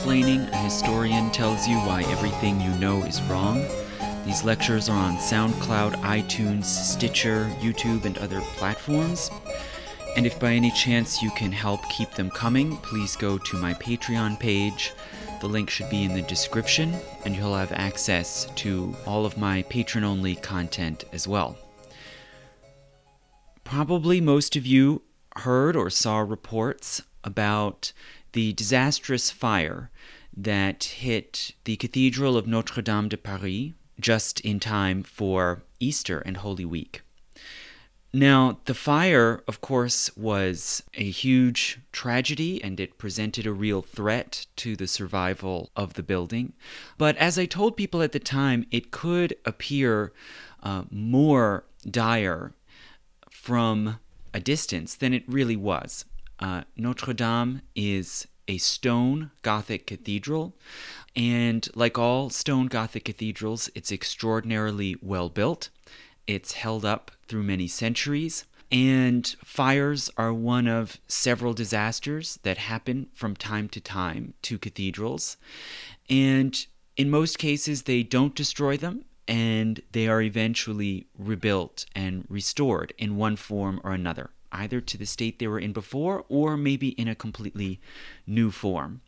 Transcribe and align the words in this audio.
Splaining. 0.00 0.50
A 0.50 0.56
historian 0.56 1.30
tells 1.30 1.68
you 1.68 1.76
why 1.76 2.04
everything 2.04 2.58
you 2.58 2.70
know 2.76 3.02
is 3.02 3.20
wrong. 3.24 3.62
These 4.24 4.44
lectures 4.44 4.88
are 4.88 4.96
on 4.96 5.18
SoundCloud, 5.18 5.96
iTunes, 5.96 6.64
Stitcher, 6.64 7.54
YouTube, 7.60 8.06
and 8.06 8.16
other 8.16 8.40
platforms. 8.56 9.30
And 10.16 10.26
if 10.26 10.40
by 10.40 10.52
any 10.52 10.70
chance 10.70 11.20
you 11.20 11.30
can 11.32 11.52
help 11.52 11.86
keep 11.90 12.12
them 12.12 12.30
coming, 12.30 12.78
please 12.78 13.14
go 13.14 13.36
to 13.36 13.58
my 13.58 13.74
Patreon 13.74 14.40
page. 14.40 14.94
The 15.42 15.48
link 15.48 15.68
should 15.68 15.90
be 15.90 16.04
in 16.04 16.14
the 16.14 16.22
description, 16.22 16.94
and 17.26 17.36
you'll 17.36 17.54
have 17.54 17.72
access 17.72 18.46
to 18.56 18.96
all 19.04 19.26
of 19.26 19.36
my 19.36 19.64
patron 19.64 20.02
only 20.02 20.34
content 20.34 21.04
as 21.12 21.28
well. 21.28 21.58
Probably 23.64 24.22
most 24.22 24.56
of 24.56 24.64
you 24.64 25.02
heard 25.36 25.76
or 25.76 25.90
saw 25.90 26.20
reports 26.20 27.02
about 27.22 27.92
the 28.32 28.52
disastrous 28.52 29.30
fire 29.30 29.90
that 30.36 30.84
hit 30.84 31.52
the 31.64 31.76
Cathedral 31.76 32.36
of 32.36 32.46
Notre 32.46 32.82
Dame 32.82 33.08
de 33.08 33.16
Paris 33.16 33.72
just 33.98 34.40
in 34.40 34.60
time 34.60 35.02
for 35.02 35.62
Easter 35.78 36.20
and 36.20 36.38
Holy 36.38 36.64
Week. 36.64 37.02
Now, 38.12 38.58
the 38.64 38.74
fire, 38.74 39.44
of 39.46 39.60
course, 39.60 40.16
was 40.16 40.82
a 40.94 41.08
huge 41.08 41.78
tragedy 41.92 42.62
and 42.62 42.80
it 42.80 42.98
presented 42.98 43.46
a 43.46 43.52
real 43.52 43.82
threat 43.82 44.46
to 44.56 44.74
the 44.74 44.88
survival 44.88 45.70
of 45.76 45.94
the 45.94 46.02
building. 46.02 46.54
But 46.98 47.16
as 47.18 47.38
I 47.38 47.46
told 47.46 47.76
people 47.76 48.02
at 48.02 48.10
the 48.10 48.18
time, 48.18 48.66
it 48.72 48.90
could 48.90 49.36
appear 49.44 50.12
uh, 50.62 50.84
more 50.90 51.64
dire 51.88 52.52
from 53.30 54.00
a 54.34 54.40
distance 54.40 54.96
than 54.96 55.14
it 55.14 55.22
really 55.28 55.56
was. 55.56 56.04
Uh, 56.40 56.62
Notre 56.76 57.12
Dame 57.12 57.62
is 57.74 58.26
a 58.48 58.58
stone 58.58 59.30
Gothic 59.42 59.86
cathedral, 59.86 60.56
and 61.14 61.68
like 61.74 61.98
all 61.98 62.30
stone 62.30 62.66
Gothic 62.66 63.04
cathedrals, 63.04 63.70
it's 63.74 63.92
extraordinarily 63.92 64.96
well 65.02 65.28
built. 65.28 65.68
It's 66.26 66.52
held 66.52 66.84
up 66.84 67.10
through 67.28 67.42
many 67.42 67.68
centuries. 67.68 68.44
And 68.72 69.26
fires 69.44 70.10
are 70.16 70.32
one 70.32 70.68
of 70.68 71.00
several 71.08 71.54
disasters 71.54 72.38
that 72.44 72.56
happen 72.56 73.08
from 73.12 73.34
time 73.34 73.68
to 73.70 73.80
time 73.80 74.34
to 74.42 74.58
cathedrals. 74.58 75.36
And 76.08 76.66
in 76.96 77.10
most 77.10 77.38
cases, 77.38 77.82
they 77.82 78.04
don't 78.04 78.34
destroy 78.34 78.76
them 78.76 79.04
and 79.26 79.80
they 79.92 80.06
are 80.08 80.22
eventually 80.22 81.06
rebuilt 81.18 81.86
and 81.94 82.24
restored 82.28 82.92
in 82.98 83.16
one 83.16 83.36
form 83.36 83.80
or 83.84 83.92
another, 83.92 84.30
either 84.52 84.80
to 84.80 84.98
the 84.98 85.06
state 85.06 85.38
they 85.38 85.46
were 85.46 85.58
in 85.58 85.72
before 85.72 86.24
or 86.28 86.56
maybe 86.56 86.88
in 86.90 87.08
a 87.08 87.14
completely 87.14 87.80
new 88.26 88.50
form. 88.50 89.00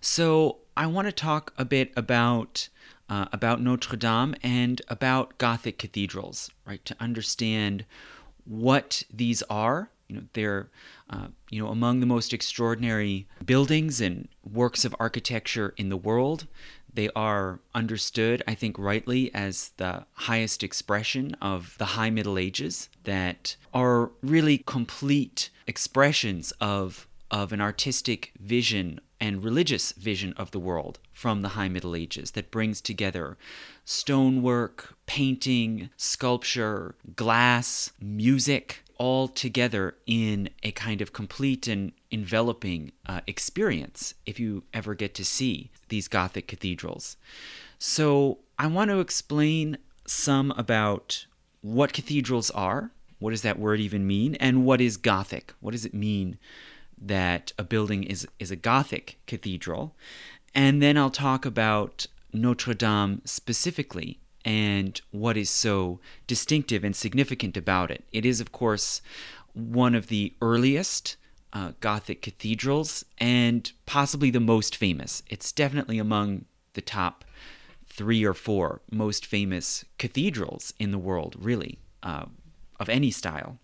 So, 0.00 0.58
I 0.76 0.86
want 0.86 1.08
to 1.08 1.12
talk 1.12 1.54
a 1.56 1.64
bit 1.64 1.92
about 1.96 2.68
uh, 3.08 3.26
about 3.32 3.60
Notre 3.60 3.96
Dame 3.96 4.34
and 4.42 4.82
about 4.88 5.38
Gothic 5.38 5.78
cathedrals, 5.78 6.50
right? 6.66 6.84
To 6.84 6.96
understand 7.00 7.84
what 8.44 9.04
these 9.12 9.42
are. 9.44 9.90
You 10.08 10.16
know, 10.16 10.22
they're 10.34 10.70
uh, 11.10 11.28
you 11.50 11.62
know 11.62 11.68
among 11.68 12.00
the 12.00 12.06
most 12.06 12.32
extraordinary 12.32 13.26
buildings 13.44 14.00
and 14.00 14.28
works 14.44 14.84
of 14.84 14.94
architecture 15.00 15.74
in 15.76 15.88
the 15.88 15.96
world. 15.96 16.46
They 16.96 17.10
are 17.14 17.60
understood, 17.74 18.42
I 18.48 18.54
think, 18.54 18.78
rightly 18.78 19.32
as 19.34 19.72
the 19.76 20.06
highest 20.14 20.62
expression 20.64 21.34
of 21.42 21.74
the 21.76 21.92
High 21.96 22.08
Middle 22.08 22.38
Ages, 22.38 22.88
that 23.04 23.56
are 23.74 24.12
really 24.22 24.58
complete 24.66 25.50
expressions 25.66 26.54
of, 26.58 27.06
of 27.30 27.52
an 27.52 27.60
artistic 27.60 28.32
vision 28.40 28.98
and 29.20 29.44
religious 29.44 29.92
vision 29.92 30.32
of 30.38 30.52
the 30.52 30.58
world 30.58 30.98
from 31.12 31.42
the 31.42 31.50
High 31.50 31.68
Middle 31.68 31.94
Ages 31.94 32.30
that 32.30 32.50
brings 32.50 32.80
together 32.80 33.36
stonework, 33.84 34.96
painting, 35.04 35.90
sculpture, 35.98 36.94
glass, 37.14 37.92
music, 38.00 38.82
all 38.98 39.28
together 39.28 39.96
in 40.06 40.48
a 40.62 40.72
kind 40.72 41.00
of 41.00 41.12
complete 41.12 41.66
and 41.66 41.92
enveloping 42.10 42.92
uh, 43.06 43.20
experience 43.26 44.14
if 44.24 44.40
you 44.40 44.64
ever 44.72 44.94
get 44.94 45.14
to 45.14 45.24
see 45.24 45.70
these 45.88 46.08
Gothic 46.08 46.48
cathedrals. 46.48 47.16
So, 47.78 48.38
I 48.58 48.66
want 48.68 48.90
to 48.90 49.00
explain 49.00 49.76
some 50.06 50.50
about 50.52 51.26
what 51.60 51.92
cathedrals 51.92 52.50
are. 52.52 52.90
What 53.18 53.30
does 53.30 53.42
that 53.42 53.58
word 53.58 53.80
even 53.80 54.06
mean? 54.06 54.34
And 54.36 54.64
what 54.64 54.80
is 54.80 54.96
Gothic? 54.96 55.52
What 55.60 55.72
does 55.72 55.84
it 55.84 55.92
mean 55.92 56.38
that 56.98 57.52
a 57.58 57.64
building 57.64 58.04
is, 58.04 58.26
is 58.38 58.50
a 58.50 58.56
Gothic 58.56 59.18
cathedral. 59.26 59.94
And 60.54 60.80
then 60.80 60.96
I'll 60.96 61.10
talk 61.10 61.44
about 61.44 62.06
Notre 62.32 62.74
Dame 62.74 63.20
specifically 63.24 64.20
and 64.46 65.00
what 65.10 65.36
is 65.36 65.50
so 65.50 65.98
distinctive 66.28 66.84
and 66.84 66.94
significant 66.94 67.56
about 67.56 67.90
it. 67.90 68.04
It 68.12 68.24
is, 68.24 68.40
of 68.40 68.52
course, 68.52 69.02
one 69.52 69.96
of 69.96 70.06
the 70.06 70.34
earliest 70.40 71.16
uh, 71.52 71.72
Gothic 71.80 72.22
cathedrals 72.22 73.04
and 73.18 73.70
possibly 73.86 74.30
the 74.30 74.40
most 74.40 74.76
famous. 74.76 75.24
It's 75.28 75.50
definitely 75.50 75.98
among 75.98 76.44
the 76.74 76.80
top 76.80 77.24
three 77.88 78.24
or 78.24 78.34
four 78.34 78.82
most 78.90 79.26
famous 79.26 79.84
cathedrals 79.98 80.72
in 80.78 80.92
the 80.92 80.98
world, 80.98 81.34
really, 81.38 81.80
uh, 82.04 82.26
of 82.78 82.88
any 82.88 83.10
style. 83.10 83.58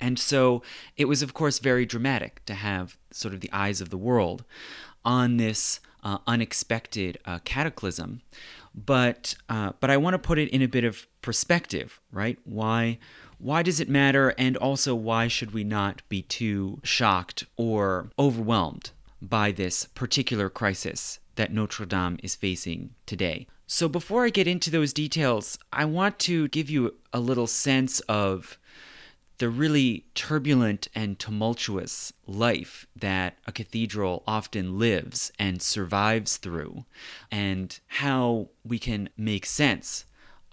And 0.00 0.18
so 0.18 0.62
it 0.96 1.04
was, 1.04 1.22
of 1.22 1.34
course, 1.34 1.58
very 1.58 1.84
dramatic 1.84 2.42
to 2.46 2.54
have 2.54 2.96
sort 3.10 3.34
of 3.34 3.40
the 3.40 3.50
eyes 3.52 3.80
of 3.80 3.90
the 3.90 3.98
world 3.98 4.44
on 5.04 5.36
this 5.36 5.80
uh, 6.02 6.18
unexpected 6.26 7.18
uh, 7.24 7.40
cataclysm. 7.44 8.22
But 8.74 9.34
uh, 9.48 9.72
but 9.80 9.90
I 9.90 9.96
want 9.96 10.14
to 10.14 10.18
put 10.18 10.38
it 10.38 10.48
in 10.48 10.62
a 10.62 10.68
bit 10.68 10.84
of 10.84 11.06
perspective, 11.20 12.00
right? 12.10 12.38
Why 12.44 12.98
why 13.38 13.62
does 13.62 13.80
it 13.80 13.88
matter, 13.88 14.34
and 14.38 14.56
also 14.56 14.94
why 14.94 15.26
should 15.28 15.52
we 15.52 15.64
not 15.64 16.02
be 16.08 16.22
too 16.22 16.80
shocked 16.84 17.44
or 17.56 18.10
overwhelmed 18.18 18.92
by 19.20 19.50
this 19.50 19.86
particular 19.94 20.48
crisis 20.48 21.18
that 21.34 21.52
Notre 21.52 21.86
Dame 21.86 22.18
is 22.22 22.36
facing 22.36 22.94
today? 23.04 23.46
So 23.66 23.88
before 23.88 24.24
I 24.24 24.30
get 24.30 24.46
into 24.46 24.70
those 24.70 24.92
details, 24.92 25.58
I 25.72 25.86
want 25.86 26.18
to 26.20 26.46
give 26.48 26.70
you 26.70 26.94
a 27.12 27.20
little 27.20 27.46
sense 27.46 28.00
of 28.00 28.58
the 29.42 29.48
really 29.48 30.06
turbulent 30.14 30.86
and 30.94 31.18
tumultuous 31.18 32.12
life 32.28 32.86
that 32.94 33.36
a 33.44 33.50
cathedral 33.50 34.22
often 34.24 34.78
lives 34.78 35.32
and 35.36 35.60
survives 35.60 36.36
through, 36.36 36.84
and 37.28 37.80
how 37.88 38.48
we 38.62 38.78
can 38.78 39.08
make 39.16 39.44
sense 39.44 40.04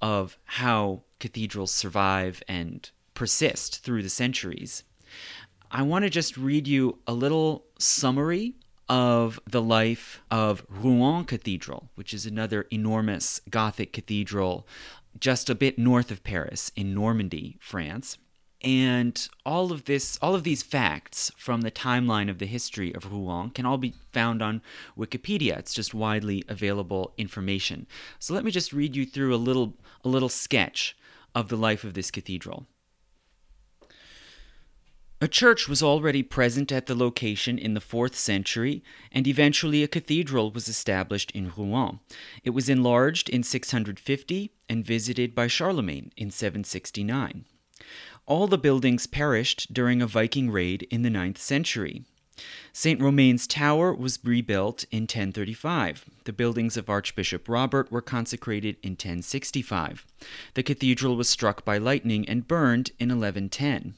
of 0.01 0.39
how 0.45 1.03
cathedrals 1.19 1.69
survive 1.69 2.41
and 2.47 2.89
persist 3.13 3.83
through 3.83 4.01
the 4.01 4.09
centuries. 4.09 4.83
I 5.69 5.83
want 5.83 6.01
to 6.05 6.09
just 6.09 6.35
read 6.35 6.67
you 6.67 6.97
a 7.05 7.13
little 7.13 7.65
summary 7.77 8.55
of 8.89 9.39
the 9.45 9.61
life 9.61 10.19
of 10.31 10.65
Rouen 10.67 11.25
Cathedral, 11.25 11.91
which 11.93 12.11
is 12.11 12.25
another 12.25 12.65
enormous 12.71 13.39
Gothic 13.51 13.93
cathedral 13.93 14.67
just 15.19 15.47
a 15.47 15.53
bit 15.53 15.77
north 15.77 16.09
of 16.09 16.23
Paris 16.23 16.71
in 16.75 16.95
Normandy, 16.95 17.57
France. 17.59 18.17
And 18.61 19.27
all 19.45 19.71
of 19.71 19.85
this, 19.85 20.19
all 20.21 20.35
of 20.35 20.43
these 20.43 20.63
facts 20.63 21.31
from 21.37 21.61
the 21.61 21.71
timeline 21.71 22.29
of 22.29 22.39
the 22.39 22.45
history 22.45 22.93
of 22.93 23.09
Rouen 23.09 23.51
can 23.51 23.65
all 23.65 23.77
be 23.77 23.95
found 24.11 24.41
on 24.41 24.61
Wikipedia. 24.97 25.57
It's 25.57 25.73
just 25.73 25.93
widely 25.93 26.43
available 26.49 27.13
information. 27.17 27.87
So 28.19 28.33
let 28.33 28.43
me 28.43 28.51
just 28.51 28.73
read 28.73 28.97
you 28.97 29.05
through 29.05 29.33
a 29.33 29.37
little, 29.37 29.75
a 30.03 30.09
little 30.09 30.27
sketch 30.27 30.97
of 31.33 31.47
the 31.47 31.55
life 31.55 31.85
of 31.85 31.93
this 31.93 32.11
cathedral. 32.11 32.65
A 35.21 35.27
church 35.27 35.67
was 35.67 35.83
already 35.83 36.23
present 36.23 36.71
at 36.71 36.85
the 36.85 36.95
location 36.95 37.57
in 37.57 37.73
the 37.73 37.81
4th 37.81 38.15
century, 38.15 38.81
and 39.11 39.27
eventually 39.27 39.83
a 39.83 39.87
cathedral 39.87 40.49
was 40.49 40.69
established 40.69 41.31
in 41.31 41.51
Rouen. 41.57 41.99
It 42.45 42.51
was 42.51 42.69
enlarged 42.69 43.29
in 43.29 43.43
650 43.43 44.51
and 44.69 44.85
visited 44.85 45.35
by 45.35 45.47
Charlemagne 45.47 46.13
in 46.15 46.31
769. 46.31 47.43
All 48.29 48.45
the 48.45 48.59
buildings 48.59 49.07
perished 49.07 49.73
during 49.73 50.03
a 50.03 50.07
Viking 50.07 50.51
raid 50.51 50.87
in 50.91 51.01
the 51.01 51.09
9th 51.09 51.39
century. 51.39 52.03
St. 52.71 53.01
Romain's 53.01 53.47
Tower 53.47 53.91
was 53.91 54.19
rebuilt 54.23 54.85
in 54.91 55.03
1035. 55.03 56.05
The 56.25 56.31
buildings 56.31 56.77
of 56.77 56.91
Archbishop 56.91 57.49
Robert 57.49 57.91
were 57.91 58.03
consecrated 58.03 58.77
in 58.83 58.91
1065. 58.91 60.05
The 60.53 60.61
cathedral 60.61 61.15
was 61.15 61.27
struck 61.27 61.65
by 61.65 61.79
lightning 61.79 62.29
and 62.29 62.47
burned 62.47 62.91
in 62.99 63.09
1110. 63.09 63.95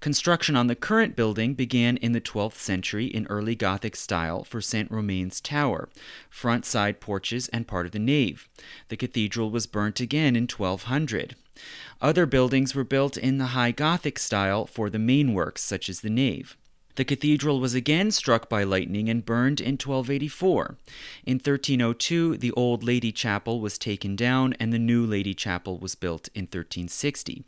Construction 0.00 0.56
on 0.56 0.66
the 0.66 0.74
current 0.74 1.14
building 1.14 1.54
began 1.54 1.96
in 1.98 2.10
the 2.10 2.20
12th 2.20 2.56
century 2.56 3.06
in 3.06 3.28
early 3.28 3.54
Gothic 3.54 3.94
style 3.94 4.42
for 4.42 4.60
St. 4.60 4.90
Romain's 4.90 5.40
Tower, 5.40 5.88
front 6.28 6.66
side 6.66 6.98
porches, 6.98 7.46
and 7.50 7.68
part 7.68 7.86
of 7.86 7.92
the 7.92 8.00
nave. 8.00 8.48
The 8.88 8.96
cathedral 8.96 9.52
was 9.52 9.68
burnt 9.68 10.00
again 10.00 10.34
in 10.34 10.48
1200. 10.48 11.36
Other 12.00 12.26
buildings 12.26 12.74
were 12.74 12.84
built 12.84 13.16
in 13.16 13.38
the 13.38 13.46
High 13.46 13.72
Gothic 13.72 14.18
style 14.18 14.66
for 14.66 14.90
the 14.90 14.98
main 14.98 15.34
works, 15.34 15.62
such 15.62 15.88
as 15.88 16.00
the 16.00 16.10
nave. 16.10 16.56
The 16.96 17.04
cathedral 17.06 17.58
was 17.58 17.74
again 17.74 18.10
struck 18.10 18.50
by 18.50 18.64
lightning 18.64 19.08
and 19.08 19.24
burned 19.24 19.60
in 19.60 19.74
1284. 19.74 20.76
In 21.24 21.34
1302, 21.36 22.36
the 22.36 22.52
old 22.52 22.84
Lady 22.84 23.12
Chapel 23.12 23.60
was 23.60 23.78
taken 23.78 24.14
down 24.14 24.52
and 24.60 24.72
the 24.72 24.78
new 24.78 25.06
Lady 25.06 25.32
Chapel 25.32 25.78
was 25.78 25.94
built 25.94 26.28
in 26.34 26.42
1360. 26.42 27.44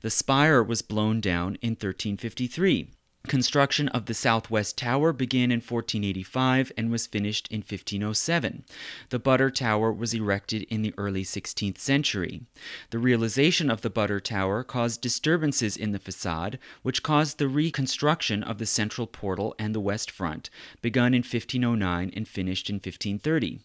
The 0.00 0.10
spire 0.10 0.62
was 0.64 0.82
blown 0.82 1.20
down 1.20 1.56
in 1.62 1.70
1353. 1.70 2.90
Construction 3.28 3.88
of 3.88 4.06
the 4.06 4.14
southwest 4.14 4.78
tower 4.78 5.12
began 5.12 5.52
in 5.52 5.60
1485 5.60 6.72
and 6.78 6.90
was 6.90 7.06
finished 7.06 7.46
in 7.48 7.58
1507. 7.58 8.64
The 9.10 9.18
Butter 9.18 9.50
Tower 9.50 9.92
was 9.92 10.14
erected 10.14 10.62
in 10.70 10.80
the 10.80 10.94
early 10.96 11.24
16th 11.24 11.76
century. 11.76 12.40
The 12.88 12.98
realization 12.98 13.70
of 13.70 13.82
the 13.82 13.90
Butter 13.90 14.18
Tower 14.18 14.64
caused 14.64 15.02
disturbances 15.02 15.76
in 15.76 15.92
the 15.92 15.98
facade, 15.98 16.58
which 16.82 17.02
caused 17.02 17.36
the 17.36 17.48
reconstruction 17.48 18.42
of 18.42 18.56
the 18.56 18.64
central 18.64 19.06
portal 19.06 19.54
and 19.58 19.74
the 19.74 19.80
west 19.80 20.10
front, 20.10 20.48
begun 20.80 21.12
in 21.12 21.20
1509 21.20 22.10
and 22.16 22.26
finished 22.26 22.70
in 22.70 22.76
1530. 22.76 23.60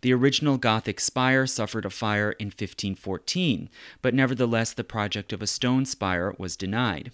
The 0.00 0.14
original 0.14 0.56
Gothic 0.56 0.98
spire 1.00 1.46
suffered 1.46 1.84
a 1.84 1.90
fire 1.90 2.32
in 2.32 2.46
1514, 2.46 3.68
but 4.00 4.14
nevertheless 4.14 4.72
the 4.72 4.84
project 4.84 5.34
of 5.34 5.42
a 5.42 5.46
stone 5.46 5.84
spire 5.84 6.34
was 6.38 6.56
denied. 6.56 7.12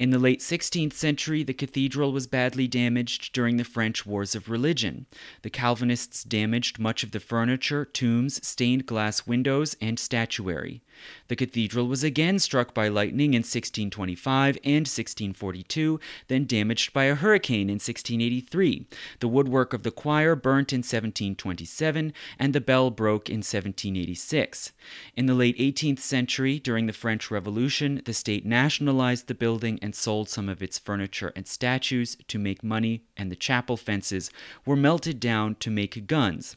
In 0.00 0.08
the 0.08 0.18
late 0.18 0.40
16th 0.40 0.94
century, 0.94 1.42
the 1.42 1.52
cathedral 1.52 2.10
was 2.10 2.26
badly 2.26 2.66
damaged 2.66 3.34
during 3.34 3.58
the 3.58 3.64
French 3.64 4.06
Wars 4.06 4.34
of 4.34 4.48
Religion. 4.48 5.04
The 5.42 5.50
Calvinists 5.50 6.24
damaged 6.24 6.78
much 6.78 7.02
of 7.02 7.10
the 7.10 7.20
furniture, 7.20 7.84
tombs, 7.84 8.40
stained 8.42 8.86
glass 8.86 9.26
windows, 9.26 9.76
and 9.78 9.98
statuary. 9.98 10.80
The 11.28 11.36
cathedral 11.36 11.86
was 11.86 12.02
again 12.02 12.38
struck 12.38 12.74
by 12.74 12.88
lightning 12.88 13.34
in 13.34 13.40
1625 13.40 14.56
and 14.64 14.86
1642, 14.86 16.00
then 16.28 16.46
damaged 16.46 16.92
by 16.92 17.04
a 17.04 17.14
hurricane 17.14 17.68
in 17.68 17.74
1683. 17.74 18.86
The 19.20 19.28
woodwork 19.28 19.74
of 19.74 19.82
the 19.82 19.90
choir 19.90 20.34
burnt 20.34 20.72
in 20.72 20.78
1727, 20.78 22.12
and 22.38 22.52
the 22.54 22.60
bell 22.60 22.90
broke 22.90 23.28
in 23.28 23.38
1786. 23.38 24.72
In 25.16 25.26
the 25.26 25.34
late 25.34 25.58
18th 25.58 26.00
century, 26.00 26.58
during 26.58 26.86
the 26.86 26.92
French 26.92 27.30
Revolution, 27.30 28.00
the 28.04 28.14
state 28.14 28.46
nationalized 28.46 29.26
the 29.26 29.34
building 29.34 29.78
and 29.82 29.89
sold 29.92 30.28
some 30.28 30.48
of 30.48 30.62
its 30.62 30.78
furniture 30.78 31.32
and 31.34 31.46
statues 31.46 32.16
to 32.28 32.38
make 32.38 32.62
money, 32.62 33.02
and 33.16 33.30
the 33.30 33.36
chapel 33.36 33.76
fences 33.76 34.30
were 34.64 34.76
melted 34.76 35.20
down 35.20 35.56
to 35.56 35.70
make 35.70 36.06
guns. 36.06 36.56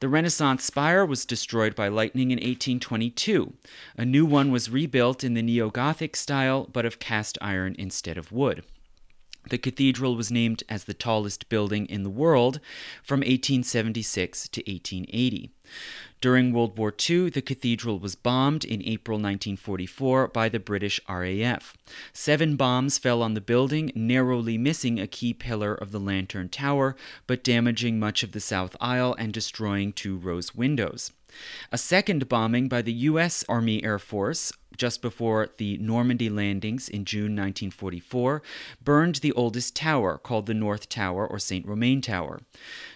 The 0.00 0.08
Renaissance 0.08 0.64
spire 0.64 1.06
was 1.06 1.24
destroyed 1.24 1.76
by 1.76 1.86
lightning 1.86 2.32
in 2.32 2.38
1822. 2.38 3.52
A 3.96 4.04
new 4.04 4.26
one 4.26 4.50
was 4.50 4.68
rebuilt 4.68 5.22
in 5.22 5.34
the 5.34 5.42
neo 5.42 5.70
Gothic 5.70 6.16
style, 6.16 6.68
but 6.72 6.84
of 6.84 6.98
cast 6.98 7.38
iron 7.40 7.76
instead 7.78 8.18
of 8.18 8.32
wood. 8.32 8.64
The 9.48 9.58
cathedral 9.58 10.16
was 10.16 10.30
named 10.30 10.62
as 10.68 10.84
the 10.84 10.94
tallest 10.94 11.48
building 11.48 11.86
in 11.86 12.04
the 12.04 12.10
world 12.10 12.60
from 13.02 13.20
1876 13.20 14.48
to 14.48 14.60
1880. 14.60 15.50
During 16.20 16.52
World 16.52 16.78
War 16.78 16.94
II, 17.10 17.30
the 17.30 17.42
cathedral 17.42 17.98
was 17.98 18.14
bombed 18.14 18.64
in 18.64 18.82
April 18.84 19.16
1944 19.16 20.28
by 20.28 20.48
the 20.48 20.60
British 20.60 21.00
RAF. 21.08 21.76
Seven 22.12 22.54
bombs 22.54 22.98
fell 22.98 23.22
on 23.22 23.34
the 23.34 23.40
building, 23.40 23.90
narrowly 23.96 24.56
missing 24.56 25.00
a 25.00 25.08
key 25.08 25.34
pillar 25.34 25.74
of 25.74 25.90
the 25.90 25.98
lantern 25.98 26.48
tower, 26.48 26.94
but 27.26 27.42
damaging 27.42 27.98
much 27.98 28.22
of 28.22 28.32
the 28.32 28.40
south 28.40 28.76
aisle 28.80 29.16
and 29.18 29.32
destroying 29.32 29.92
two 29.92 30.16
rose 30.16 30.54
windows. 30.54 31.10
A 31.70 31.78
second 31.78 32.28
bombing 32.28 32.68
by 32.68 32.82
the 32.82 32.92
U.S. 32.92 33.44
Army 33.48 33.82
Air 33.84 33.98
Force 33.98 34.52
just 34.76 35.02
before 35.02 35.50
the 35.58 35.76
Normandy 35.78 36.28
landings 36.28 36.88
in 36.88 37.04
June 37.04 37.36
1944 37.36 38.42
burned 38.82 39.16
the 39.16 39.32
oldest 39.32 39.76
tower, 39.76 40.18
called 40.18 40.46
the 40.46 40.54
North 40.54 40.88
Tower 40.88 41.26
or 41.26 41.38
St. 41.38 41.66
Romain 41.66 42.00
Tower. 42.00 42.40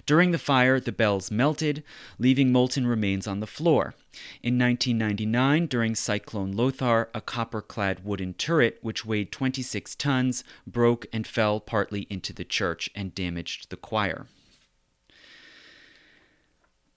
During 0.04 0.30
the 0.30 0.38
fire, 0.38 0.80
the 0.80 0.92
bells 0.92 1.30
melted, 1.30 1.82
leaving 2.18 2.52
molten 2.52 2.86
remains 2.86 3.26
on 3.26 3.40
the 3.40 3.46
floor. 3.46 3.94
In 4.42 4.58
1999, 4.58 5.66
during 5.66 5.94
Cyclone 5.94 6.52
Lothar, 6.52 7.10
a 7.14 7.20
copper 7.20 7.60
clad 7.60 8.04
wooden 8.04 8.34
turret, 8.34 8.78
which 8.80 9.04
weighed 9.04 9.30
26 9.30 9.94
tons, 9.96 10.44
broke 10.66 11.06
and 11.12 11.26
fell 11.26 11.60
partly 11.60 12.06
into 12.08 12.32
the 12.32 12.44
church 12.44 12.88
and 12.94 13.14
damaged 13.14 13.70
the 13.70 13.76
choir. 13.76 14.26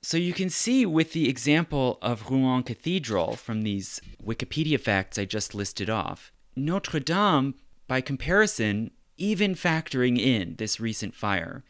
So 0.02 0.18
you 0.18 0.34
can 0.34 0.50
see 0.50 0.86
with 0.86 1.12
the 1.12 1.28
example 1.28 1.98
of 2.02 2.30
Rouen 2.30 2.64
Cathedral 2.64 3.36
from 3.36 3.64
these 3.64 4.00
Wikipedia 4.24 4.80
facts 4.80 5.18
I 5.18 5.26
just 5.26 5.54
listed 5.54 5.90
off, 5.90 6.32
Notre 6.56 7.00
Dame, 7.02 7.56
by 7.88 8.00
comparison, 8.00 8.92
even 9.18 9.56
factoring 9.56 10.18
in 10.18 10.56
this 10.58 10.80
recent 10.80 11.14
fire, 11.16 11.64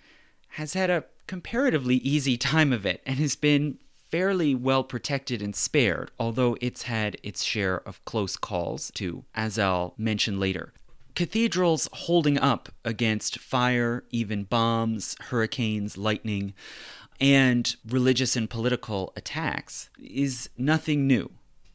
has 0.50 0.74
had 0.74 0.90
a 0.90 1.06
comparatively 1.26 1.96
easy 1.98 2.38
time 2.38 2.72
of 2.72 2.86
it 2.86 3.02
and 3.06 3.18
has 3.18 3.36
been 3.36 3.80
fairly 4.10 4.54
well 4.54 4.84
protected 4.84 5.42
and 5.42 5.56
spared, 5.56 6.12
although 6.20 6.58
it's 6.62 6.84
had 6.84 7.18
its 7.24 7.44
share 7.44 7.78
of 7.88 8.04
close 8.06 8.38
calls, 8.38 8.92
too, 8.94 9.24
as 9.34 9.58
I'll 9.58 9.94
mention 9.98 10.40
later. 10.40 10.74
Cathedrals 11.16 11.90
holding 11.92 12.40
up 12.40 12.70
against 12.86 13.40
fire, 13.40 14.04
even 14.10 14.44
bombs, 14.44 15.16
hurricanes, 15.20 15.98
lightning, 15.98 16.54
and 17.20 17.76
religious 17.88 18.36
and 18.36 18.50
political 18.50 19.14
attacks 19.16 19.90
is 20.00 20.50
nothing 20.58 21.08
new. 21.08 21.32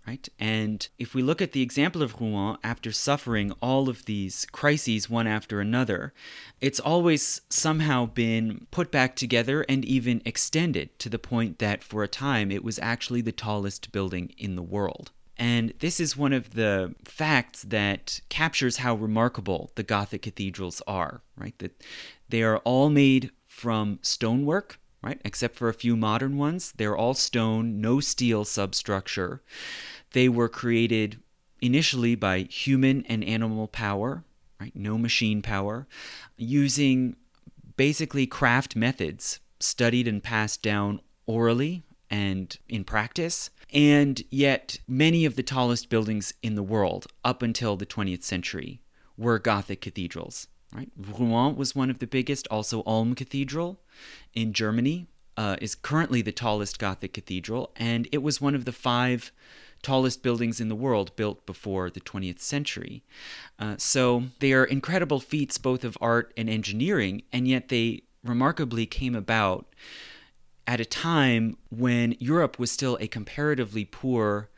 Right? 0.06 0.28
And 0.38 0.86
if 0.98 1.14
we 1.14 1.22
look 1.22 1.40
at 1.40 1.52
the 1.52 1.62
example 1.62 2.02
of 2.02 2.20
Rouen, 2.20 2.58
after 2.62 2.92
suffering 2.92 3.52
all 3.62 3.88
of 3.88 4.04
these 4.04 4.46
crises 4.52 5.08
one 5.08 5.26
after 5.26 5.62
another, 5.62 6.12
it's 6.60 6.78
always 6.78 7.40
somehow 7.48 8.04
been 8.04 8.66
put 8.70 8.90
back 8.90 9.16
together 9.16 9.62
and 9.66 9.82
even 9.82 10.20
extended 10.26 10.98
to 10.98 11.08
the 11.08 11.18
point 11.18 11.58
that 11.58 11.82
for 11.82 12.02
a 12.02 12.08
time 12.08 12.50
it 12.50 12.62
was 12.62 12.78
actually 12.80 13.22
the 13.22 13.32
tallest 13.32 13.92
building 13.92 14.34
in 14.36 14.56
the 14.56 14.62
world. 14.62 15.10
And 15.38 15.72
this 15.80 15.98
is 15.98 16.18
one 16.18 16.34
of 16.34 16.52
the 16.52 16.94
facts 17.04 17.62
that 17.62 18.20
captures 18.28 18.76
how 18.78 18.96
remarkable 18.96 19.72
the 19.74 19.82
Gothic 19.82 20.20
cathedrals 20.20 20.82
are, 20.86 21.22
right? 21.34 21.58
That 21.58 21.82
they 22.28 22.42
are 22.42 22.58
all 22.58 22.90
made 22.90 23.30
from 23.46 24.00
stonework 24.02 24.78
right? 25.04 25.20
Except 25.24 25.54
for 25.54 25.68
a 25.68 25.74
few 25.74 25.96
modern 25.96 26.38
ones. 26.38 26.72
They're 26.76 26.96
all 26.96 27.14
stone, 27.14 27.80
no 27.80 28.00
steel 28.00 28.44
substructure. 28.44 29.42
They 30.12 30.28
were 30.28 30.48
created 30.48 31.20
initially 31.60 32.14
by 32.14 32.40
human 32.42 33.04
and 33.06 33.22
animal 33.22 33.68
power, 33.68 34.24
right? 34.60 34.74
No 34.74 34.96
machine 34.96 35.42
power, 35.42 35.86
using 36.36 37.16
basically 37.76 38.26
craft 38.26 38.76
methods 38.76 39.40
studied 39.60 40.08
and 40.08 40.22
passed 40.22 40.62
down 40.62 41.00
orally 41.26 41.82
and 42.10 42.56
in 42.68 42.84
practice. 42.84 43.50
And 43.72 44.22
yet, 44.30 44.78
many 44.86 45.24
of 45.24 45.36
the 45.36 45.42
tallest 45.42 45.88
buildings 45.88 46.32
in 46.42 46.54
the 46.54 46.62
world 46.62 47.06
up 47.24 47.42
until 47.42 47.76
the 47.76 47.86
20th 47.86 48.22
century 48.22 48.80
were 49.16 49.38
Gothic 49.38 49.80
cathedrals. 49.80 50.46
Right? 50.74 50.90
Rouen 50.96 51.56
was 51.56 51.76
one 51.76 51.88
of 51.88 52.00
the 52.00 52.06
biggest. 52.06 52.48
Also, 52.48 52.82
Ulm 52.84 53.14
Cathedral 53.14 53.80
in 54.34 54.52
Germany 54.52 55.06
uh, 55.36 55.56
is 55.60 55.74
currently 55.74 56.20
the 56.20 56.32
tallest 56.32 56.78
Gothic 56.78 57.12
cathedral, 57.12 57.70
and 57.76 58.08
it 58.10 58.22
was 58.22 58.40
one 58.40 58.54
of 58.54 58.64
the 58.64 58.72
five 58.72 59.32
tallest 59.82 60.22
buildings 60.22 60.60
in 60.60 60.68
the 60.68 60.74
world 60.74 61.14
built 61.14 61.44
before 61.46 61.90
the 61.90 62.00
20th 62.00 62.40
century. 62.40 63.04
Uh, 63.58 63.76
so 63.78 64.24
they 64.40 64.52
are 64.52 64.64
incredible 64.64 65.20
feats 65.20 65.58
both 65.58 65.84
of 65.84 65.96
art 66.00 66.32
and 66.36 66.48
engineering, 66.48 67.22
and 67.32 67.46
yet 67.46 67.68
they 67.68 68.02
remarkably 68.24 68.86
came 68.86 69.14
about 69.14 69.74
at 70.66 70.80
a 70.80 70.84
time 70.84 71.56
when 71.68 72.16
Europe 72.18 72.58
was 72.58 72.72
still 72.72 72.96
a 73.00 73.06
comparatively 73.06 73.84
poor, 73.84 74.48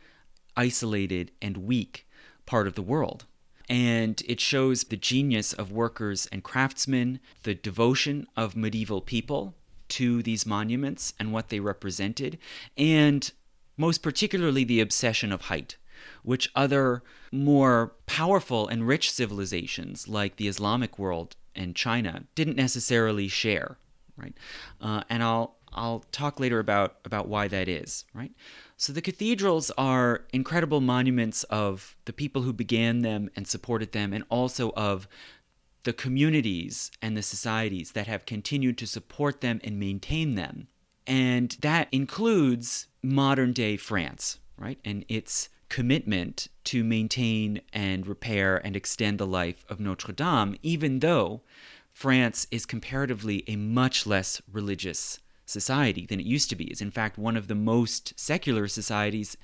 isolated, 0.56 1.32
and 1.42 1.58
weak 1.58 2.06
part 2.46 2.68
of 2.68 2.74
the 2.74 2.82
world 2.82 3.26
and 3.68 4.22
it 4.26 4.40
shows 4.40 4.84
the 4.84 4.96
genius 4.96 5.52
of 5.52 5.72
workers 5.72 6.26
and 6.30 6.44
craftsmen, 6.44 7.20
the 7.42 7.54
devotion 7.54 8.26
of 8.36 8.56
medieval 8.56 9.00
people 9.00 9.54
to 9.88 10.22
these 10.22 10.46
monuments 10.46 11.14
and 11.18 11.32
what 11.32 11.48
they 11.48 11.60
represented, 11.60 12.38
and 12.76 13.32
most 13.76 14.02
particularly 14.02 14.64
the 14.64 14.80
obsession 14.80 15.32
of 15.32 15.42
height, 15.42 15.76
which 16.22 16.50
other 16.54 17.02
more 17.32 17.94
powerful 18.06 18.66
and 18.68 18.86
rich 18.86 19.10
civilizations 19.10 20.08
like 20.08 20.36
the 20.36 20.48
Islamic 20.48 20.98
world 20.98 21.36
and 21.54 21.74
China 21.74 22.24
didn't 22.34 22.56
necessarily 22.56 23.28
share, 23.28 23.78
right? 24.16 24.36
Uh, 24.80 25.02
and 25.08 25.22
I'll 25.22 25.56
I'll 25.72 26.04
talk 26.10 26.40
later 26.40 26.58
about 26.58 26.96
about 27.04 27.28
why 27.28 27.48
that 27.48 27.68
is, 27.68 28.04
right? 28.14 28.32
So 28.76 28.92
the 28.92 29.00
cathedrals 29.00 29.70
are 29.78 30.24
incredible 30.32 30.80
monuments 30.80 31.44
of 31.44 31.96
the 32.04 32.12
people 32.12 32.42
who 32.42 32.52
began 32.52 33.00
them 33.00 33.30
and 33.34 33.46
supported 33.48 33.92
them, 33.92 34.12
and 34.12 34.24
also 34.28 34.72
of 34.72 35.08
the 35.84 35.92
communities 35.92 36.90
and 37.00 37.16
the 37.16 37.22
societies 37.22 37.92
that 37.92 38.06
have 38.06 38.26
continued 38.26 38.76
to 38.78 38.86
support 38.86 39.40
them 39.40 39.60
and 39.64 39.78
maintain 39.78 40.34
them. 40.34 40.68
And 41.06 41.56
that 41.60 41.88
includes 41.92 42.88
modern 43.02 43.52
day 43.52 43.76
France, 43.76 44.40
right? 44.58 44.78
And 44.84 45.04
its 45.08 45.48
commitment 45.68 46.48
to 46.64 46.84
maintain 46.84 47.60
and 47.72 48.06
repair 48.06 48.58
and 48.58 48.76
extend 48.76 49.18
the 49.18 49.26
life 49.26 49.64
of 49.68 49.80
Notre 49.80 50.12
Dame, 50.12 50.56
even 50.62 50.98
though 50.98 51.40
France 51.92 52.46
is 52.50 52.66
comparatively 52.66 53.42
a 53.46 53.56
much 53.56 54.06
less 54.06 54.42
religious 54.52 55.20
society 55.46 56.06
than 56.06 56.20
it 56.20 56.26
used 56.26 56.50
to 56.50 56.56
be. 56.56 56.64
Is 56.64 56.80
in 56.80 56.90
fact 56.90 57.18
one 57.18 57.36
of 57.36 57.48
the 57.48 57.54
most 57.54 58.12
secular 58.18 58.68
societies 58.68 59.36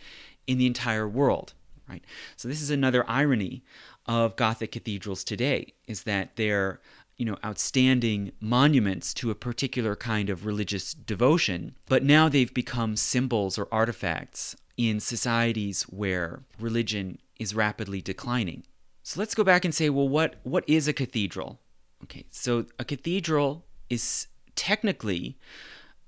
in 0.47 0.59
the 0.59 0.67
entire 0.67 1.09
world. 1.09 1.55
Right. 1.89 2.05
So 2.37 2.49
this 2.49 2.63
is 2.63 2.71
another 2.71 3.09
irony 3.09 3.65
of 4.07 4.37
Gothic 4.37 4.73
cathedrals 4.73 5.25
today 5.25 5.75
is 5.87 6.05
that 6.05 6.37
they're 6.37 6.81
you 7.17 7.25
know 7.25 7.37
outstanding 7.45 8.33
monuments 8.41 9.15
to 9.15 9.31
a 9.31 9.35
particular 9.35 9.95
kind 9.95 10.31
of 10.31 10.47
religious 10.47 10.95
devotion, 10.95 11.77
but 11.87 12.03
now 12.03 12.29
they've 12.29 12.53
become 12.53 12.97
symbols 12.97 13.59
or 13.59 13.69
artifacts 13.71 14.57
in 14.77 15.01
societies 15.01 15.83
where 15.85 16.43
religion 16.59 17.19
is 17.39 17.55
rapidly 17.55 18.01
declining. 18.01 18.65
So 19.03 19.21
let's 19.21 19.35
go 19.35 19.45
back 19.45 19.65
and 19.65 19.75
say, 19.75 19.91
well, 19.91 20.09
what 20.09 20.37
what 20.43 20.65
is 20.67 20.89
a 20.89 20.93
cathedral? 20.93 21.61
Okay, 22.05 22.25
so 22.31 22.67
a 22.79 22.85
cathedral 22.85 23.65
is 23.91 24.27
technically 24.57 25.39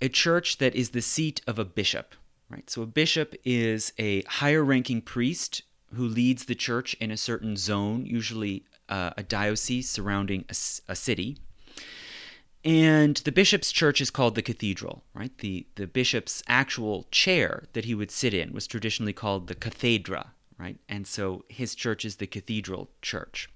a 0.00 0.08
church 0.08 0.58
that 0.58 0.74
is 0.74 0.90
the 0.90 1.02
seat 1.02 1.40
of 1.46 1.58
a 1.58 1.64
bishop, 1.64 2.14
right? 2.48 2.68
So 2.68 2.82
a 2.82 2.86
bishop 2.86 3.34
is 3.44 3.92
a 3.98 4.22
higher 4.22 4.64
ranking 4.64 5.00
priest 5.00 5.62
who 5.94 6.06
leads 6.06 6.44
the 6.44 6.54
church 6.54 6.94
in 6.94 7.10
a 7.10 7.16
certain 7.16 7.56
zone, 7.56 8.04
usually 8.04 8.64
uh, 8.88 9.10
a 9.16 9.22
diocese 9.22 9.88
surrounding 9.88 10.44
a, 10.48 10.54
a, 10.92 10.96
city. 10.96 11.38
And 12.64 13.16
the 13.18 13.32
bishop's 13.32 13.72
church 13.72 14.00
is 14.00 14.10
called 14.10 14.34
the 14.34 14.42
cathedral, 14.42 15.04
right? 15.14 15.36
The, 15.38 15.66
the 15.76 15.86
bishop's 15.86 16.42
actual 16.48 17.06
chair 17.10 17.64
that 17.72 17.84
he 17.84 17.94
would 17.94 18.10
sit 18.10 18.34
in 18.34 18.52
was 18.52 18.66
traditionally 18.66 19.12
called 19.12 19.46
the 19.46 19.54
cathedra, 19.54 20.32
right? 20.58 20.78
And 20.88 21.06
so 21.06 21.44
his 21.48 21.74
church 21.74 22.04
is 22.04 22.16
the 22.16 22.26
cathedral 22.26 22.90
church. 23.02 23.48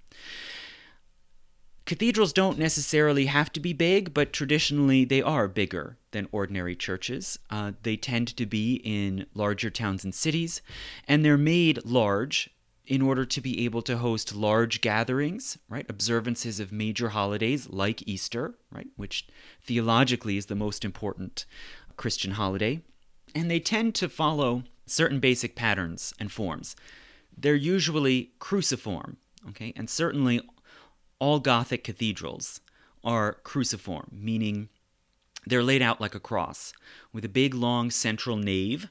Cathedrals 1.88 2.34
don't 2.34 2.58
necessarily 2.58 3.24
have 3.26 3.50
to 3.50 3.60
be 3.60 3.72
big, 3.72 4.12
but 4.12 4.30
traditionally 4.30 5.06
they 5.06 5.22
are 5.22 5.48
bigger 5.48 5.96
than 6.10 6.28
ordinary 6.30 6.76
churches. 6.76 7.38
Uh, 7.48 7.72
they 7.82 7.96
tend 7.96 8.36
to 8.36 8.44
be 8.44 8.82
in 8.84 9.24
larger 9.32 9.70
towns 9.70 10.04
and 10.04 10.14
cities, 10.14 10.60
and 11.06 11.24
they're 11.24 11.38
made 11.38 11.82
large 11.86 12.50
in 12.86 13.00
order 13.00 13.24
to 13.24 13.40
be 13.40 13.64
able 13.64 13.80
to 13.80 13.96
host 13.96 14.36
large 14.36 14.82
gatherings, 14.82 15.56
right? 15.70 15.86
Observances 15.88 16.60
of 16.60 16.72
major 16.72 17.08
holidays 17.08 17.70
like 17.70 18.06
Easter, 18.06 18.52
right? 18.70 18.88
Which 18.96 19.26
theologically 19.62 20.36
is 20.36 20.44
the 20.44 20.54
most 20.54 20.84
important 20.84 21.46
Christian 21.96 22.32
holiday. 22.32 22.82
And 23.34 23.50
they 23.50 23.60
tend 23.60 23.94
to 23.94 24.10
follow 24.10 24.64
certain 24.84 25.20
basic 25.20 25.56
patterns 25.56 26.12
and 26.20 26.30
forms. 26.30 26.76
They're 27.34 27.54
usually 27.54 28.32
cruciform, 28.40 29.16
okay? 29.48 29.72
And 29.74 29.88
certainly 29.88 30.42
all 31.18 31.40
Gothic 31.40 31.84
cathedrals 31.84 32.60
are 33.04 33.34
cruciform, 33.44 34.10
meaning 34.12 34.68
they're 35.46 35.62
laid 35.62 35.82
out 35.82 36.00
like 36.00 36.14
a 36.14 36.20
cross, 36.20 36.72
with 37.12 37.24
a 37.24 37.28
big 37.28 37.54
long 37.54 37.90
central 37.90 38.36
nave 38.36 38.88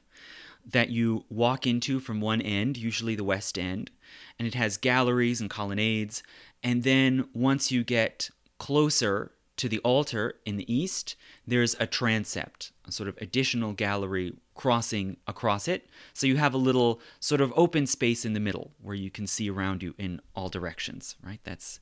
that 0.66 0.90
you 0.90 1.24
walk 1.30 1.66
into 1.66 2.00
from 2.00 2.20
one 2.20 2.42
end, 2.42 2.76
usually 2.76 3.14
the 3.14 3.24
west 3.24 3.58
end, 3.58 3.90
and 4.38 4.46
it 4.46 4.54
has 4.54 4.76
galleries 4.76 5.40
and 5.40 5.48
colonnades. 5.48 6.22
And 6.62 6.82
then 6.82 7.28
once 7.32 7.70
you 7.72 7.84
get 7.84 8.30
closer 8.58 9.32
to 9.58 9.68
the 9.68 9.78
altar 9.80 10.34
in 10.46 10.56
the 10.56 10.72
east, 10.72 11.16
there's 11.46 11.76
a 11.78 11.86
transept, 11.86 12.72
a 12.86 12.92
sort 12.92 13.08
of 13.08 13.16
additional 13.20 13.72
gallery 13.72 14.34
crossing 14.54 15.16
across 15.26 15.68
it. 15.68 15.86
So 16.14 16.26
you 16.26 16.36
have 16.36 16.54
a 16.54 16.58
little 16.58 17.00
sort 17.20 17.40
of 17.40 17.52
open 17.56 17.86
space 17.86 18.24
in 18.24 18.32
the 18.32 18.40
middle 18.40 18.72
where 18.80 18.94
you 18.94 19.10
can 19.10 19.26
see 19.26 19.50
around 19.50 19.82
you 19.82 19.94
in 19.98 20.20
all 20.34 20.48
directions, 20.48 21.16
right? 21.22 21.40
That's 21.44 21.80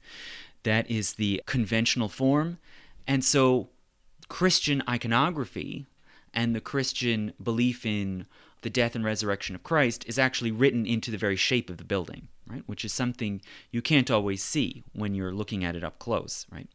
that 0.65 0.91
is 0.91 1.15
the 1.15 1.43
conventional 1.47 2.09
form. 2.09 2.59
And 3.07 3.25
so 3.25 3.69
Christian 4.29 4.83
iconography 4.89 5.87
and 6.35 6.55
the 6.55 6.61
Christian 6.61 7.33
belief 7.43 7.87
in 7.87 8.27
the 8.63 8.71
death 8.71 8.97
and 8.97 9.05
resurrection 9.05 9.55
of 9.55 9.63
Christ 9.63 10.05
is 10.09 10.19
actually 10.19 10.51
written 10.51 10.87
into 10.87 11.11
the 11.11 11.19
very 11.19 11.37
shape 11.37 11.71
of 11.71 11.77
the 11.77 11.85
building, 11.85 12.29
right? 12.47 12.63
Which 12.67 12.85
is 12.85 12.93
something 12.93 13.41
you 13.71 13.81
can't 13.81 14.11
always 14.11 14.43
see 14.43 14.83
when 14.93 15.15
you're 15.15 15.33
looking 15.33 15.65
at 15.65 15.77
it 15.77 15.85
up 15.85 15.99
close, 15.99 16.47
right? 16.51 16.69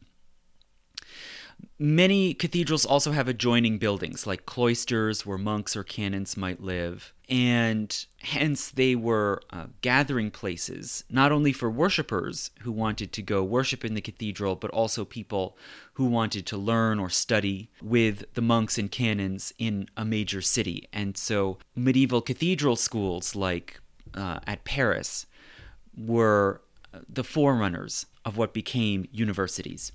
Many 1.78 2.32
cathedrals 2.34 2.84
also 2.86 3.12
have 3.12 3.26
adjoining 3.26 3.78
buildings, 3.78 4.26
like 4.26 4.46
cloisters 4.46 5.26
where 5.26 5.38
monks 5.38 5.74
or 5.74 5.82
canons 5.82 6.36
might 6.36 6.62
live, 6.62 7.12
and 7.28 8.06
hence 8.20 8.70
they 8.70 8.94
were 8.94 9.42
uh, 9.50 9.66
gathering 9.80 10.30
places, 10.30 11.02
not 11.10 11.32
only 11.32 11.52
for 11.52 11.70
worshippers 11.70 12.50
who 12.60 12.70
wanted 12.70 13.12
to 13.12 13.22
go 13.22 13.42
worship 13.42 13.84
in 13.84 13.94
the 13.94 14.00
cathedral, 14.00 14.54
but 14.54 14.70
also 14.70 15.04
people 15.04 15.56
who 15.94 16.04
wanted 16.04 16.46
to 16.46 16.56
learn 16.56 17.00
or 17.00 17.10
study 17.10 17.70
with 17.82 18.24
the 18.34 18.42
monks 18.42 18.78
and 18.78 18.92
canons 18.92 19.52
in 19.58 19.88
a 19.96 20.04
major 20.04 20.40
city. 20.40 20.88
And 20.92 21.16
so 21.16 21.58
medieval 21.74 22.20
cathedral 22.20 22.76
schools, 22.76 23.34
like 23.34 23.80
uh, 24.14 24.38
at 24.46 24.64
Paris, 24.64 25.26
were 25.96 26.60
uh, 26.94 27.00
the 27.08 27.24
forerunners 27.24 28.06
of 28.24 28.36
what 28.36 28.54
became 28.54 29.08
universities. 29.10 29.90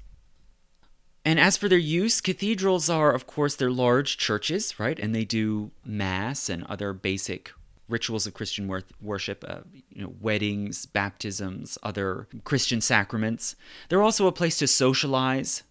And 1.27 1.41
as 1.41 1.57
for 1.57 1.67
their 1.67 1.77
use, 1.77 2.22
cathedrals 2.22 2.89
are, 2.89 3.12
of 3.12 3.27
course, 3.27 3.57
they're 3.57 3.69
large 3.69 4.17
churches, 4.17 4.79
right? 4.79 4.98
And 4.98 5.13
they 5.13 5.25
do 5.25 5.72
mass 5.84 6.48
and 6.48 6.63
other 6.63 6.93
basic 6.93 7.51
rituals 7.89 8.25
of 8.25 8.34
Christian 8.34 8.69
wor- 8.69 8.84
worship, 9.01 9.43
uh, 9.46 9.60
you 9.89 10.03
know, 10.03 10.13
weddings, 10.22 10.86
baptisms, 10.86 11.77
other 11.84 12.29
Christian 12.46 12.79
sacraments. 12.79 13.57
They're 13.89 14.01
also 14.01 14.27
a 14.27 14.31
place 14.31 14.57
to 14.60 14.67
socialize. 14.67 15.63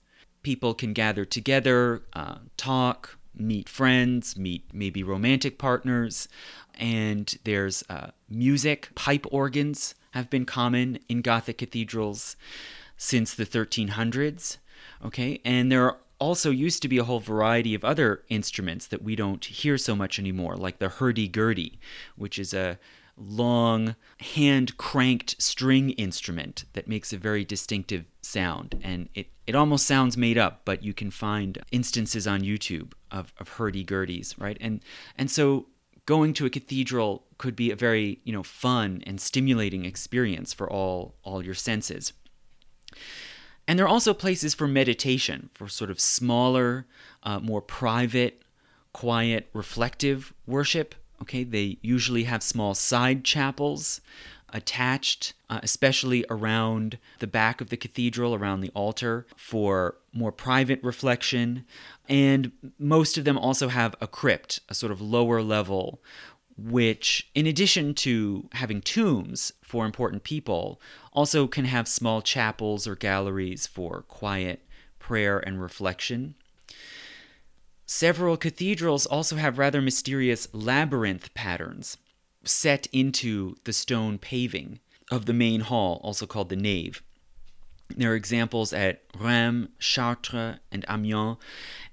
People 0.43 0.75
can 0.75 0.93
gather 0.93 1.25
together, 1.25 2.03
uh, 2.13 2.37
talk, 2.59 3.17
meet 3.35 3.67
friends, 3.67 4.37
meet 4.37 4.63
maybe 4.75 5.03
romantic 5.03 5.57
partners, 5.57 6.29
and 6.75 7.35
there's 7.45 7.83
uh, 7.89 8.09
music. 8.29 8.91
Pipe 8.95 9.25
organs 9.31 9.95
have 10.11 10.29
been 10.29 10.45
common 10.45 10.99
in 11.09 11.23
Gothic 11.23 11.57
cathedrals 11.57 12.37
since 12.99 13.33
the 13.33 13.47
1300s. 13.47 14.59
Okay, 15.05 15.41
and 15.45 15.71
there 15.71 15.85
are 15.85 15.99
also 16.19 16.51
used 16.51 16.83
to 16.83 16.89
be 16.89 16.99
a 16.99 17.05
whole 17.05 17.21
variety 17.21 17.75
of 17.75 17.85
other 17.85 18.23
instruments 18.29 18.87
that 18.87 19.03
we 19.03 19.15
don't 19.15 19.45
hear 19.45 19.77
so 19.77 19.95
much 19.95 20.19
anymore, 20.19 20.57
like 20.57 20.79
the 20.79 20.89
hurdy-gurdy, 20.89 21.79
which 22.17 22.39
is 22.39 22.55
a 22.55 22.79
long 23.19 23.97
hand 24.21 24.77
cranked 24.77 25.41
string 25.41 25.91
instrument 25.91 26.65
that 26.75 26.89
makes 26.89 27.13
a 27.13 27.17
very 27.19 27.45
distinctive 27.45 28.05
sound. 28.21 28.79
And 28.83 29.09
it, 29.15 29.29
it 29.47 29.55
almost 29.55 29.87
sounds 29.87 30.17
made 30.17 30.37
up 30.37 30.63
but 30.65 30.83
you 30.83 30.93
can 30.93 31.11
find 31.11 31.59
instances 31.71 32.27
on 32.27 32.43
youtube 32.43 32.93
of, 33.11 33.33
of 33.39 33.49
hurdy-gurdies 33.49 34.39
right? 34.39 34.59
And 34.61 34.83
and 35.17 35.31
so 35.31 35.67
going 36.05 36.35
to 36.35 36.47
a 36.47 36.51
cathedral 36.51 37.25
could 37.39 37.57
be 37.57 37.71
a 37.71 37.77
very 37.77 38.21
you 38.25 38.33
know 38.33 38.43
fun 38.43 39.03
and 39.07 39.21
stimulating 39.21 39.85
experience 39.85 40.53
for 40.53 40.71
all 40.71 41.15
all 41.23 41.45
your 41.45 41.55
senses 41.55 42.13
and 43.69 43.79
there 43.79 43.87
are 43.87 43.91
also 43.91 44.15
places 44.15 44.55
for 44.55 44.69
meditation, 44.69 45.51
for 45.55 45.69
sort 45.69 45.91
of 45.91 46.01
smaller, 46.01 46.87
uh, 47.23 47.41
more 47.41 47.61
private, 47.61 48.43
quiet, 48.93 49.49
reflective 49.53 50.33
worship. 50.47 50.95
Okay, 51.23 51.45
they 51.45 51.79
usually 51.83 52.25
have 52.25 52.43
small 52.43 52.75
side 52.75 53.25
chapels 53.25 54.01
attached, 54.53 55.35
uh, 55.51 55.61
especially 55.63 56.25
around 56.31 56.99
the 57.19 57.27
back 57.27 57.61
of 57.61 57.69
the 57.71 57.77
cathedral, 57.77 58.35
around 58.35 58.61
the 58.61 58.71
altar, 58.75 59.27
for 59.37 59.97
more 60.13 60.33
private 60.33 60.83
reflection. 60.83 61.65
And 62.09 62.53
most 62.79 63.19
of 63.19 63.25
them 63.25 63.37
also 63.37 63.69
have 63.69 63.97
a 64.01 64.07
crypt, 64.07 64.61
a 64.69 64.75
sort 64.75 64.93
of 64.93 65.01
lower 65.01 65.43
level 65.43 66.01
which, 66.59 67.29
in 67.35 67.47
addition 67.47 67.95
to 67.95 68.49
having 68.53 68.81
tombs 68.81 69.53
for 69.63 69.85
important 69.85 70.25
people, 70.25 70.81
also 71.13 71.47
can 71.47 71.67
have 71.67 71.87
small 71.87 72.23
chapels 72.23 72.87
or 72.87 72.97
galleries 72.97 73.67
for 73.67 74.03
quiet 74.03 74.63
prayer 74.99 75.39
and 75.39 75.61
reflection. 75.61 76.35
Several 77.85 78.37
cathedrals 78.37 79.07
also 79.07 79.37
have 79.37 79.59
rather 79.59 79.81
mysterious 79.81 80.49
labyrinth 80.53 81.33
patterns 81.35 81.99
set 82.43 82.87
into 82.93 83.57
the 83.65 83.73
stone 83.73 84.19
paving 84.19 84.81
of 85.11 85.27
the 85.27 85.33
main 85.33 85.61
hall, 85.61 86.01
also 86.03 86.27
called 86.27 86.49
the 86.49 86.57
nave. 86.57 87.03
There 87.95 88.13
are 88.13 88.17
examples 88.17 88.73
at 88.73 89.03
Rheims, 89.19 89.69
Chartres, 89.79 90.59
and 90.73 90.85
Amiens, 90.89 91.39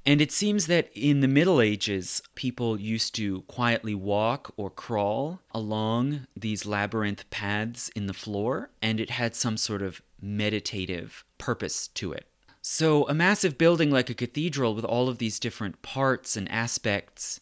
and 0.05 0.21
it 0.21 0.31
seems 0.31 0.67
that 0.67 0.89
in 0.93 1.21
the 1.21 1.27
Middle 1.27 1.61
Ages, 1.61 2.21
people 2.35 2.79
used 2.79 3.15
to 3.15 3.41
quietly 3.43 3.95
walk 3.95 4.53
or 4.57 4.69
crawl 4.69 5.39
along 5.51 6.27
these 6.35 6.65
labyrinth 6.65 7.29
paths 7.29 7.89
in 7.89 8.07
the 8.07 8.13
floor, 8.13 8.69
and 8.81 8.99
it 8.99 9.11
had 9.11 9.35
some 9.35 9.55
sort 9.55 9.81
of 9.81 10.01
meditative 10.21 11.23
purpose 11.37 11.87
to 11.89 12.11
it. 12.11 12.27
So, 12.61 13.07
a 13.07 13.13
massive 13.13 13.57
building 13.57 13.91
like 13.91 14.09
a 14.09 14.13
cathedral 14.13 14.73
with 14.73 14.85
all 14.85 15.09
of 15.09 15.17
these 15.17 15.39
different 15.39 15.81
parts 15.81 16.35
and 16.35 16.49
aspects 16.49 17.39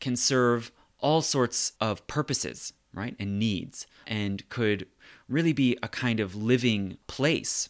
can 0.00 0.16
serve 0.16 0.72
all 1.00 1.22
sorts 1.22 1.72
of 1.80 2.06
purposes, 2.06 2.72
right, 2.92 3.14
and 3.18 3.38
needs, 3.38 3.86
and 4.06 4.46
could 4.48 4.86
really 5.28 5.52
be 5.52 5.78
a 5.82 5.88
kind 5.88 6.20
of 6.20 6.34
living 6.34 6.96
place. 7.06 7.68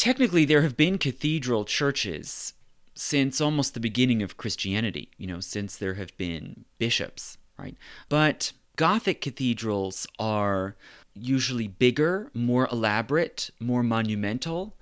Technically, 0.00 0.46
there 0.46 0.62
have 0.62 0.78
been 0.78 0.96
cathedral 0.96 1.66
churches 1.66 2.54
since 2.94 3.38
almost 3.38 3.74
the 3.74 3.80
beginning 3.80 4.22
of 4.22 4.38
Christianity, 4.38 5.10
you 5.18 5.26
know, 5.26 5.40
since 5.40 5.76
there 5.76 5.92
have 5.92 6.16
been 6.16 6.64
bishops, 6.78 7.36
right? 7.58 7.76
But 8.08 8.52
Gothic 8.76 9.20
cathedrals 9.20 10.06
are 10.18 10.74
usually 11.12 11.68
bigger, 11.68 12.30
more 12.32 12.66
elaborate, 12.72 13.50
more 13.60 13.82
monumental, 13.82 14.74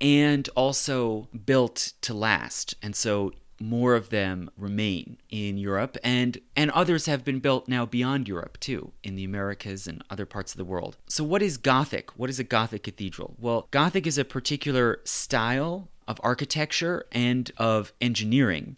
and 0.00 0.48
also 0.56 1.28
built 1.44 1.92
to 2.00 2.14
last. 2.14 2.76
And 2.80 2.96
so 2.96 3.32
more 3.60 3.94
of 3.94 4.10
them 4.10 4.50
remain 4.56 5.18
in 5.30 5.56
Europe 5.56 5.96
and 6.04 6.38
and 6.54 6.70
others 6.72 7.06
have 7.06 7.24
been 7.24 7.40
built 7.40 7.68
now 7.68 7.86
beyond 7.86 8.28
Europe 8.28 8.58
too 8.60 8.92
in 9.02 9.16
the 9.16 9.24
Americas 9.24 9.86
and 9.86 10.02
other 10.10 10.26
parts 10.26 10.52
of 10.52 10.58
the 10.58 10.64
world. 10.64 10.96
So 11.08 11.24
what 11.24 11.42
is 11.42 11.56
Gothic? 11.56 12.10
What 12.18 12.30
is 12.30 12.38
a 12.38 12.44
Gothic 12.44 12.82
cathedral? 12.82 13.34
Well, 13.38 13.68
Gothic 13.70 14.06
is 14.06 14.18
a 14.18 14.24
particular 14.24 15.00
style 15.04 15.88
of 16.06 16.20
architecture 16.22 17.06
and 17.12 17.50
of 17.56 17.92
engineering 18.00 18.76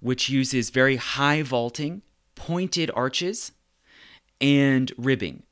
which 0.00 0.28
uses 0.28 0.70
very 0.70 0.96
high 0.96 1.42
vaulting, 1.42 2.02
pointed 2.34 2.90
arches 2.94 3.52
and 4.40 4.92
ribbing. 4.96 5.42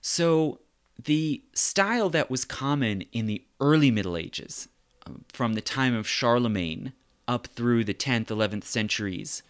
So 0.00 0.60
the 1.02 1.42
style 1.54 2.10
that 2.10 2.30
was 2.30 2.44
common 2.44 3.02
in 3.12 3.26
the 3.26 3.44
early 3.60 3.90
Middle 3.90 4.16
Ages 4.16 4.68
um, 5.06 5.24
from 5.32 5.54
the 5.54 5.60
time 5.60 5.94
of 5.94 6.08
Charlemagne 6.08 6.92
up 7.32 7.46
through 7.46 7.82
the 7.82 7.94
10th, 7.94 8.26
11th 8.26 8.64
centuries 8.64 9.42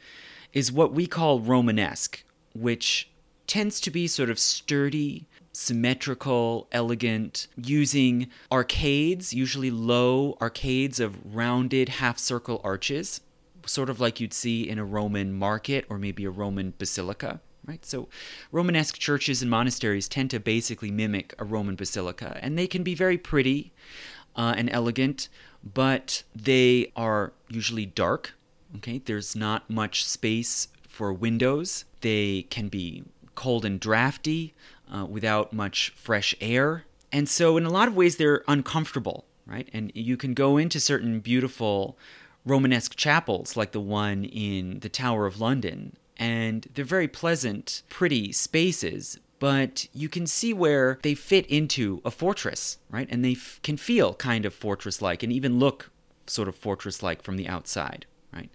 is 0.53 0.71
what 0.71 0.93
we 0.93 1.07
call 1.07 1.41
Romanesque, 1.41 2.23
which 2.55 3.11
tends 3.49 3.81
to 3.81 3.91
be 3.91 4.07
sort 4.07 4.31
of 4.31 4.39
sturdy, 4.39 5.27
symmetrical, 5.53 6.69
elegant, 6.71 7.49
using 7.57 8.29
arcades, 8.53 9.35
usually 9.35 9.71
low 9.71 10.39
arcades 10.41 11.01
of 11.01 11.35
rounded 11.35 11.89
half 11.89 12.19
circle 12.19 12.61
arches, 12.63 13.21
sort 13.67 13.91
of 13.91 13.99
like 13.99 14.21
you'd 14.21 14.33
see 14.33 14.69
in 14.69 14.79
a 14.79 14.85
Roman 14.85 15.33
market 15.33 15.85
or 15.89 15.99
maybe 15.99 16.25
a 16.25 16.31
Roman 16.31 16.73
basilica. 16.79 17.41
Right? 17.65 17.85
So, 17.85 18.09
Romanesque 18.51 18.99
churches 18.99 19.41
and 19.41 19.51
monasteries 19.51 20.09
tend 20.09 20.31
to 20.31 20.41
basically 20.41 20.91
mimic 20.91 21.33
a 21.39 21.45
Roman 21.45 21.77
basilica, 21.77 22.39
and 22.43 22.59
they 22.59 22.67
can 22.67 22.83
be 22.83 22.95
very 22.95 23.19
pretty 23.19 23.73
uh, 24.35 24.55
and 24.57 24.69
elegant, 24.71 25.29
but 25.63 26.23
they 26.35 26.93
are 26.97 27.33
usually 27.49 27.87
dark. 27.87 28.35
Okay, 28.77 28.99
there's 29.05 29.37
not 29.37 29.69
much 29.69 30.05
space 30.05 30.69
for 30.89 31.13
windows. 31.13 31.85
They 32.01 32.47
can 32.51 32.69
be 32.69 33.05
cold 33.35 33.65
and 33.65 33.79
drafty 33.79 34.55
uh, 34.93 35.05
without 35.05 35.53
much 35.53 35.91
fresh 35.97 36.35
air. 36.41 36.85
And 37.11 37.29
so, 37.29 37.57
in 37.57 37.67
a 37.67 37.71
lot 37.71 37.89
of 37.89 37.97
ways, 37.97 38.17
they're 38.17 38.43
uncomfortable, 38.49 39.25
right? 39.47 39.69
And 39.73 39.93
you 39.95 40.17
can 40.17 40.35
go 40.35 40.57
into 40.57 40.81
certain 40.81 41.21
beautiful 41.21 41.99
Romanesque 42.45 42.97
chapels, 42.97 43.57
like 43.57 43.73
the 43.73 43.81
one 43.81 44.25
in 44.25 44.81
the 44.81 44.89
Tower 44.89 45.27
of 45.27 45.41
London, 45.41 45.97
and 46.17 46.67
they're 46.75 46.85
very 46.85 47.09
pleasant, 47.09 47.83
pretty 47.89 48.33
spaces, 48.33 49.19
but 49.43 49.89
you 49.93 50.09
can 50.09 50.25
see 50.25 50.55
where 50.55 51.01
they 51.03 51.17
fit 51.17 51.45
into 51.47 52.01
a 52.05 52.13
fortress, 52.13 52.79
right? 52.89 53.09
And 53.11 53.25
they 53.25 53.33
f- 53.33 53.59
can 53.65 53.77
feel 53.77 54.15
kind 54.15 54.47
of 54.47 54.55
fortress 54.55 55.03
like 55.03 55.25
and 55.25 55.33
even 55.33 55.59
look 55.59 55.91
sort 56.29 56.47
of 56.47 56.55
fortress 56.55 57.03
like 57.03 57.23
from 57.23 57.37
the 57.37 57.49
outside, 57.49 58.07
right? 58.33 58.51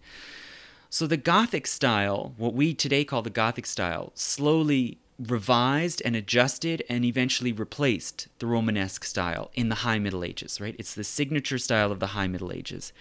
So 0.90 1.06
the 1.06 1.18
Gothic 1.18 1.68
style, 1.68 2.34
what 2.38 2.54
we 2.54 2.74
today 2.74 3.04
call 3.04 3.22
the 3.22 3.30
Gothic 3.30 3.66
style, 3.66 4.14
slowly 4.16 4.98
revised 5.20 6.02
and 6.06 6.16
adjusted 6.16 6.82
and 6.88 7.04
eventually 7.04 7.52
replaced 7.52 8.30
the 8.40 8.46
Romanesque 8.46 9.04
style 9.04 9.52
in 9.56 9.68
the 9.68 9.84
High 9.84 10.00
Middle 10.00 10.24
Ages, 10.24 10.62
right? 10.62 10.76
It's 10.80 10.96
the 10.96 11.04
signature 11.04 11.58
style 11.58 11.92
of 11.92 12.00
the 12.00 12.08
High 12.08 12.28
Middle 12.28 12.54
Ages. 12.54 12.94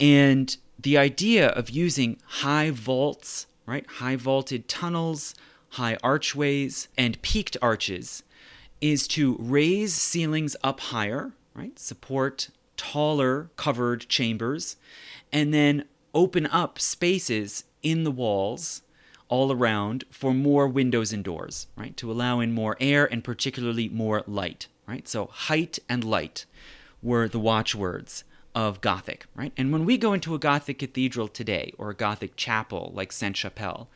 And 0.00 0.56
the 0.76 0.98
idea 0.98 1.50
of 1.50 1.70
using 1.70 2.18
high 2.26 2.72
vaults, 2.72 3.46
right? 3.66 3.86
High 3.86 4.16
vaulted 4.16 4.66
tunnels, 4.66 5.36
high 5.74 5.96
archways, 6.02 6.88
and 6.96 7.20
peaked 7.22 7.56
arches 7.60 8.22
is 8.80 9.08
to 9.08 9.36
raise 9.38 9.94
ceilings 9.94 10.56
up 10.62 10.80
higher, 10.80 11.32
right? 11.54 11.78
Support 11.78 12.50
taller 12.76 13.50
covered 13.56 14.08
chambers, 14.08 14.76
and 15.32 15.54
then 15.54 15.84
open 16.12 16.46
up 16.46 16.78
spaces 16.78 17.64
in 17.82 18.04
the 18.04 18.10
walls 18.10 18.82
all 19.28 19.50
around 19.50 20.04
for 20.10 20.32
more 20.32 20.68
windows 20.68 21.12
and 21.12 21.24
doors, 21.24 21.66
right? 21.76 21.96
To 21.96 22.10
allow 22.10 22.40
in 22.40 22.52
more 22.52 22.76
air 22.78 23.10
and 23.10 23.24
particularly 23.24 23.88
more 23.88 24.22
light, 24.26 24.68
right? 24.86 25.08
So 25.08 25.26
height 25.26 25.78
and 25.88 26.04
light 26.04 26.46
were 27.02 27.28
the 27.28 27.40
watchwords 27.40 28.22
of 28.54 28.80
Gothic, 28.80 29.26
right? 29.34 29.52
And 29.56 29.72
when 29.72 29.84
we 29.84 29.98
go 29.98 30.12
into 30.12 30.34
a 30.34 30.38
Gothic 30.38 30.78
cathedral 30.78 31.26
today 31.26 31.72
or 31.78 31.90
a 31.90 31.94
Gothic 31.94 32.36
chapel 32.36 32.92
like 32.94 33.10
Sainte 33.10 33.36
Chapelle, 33.36 33.88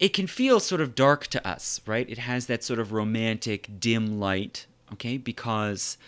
it 0.00 0.14
can 0.14 0.26
feel 0.26 0.58
sort 0.58 0.80
of 0.80 0.94
dark 0.94 1.26
to 1.28 1.46
us, 1.46 1.80
right? 1.86 2.08
It 2.08 2.18
has 2.18 2.46
that 2.46 2.64
sort 2.64 2.80
of 2.80 2.90
romantic 2.90 3.78
dim 3.78 4.18
light, 4.18 4.66
okay? 4.94 5.18
Because 5.18 5.98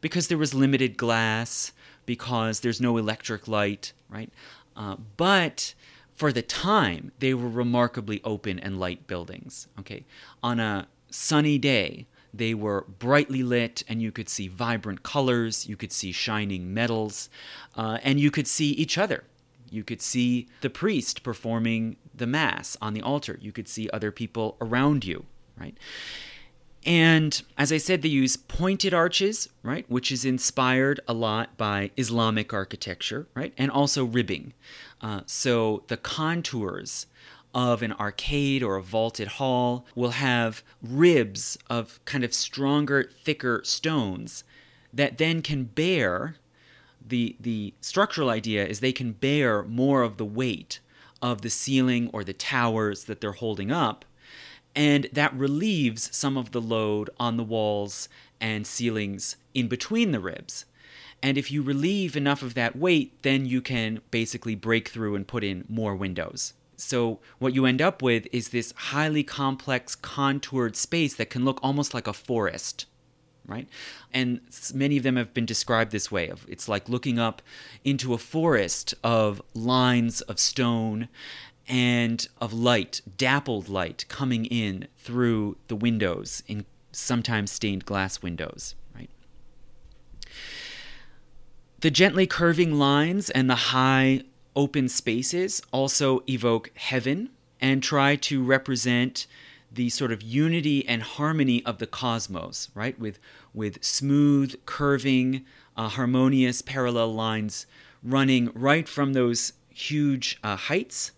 because 0.00 0.28
there 0.28 0.38
was 0.38 0.54
limited 0.54 0.96
glass, 0.96 1.72
because 2.06 2.60
there's 2.60 2.80
no 2.80 2.98
electric 2.98 3.48
light, 3.48 3.92
right? 4.08 4.30
Uh, 4.76 4.96
but 5.16 5.74
for 6.14 6.30
the 6.30 6.42
time, 6.42 7.10
they 7.18 7.34
were 7.34 7.48
remarkably 7.48 8.20
open 8.22 8.60
and 8.60 8.78
light 8.78 9.08
buildings, 9.08 9.66
okay? 9.80 10.04
On 10.40 10.60
a 10.60 10.86
sunny 11.10 11.58
day, 11.58 12.06
they 12.32 12.54
were 12.54 12.84
brightly 12.98 13.42
lit, 13.42 13.82
and 13.88 14.00
you 14.00 14.12
could 14.12 14.28
see 14.28 14.46
vibrant 14.46 15.02
colors, 15.02 15.66
you 15.66 15.76
could 15.76 15.90
see 15.90 16.12
shining 16.12 16.72
metals, 16.72 17.28
uh, 17.76 17.98
and 18.04 18.20
you 18.20 18.30
could 18.30 18.46
see 18.46 18.70
each 18.70 18.98
other. 18.98 19.24
You 19.70 19.82
could 19.82 20.00
see 20.00 20.46
the 20.60 20.70
priest 20.70 21.22
performing 21.22 21.96
the 22.18 22.26
Mass 22.26 22.76
on 22.80 22.94
the 22.94 23.02
altar. 23.02 23.38
You 23.40 23.52
could 23.52 23.68
see 23.68 23.88
other 23.90 24.10
people 24.10 24.56
around 24.60 25.04
you, 25.04 25.24
right? 25.58 25.76
And 26.84 27.42
as 27.56 27.72
I 27.72 27.78
said, 27.78 28.02
they 28.02 28.08
use 28.08 28.36
pointed 28.36 28.94
arches, 28.94 29.48
right, 29.62 29.84
which 29.90 30.12
is 30.12 30.24
inspired 30.24 31.00
a 31.08 31.12
lot 31.12 31.56
by 31.56 31.90
Islamic 31.96 32.54
architecture, 32.54 33.26
right, 33.34 33.52
and 33.58 33.70
also 33.70 34.04
ribbing. 34.04 34.54
Uh, 35.00 35.22
so 35.26 35.82
the 35.88 35.96
contours 35.96 37.06
of 37.54 37.82
an 37.82 37.92
arcade 37.94 38.62
or 38.62 38.76
a 38.76 38.82
vaulted 38.82 39.28
hall 39.28 39.84
will 39.94 40.12
have 40.12 40.62
ribs 40.82 41.58
of 41.68 42.02
kind 42.04 42.24
of 42.24 42.32
stronger, 42.32 43.02
thicker 43.02 43.60
stones 43.64 44.44
that 44.92 45.18
then 45.18 45.42
can 45.42 45.64
bear 45.64 46.36
the 47.06 47.36
the 47.40 47.74
structural 47.80 48.30
idea 48.30 48.66
is 48.66 48.80
they 48.80 48.92
can 48.92 49.12
bear 49.12 49.62
more 49.62 50.02
of 50.02 50.16
the 50.16 50.24
weight 50.24 50.80
of 51.22 51.42
the 51.42 51.50
ceiling 51.50 52.10
or 52.12 52.24
the 52.24 52.32
towers 52.32 53.04
that 53.04 53.20
they're 53.20 53.32
holding 53.32 53.70
up. 53.70 54.04
And 54.74 55.08
that 55.12 55.34
relieves 55.34 56.14
some 56.16 56.36
of 56.36 56.52
the 56.52 56.60
load 56.60 57.10
on 57.18 57.36
the 57.36 57.44
walls 57.44 58.08
and 58.40 58.66
ceilings 58.66 59.36
in 59.54 59.68
between 59.68 60.12
the 60.12 60.20
ribs. 60.20 60.64
And 61.22 61.36
if 61.36 61.50
you 61.50 61.62
relieve 61.62 62.16
enough 62.16 62.42
of 62.42 62.54
that 62.54 62.76
weight, 62.76 63.22
then 63.22 63.44
you 63.46 63.60
can 63.60 64.00
basically 64.10 64.54
break 64.54 64.88
through 64.88 65.16
and 65.16 65.26
put 65.26 65.42
in 65.42 65.64
more 65.68 65.96
windows. 65.96 66.52
So, 66.76 67.18
what 67.40 67.56
you 67.56 67.66
end 67.66 67.82
up 67.82 68.02
with 68.02 68.28
is 68.30 68.50
this 68.50 68.72
highly 68.76 69.24
complex, 69.24 69.96
contoured 69.96 70.76
space 70.76 71.14
that 71.14 71.28
can 71.28 71.44
look 71.44 71.58
almost 71.60 71.92
like 71.92 72.06
a 72.06 72.12
forest 72.12 72.86
right? 73.48 73.66
And 74.12 74.40
many 74.72 74.98
of 74.98 75.02
them 75.02 75.16
have 75.16 75.34
been 75.34 75.46
described 75.46 75.90
this 75.90 76.12
way 76.12 76.28
of 76.28 76.46
it's 76.48 76.68
like 76.68 76.88
looking 76.88 77.18
up 77.18 77.42
into 77.82 78.14
a 78.14 78.18
forest 78.18 78.94
of 79.02 79.42
lines 79.54 80.20
of 80.20 80.38
stone 80.38 81.08
and 81.66 82.28
of 82.40 82.52
light, 82.52 83.00
dappled 83.16 83.68
light 83.68 84.04
coming 84.08 84.44
in 84.44 84.86
through 84.96 85.56
the 85.68 85.76
windows 85.76 86.42
in 86.46 86.64
sometimes 86.92 87.50
stained 87.50 87.84
glass 87.84 88.22
windows, 88.22 88.74
right? 88.94 89.10
The 91.80 91.90
gently 91.90 92.26
curving 92.26 92.78
lines 92.78 93.30
and 93.30 93.48
the 93.48 93.54
high 93.54 94.22
open 94.54 94.88
spaces 94.88 95.62
also 95.72 96.22
evoke 96.28 96.70
heaven 96.74 97.30
and 97.60 97.82
try 97.82 98.16
to 98.16 98.42
represent 98.42 99.26
the 99.70 99.88
sort 99.90 100.12
of 100.12 100.22
unity 100.22 100.86
and 100.88 101.02
harmony 101.02 101.64
of 101.64 101.78
the 101.78 101.86
cosmos, 101.86 102.70
right? 102.74 102.98
With 102.98 103.18
with 103.52 103.84
smooth, 103.84 104.54
curving, 104.66 105.44
uh, 105.76 105.88
harmonious 105.88 106.62
parallel 106.62 107.14
lines 107.14 107.66
running 108.02 108.50
right 108.54 108.88
from 108.88 109.12
those 109.12 109.52
huge 109.72 110.38
uh, 110.42 110.56
heights 110.56 111.12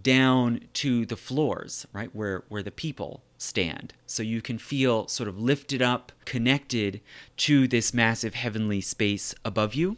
down 0.00 0.60
to 0.74 1.04
the 1.04 1.16
floors, 1.16 1.86
right, 1.92 2.14
where, 2.14 2.44
where 2.48 2.62
the 2.62 2.70
people 2.70 3.22
stand. 3.36 3.92
So 4.06 4.22
you 4.22 4.40
can 4.40 4.58
feel 4.58 5.08
sort 5.08 5.28
of 5.28 5.38
lifted 5.38 5.82
up, 5.82 6.12
connected 6.24 7.00
to 7.38 7.68
this 7.68 7.92
massive 7.92 8.34
heavenly 8.34 8.80
space 8.80 9.34
above 9.44 9.74
you. 9.74 9.96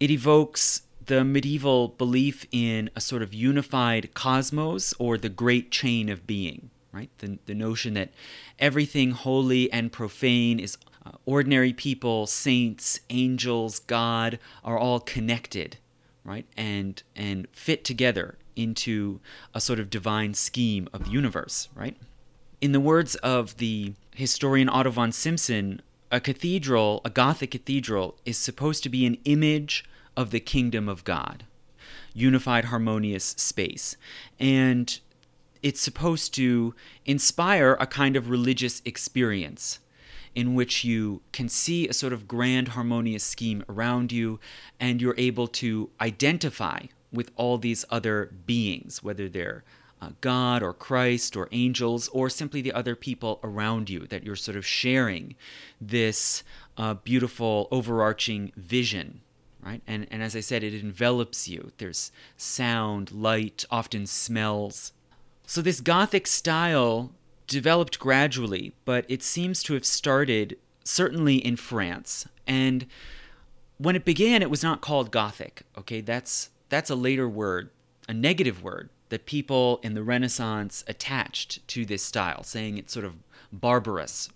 It 0.00 0.10
evokes 0.10 0.82
the 1.06 1.24
medieval 1.24 1.88
belief 1.88 2.46
in 2.50 2.90
a 2.96 3.00
sort 3.00 3.22
of 3.22 3.34
unified 3.34 4.14
cosmos 4.14 4.94
or 4.98 5.18
the 5.18 5.28
great 5.28 5.70
chain 5.70 6.08
of 6.08 6.26
being, 6.26 6.70
right? 6.92 7.10
The, 7.18 7.38
the 7.46 7.54
notion 7.54 7.94
that 7.94 8.10
everything 8.58 9.12
holy 9.12 9.72
and 9.72 9.90
profane 9.90 10.60
is 10.60 10.76
uh, 11.04 11.12
ordinary 11.24 11.72
people, 11.72 12.26
saints, 12.26 13.00
angels, 13.10 13.80
God 13.80 14.38
are 14.62 14.78
all 14.78 15.00
connected, 15.00 15.78
right? 16.24 16.46
And 16.56 17.02
and 17.16 17.48
fit 17.52 17.84
together 17.84 18.36
into 18.54 19.20
a 19.54 19.60
sort 19.60 19.80
of 19.80 19.90
divine 19.90 20.34
scheme 20.34 20.88
of 20.92 21.04
the 21.04 21.10
universe, 21.10 21.68
right? 21.74 21.96
In 22.60 22.72
the 22.72 22.80
words 22.80 23.14
of 23.16 23.56
the 23.56 23.94
historian 24.14 24.68
Otto 24.68 24.90
von 24.90 25.10
Simson, 25.10 25.80
a 26.10 26.20
cathedral, 26.20 27.00
a 27.04 27.10
Gothic 27.10 27.50
cathedral, 27.50 28.16
is 28.24 28.36
supposed 28.36 28.82
to 28.82 28.88
be 28.88 29.06
an 29.06 29.16
image 29.24 29.84
of 30.16 30.30
the 30.30 30.40
kingdom 30.40 30.88
of 30.88 31.04
God, 31.04 31.44
unified, 32.12 32.66
harmonious 32.66 33.24
space. 33.38 33.96
And 34.38 35.00
it's 35.62 35.80
supposed 35.80 36.34
to 36.34 36.74
inspire 37.04 37.76
a 37.78 37.86
kind 37.86 38.16
of 38.16 38.28
religious 38.28 38.82
experience 38.84 39.78
in 40.34 40.54
which 40.54 40.84
you 40.84 41.20
can 41.32 41.48
see 41.48 41.86
a 41.88 41.92
sort 41.92 42.12
of 42.12 42.26
grand 42.26 42.68
harmonious 42.68 43.24
scheme 43.24 43.64
around 43.68 44.10
you 44.10 44.40
and 44.80 45.00
you're 45.00 45.14
able 45.18 45.46
to 45.46 45.90
identify 46.00 46.80
with 47.12 47.30
all 47.36 47.58
these 47.58 47.84
other 47.90 48.32
beings, 48.46 49.02
whether 49.02 49.28
they're 49.28 49.62
uh, 50.00 50.10
God 50.20 50.62
or 50.62 50.72
Christ 50.72 51.36
or 51.36 51.48
angels 51.52 52.08
or 52.08 52.28
simply 52.28 52.60
the 52.60 52.72
other 52.72 52.96
people 52.96 53.38
around 53.44 53.88
you, 53.88 54.00
that 54.06 54.24
you're 54.24 54.34
sort 54.34 54.56
of 54.56 54.66
sharing 54.66 55.36
this 55.80 56.42
uh, 56.76 56.94
beautiful 56.94 57.68
overarching 57.70 58.52
vision. 58.56 59.20
Right? 59.60 59.80
And, 59.86 60.08
and 60.10 60.22
as 60.22 60.34
I 60.34 60.40
said, 60.40 60.64
it 60.64 60.74
envelops 60.74 61.46
you. 61.46 61.70
There's 61.78 62.10
sound, 62.36 63.12
light, 63.12 63.64
often 63.70 64.06
smells. 64.06 64.92
So, 65.46 65.60
this 65.60 65.80
Gothic 65.80 66.26
style 66.26 67.12
developed 67.46 67.98
gradually, 67.98 68.72
but 68.84 69.04
it 69.08 69.22
seems 69.22 69.62
to 69.64 69.74
have 69.74 69.84
started 69.84 70.56
certainly 70.84 71.36
in 71.36 71.56
France. 71.56 72.26
And 72.46 72.86
when 73.78 73.96
it 73.96 74.04
began, 74.04 74.42
it 74.42 74.50
was 74.50 74.62
not 74.62 74.80
called 74.80 75.10
Gothic. 75.10 75.62
Okay, 75.76 76.00
that's 76.00 76.50
that's 76.68 76.90
a 76.90 76.94
later 76.94 77.28
word, 77.28 77.70
a 78.08 78.14
negative 78.14 78.62
word 78.62 78.88
that 79.10 79.26
people 79.26 79.78
in 79.82 79.92
the 79.92 80.02
Renaissance 80.02 80.84
attached 80.88 81.66
to 81.68 81.84
this 81.84 82.02
style, 82.02 82.42
saying 82.42 82.78
it's 82.78 82.94
sort 82.94 83.04
of 83.04 83.16
barbarous. 83.52 84.30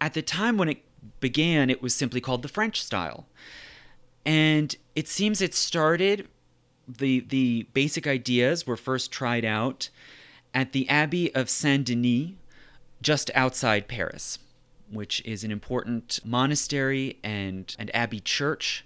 At 0.00 0.12
the 0.12 0.20
time 0.20 0.58
when 0.58 0.68
it 0.68 0.82
began, 1.20 1.70
it 1.70 1.80
was 1.80 1.94
simply 1.94 2.20
called 2.20 2.42
the 2.42 2.48
French 2.48 2.82
style. 2.82 3.26
And 4.26 4.76
it 4.94 5.08
seems 5.08 5.40
it 5.40 5.54
started, 5.54 6.28
the, 6.86 7.20
the 7.20 7.66
basic 7.72 8.06
ideas 8.06 8.66
were 8.66 8.76
first 8.76 9.10
tried 9.10 9.46
out 9.46 9.88
at 10.58 10.72
the 10.72 10.88
Abbey 10.88 11.32
of 11.36 11.48
Saint 11.48 11.86
Denis, 11.86 12.32
just 13.00 13.30
outside 13.36 13.86
Paris, 13.86 14.40
which 14.90 15.24
is 15.24 15.44
an 15.44 15.52
important 15.52 16.18
monastery 16.24 17.16
and, 17.22 17.76
and 17.78 17.94
abbey 17.94 18.18
church 18.18 18.84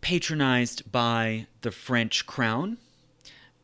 patronized 0.00 0.90
by 0.90 1.46
the 1.60 1.70
French 1.70 2.26
crown 2.26 2.76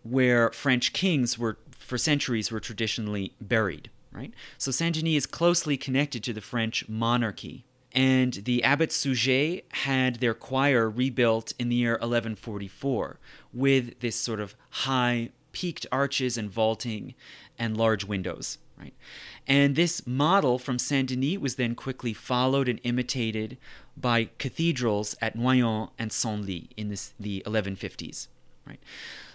where 0.04 0.52
French 0.52 0.92
kings 0.92 1.36
were 1.36 1.58
for 1.72 1.98
centuries 1.98 2.52
were 2.52 2.60
traditionally 2.60 3.34
buried, 3.40 3.90
right? 4.12 4.32
So 4.56 4.70
Saint-Denis 4.70 5.16
is 5.16 5.26
closely 5.26 5.76
connected 5.76 6.22
to 6.22 6.32
the 6.32 6.40
French 6.40 6.88
monarchy. 6.88 7.64
And 7.90 8.34
the 8.34 8.62
Abbot 8.62 8.92
Suger 8.92 9.62
had 9.72 10.16
their 10.16 10.34
choir 10.34 10.88
rebuilt 10.88 11.54
in 11.58 11.70
the 11.70 11.76
year 11.76 11.94
1144 11.94 13.18
with 13.52 13.98
this 13.98 14.14
sort 14.14 14.38
of 14.38 14.54
high 14.70 15.30
peaked 15.54 15.86
arches 15.90 16.36
and 16.36 16.50
vaulting 16.50 17.14
and 17.58 17.76
large 17.76 18.04
windows, 18.04 18.58
right? 18.78 18.92
And 19.46 19.76
this 19.76 20.06
model 20.06 20.58
from 20.58 20.78
Saint 20.78 21.08
Denis 21.08 21.38
was 21.38 21.54
then 21.54 21.74
quickly 21.74 22.12
followed 22.12 22.68
and 22.68 22.80
imitated 22.82 23.56
by 23.96 24.28
cathedrals 24.38 25.14
at 25.22 25.36
Noyon 25.36 25.90
and 25.98 26.10
Senlis 26.10 26.68
in 26.76 26.88
this, 26.90 27.14
the 27.18 27.42
1150s, 27.46 28.28
right? 28.66 28.80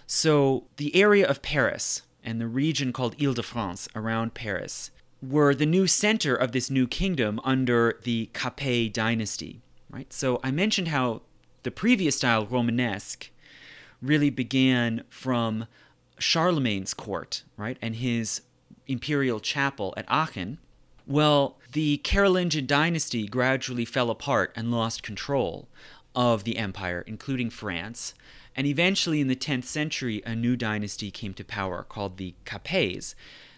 So 0.06 0.64
the 0.76 0.94
area 0.94 1.26
of 1.26 1.42
Paris 1.42 2.02
and 2.22 2.40
the 2.40 2.46
region 2.46 2.92
called 2.92 3.16
Ile-de-France 3.20 3.88
around 3.96 4.34
Paris 4.34 4.90
were 5.22 5.54
the 5.54 5.66
new 5.66 5.86
center 5.86 6.34
of 6.34 6.52
this 6.52 6.70
new 6.70 6.86
kingdom 6.86 7.40
under 7.44 7.98
the 8.04 8.30
Capet 8.32 8.92
dynasty, 8.92 9.60
right? 9.90 10.12
So 10.12 10.40
I 10.42 10.50
mentioned 10.50 10.88
how 10.88 11.22
the 11.62 11.70
previous 11.70 12.16
style, 12.16 12.46
Romanesque, 12.46 13.30
really 14.02 14.30
began 14.30 15.04
from 15.10 15.66
Charlemagne's 16.20 16.94
court, 16.94 17.42
right, 17.56 17.78
and 17.80 17.96
his 17.96 18.42
imperial 18.86 19.40
chapel 19.40 19.94
at 19.96 20.04
Aachen. 20.08 20.58
Well, 21.06 21.58
the 21.72 21.98
Carolingian 21.98 22.66
dynasty 22.66 23.26
gradually 23.26 23.84
fell 23.84 24.10
apart 24.10 24.52
and 24.54 24.70
lost 24.70 25.02
control 25.02 25.68
of 26.14 26.44
the 26.44 26.56
empire, 26.56 27.04
including 27.06 27.50
France, 27.50 28.14
and 28.56 28.66
eventually, 28.66 29.20
in 29.20 29.28
the 29.28 29.36
10th 29.36 29.64
century, 29.64 30.22
a 30.26 30.34
new 30.34 30.56
dynasty 30.56 31.10
came 31.10 31.34
to 31.34 31.44
power 31.44 31.84
called 31.84 32.16
the 32.16 32.34
Capets 32.44 33.14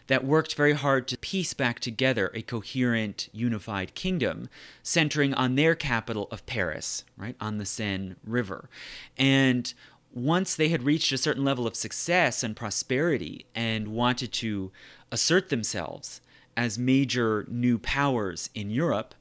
that 0.06 0.24
worked 0.24 0.54
very 0.54 0.74
hard 0.74 1.08
to 1.08 1.16
piece 1.16 1.54
back 1.54 1.80
together 1.80 2.30
a 2.34 2.42
coherent, 2.42 3.28
unified 3.32 3.94
kingdom 3.94 4.48
centering 4.82 5.32
on 5.32 5.54
their 5.54 5.74
capital 5.74 6.28
of 6.30 6.44
Paris, 6.44 7.04
right, 7.16 7.36
on 7.40 7.58
the 7.58 7.64
Seine 7.64 8.16
River. 8.24 8.68
And 9.16 9.72
once 10.12 10.54
they 10.54 10.68
had 10.68 10.82
reached 10.82 11.12
a 11.12 11.18
certain 11.18 11.44
level 11.44 11.66
of 11.66 11.74
success 11.74 12.42
and 12.42 12.54
prosperity 12.54 13.46
and 13.54 13.88
wanted 13.88 14.32
to 14.32 14.70
assert 15.10 15.48
themselves 15.48 16.20
as 16.56 16.78
major 16.78 17.46
new 17.48 17.78
powers 17.78 18.50
in 18.54 18.70
Europe, 18.70 19.14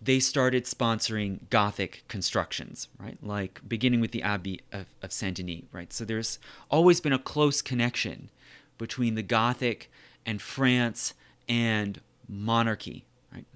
they 0.00 0.20
started 0.20 0.64
sponsoring 0.64 1.48
Gothic 1.50 2.04
constructions, 2.08 2.88
right? 2.98 3.18
Like 3.22 3.60
beginning 3.68 4.00
with 4.00 4.12
the 4.12 4.22
Abbey 4.22 4.60
of, 4.72 4.86
of 5.02 5.12
Saint 5.12 5.36
Denis, 5.36 5.64
right? 5.72 5.92
So 5.92 6.04
there's 6.04 6.38
always 6.70 7.00
been 7.00 7.12
a 7.12 7.18
close 7.18 7.60
connection 7.60 8.30
between 8.78 9.16
the 9.16 9.22
Gothic 9.22 9.90
and 10.24 10.40
France 10.40 11.14
and 11.48 12.00
monarchy, 12.28 13.04
right? 13.32 13.46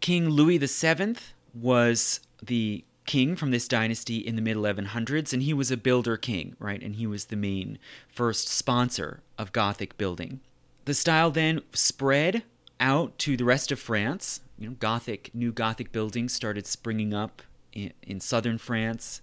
King 0.00 0.30
Louis 0.30 0.58
VII 0.58 1.16
was 1.54 2.20
the 2.42 2.84
king 3.06 3.36
from 3.36 3.50
this 3.50 3.68
dynasty 3.68 4.18
in 4.18 4.36
the 4.36 4.42
mid 4.42 4.56
1100s, 4.56 5.32
and 5.32 5.42
he 5.42 5.54
was 5.54 5.70
a 5.70 5.76
builder 5.76 6.16
king, 6.16 6.56
right? 6.58 6.82
And 6.82 6.96
he 6.96 7.06
was 7.06 7.26
the 7.26 7.36
main 7.36 7.78
first 8.08 8.48
sponsor 8.48 9.22
of 9.38 9.52
Gothic 9.52 9.96
building. 9.96 10.40
The 10.84 10.94
style 10.94 11.30
then 11.30 11.62
spread 11.72 12.42
out 12.78 13.18
to 13.20 13.36
the 13.36 13.44
rest 13.44 13.72
of 13.72 13.78
France, 13.78 14.40
you 14.58 14.68
know, 14.68 14.76
Gothic, 14.78 15.30
new 15.34 15.52
Gothic 15.52 15.92
buildings 15.92 16.32
started 16.32 16.66
springing 16.66 17.14
up 17.14 17.42
in, 17.72 17.92
in 18.02 18.20
southern 18.20 18.58
France. 18.58 19.20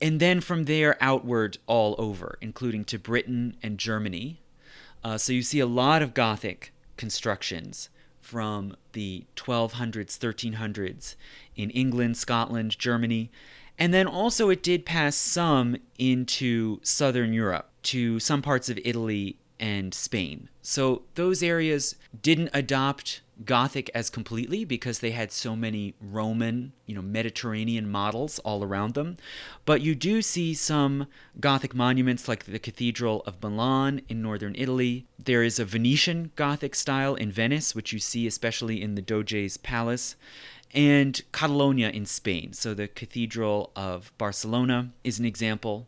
And 0.00 0.20
then 0.20 0.40
from 0.40 0.64
there 0.64 0.96
outward 1.00 1.58
all 1.66 1.94
over, 1.98 2.38
including 2.40 2.84
to 2.86 2.98
Britain 2.98 3.56
and 3.62 3.78
Germany. 3.78 4.40
Uh, 5.02 5.16
so 5.16 5.32
you 5.32 5.42
see 5.42 5.60
a 5.60 5.66
lot 5.66 6.02
of 6.02 6.14
Gothic 6.14 6.72
constructions 6.96 7.88
from 8.26 8.76
the 8.92 9.24
1200s, 9.36 10.18
1300s 10.18 11.14
in 11.54 11.70
England, 11.70 12.16
Scotland, 12.16 12.76
Germany. 12.76 13.30
And 13.78 13.94
then 13.94 14.08
also 14.08 14.48
it 14.50 14.64
did 14.64 14.84
pass 14.84 15.14
some 15.14 15.76
into 15.96 16.80
southern 16.82 17.32
Europe, 17.32 17.70
to 17.84 18.18
some 18.18 18.42
parts 18.42 18.68
of 18.68 18.80
Italy 18.84 19.36
and 19.58 19.94
Spain. 19.94 20.48
So 20.62 21.02
those 21.14 21.42
areas 21.42 21.96
didn't 22.22 22.50
adopt 22.52 23.22
Gothic 23.44 23.90
as 23.94 24.08
completely 24.08 24.64
because 24.64 25.00
they 25.00 25.10
had 25.10 25.30
so 25.30 25.54
many 25.54 25.94
Roman, 26.00 26.72
you 26.86 26.94
know, 26.94 27.02
Mediterranean 27.02 27.90
models 27.90 28.38
all 28.40 28.64
around 28.64 28.94
them. 28.94 29.16
But 29.66 29.82
you 29.82 29.94
do 29.94 30.22
see 30.22 30.54
some 30.54 31.06
Gothic 31.38 31.74
monuments 31.74 32.28
like 32.28 32.44
the 32.44 32.58
Cathedral 32.58 33.22
of 33.26 33.42
Milan 33.42 34.00
in 34.08 34.22
northern 34.22 34.54
Italy. 34.56 35.06
There 35.18 35.42
is 35.42 35.58
a 35.58 35.66
Venetian 35.66 36.32
Gothic 36.34 36.74
style 36.74 37.14
in 37.14 37.30
Venice, 37.30 37.74
which 37.74 37.92
you 37.92 37.98
see 37.98 38.26
especially 38.26 38.80
in 38.80 38.94
the 38.94 39.02
Doge's 39.02 39.58
Palace. 39.58 40.16
And 40.74 41.20
Catalonia 41.32 41.90
in 41.90 42.06
Spain. 42.06 42.52
So 42.52 42.74
the 42.74 42.88
Cathedral 42.88 43.70
of 43.76 44.12
Barcelona 44.18 44.90
is 45.04 45.18
an 45.18 45.24
example. 45.24 45.86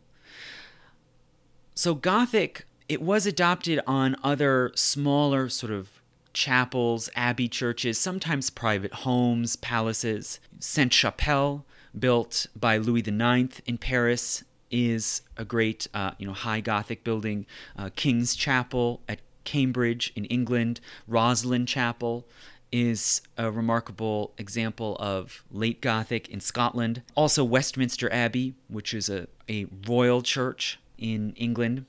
So 1.75 1.95
Gothic 1.95 2.65
it 2.89 3.01
was 3.01 3.27
adopted 3.27 3.79
on 3.85 4.15
other 4.23 4.71
smaller 4.73 5.47
sort 5.47 5.71
of 5.71 6.01
chapels, 6.33 7.09
abbey 7.15 7.47
churches, 7.47 7.99
sometimes 7.99 8.49
private 8.49 8.93
homes, 8.93 9.55
palaces. 9.55 10.39
Sainte 10.59 10.93
Chapelle, 10.93 11.65
built 11.97 12.47
by 12.55 12.77
Louis 12.77 13.07
IX 13.07 13.59
in 13.65 13.77
Paris, 13.77 14.43
is 14.71 15.21
a 15.37 15.45
great, 15.45 15.87
uh, 15.93 16.11
you 16.17 16.27
know, 16.27 16.33
high 16.33 16.61
Gothic 16.61 17.03
building. 17.03 17.45
Uh, 17.77 17.89
King's 17.95 18.35
Chapel 18.35 19.01
at 19.07 19.19
Cambridge 19.43 20.11
in 20.15 20.25
England, 20.25 20.79
Rosslyn 21.09 21.67
Chapel 21.67 22.27
is 22.71 23.21
a 23.35 23.49
remarkable 23.49 24.31
example 24.37 24.95
of 24.99 25.43
late 25.51 25.81
Gothic 25.81 26.29
in 26.29 26.39
Scotland. 26.39 27.01
Also, 27.15 27.43
Westminster 27.43 28.11
Abbey, 28.13 28.53
which 28.67 28.93
is 28.93 29.09
a, 29.09 29.27
a 29.49 29.65
royal 29.87 30.21
church 30.21 30.79
in 30.99 31.33
England, 31.35 31.85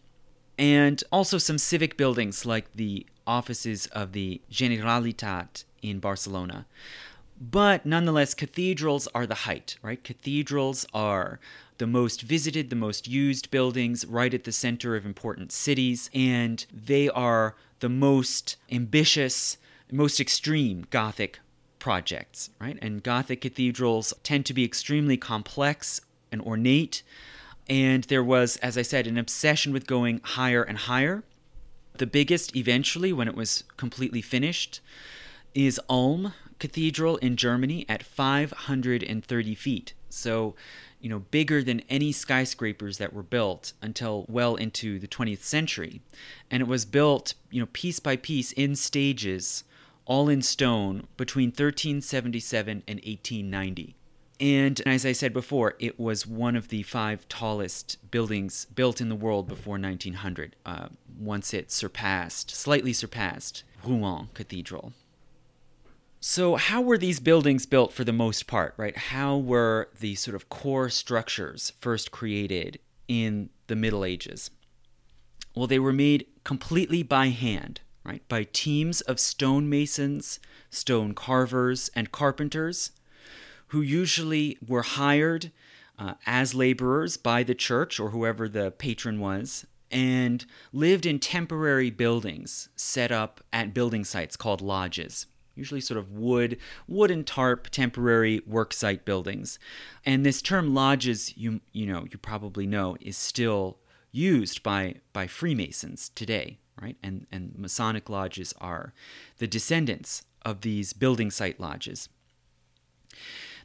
and 0.61 1.03
also 1.11 1.38
some 1.38 1.57
civic 1.57 1.96
buildings 1.96 2.44
like 2.44 2.70
the 2.75 3.07
offices 3.27 3.87
of 3.87 4.12
the 4.12 4.42
Generalitat 4.53 5.64
in 5.81 5.99
Barcelona. 5.99 6.66
But 7.40 7.87
nonetheless, 7.87 8.35
cathedrals 8.35 9.09
are 9.14 9.27
the 9.27 9.46
height, 9.46 9.79
right? 9.81 10.05
Cathedrals 10.05 10.85
are 10.92 11.40
the 11.79 11.87
most 11.87 12.20
visited, 12.20 12.68
the 12.68 12.77
most 12.77 13.09
used 13.09 13.51
buildings 13.51 14.05
right 14.05 14.35
at 14.35 14.44
the 14.44 14.53
center 14.53 14.96
of 14.96 15.07
important 15.07 15.51
cities, 15.51 16.11
and 16.12 16.66
they 16.70 17.09
are 17.09 17.57
the 17.79 17.88
most 17.88 18.57
ambitious, 18.70 19.57
most 19.90 20.20
extreme 20.20 20.85
Gothic 20.90 21.40
projects, 21.79 22.51
right? 22.61 22.79
And 22.83 23.03
Gothic 23.03 23.40
cathedrals 23.40 24.12
tend 24.23 24.44
to 24.44 24.53
be 24.53 24.64
extremely 24.64 25.16
complex 25.16 26.03
and 26.31 26.42
ornate. 26.42 27.03
And 27.70 28.02
there 28.04 28.24
was, 28.24 28.56
as 28.56 28.76
I 28.76 28.83
said, 28.83 29.06
an 29.06 29.16
obsession 29.16 29.72
with 29.72 29.87
going 29.87 30.20
higher 30.24 30.64
and 30.64 30.76
higher. 30.76 31.22
The 31.98 32.06
biggest, 32.06 32.56
eventually, 32.56 33.12
when 33.12 33.28
it 33.28 33.37
was 33.37 33.62
completely 33.76 34.20
finished, 34.20 34.80
is 35.54 35.80
Ulm 35.88 36.35
Cathedral 36.59 37.16
in 37.18 37.37
Germany 37.37 37.87
at 37.88 38.02
530 38.02 39.54
feet. 39.54 39.94
So, 40.09 40.56
you 41.00 41.09
know, 41.09 41.20
bigger 41.20 41.62
than 41.62 41.83
any 41.88 42.11
skyscrapers 42.11 42.98
that 42.98 43.12
were 43.12 43.22
built 43.22 43.72
until 43.80 44.26
well 44.28 44.56
into 44.56 44.98
the 44.98 45.06
20th 45.06 45.44
century. 45.44 46.02
And 46.50 46.61
it 46.61 46.66
was 46.66 46.85
built, 46.85 47.35
you 47.52 47.61
know, 47.61 47.68
piece 47.72 48.00
by 48.00 48.16
piece 48.16 48.50
in 48.50 48.74
stages, 48.74 49.62
all 50.06 50.28
in 50.28 50.42
stone, 50.42 51.06
between 51.16 51.50
1377 51.50 52.83
and 52.88 52.96
1890. 52.96 53.94
And 54.40 54.81
as 54.87 55.05
I 55.05 55.12
said 55.12 55.35
before, 55.35 55.74
it 55.79 56.00
was 56.00 56.26
one 56.26 56.57
of 56.57 56.68
the 56.68 56.83
five 56.83 57.29
tallest 57.29 58.11
buildings 58.11 58.64
built 58.64 58.98
in 58.98 59.11
the 59.11 59.14
world 59.14 59.46
before 59.46 59.79
1900, 59.79 60.57
uh, 60.64 60.88
once 61.18 61.53
it 61.53 61.70
surpassed, 61.70 62.50
slightly 62.50 62.94
surpassed, 62.94 63.64
Rouen 63.85 64.31
Cathedral. 64.33 64.94
So, 66.20 66.57
how 66.57 66.81
were 66.81 66.98
these 66.98 67.20
buildings 67.20 67.66
built 67.66 67.92
for 67.92 68.05
the 68.05 68.12
most 68.12 68.46
part, 68.46 68.74
right? 68.79 68.96
How 68.96 69.37
were 69.37 69.88
the 70.00 70.14
sort 70.14 70.35
of 70.35 70.48
core 70.48 70.88
structures 70.88 71.72
first 71.79 72.11
created 72.11 72.79
in 73.09 73.50
the 73.66 73.76
Middle 73.76 74.05
Ages? 74.05 74.50
Well, 75.55 75.66
they 75.66 75.79
were 75.79 75.92
made 75.92 76.26
completely 76.44 77.03
by 77.03 77.29
hand, 77.29 77.81
right? 78.05 78.26
By 78.29 78.44
teams 78.44 79.00
of 79.03 79.18
stonemasons, 79.18 80.40
stone 80.70 81.14
carvers, 81.14 81.90
and 81.94 82.12
carpenters 82.12 82.92
who 83.70 83.80
usually 83.80 84.59
were 84.66 84.83
hired 84.83 85.50
uh, 85.98 86.14
as 86.26 86.54
laborers 86.54 87.16
by 87.16 87.42
the 87.42 87.54
church 87.54 87.98
or 87.98 88.11
whoever 88.11 88.48
the 88.48 88.70
patron 88.70 89.20
was 89.20 89.66
and 89.90 90.44
lived 90.72 91.04
in 91.04 91.18
temporary 91.18 91.90
buildings 91.90 92.68
set 92.76 93.11
up 93.11 93.42
at 93.52 93.74
building 93.74 94.04
sites 94.04 94.37
called 94.37 94.61
lodges 94.61 95.26
usually 95.61 95.80
sort 95.80 95.98
of 95.98 96.11
wood, 96.11 96.56
wooden 96.88 97.22
tarp, 97.22 97.68
temporary 97.70 98.40
worksite 98.48 99.04
buildings. 99.04 99.59
And 100.06 100.24
this 100.24 100.40
term 100.42 100.74
lodges, 100.74 101.37
you 101.37 101.61
you 101.72 101.87
know, 101.87 102.06
you 102.11 102.18
probably 102.18 102.66
know, 102.66 102.96
is 103.00 103.16
still 103.16 103.78
used 104.11 104.62
by 104.62 104.96
by 105.12 105.26
Freemasons 105.26 106.11
today, 106.14 106.59
right? 106.80 106.96
And 107.02 107.26
and 107.30 107.56
Masonic 107.56 108.09
lodges 108.09 108.54
are 108.61 108.94
the 109.38 109.46
descendants 109.46 110.22
of 110.44 110.62
these 110.62 110.92
building 110.92 111.30
site 111.30 111.61
lodges. 111.61 112.09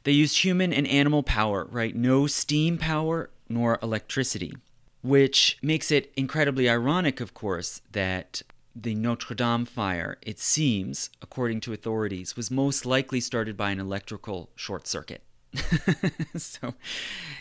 They 0.05 0.11
used 0.11 0.43
human 0.43 0.71
and 0.71 0.87
animal 0.87 1.23
power, 1.23 1.67
right? 1.69 1.95
No 1.95 2.27
steam 2.27 2.77
power 2.77 3.31
nor 3.49 3.79
electricity, 3.81 4.53
which 5.01 5.57
makes 5.63 5.91
it 5.91 6.13
incredibly 6.15 6.69
ironic, 6.69 7.19
of 7.19 7.33
course, 7.33 7.81
that 7.91 8.43
the 8.75 8.93
Notre 8.93 9.33
Dame 9.33 9.65
fire, 9.65 10.17
it 10.21 10.39
seems, 10.39 11.09
according 11.23 11.59
to 11.61 11.73
authorities, 11.73 12.35
was 12.35 12.51
most 12.51 12.85
likely 12.85 13.19
started 13.19 13.57
by 13.57 13.71
an 13.71 13.79
electrical 13.79 14.51
short 14.55 14.85
circuit. 14.85 15.23
so 16.35 16.75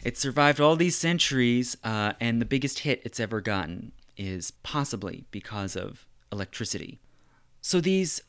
it 0.02 0.16
survived 0.16 0.58
all 0.58 0.74
these 0.74 0.96
centuries, 0.96 1.76
uh, 1.84 2.14
and 2.18 2.40
the 2.40 2.46
biggest 2.46 2.78
hit 2.80 3.02
it's 3.04 3.20
ever 3.20 3.42
gotten 3.42 3.92
is 4.16 4.52
possibly 4.62 5.26
because 5.30 5.76
of 5.76 6.06
electricity. 6.32 6.98
So 7.60 7.80
these 7.80 8.22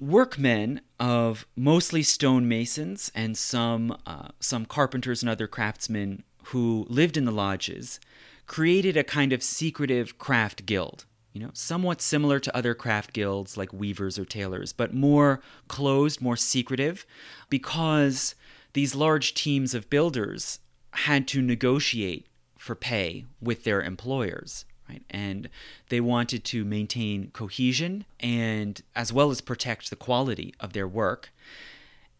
workmen 0.00 0.80
of 0.98 1.46
mostly 1.54 2.02
stonemasons 2.02 3.10
and 3.14 3.36
some 3.36 3.96
uh, 4.06 4.28
some 4.40 4.66
carpenters 4.66 5.22
and 5.22 5.30
other 5.30 5.46
craftsmen 5.46 6.24
who 6.46 6.86
lived 6.88 7.16
in 7.16 7.26
the 7.26 7.32
lodges 7.32 8.00
created 8.46 8.96
a 8.96 9.04
kind 9.04 9.32
of 9.32 9.42
secretive 9.42 10.18
craft 10.18 10.66
guild 10.66 11.04
you 11.32 11.40
know, 11.40 11.50
somewhat 11.52 12.00
similar 12.00 12.40
to 12.40 12.56
other 12.56 12.74
craft 12.74 13.12
guilds 13.12 13.56
like 13.56 13.72
weavers 13.72 14.18
or 14.18 14.24
tailors, 14.24 14.72
but 14.72 14.92
more 14.92 15.40
closed, 15.68 16.20
more 16.20 16.36
secretive, 16.36 17.06
because 17.48 18.34
these 18.72 18.94
large 18.94 19.34
teams 19.34 19.74
of 19.74 19.90
builders 19.90 20.58
had 20.92 21.28
to 21.28 21.40
negotiate 21.40 22.26
for 22.58 22.74
pay 22.74 23.24
with 23.40 23.64
their 23.64 23.80
employers. 23.80 24.64
Right? 24.90 25.02
And 25.08 25.48
they 25.88 26.00
wanted 26.00 26.42
to 26.46 26.64
maintain 26.64 27.30
cohesion 27.30 28.04
and 28.18 28.82
as 28.96 29.12
well 29.12 29.30
as 29.30 29.40
protect 29.40 29.88
the 29.88 29.94
quality 29.96 30.52
of 30.58 30.72
their 30.72 30.88
work. 30.88 31.32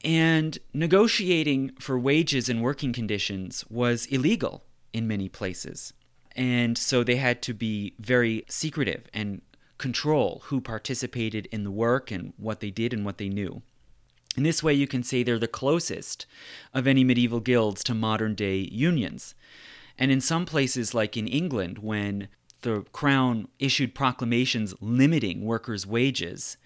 And 0.04 0.56
negotiating 0.72 1.72
for 1.80 1.98
wages 1.98 2.48
and 2.48 2.62
working 2.62 2.92
conditions 2.92 3.64
was 3.68 4.06
illegal 4.06 4.62
in 4.92 5.08
many 5.08 5.28
places. 5.28 5.92
And 6.36 6.78
so 6.78 7.02
they 7.02 7.16
had 7.16 7.42
to 7.42 7.52
be 7.52 7.94
very 7.98 8.44
secretive 8.48 9.08
and 9.12 9.42
control 9.76 10.42
who 10.44 10.60
participated 10.60 11.46
in 11.50 11.64
the 11.64 11.72
work 11.72 12.12
and 12.12 12.32
what 12.36 12.60
they 12.60 12.70
did 12.70 12.92
and 12.92 13.04
what 13.04 13.18
they 13.18 13.28
knew. 13.28 13.62
In 14.36 14.44
this 14.44 14.62
way, 14.62 14.74
you 14.74 14.86
can 14.86 15.02
say 15.02 15.24
they're 15.24 15.40
the 15.40 15.48
closest 15.48 16.24
of 16.72 16.86
any 16.86 17.02
medieval 17.02 17.40
guilds 17.40 17.82
to 17.84 17.94
modern 17.94 18.36
day 18.36 18.58
unions. 18.70 19.34
And 19.98 20.12
in 20.12 20.20
some 20.20 20.46
places, 20.46 20.94
like 20.94 21.16
in 21.16 21.26
England, 21.26 21.78
when 21.78 22.28
the 22.62 22.84
crown 22.92 23.48
issued 23.58 23.94
proclamations 23.94 24.74
limiting 24.80 25.44
workers' 25.44 25.86
wages, 25.86 26.56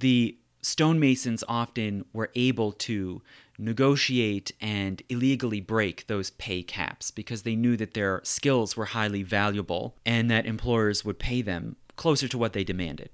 the 0.00 0.36
stonemasons 0.62 1.44
often 1.48 2.04
were 2.12 2.30
able 2.34 2.72
to 2.72 3.22
negotiate 3.58 4.52
and 4.60 5.02
illegally 5.08 5.60
break 5.60 6.06
those 6.06 6.30
pay 6.30 6.62
caps 6.62 7.10
because 7.10 7.42
they 7.42 7.56
knew 7.56 7.76
that 7.76 7.94
their 7.94 8.20
skills 8.24 8.76
were 8.76 8.86
highly 8.86 9.22
valuable 9.22 9.96
and 10.06 10.30
that 10.30 10.46
employers 10.46 11.04
would 11.04 11.18
pay 11.18 11.42
them 11.42 11.76
closer 11.96 12.28
to 12.28 12.38
what 12.38 12.52
they 12.52 12.64
demanded. 12.64 13.10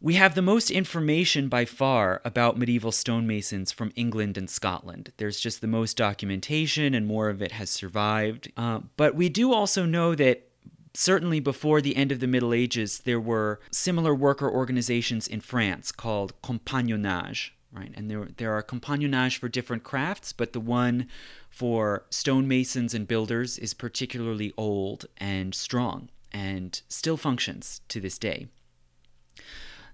We 0.00 0.14
have 0.14 0.34
the 0.34 0.42
most 0.42 0.70
information 0.70 1.48
by 1.48 1.64
far 1.64 2.20
about 2.24 2.58
medieval 2.58 2.92
stonemasons 2.92 3.72
from 3.72 3.92
England 3.96 4.36
and 4.36 4.48
Scotland. 4.48 5.12
There's 5.16 5.40
just 5.40 5.60
the 5.60 5.66
most 5.66 5.96
documentation, 5.96 6.94
and 6.94 7.06
more 7.06 7.30
of 7.30 7.40
it 7.40 7.52
has 7.52 7.70
survived. 7.70 8.52
Uh, 8.56 8.80
but 8.96 9.14
we 9.14 9.30
do 9.30 9.54
also 9.54 9.86
know 9.86 10.14
that 10.14 10.48
certainly 10.92 11.40
before 11.40 11.80
the 11.80 11.96
end 11.96 12.12
of 12.12 12.20
the 12.20 12.26
Middle 12.26 12.52
Ages, 12.52 13.00
there 13.00 13.20
were 13.20 13.58
similar 13.70 14.14
worker 14.14 14.50
organizations 14.50 15.26
in 15.26 15.40
France 15.40 15.92
called 15.92 16.40
compagnonnage, 16.42 17.50
right? 17.72 17.92
And 17.94 18.10
there, 18.10 18.28
there 18.36 18.52
are 18.52 18.62
compagnonnage 18.62 19.38
for 19.38 19.48
different 19.48 19.82
crafts, 19.82 20.32
but 20.32 20.52
the 20.52 20.60
one 20.60 21.08
for 21.48 22.04
stonemasons 22.10 22.92
and 22.92 23.08
builders 23.08 23.58
is 23.58 23.72
particularly 23.72 24.52
old 24.58 25.06
and 25.16 25.54
strong 25.54 26.10
and 26.32 26.82
still 26.88 27.16
functions 27.16 27.80
to 27.88 27.98
this 27.98 28.18
day. 28.18 28.48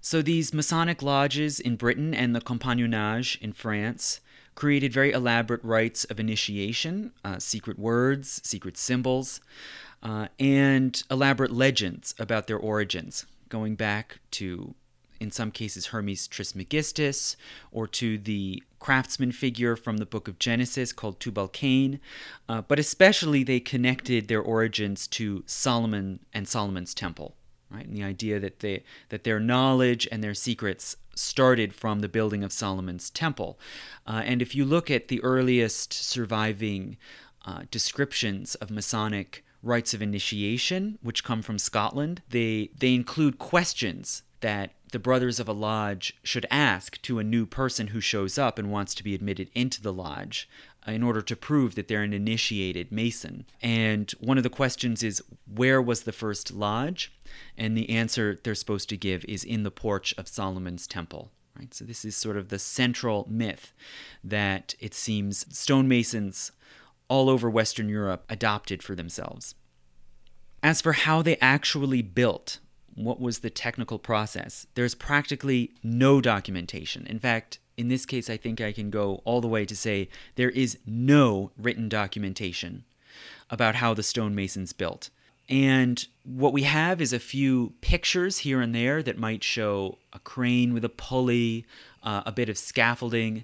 So 0.05 0.21
these 0.21 0.53
Masonic 0.53 1.01
lodges 1.01 1.61
in 1.61 1.77
Britain 1.77 2.13
and 2.13 2.35
the 2.35 2.41
compagnonnage 2.41 3.41
in 3.41 3.53
France 3.53 4.19
created 4.53 4.91
very 4.91 5.13
elaborate 5.13 5.63
rites 5.63 6.03
of 6.03 6.19
initiation, 6.19 7.13
uh, 7.23 7.39
secret 7.39 7.79
words, 7.79 8.41
secret 8.43 8.75
symbols, 8.75 9.39
uh, 10.03 10.27
and 10.37 11.01
elaborate 11.09 11.53
legends 11.53 12.15
about 12.19 12.47
their 12.47 12.57
origins, 12.57 13.25
going 13.47 13.75
back 13.75 14.19
to 14.31 14.75
in 15.21 15.31
some 15.31 15.51
cases 15.51 15.87
Hermes 15.87 16.27
Trismegistus, 16.27 17.37
or 17.71 17.87
to 17.87 18.17
the 18.17 18.61
craftsman 18.79 19.31
figure 19.31 19.77
from 19.77 19.97
the 19.97 20.05
book 20.05 20.27
of 20.27 20.37
Genesis 20.37 20.91
called 20.91 21.21
Tubal 21.21 21.47
Cain. 21.47 22.01
Uh, 22.49 22.61
but 22.61 22.77
especially 22.77 23.41
they 23.41 23.61
connected 23.61 24.27
their 24.27 24.41
origins 24.41 25.07
to 25.07 25.45
Solomon 25.45 26.19
and 26.33 26.45
Solomon's 26.45 26.93
temple, 26.93 27.37
right? 27.73 27.85
And 27.85 27.95
the 27.95 28.03
idea 28.03 28.39
that 28.39 28.59
they 28.59 28.83
that 29.09 29.23
their 29.23 29.39
knowledge 29.39 30.07
and 30.11 30.23
their 30.23 30.33
secrets 30.33 30.95
started 31.15 31.73
from 31.73 31.99
the 31.99 32.09
building 32.09 32.43
of 32.43 32.51
Solomon's 32.51 33.09
temple. 33.09 33.59
Uh, 34.07 34.21
and 34.25 34.41
if 34.41 34.55
you 34.55 34.65
look 34.65 34.89
at 34.89 35.07
the 35.07 35.23
earliest 35.23 35.93
surviving 35.93 36.97
uh, 37.45 37.63
descriptions 37.69 38.55
of 38.55 38.71
Masonic 38.71 39.43
rites 39.61 39.93
of 39.93 40.01
initiation, 40.01 40.97
which 41.01 41.23
come 41.23 41.41
from 41.41 41.57
Scotland, 41.57 42.21
they 42.29 42.69
they 42.77 42.93
include 42.93 43.39
questions 43.39 44.23
that 44.41 44.71
the 44.91 44.99
brothers 44.99 45.39
of 45.39 45.47
a 45.47 45.53
lodge 45.53 46.15
should 46.21 46.45
ask 46.51 47.01
to 47.01 47.17
a 47.17 47.23
new 47.23 47.47
person 47.47 47.87
who 47.87 47.99
shows 47.99 48.37
up 48.37 48.59
and 48.59 48.71
wants 48.71 48.93
to 48.93 49.03
be 49.03 49.15
admitted 49.15 49.49
into 49.55 49.81
the 49.81 49.93
lodge 49.93 50.47
in 50.87 51.03
order 51.03 51.21
to 51.21 51.35
prove 51.35 51.75
that 51.75 51.87
they're 51.87 52.03
an 52.03 52.13
initiated 52.13 52.91
Mason. 52.91 53.45
And 53.61 54.11
one 54.19 54.37
of 54.37 54.43
the 54.43 54.49
questions 54.49 55.03
is 55.03 55.23
where 55.53 55.81
was 55.81 56.03
the 56.03 56.11
first 56.11 56.51
lodge? 56.53 57.11
And 57.57 57.77
the 57.77 57.89
answer 57.89 58.39
they're 58.43 58.55
supposed 58.55 58.89
to 58.89 58.97
give 58.97 59.23
is 59.25 59.43
in 59.43 59.63
the 59.63 59.71
porch 59.71 60.13
of 60.17 60.27
Solomon's 60.27 60.87
temple. 60.87 61.31
Right? 61.57 61.73
So 61.73 61.85
this 61.85 62.03
is 62.03 62.15
sort 62.15 62.37
of 62.37 62.49
the 62.49 62.59
central 62.59 63.27
myth 63.29 63.73
that 64.23 64.75
it 64.79 64.93
seems 64.93 65.45
stonemasons 65.45 66.51
all 67.07 67.29
over 67.29 67.49
Western 67.49 67.89
Europe 67.89 68.25
adopted 68.27 68.81
for 68.81 68.95
themselves. 68.95 69.55
As 70.63 70.81
for 70.81 70.93
how 70.93 71.21
they 71.21 71.37
actually 71.37 72.01
built, 72.01 72.59
what 72.95 73.19
was 73.19 73.39
the 73.39 73.49
technical 73.49 73.99
process? 73.99 74.65
There's 74.75 74.95
practically 74.95 75.71
no 75.83 76.21
documentation. 76.21 77.05
In 77.05 77.19
fact, 77.19 77.59
in 77.77 77.87
this 77.87 78.05
case, 78.05 78.29
I 78.29 78.37
think 78.37 78.61
I 78.61 78.71
can 78.71 78.89
go 78.89 79.21
all 79.25 79.41
the 79.41 79.47
way 79.47 79.65
to 79.65 79.75
say 79.75 80.09
there 80.35 80.49
is 80.49 80.77
no 80.85 81.51
written 81.57 81.89
documentation 81.89 82.83
about 83.49 83.75
how 83.75 83.93
the 83.93 84.03
stonemasons 84.03 84.73
built. 84.73 85.09
And 85.49 86.05
what 86.23 86.53
we 86.53 86.63
have 86.63 87.01
is 87.01 87.13
a 87.13 87.19
few 87.19 87.73
pictures 87.81 88.39
here 88.39 88.61
and 88.61 88.73
there 88.73 89.03
that 89.03 89.17
might 89.17 89.43
show 89.43 89.97
a 90.13 90.19
crane 90.19 90.73
with 90.73 90.85
a 90.85 90.89
pulley, 90.89 91.65
uh, 92.01 92.23
a 92.25 92.31
bit 92.31 92.49
of 92.49 92.57
scaffolding. 92.57 93.43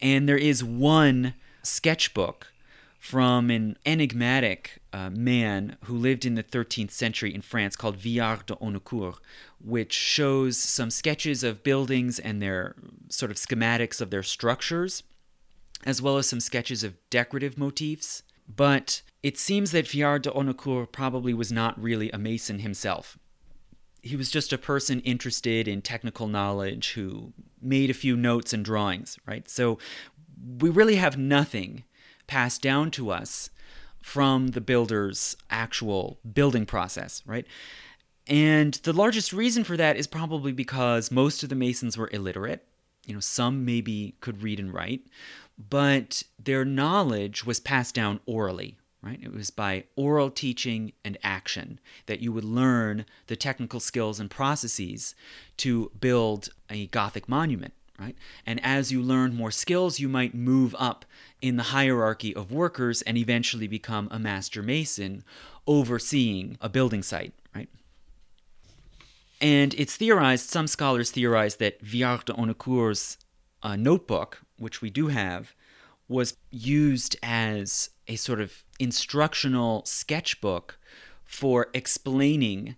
And 0.00 0.28
there 0.28 0.38
is 0.38 0.64
one 0.64 1.34
sketchbook 1.62 2.52
from 2.98 3.50
an 3.50 3.76
enigmatic 3.84 4.80
uh, 4.92 5.10
man 5.10 5.76
who 5.84 5.96
lived 5.96 6.24
in 6.24 6.34
the 6.34 6.42
13th 6.42 6.90
century 6.90 7.32
in 7.32 7.42
France 7.42 7.76
called 7.76 7.96
Villard 7.96 8.46
de 8.46 8.56
Honnecourt, 8.56 9.18
which 9.60 9.92
shows 9.92 10.56
some 10.56 10.90
sketches 10.90 11.42
of 11.42 11.62
buildings 11.62 12.18
and 12.18 12.40
their 12.40 12.76
sort 13.08 13.30
of 13.30 13.36
schematics 13.36 14.00
of 14.00 14.10
their 14.10 14.22
structures, 14.22 15.02
as 15.84 16.00
well 16.02 16.18
as 16.18 16.28
some 16.28 16.40
sketches 16.40 16.84
of 16.84 16.94
decorative 17.10 17.58
motifs. 17.58 18.22
But 18.48 19.02
it 19.22 19.38
seems 19.38 19.72
that 19.72 19.88
Villard 19.88 20.22
de 20.22 20.30
Honnecourt 20.30 20.92
probably 20.92 21.34
was 21.34 21.50
not 21.50 21.80
really 21.80 22.10
a 22.10 22.18
mason 22.18 22.60
himself. 22.60 23.18
He 24.02 24.14
was 24.14 24.30
just 24.30 24.52
a 24.52 24.58
person 24.58 25.00
interested 25.00 25.66
in 25.66 25.82
technical 25.82 26.28
knowledge 26.28 26.92
who 26.92 27.32
made 27.60 27.90
a 27.90 27.94
few 27.94 28.16
notes 28.16 28.52
and 28.52 28.64
drawings, 28.64 29.18
right? 29.26 29.48
So 29.48 29.78
we 30.60 30.70
really 30.70 30.96
have 30.96 31.18
nothing 31.18 31.82
passed 32.28 32.62
down 32.62 32.90
to 32.92 33.10
us 33.10 33.50
from 34.00 34.48
the 34.48 34.60
builder's 34.60 35.36
actual 35.50 36.20
building 36.32 36.66
process, 36.66 37.22
right? 37.26 37.46
And 38.26 38.74
the 38.74 38.92
largest 38.92 39.32
reason 39.32 39.64
for 39.64 39.76
that 39.76 39.96
is 39.96 40.06
probably 40.06 40.52
because 40.52 41.10
most 41.10 41.42
of 41.42 41.48
the 41.48 41.54
Masons 41.54 41.96
were 41.96 42.10
illiterate. 42.12 42.66
You 43.04 43.14
know, 43.14 43.20
some 43.20 43.64
maybe 43.64 44.16
could 44.20 44.42
read 44.42 44.58
and 44.58 44.74
write, 44.74 45.02
but 45.56 46.24
their 46.42 46.64
knowledge 46.64 47.44
was 47.44 47.60
passed 47.60 47.94
down 47.94 48.18
orally, 48.26 48.78
right? 49.00 49.20
It 49.22 49.32
was 49.32 49.50
by 49.50 49.84
oral 49.94 50.28
teaching 50.28 50.92
and 51.04 51.16
action 51.22 51.78
that 52.06 52.18
you 52.20 52.32
would 52.32 52.44
learn 52.44 53.06
the 53.28 53.36
technical 53.36 53.78
skills 53.78 54.18
and 54.18 54.28
processes 54.28 55.14
to 55.58 55.92
build 56.00 56.48
a 56.68 56.88
Gothic 56.88 57.28
monument 57.28 57.74
right? 57.98 58.16
And 58.44 58.60
as 58.62 58.92
you 58.92 59.02
learn 59.02 59.34
more 59.34 59.50
skills, 59.50 60.00
you 60.00 60.08
might 60.08 60.34
move 60.34 60.74
up 60.78 61.04
in 61.40 61.56
the 61.56 61.62
hierarchy 61.64 62.34
of 62.34 62.52
workers 62.52 63.02
and 63.02 63.16
eventually 63.16 63.66
become 63.66 64.08
a 64.10 64.18
master 64.18 64.62
mason 64.62 65.24
overseeing 65.66 66.58
a 66.60 66.68
building 66.68 67.02
site, 67.02 67.32
right? 67.54 67.68
And 69.40 69.74
it's 69.74 69.96
theorized, 69.96 70.48
some 70.48 70.66
scholars 70.66 71.10
theorize 71.10 71.56
that 71.56 71.80
Villard 71.80 72.24
de 72.24 72.32
Honnecourt's 72.32 73.18
uh, 73.62 73.76
notebook, 73.76 74.42
which 74.58 74.80
we 74.80 74.90
do 74.90 75.08
have, 75.08 75.54
was 76.08 76.36
used 76.50 77.16
as 77.22 77.90
a 78.08 78.16
sort 78.16 78.40
of 78.40 78.64
instructional 78.78 79.84
sketchbook 79.84 80.78
for 81.24 81.68
explaining 81.74 82.76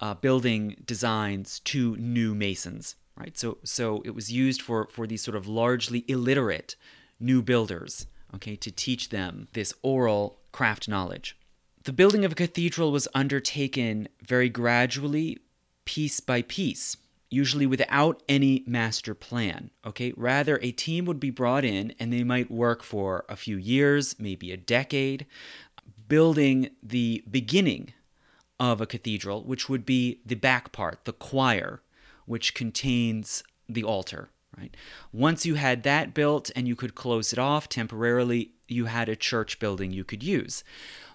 uh, 0.00 0.14
building 0.14 0.76
designs 0.86 1.58
to 1.60 1.96
new 1.96 2.34
masons 2.34 2.94
right? 3.18 3.36
So 3.36 3.58
so 3.64 4.02
it 4.04 4.14
was 4.14 4.32
used 4.32 4.62
for 4.62 4.88
for 4.90 5.06
these 5.06 5.22
sort 5.22 5.36
of 5.36 5.46
largely 5.46 6.04
illiterate 6.08 6.76
new 7.20 7.42
builders, 7.42 8.06
okay, 8.34 8.56
to 8.56 8.70
teach 8.70 9.08
them 9.08 9.48
this 9.52 9.74
oral 9.82 10.38
craft 10.52 10.88
knowledge. 10.88 11.36
The 11.84 11.92
building 11.92 12.24
of 12.24 12.32
a 12.32 12.36
cathedral 12.36 12.92
was 12.92 13.08
undertaken 13.14 14.08
very 14.22 14.48
gradually, 14.48 15.38
piece 15.88 16.20
by 16.20 16.42
piece, 16.42 16.98
usually 17.30 17.64
without 17.64 18.22
any 18.28 18.62
master 18.66 19.14
plan. 19.14 19.70
Okay, 19.86 20.12
rather, 20.18 20.58
a 20.60 20.70
team 20.70 21.06
would 21.06 21.18
be 21.18 21.30
brought 21.30 21.64
in 21.64 21.94
and 21.98 22.12
they 22.12 22.22
might 22.22 22.50
work 22.50 22.82
for 22.82 23.24
a 23.26 23.36
few 23.36 23.56
years, 23.56 24.14
maybe 24.18 24.52
a 24.52 24.58
decade, 24.58 25.24
building 26.06 26.68
the 26.82 27.24
beginning 27.30 27.94
of 28.60 28.82
a 28.82 28.86
cathedral, 28.86 29.42
which 29.44 29.70
would 29.70 29.86
be 29.86 30.20
the 30.26 30.34
back 30.34 30.72
part, 30.72 31.06
the 31.06 31.12
choir, 31.14 31.80
which 32.26 32.52
contains 32.52 33.42
the 33.66 33.82
altar, 33.82 34.28
right? 34.58 34.76
Once 35.10 35.46
you 35.46 35.54
had 35.54 35.84
that 35.84 36.12
built 36.12 36.50
and 36.54 36.68
you 36.68 36.76
could 36.76 36.94
close 36.94 37.32
it 37.32 37.38
off 37.38 37.66
temporarily, 37.66 38.50
you 38.66 38.84
had 38.84 39.08
a 39.08 39.16
church 39.16 39.58
building 39.58 39.90
you 39.90 40.04
could 40.04 40.22
use. 40.22 40.62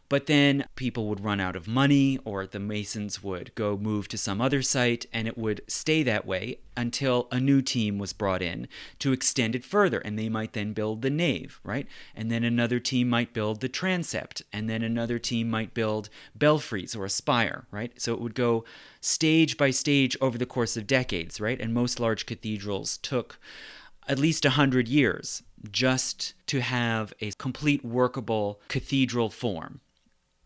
But 0.09 0.27
then 0.27 0.65
people 0.75 1.07
would 1.07 1.23
run 1.23 1.39
out 1.39 1.55
of 1.55 1.67
money, 1.67 2.19
or 2.23 2.45
the 2.45 2.59
Masons 2.59 3.23
would 3.23 3.53
go 3.55 3.77
move 3.77 4.07
to 4.09 4.17
some 4.17 4.41
other 4.41 4.61
site, 4.61 5.05
and 5.11 5.27
it 5.27 5.37
would 5.37 5.61
stay 5.67 6.03
that 6.03 6.25
way 6.25 6.59
until 6.77 7.27
a 7.31 7.39
new 7.39 7.61
team 7.61 7.97
was 7.97 8.13
brought 8.13 8.41
in 8.41 8.67
to 8.99 9.11
extend 9.11 9.55
it 9.55 9.63
further. 9.63 9.99
And 9.99 10.17
they 10.19 10.29
might 10.29 10.53
then 10.53 10.73
build 10.73 11.01
the 11.01 11.09
nave, 11.09 11.59
right? 11.63 11.87
And 12.15 12.29
then 12.29 12.43
another 12.43 12.79
team 12.79 13.09
might 13.09 13.33
build 13.33 13.61
the 13.61 13.69
transept, 13.69 14.43
and 14.51 14.69
then 14.69 14.83
another 14.83 15.17
team 15.17 15.49
might 15.49 15.73
build 15.73 16.09
belfries 16.35 16.95
or 16.95 17.05
a 17.05 17.09
spire, 17.09 17.65
right? 17.71 17.99
So 17.99 18.13
it 18.13 18.21
would 18.21 18.35
go 18.35 18.65
stage 19.01 19.57
by 19.57 19.71
stage 19.71 20.15
over 20.21 20.37
the 20.37 20.45
course 20.45 20.77
of 20.77 20.85
decades, 20.85 21.41
right? 21.41 21.59
And 21.59 21.73
most 21.73 21.99
large 21.99 22.25
cathedrals 22.25 22.97
took 22.97 23.39
at 24.07 24.19
least 24.19 24.45
a 24.45 24.51
hundred 24.51 24.87
years 24.87 25.43
just 25.71 26.33
to 26.47 26.59
have 26.59 27.13
a 27.21 27.31
complete 27.31 27.85
workable 27.85 28.59
cathedral 28.67 29.29
form. 29.29 29.79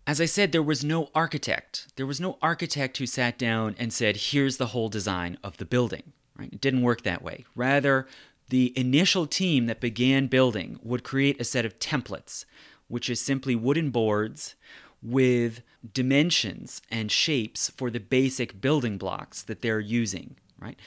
As 0.07 0.21
I 0.21 0.25
said, 0.25 0.53
there 0.53 0.63
was 0.63 0.85
no 0.85 1.09
architect. 1.13 1.89
There 1.97 2.05
was 2.05 2.21
no 2.21 2.37
architect 2.41 2.97
who 2.97 3.05
sat 3.05 3.37
down 3.37 3.75
and 3.77 3.91
said, 3.91 4.15
here's 4.15 4.55
the 4.55 4.67
whole 4.67 4.87
design 4.87 5.37
of 5.43 5.57
the 5.57 5.65
building. 5.65 6.13
Right? 6.39 6.53
It 6.53 6.61
didn't 6.61 6.81
work 6.81 7.01
that 7.01 7.21
way. 7.21 7.43
Rather, 7.55 8.07
the 8.49 8.71
initial 8.79 9.27
team 9.27 9.65
that 9.65 9.81
began 9.81 10.27
building 10.27 10.79
would 10.81 11.03
create 11.03 11.41
a 11.41 11.43
set 11.43 11.65
of 11.65 11.77
templates, 11.79 12.45
which 12.87 13.09
is 13.09 13.19
simply 13.19 13.53
wooden 13.53 13.89
boards 13.89 14.55
with 15.03 15.61
dimensions 15.93 16.81
and 16.89 17.11
shapes 17.11 17.69
for 17.71 17.89
the 17.89 17.99
basic 17.99 18.61
building 18.61 18.97
blocks 18.97 19.41
that 19.43 19.61
they're 19.61 19.81
using, 19.81 20.37
right? 20.57 20.79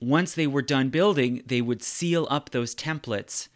Once 0.00 0.32
they 0.34 0.46
were 0.46 0.62
done 0.62 0.88
building, 0.88 1.42
they 1.44 1.60
would 1.60 1.82
seal 1.82 2.26
up 2.30 2.50
those 2.50 2.74
templates 2.74 3.48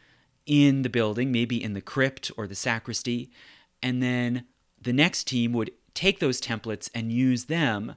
in 0.44 0.82
the 0.82 0.90
building, 0.90 1.32
maybe 1.32 1.62
in 1.62 1.72
the 1.72 1.80
crypt 1.80 2.30
or 2.36 2.46
the 2.46 2.54
sacristy, 2.54 3.30
and 3.82 4.02
then 4.02 4.44
the 4.86 4.92
next 4.92 5.24
team 5.24 5.52
would 5.52 5.72
take 5.94 6.20
those 6.20 6.40
templates 6.40 6.88
and 6.94 7.12
use 7.12 7.46
them 7.46 7.96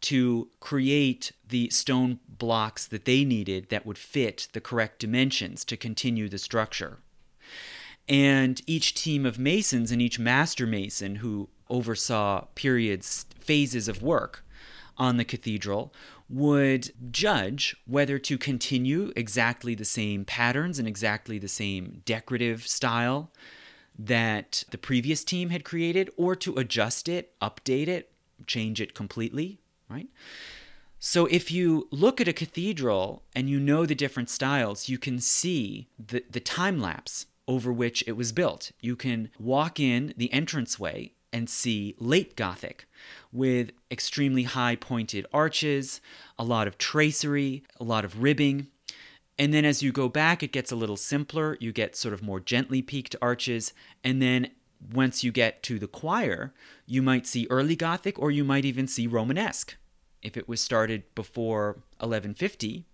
to 0.00 0.48
create 0.58 1.32
the 1.46 1.68
stone 1.68 2.18
blocks 2.26 2.86
that 2.86 3.04
they 3.04 3.26
needed 3.26 3.68
that 3.68 3.84
would 3.84 3.98
fit 3.98 4.48
the 4.54 4.60
correct 4.60 4.98
dimensions 4.98 5.66
to 5.66 5.76
continue 5.76 6.30
the 6.30 6.38
structure. 6.38 7.00
And 8.08 8.62
each 8.66 8.94
team 8.94 9.26
of 9.26 9.38
masons 9.38 9.92
and 9.92 10.00
each 10.00 10.18
master 10.18 10.66
mason 10.66 11.16
who 11.16 11.50
oversaw 11.68 12.46
periods, 12.54 13.26
phases 13.38 13.86
of 13.86 14.02
work 14.02 14.42
on 14.96 15.18
the 15.18 15.26
cathedral 15.26 15.92
would 16.30 16.90
judge 17.12 17.76
whether 17.86 18.18
to 18.18 18.38
continue 18.38 19.12
exactly 19.14 19.74
the 19.74 19.84
same 19.84 20.24
patterns 20.24 20.78
and 20.78 20.88
exactly 20.88 21.38
the 21.38 21.48
same 21.48 22.00
decorative 22.06 22.66
style 22.66 23.30
that 24.06 24.64
the 24.70 24.78
previous 24.78 25.24
team 25.24 25.50
had 25.50 25.64
created 25.64 26.10
or 26.16 26.34
to 26.36 26.56
adjust 26.56 27.08
it, 27.08 27.34
update 27.40 27.86
it, 27.86 28.10
change 28.46 28.80
it 28.80 28.94
completely, 28.94 29.60
right? 29.88 30.08
So 30.98 31.26
if 31.26 31.50
you 31.50 31.86
look 31.90 32.20
at 32.20 32.28
a 32.28 32.32
cathedral 32.32 33.22
and 33.34 33.48
you 33.48 33.60
know 33.60 33.86
the 33.86 33.94
different 33.94 34.30
styles, 34.30 34.88
you 34.88 34.98
can 34.98 35.18
see 35.18 35.88
the, 35.98 36.24
the 36.30 36.40
time 36.40 36.78
lapse 36.78 37.26
over 37.46 37.72
which 37.72 38.04
it 38.06 38.12
was 38.12 38.32
built. 38.32 38.72
You 38.80 38.96
can 38.96 39.30
walk 39.38 39.80
in 39.80 40.14
the 40.16 40.32
entranceway 40.32 41.12
and 41.32 41.48
see 41.48 41.94
late 41.98 42.36
Gothic 42.36 42.86
with 43.32 43.70
extremely 43.90 44.44
high 44.44 44.76
pointed 44.76 45.26
arches, 45.32 46.00
a 46.38 46.44
lot 46.44 46.66
of 46.66 46.78
tracery, 46.78 47.62
a 47.78 47.84
lot 47.84 48.04
of 48.04 48.22
ribbing. 48.22 48.68
And 49.40 49.54
then 49.54 49.64
as 49.64 49.82
you 49.82 49.90
go 49.90 50.10
back, 50.10 50.42
it 50.42 50.52
gets 50.52 50.70
a 50.70 50.76
little 50.76 50.98
simpler. 50.98 51.56
You 51.60 51.72
get 51.72 51.96
sort 51.96 52.12
of 52.12 52.22
more 52.22 52.40
gently 52.40 52.82
peaked 52.82 53.16
arches. 53.22 53.72
And 54.04 54.20
then 54.20 54.50
once 54.92 55.24
you 55.24 55.32
get 55.32 55.62
to 55.62 55.78
the 55.78 55.88
choir, 55.88 56.52
you 56.84 57.00
might 57.00 57.26
see 57.26 57.46
early 57.48 57.74
Gothic 57.74 58.18
or 58.18 58.30
you 58.30 58.44
might 58.44 58.66
even 58.66 58.86
see 58.86 59.06
Romanesque. 59.06 59.76
If 60.20 60.36
it 60.36 60.46
was 60.46 60.60
started 60.60 61.04
before 61.14 61.78
1150, 62.00 62.84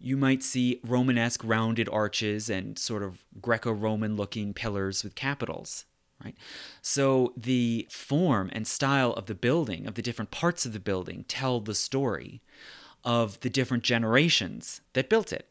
you 0.00 0.16
might 0.16 0.42
see 0.42 0.80
Romanesque 0.82 1.44
rounded 1.44 1.90
arches 1.90 2.48
and 2.48 2.78
sort 2.78 3.02
of 3.02 3.22
Greco 3.42 3.70
Roman 3.70 4.16
looking 4.16 4.54
pillars 4.54 5.04
with 5.04 5.14
capitals. 5.14 5.84
Right? 6.24 6.34
So 6.80 7.34
the 7.36 7.86
form 7.90 8.48
and 8.54 8.66
style 8.66 9.12
of 9.12 9.26
the 9.26 9.34
building, 9.34 9.86
of 9.86 9.96
the 9.96 10.02
different 10.02 10.30
parts 10.30 10.64
of 10.64 10.72
the 10.72 10.80
building, 10.80 11.26
tell 11.28 11.60
the 11.60 11.74
story 11.74 12.40
of 13.04 13.38
the 13.40 13.50
different 13.50 13.82
generations 13.82 14.80
that 14.94 15.10
built 15.10 15.30
it. 15.30 15.46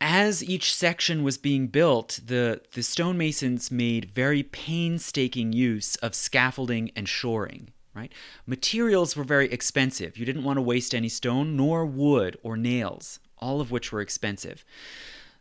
As 0.00 0.44
each 0.44 0.74
section 0.74 1.24
was 1.24 1.38
being 1.38 1.66
built, 1.66 2.20
the, 2.24 2.60
the 2.72 2.82
stonemasons 2.82 3.70
made 3.70 4.10
very 4.10 4.44
painstaking 4.44 5.52
use 5.52 5.96
of 5.96 6.14
scaffolding 6.14 6.92
and 6.94 7.08
shoring. 7.08 7.70
Right? 7.94 8.12
Materials 8.46 9.16
were 9.16 9.24
very 9.24 9.50
expensive. 9.50 10.16
You 10.16 10.24
didn't 10.24 10.44
want 10.44 10.56
to 10.56 10.62
waste 10.62 10.94
any 10.94 11.08
stone, 11.08 11.56
nor 11.56 11.84
wood 11.84 12.38
or 12.44 12.56
nails, 12.56 13.18
all 13.38 13.60
of 13.60 13.72
which 13.72 13.90
were 13.90 14.00
expensive. 14.00 14.64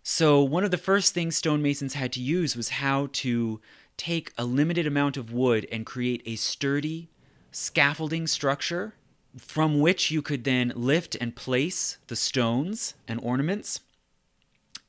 So, 0.01 0.41
one 0.41 0.63
of 0.63 0.71
the 0.71 0.77
first 0.77 1.13
things 1.13 1.35
stonemasons 1.35 1.93
had 1.93 2.11
to 2.13 2.21
use 2.21 2.55
was 2.55 2.69
how 2.69 3.09
to 3.13 3.61
take 3.95 4.31
a 4.37 4.45
limited 4.45 4.87
amount 4.87 5.17
of 5.17 5.31
wood 5.31 5.67
and 5.71 5.85
create 5.85 6.23
a 6.25 6.35
sturdy 6.35 7.09
scaffolding 7.51 8.25
structure 8.25 8.95
from 9.37 9.79
which 9.79 10.09
you 10.09 10.21
could 10.21 10.43
then 10.43 10.71
lift 10.75 11.15
and 11.15 11.35
place 11.35 11.97
the 12.07 12.15
stones 12.15 12.95
and 13.07 13.19
ornaments. 13.21 13.81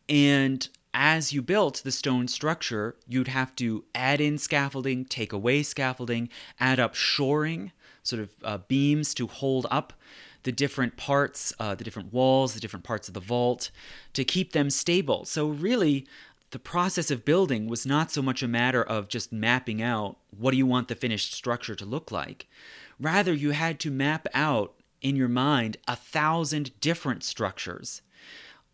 And 0.08 0.68
as 0.94 1.32
you 1.32 1.42
built 1.42 1.82
the 1.84 1.92
stone 1.92 2.28
structure, 2.28 2.96
you'd 3.06 3.28
have 3.28 3.54
to 3.56 3.84
add 3.94 4.20
in 4.20 4.38
scaffolding, 4.38 5.04
take 5.04 5.32
away 5.32 5.62
scaffolding, 5.62 6.28
add 6.58 6.80
up 6.80 6.94
shoring, 6.94 7.72
sort 8.02 8.22
of 8.22 8.30
uh, 8.42 8.58
beams 8.68 9.12
to 9.14 9.26
hold 9.26 9.66
up 9.70 9.92
the 10.44 10.52
different 10.52 10.96
parts, 10.96 11.52
uh, 11.60 11.74
the 11.74 11.84
different 11.84 12.12
walls, 12.12 12.54
the 12.54 12.60
different 12.60 12.84
parts 12.84 13.08
of 13.08 13.14
the 13.14 13.20
vault, 13.20 13.70
to 14.14 14.24
keep 14.24 14.52
them 14.52 14.70
stable. 14.70 15.24
So, 15.24 15.48
really, 15.48 16.06
the 16.50 16.58
process 16.58 17.10
of 17.10 17.24
building 17.24 17.66
was 17.66 17.84
not 17.84 18.10
so 18.10 18.22
much 18.22 18.42
a 18.42 18.48
matter 18.48 18.82
of 18.82 19.08
just 19.08 19.32
mapping 19.32 19.82
out 19.82 20.16
what 20.30 20.52
do 20.52 20.56
you 20.56 20.66
want 20.66 20.88
the 20.88 20.94
finished 20.94 21.34
structure 21.34 21.74
to 21.74 21.84
look 21.84 22.10
like. 22.10 22.46
Rather, 22.98 23.34
you 23.34 23.50
had 23.50 23.78
to 23.80 23.90
map 23.90 24.26
out 24.32 24.74
in 25.02 25.14
your 25.14 25.28
mind 25.28 25.76
a 25.86 25.94
thousand 25.94 26.80
different 26.80 27.22
structures 27.22 28.00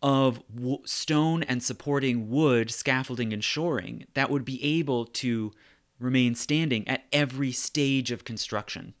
of 0.05 0.39
w- 0.53 0.77
stone 0.85 1.41
and 1.41 1.63
supporting 1.63 2.29
wood, 2.29 2.69
scaffolding, 2.69 3.33
and 3.33 3.43
shoring 3.43 4.05
that 4.13 4.29
would 4.29 4.45
be 4.45 4.63
able 4.63 5.03
to 5.03 5.51
remain 5.99 6.35
standing 6.35 6.87
at 6.87 7.05
every 7.11 7.51
stage 7.51 8.11
of 8.11 8.23
construction. 8.23 8.93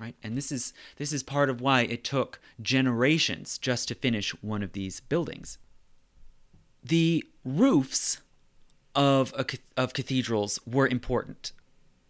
Right? 0.00 0.16
And 0.20 0.36
this 0.36 0.50
is 0.50 0.72
this 0.96 1.12
is 1.12 1.22
part 1.22 1.48
of 1.48 1.60
why 1.60 1.82
it 1.82 2.02
took 2.02 2.40
generations 2.60 3.56
just 3.56 3.86
to 3.86 3.94
finish 3.94 4.30
one 4.42 4.64
of 4.64 4.72
these 4.72 4.98
buildings. 4.98 5.58
The 6.82 7.24
roofs 7.44 8.20
of 8.96 9.32
a, 9.38 9.46
of 9.76 9.94
cathedrals 9.94 10.58
were 10.66 10.88
important. 10.88 11.52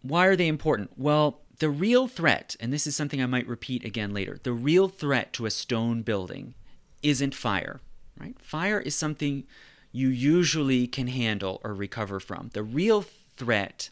Why 0.00 0.24
are 0.24 0.36
they 0.36 0.48
important? 0.48 0.92
Well, 0.96 1.42
the 1.58 1.68
real 1.68 2.08
threat, 2.08 2.56
and 2.58 2.72
this 2.72 2.86
is 2.86 2.96
something 2.96 3.22
I 3.22 3.26
might 3.26 3.46
repeat 3.46 3.84
again 3.84 4.14
later, 4.14 4.38
the 4.42 4.54
real 4.54 4.88
threat 4.88 5.34
to 5.34 5.44
a 5.44 5.50
stone 5.50 6.00
building 6.00 6.54
isn't 7.02 7.34
fire 7.34 7.78
right? 8.22 8.40
Fire 8.40 8.80
is 8.80 8.94
something 8.94 9.44
you 9.90 10.08
usually 10.08 10.86
can 10.86 11.08
handle 11.08 11.60
or 11.64 11.74
recover 11.74 12.20
from. 12.20 12.50
The 12.54 12.62
real 12.62 13.02
threat 13.36 13.90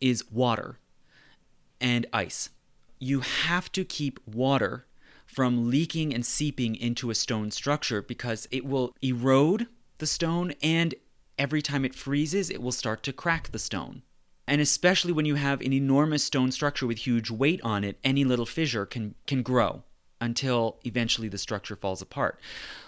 is 0.00 0.30
water 0.30 0.78
and 1.80 2.06
ice. 2.12 2.48
You 2.98 3.20
have 3.20 3.70
to 3.72 3.84
keep 3.84 4.18
water 4.26 4.86
from 5.26 5.70
leaking 5.70 6.14
and 6.14 6.24
seeping 6.24 6.74
into 6.74 7.10
a 7.10 7.14
stone 7.14 7.50
structure 7.50 8.00
because 8.00 8.48
it 8.50 8.64
will 8.64 8.94
erode 9.02 9.66
the 9.98 10.06
stone 10.06 10.54
and 10.62 10.94
every 11.38 11.60
time 11.60 11.84
it 11.84 11.94
freezes, 11.94 12.48
it 12.48 12.62
will 12.62 12.72
start 12.72 13.02
to 13.02 13.12
crack 13.12 13.52
the 13.52 13.58
stone. 13.58 14.02
And 14.48 14.60
especially 14.60 15.12
when 15.12 15.26
you 15.26 15.34
have 15.34 15.60
an 15.60 15.72
enormous 15.72 16.24
stone 16.24 16.52
structure 16.52 16.86
with 16.86 16.98
huge 16.98 17.30
weight 17.30 17.60
on 17.62 17.84
it, 17.84 17.98
any 18.02 18.24
little 18.24 18.46
fissure 18.46 18.86
can, 18.86 19.14
can 19.26 19.42
grow 19.42 19.82
until 20.20 20.78
eventually 20.84 21.28
the 21.28 21.38
structure 21.38 21.76
falls 21.76 22.02
apart. 22.02 22.38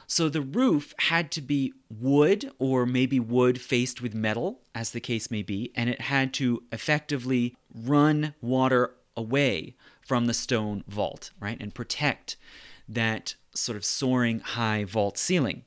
So 0.07 0.29
the 0.29 0.41
roof 0.41 0.95
had 0.99 1.31
to 1.33 1.43
be 1.43 1.74
wood 1.91 2.51
or 2.59 2.87
maybe 2.87 3.20
wood 3.20 3.61
faced 3.61 4.01
with 4.01 4.14
metal, 4.14 4.61
as 4.74 4.91
the 4.91 5.01
case 5.01 5.31
may 5.31 5.43
be, 5.43 5.70
and 5.74 5.91
it 5.91 6.03
had 6.03 6.33
to 6.35 6.62
effectively 6.72 7.57
run 7.74 8.35
water 8.41 8.95
away 9.16 9.74
from 10.01 10.26
the 10.26 10.35
stone 10.35 10.83
vault, 10.89 11.31
right, 11.39 11.61
and 11.61 11.74
protect 11.74 12.37
that 12.89 13.35
sort 13.53 13.76
of 13.76 13.85
soaring 13.85 14.41
high 14.41 14.85
vault 14.85 15.18
ceiling. 15.18 15.64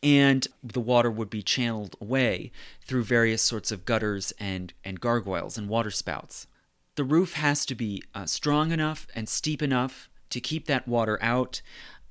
And 0.00 0.46
the 0.62 0.80
water 0.80 1.10
would 1.10 1.30
be 1.30 1.42
channeled 1.42 1.96
away 2.00 2.52
through 2.86 3.02
various 3.02 3.42
sorts 3.42 3.72
of 3.72 3.84
gutters 3.84 4.32
and, 4.38 4.72
and 4.84 5.00
gargoyles 5.00 5.58
and 5.58 5.68
water 5.68 5.90
spouts. 5.90 6.46
The 6.94 7.02
roof 7.02 7.32
has 7.32 7.66
to 7.66 7.74
be 7.74 8.04
uh, 8.14 8.26
strong 8.26 8.70
enough 8.70 9.08
and 9.14 9.28
steep 9.28 9.62
enough 9.62 10.07
to 10.30 10.40
keep 10.40 10.66
that 10.66 10.88
water 10.88 11.18
out. 11.22 11.62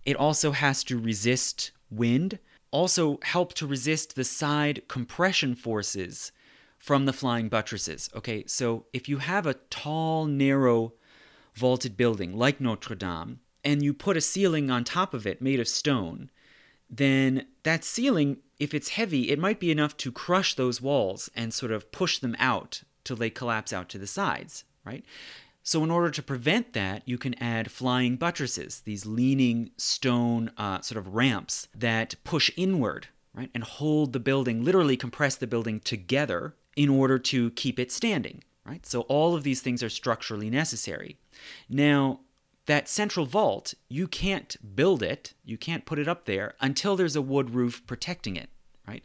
It 0.06 0.16
also 0.16 0.52
has 0.52 0.84
to 0.86 1.00
resist 1.00 1.72
wind, 1.90 2.40
also 2.72 3.20
help 3.24 3.54
to 3.56 3.68
resist 3.68 4.16
the 4.16 4.24
side 4.24 4.84
compression 4.88 5.56
forces 5.56 6.32
from 6.78 7.06
the 7.06 7.14
flying 7.14 7.50
buttresses. 7.50 8.10
Okay, 8.16 8.44
so 8.48 8.86
if 8.94 9.10
you 9.10 9.18
have 9.18 9.46
a 9.46 9.56
tall, 9.70 10.26
narrow, 10.26 10.94
vaulted 11.56 11.98
building 11.98 12.38
like 12.38 12.62
Notre 12.62 12.96
Dame, 12.96 13.40
and 13.64 13.84
you 13.84 13.94
put 13.94 14.18
a 14.18 14.22
ceiling 14.22 14.70
on 14.70 14.84
top 14.84 15.14
of 15.14 15.26
it 15.28 15.42
made 15.42 15.60
of 15.60 15.68
stone, 15.68 16.30
then 16.90 17.48
that 17.64 17.84
ceiling, 17.84 18.38
if 18.60 18.74
it's 18.74 18.90
heavy, 18.90 19.30
it 19.30 19.40
might 19.40 19.60
be 19.60 19.72
enough 19.72 19.98
to 19.98 20.12
crush 20.12 20.54
those 20.56 20.82
walls 20.82 21.30
and 21.36 21.54
sort 21.54 21.72
of 21.72 21.92
push 21.92 22.20
them 22.20 22.36
out 22.40 22.84
till 23.04 23.18
they 23.18 23.30
collapse 23.30 23.74
out 23.74 23.90
to 23.90 23.98
the 23.98 24.08
sides, 24.08 24.64
right? 24.86 25.04
So, 25.68 25.84
in 25.84 25.92
order 25.92 26.10
to 26.12 26.24
prevent 26.24 26.72
that, 26.72 27.02
you 27.04 27.18
can 27.18 27.34
add 27.44 27.72
flying 27.72 28.16
buttresses, 28.16 28.80
these 28.86 29.06
leaning 29.06 29.72
stone 29.76 30.50
uh, 30.58 30.80
sort 30.80 30.98
of 30.98 31.14
ramps 31.14 31.68
that 31.76 32.16
push 32.24 32.50
inward, 32.56 33.10
right, 33.34 33.50
and 33.54 33.66
hold 33.66 34.14
the 34.14 34.20
building, 34.22 34.64
literally 34.64 34.96
compress 34.96 35.36
the 35.36 35.46
building 35.46 35.82
together 35.82 36.56
in 36.78 36.88
order 36.88 37.20
to 37.20 37.52
keep 37.52 37.80
it 37.80 37.92
standing, 37.92 38.46
right? 38.66 38.86
So, 38.86 39.02
all 39.10 39.36
of 39.36 39.44
these 39.44 39.60
things 39.60 39.84
are 39.84 39.90
structurally 39.90 40.50
necessary. 40.50 41.18
Now, 41.68 42.22
that 42.66 42.88
central 42.88 43.26
vault, 43.26 43.74
you 43.90 44.08
can't 44.08 44.56
build 44.74 45.04
it, 45.04 45.34
you 45.44 45.58
can't 45.58 45.86
put 45.86 46.00
it 46.00 46.08
up 46.08 46.24
there 46.24 46.54
until 46.62 46.96
there's 46.96 47.18
a 47.18 47.22
wood 47.22 47.50
roof 47.50 47.86
protecting 47.86 48.38
it, 48.38 48.50
right? 48.88 49.04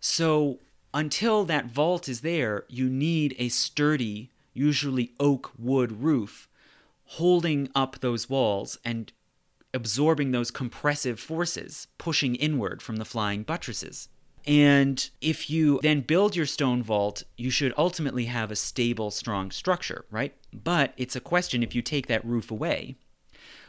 So, 0.00 0.58
until 0.92 1.44
that 1.44 1.66
vault 1.66 2.08
is 2.08 2.22
there, 2.22 2.64
you 2.68 2.88
need 2.88 3.36
a 3.38 3.50
sturdy 3.50 4.31
usually 4.52 5.12
oak 5.18 5.52
wood 5.58 6.02
roof, 6.02 6.48
holding 7.04 7.68
up 7.74 8.00
those 8.00 8.28
walls 8.28 8.78
and 8.84 9.12
absorbing 9.74 10.30
those 10.30 10.50
compressive 10.50 11.18
forces, 11.18 11.86
pushing 11.98 12.34
inward 12.34 12.82
from 12.82 12.96
the 12.96 13.04
flying 13.04 13.42
buttresses. 13.42 14.08
And 14.46 15.08
if 15.20 15.48
you 15.48 15.78
then 15.82 16.00
build 16.00 16.34
your 16.34 16.46
stone 16.46 16.82
vault, 16.82 17.22
you 17.36 17.50
should 17.50 17.72
ultimately 17.78 18.24
have 18.24 18.50
a 18.50 18.56
stable, 18.56 19.10
strong 19.10 19.50
structure, 19.50 20.04
right? 20.10 20.34
But 20.52 20.94
it's 20.96 21.16
a 21.16 21.20
question 21.20 21.62
if 21.62 21.74
you 21.74 21.82
take 21.82 22.08
that 22.08 22.24
roof 22.24 22.50
away, 22.50 22.96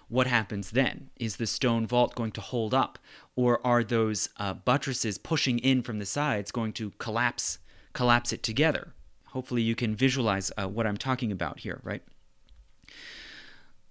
what 0.10 0.28
happens 0.28 0.72
then? 0.72 1.10
Is 1.18 1.38
the 1.38 1.48
stone 1.48 1.88
vault 1.88 2.16
going 2.16 2.32
to 2.32 2.42
hold 2.42 2.74
up? 2.74 3.00
Or 3.36 3.66
are 3.66 3.84
those 3.84 4.30
uh, 4.38 4.54
buttresses 4.54 5.18
pushing 5.18 5.60
in 5.60 5.82
from 5.82 6.00
the 6.00 6.06
sides 6.06 6.52
going 6.52 6.74
to 6.74 6.92
collapse, 6.98 7.60
collapse 7.94 8.34
it 8.34 8.44
together? 8.44 8.94
Hopefully, 9.34 9.64
you 9.64 9.74
can 9.74 9.96
visualize 9.96 10.52
uh, 10.58 10.68
what 10.68 10.86
I'm 10.86 10.96
talking 10.96 11.32
about 11.32 11.62
here, 11.62 11.80
right? 11.84 12.04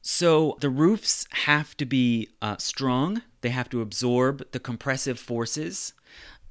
So, 0.01 0.57
the 0.61 0.71
roofs 0.71 1.27
have 1.31 1.77
to 1.79 1.85
be 1.85 2.29
uh, 2.41 2.59
strong, 2.59 3.23
they 3.41 3.49
have 3.49 3.69
to 3.71 3.81
absorb 3.81 4.53
the 4.53 4.61
compressive 4.61 5.19
forces, 5.19 5.95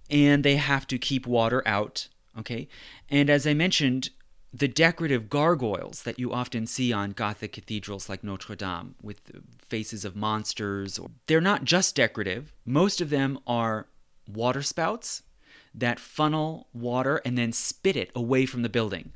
and 0.09 0.43
they 0.43 0.57
have 0.57 0.87
to 0.87 0.97
keep 0.97 1.25
water 1.25 1.65
out, 1.65 2.09
okay? 2.37 2.67
And 3.09 3.29
as 3.29 3.47
I 3.47 3.53
mentioned, 3.53 4.09
the 4.53 4.67
decorative 4.67 5.29
gargoyles 5.29 6.03
that 6.03 6.19
you 6.19 6.33
often 6.33 6.67
see 6.67 6.91
on 6.91 7.11
Gothic 7.11 7.53
cathedrals 7.53 8.09
like 8.09 8.25
Notre 8.25 8.57
Dame 8.57 8.95
with 9.01 9.21
faces 9.69 10.03
of 10.03 10.17
monsters, 10.17 10.99
they're 11.27 11.39
not 11.39 11.63
just 11.63 11.95
decorative. 11.95 12.51
Most 12.65 12.99
of 12.99 13.09
them 13.09 13.39
are 13.47 13.87
water 14.27 14.61
spouts 14.61 15.23
that 15.73 15.99
funnel 15.99 16.67
water 16.73 17.21
and 17.23 17.37
then 17.37 17.51
spit 17.51 17.95
it 17.95 18.11
away 18.15 18.45
from 18.45 18.61
the 18.61 18.69
building 18.69 19.13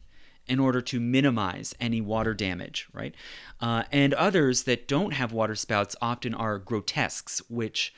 in 0.47 0.59
order 0.59 0.79
to 0.79 0.99
minimize 0.99 1.73
any 1.79 2.01
water 2.01 2.33
damage, 2.33 2.87
right? 2.93 3.15
Uh, 3.59 3.83
and 3.91 4.13
others 4.13 4.63
that 4.63 4.87
don't 4.87 5.13
have 5.13 5.31
water 5.31 5.55
spouts 5.55 5.95
often 6.01 6.33
are 6.33 6.59
grotesques, 6.59 7.41
which 7.49 7.93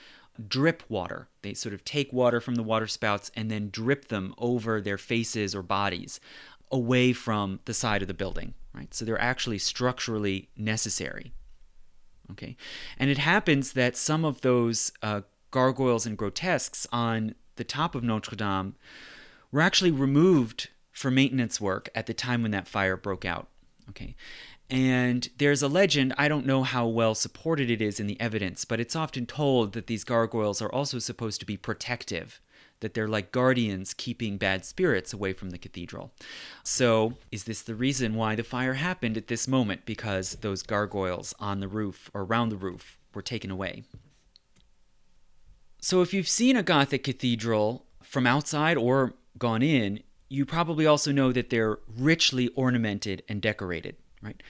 drip 0.47 0.83
water. 0.87 1.27
They 1.41 1.53
sort 1.53 1.73
of 1.73 1.83
take 1.83 2.13
water 2.13 2.39
from 2.39 2.55
the 2.55 2.63
water 2.63 2.87
spouts 2.87 3.31
and 3.35 3.51
then 3.51 3.69
drip 3.69 4.07
them 4.07 4.33
over 4.37 4.79
their 4.79 4.97
faces 4.97 5.55
or 5.55 5.63
bodies 5.63 6.19
away 6.71 7.13
from 7.13 7.59
the 7.65 7.73
side 7.73 8.01
of 8.01 8.07
the 8.07 8.13
building, 8.13 8.53
right? 8.73 8.93
So 8.93 9.03
they're 9.03 9.21
actually 9.21 9.57
structurally 9.57 10.49
necessary. 10.55 11.33
Okay, 12.31 12.57
and 12.97 13.09
it 13.09 13.19
happens 13.19 13.71
that 13.73 13.95
some 13.95 14.25
of 14.25 14.41
those 14.41 14.91
uh, 15.01 15.21
gargoyles 15.49 16.05
and 16.05 16.17
grotesques 16.17 16.85
on 16.91 17.35
the 17.57 17.63
top 17.63 17.95
of 17.95 18.03
Notre 18.03 18.35
Dame 18.35 18.75
were 19.51 19.61
actually 19.61 19.91
removed 19.91 20.69
for 20.91 21.11
maintenance 21.11 21.61
work 21.61 21.89
at 21.93 22.05
the 22.05 22.13
time 22.13 22.41
when 22.41 22.51
that 22.51 22.67
fire 22.67 22.97
broke 22.97 23.25
out. 23.25 23.47
Okay, 23.89 24.15
and 24.69 25.29
there's 25.37 25.61
a 25.61 25.69
legend, 25.69 26.13
I 26.17 26.27
don't 26.27 26.45
know 26.45 26.63
how 26.63 26.87
well 26.87 27.15
supported 27.15 27.69
it 27.69 27.81
is 27.81 27.99
in 27.99 28.07
the 28.07 28.19
evidence, 28.19 28.65
but 28.65 28.79
it's 28.79 28.95
often 28.95 29.25
told 29.25 29.73
that 29.73 29.87
these 29.87 30.03
gargoyles 30.03 30.61
are 30.61 30.71
also 30.71 30.99
supposed 30.99 31.39
to 31.39 31.45
be 31.45 31.55
protective, 31.55 32.41
that 32.81 32.93
they're 32.93 33.07
like 33.07 33.31
guardians 33.31 33.93
keeping 33.93 34.37
bad 34.37 34.65
spirits 34.65 35.13
away 35.13 35.31
from 35.31 35.51
the 35.51 35.57
cathedral. 35.57 36.11
So, 36.63 37.13
is 37.31 37.45
this 37.45 37.61
the 37.61 37.75
reason 37.75 38.15
why 38.15 38.35
the 38.35 38.43
fire 38.43 38.73
happened 38.73 39.15
at 39.15 39.27
this 39.27 39.47
moment? 39.47 39.85
Because 39.85 40.35
those 40.41 40.63
gargoyles 40.63 41.33
on 41.39 41.61
the 41.61 41.69
roof 41.69 42.11
or 42.13 42.23
around 42.23 42.49
the 42.49 42.57
roof 42.57 42.97
were 43.13 43.21
taken 43.21 43.49
away. 43.49 43.83
So, 45.87 46.01
if 46.01 46.13
you've 46.13 46.27
seen 46.27 46.57
a 46.57 46.63
Gothic 46.63 47.05
cathedral 47.05 47.85
from 48.03 48.27
outside 48.27 48.75
or 48.75 49.13
gone 49.37 49.61
in, 49.61 50.03
you 50.27 50.45
probably 50.45 50.85
also 50.85 51.13
know 51.13 51.31
that 51.31 51.49
they're 51.49 51.79
richly 51.97 52.49
ornamented 52.49 53.23
and 53.29 53.41
decorated 53.41 53.95
right? 54.21 54.43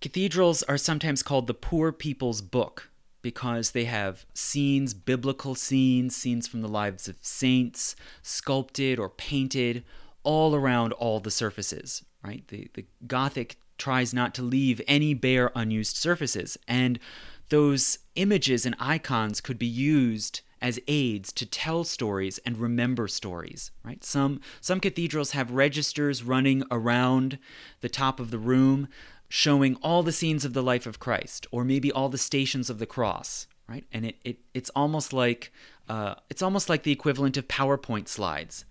Cathedrals 0.00 0.62
are 0.62 0.78
sometimes 0.78 1.24
called 1.24 1.48
the 1.48 1.54
poor 1.54 1.90
people's 1.90 2.40
book 2.40 2.88
because 3.20 3.72
they 3.72 3.86
have 3.86 4.26
scenes, 4.32 4.94
biblical 4.94 5.56
scenes, 5.56 6.14
scenes 6.14 6.46
from 6.46 6.60
the 6.60 6.68
lives 6.68 7.08
of 7.08 7.16
saints, 7.20 7.96
sculpted 8.22 9.00
or 9.00 9.08
painted 9.08 9.82
all 10.22 10.54
around 10.54 10.92
all 10.92 11.18
the 11.18 11.32
surfaces, 11.32 12.04
right? 12.22 12.46
The, 12.46 12.70
the 12.74 12.84
Gothic 13.08 13.56
tries 13.76 14.14
not 14.14 14.36
to 14.36 14.42
leave 14.42 14.80
any 14.86 15.14
bare, 15.14 15.50
unused 15.56 15.96
surfaces. 15.96 16.56
And 16.68 17.00
those 17.48 17.98
images 18.14 18.64
and 18.64 18.76
icons 18.78 19.40
could 19.40 19.58
be 19.58 19.66
used 19.66 20.42
as 20.60 20.80
aids 20.88 21.32
to 21.32 21.46
tell 21.46 21.84
stories 21.84 22.38
and 22.38 22.58
remember 22.58 23.08
stories 23.08 23.70
right? 23.84 24.02
Some 24.04 24.40
some 24.60 24.80
cathedrals 24.80 25.32
have 25.32 25.50
registers 25.50 26.22
running 26.22 26.62
around 26.70 27.38
the 27.80 27.88
top 27.88 28.20
of 28.20 28.30
the 28.30 28.38
room 28.38 28.88
showing 29.28 29.76
all 29.82 30.02
the 30.02 30.12
scenes 30.12 30.44
of 30.44 30.52
the 30.52 30.62
life 30.62 30.86
of 30.86 31.00
Christ 31.00 31.46
or 31.50 31.64
maybe 31.64 31.90
all 31.90 32.08
the 32.08 32.18
stations 32.18 32.70
of 32.70 32.78
the 32.78 32.86
cross 32.86 33.46
right? 33.68 33.84
And 33.92 34.06
it, 34.06 34.16
it 34.24 34.38
it's 34.54 34.70
almost 34.74 35.12
like 35.12 35.52
uh, 35.88 36.14
it's 36.30 36.42
almost 36.42 36.68
like 36.68 36.82
the 36.82 36.92
equivalent 36.92 37.36
of 37.36 37.48
PowerPoint 37.48 38.08
slides 38.08 38.64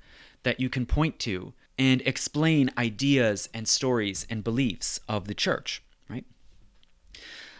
that 0.44 0.60
you 0.60 0.70
can 0.70 0.86
point 0.86 1.20
to 1.20 1.54
and 1.78 2.02
explain 2.02 2.72
ideas 2.78 3.50
and 3.54 3.68
stories 3.68 4.26
and 4.30 4.44
beliefs 4.44 5.00
of 5.08 5.28
the 5.28 5.34
church 5.34 5.84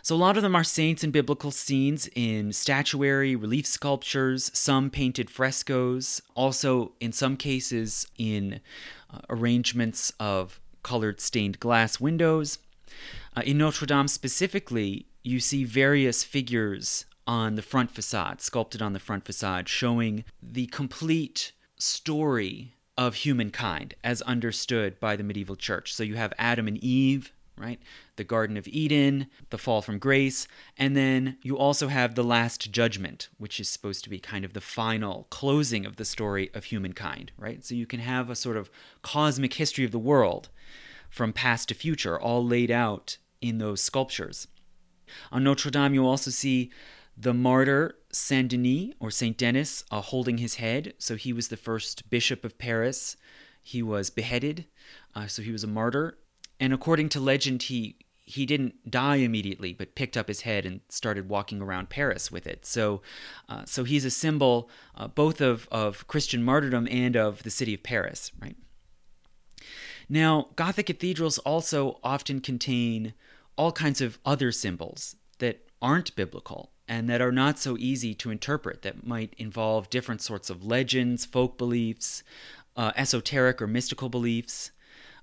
so 0.06 0.14
a 0.14 0.18
lot 0.18 0.38
of 0.38 0.44
them 0.44 0.56
are 0.56 0.64
saints 0.64 1.04
and 1.04 1.12
biblical 1.12 1.50
scenes 1.50 2.08
in 2.14 2.54
statuary, 2.54 3.36
relief 3.36 3.66
sculptures, 3.66 4.52
some 4.54 4.92
painted 4.92 5.32
frescoes, 5.32 6.22
also 6.36 6.92
in 7.00 7.12
some 7.12 7.36
cases 7.36 8.06
in 8.16 8.62
uh, 9.12 9.22
arrangements 9.32 10.14
of 10.20 10.60
colored 10.84 11.20
stained 11.20 11.60
glass 11.60 12.00
windows. 12.00 12.60
Uh, 13.36 13.42
in 13.48 13.58
Notre 13.58 13.88
Dame 13.88 14.08
specifically, 14.08 15.08
you 15.24 15.40
see 15.40 15.64
various 15.64 16.24
figures 16.24 17.06
on 17.26 17.56
the 17.56 17.64
front 17.64 17.90
facade, 17.90 18.42
sculpted 18.42 18.84
on 18.84 18.94
the 18.94 19.00
front 19.00 19.26
facade, 19.26 19.68
showing 19.68 20.24
the 20.40 20.68
complete 20.68 21.52
story 21.80 22.76
of 22.96 23.16
humankind 23.16 23.96
as 24.04 24.22
understood 24.22 25.00
by 25.00 25.16
the 25.16 25.24
medieval 25.24 25.56
church. 25.56 25.96
So 25.96 26.04
you 26.04 26.14
have 26.14 26.32
Adam 26.38 26.68
and 26.68 26.78
Eve 26.78 27.34
right? 27.58 27.80
The 28.16 28.24
Garden 28.24 28.58
of 28.58 28.68
Eden, 28.68 29.28
the 29.50 29.58
fall 29.58 29.82
from 29.82 30.00
grace, 30.00 30.48
and 30.78 30.96
then 30.96 31.38
you 31.42 31.58
also 31.58 31.88
have 31.88 32.16
the 32.16 32.24
Last 32.24 32.72
Judgment, 32.72 33.30
which 33.38 33.60
is 33.60 33.70
supposed 33.70 34.04
to 34.04 34.10
be 34.10 34.20
kind 34.20 34.44
of 34.44 34.54
the 34.54 34.62
final 34.62 35.28
closing 35.30 35.86
of 35.86 35.96
the 35.96 36.06
story 36.06 36.50
of 36.54 36.66
humankind, 36.66 37.32
right? 37.38 37.64
So 37.64 37.76
you 37.76 37.86
can 37.86 38.00
have 38.00 38.30
a 38.30 38.36
sort 38.36 38.58
of 38.58 38.70
cosmic 39.02 39.54
history 39.54 39.86
of 39.86 39.92
the 39.92 40.00
world 40.00 40.50
from 41.10 41.32
past 41.32 41.70
to 41.70 41.76
future, 41.76 42.20
all 42.20 42.46
laid 42.46 42.72
out 42.72 43.18
in 43.42 43.58
those 43.58 43.82
sculptures. 43.82 44.48
On 45.32 45.44
Notre 45.44 45.72
Dame, 45.72 45.94
you 45.94 46.06
also 46.06 46.32
see 46.32 46.72
the 47.18 47.34
martyr 47.34 47.96
Saint 48.12 48.50
Denis 48.50 48.94
or 49.00 49.12
Saint 49.12 49.38
Denis 49.38 49.86
uh, 49.92 50.02
holding 50.02 50.40
his 50.40 50.56
head. 50.56 50.94
So 50.98 51.16
he 51.16 51.32
was 51.32 51.48
the 51.48 51.58
first 51.58 52.10
bishop 52.10 52.44
of 52.44 52.58
Paris. 52.58 53.16
He 53.62 53.82
was 53.82 54.10
beheaded, 54.10 54.66
uh, 55.16 55.28
so 55.28 55.42
he 55.42 55.52
was 55.52 55.64
a 55.64 55.68
martyr 55.68 56.18
and 56.60 56.74
according 56.74 57.10
to 57.10 57.20
legend, 57.20 57.64
he 57.64 57.98
he 58.28 58.46
didn't 58.48 58.90
die 58.90 59.18
immediately, 59.18 59.72
but 59.72 59.94
picked 59.94 60.18
up 60.18 60.28
his 60.28 60.42
head 60.42 60.66
and 60.66 60.82
started 60.90 61.30
walking 61.30 61.62
around 61.62 61.90
Paris 61.90 62.32
with 62.32 62.48
it. 62.48 62.66
So, 62.66 63.04
uh, 63.48 63.66
so 63.66 63.84
he's 63.84 64.04
a 64.04 64.10
symbol 64.10 64.68
uh, 64.96 65.08
both 65.08 65.42
of, 65.42 65.68
of 65.72 66.08
Christian 66.08 66.42
martyrdom 66.44 66.88
and 66.90 67.16
of 67.16 67.44
the 67.44 67.52
city 67.52 67.76
of 67.76 67.84
Paris, 67.84 68.32
right? 68.42 68.58
Now, 70.10 70.50
Gothic 70.56 70.88
cathedrals 70.88 71.38
also 71.40 72.00
often 72.04 72.40
contain 72.40 73.14
all 73.58 73.72
kinds 73.72 74.02
of 74.02 74.18
other 74.26 74.52
symbols 74.52 75.16
that 75.38 75.70
aren't 75.80 76.16
biblical 76.16 76.72
and 76.88 77.10
that 77.10 77.22
are 77.22 77.32
not 77.32 77.60
so 77.60 77.78
easy 77.78 78.14
to 78.16 78.32
interpret, 78.32 78.82
that 78.82 79.06
might 79.06 79.34
involve 79.38 79.90
different 79.90 80.22
sorts 80.22 80.50
of 80.50 80.66
legends, 80.66 81.26
folk 81.26 81.58
beliefs, 81.58 82.24
uh, 82.76 82.92
esoteric 82.96 83.62
or 83.62 83.68
mystical 83.68 84.10
beliefs. 84.10 84.72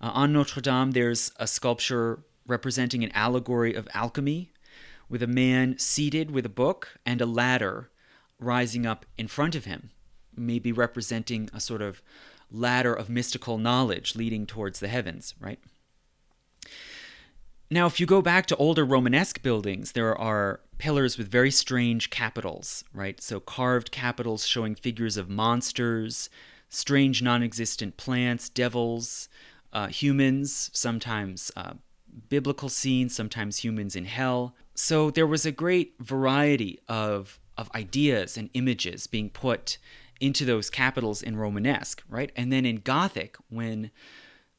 Uh, 0.03 0.11
on 0.14 0.32
Notre 0.32 0.61
Dame, 0.61 0.90
there's 0.90 1.30
a 1.36 1.46
sculpture 1.46 2.24
representing 2.46 3.05
an 3.05 3.12
allegory 3.12 3.74
of 3.74 3.88
alchemy 3.94 4.53
with 5.09 5.22
a 5.22 5.28
man 5.28 5.78
seated 5.78 6.30
with 6.30 6.44
a 6.44 6.50
book 6.50 6.98
and 7.07 7.20
a 7.20 7.26
ladder 7.26 7.90
rising 8.40 8.84
up 8.84 9.07
in 9.16 9.28
front 9.28 9.55
of 9.55 9.64
him, 9.64 9.90
maybe 10.36 10.72
representing 10.72 11.48
a 11.55 11.61
sort 11.61 11.80
of 11.82 12.03
ladder 12.50 12.92
of 12.92 13.09
mystical 13.09 13.59
knowledge 13.59 14.16
leading 14.16 14.44
towards 14.44 14.80
the 14.80 14.88
heavens, 14.88 15.34
right? 15.38 15.61
Now, 17.70 17.86
if 17.86 18.00
you 18.00 18.07
go 18.07 18.20
back 18.20 18.46
to 18.46 18.57
older 18.57 18.84
Romanesque 18.84 19.42
buildings, 19.42 19.92
there 19.92 20.18
are 20.18 20.61
pillars 20.78 21.16
with 21.16 21.28
very 21.28 21.50
strange 21.50 22.11
capitals, 22.11 22.84
right? 22.92 23.20
So 23.22 23.40
carved 23.40 23.92
capitals 23.92 24.46
showing 24.46 24.74
figures 24.74 25.16
of 25.16 25.30
monsters, 25.30 26.28
strange 26.68 27.22
non 27.22 27.42
existent 27.42 27.96
plants, 27.96 28.50
devils, 28.50 29.28
uh, 29.72 29.88
humans, 29.88 30.70
sometimes 30.72 31.50
uh, 31.56 31.74
biblical 32.28 32.68
scenes, 32.68 33.14
sometimes 33.14 33.58
humans 33.58 33.96
in 33.96 34.04
hell. 34.04 34.54
So 34.74 35.10
there 35.10 35.26
was 35.26 35.46
a 35.46 35.52
great 35.52 35.94
variety 35.98 36.78
of, 36.88 37.40
of 37.56 37.70
ideas 37.74 38.36
and 38.36 38.50
images 38.54 39.06
being 39.06 39.30
put 39.30 39.78
into 40.20 40.44
those 40.44 40.70
capitals 40.70 41.22
in 41.22 41.36
Romanesque, 41.36 42.02
right? 42.08 42.30
And 42.36 42.52
then 42.52 42.64
in 42.64 42.76
Gothic, 42.76 43.36
when 43.48 43.90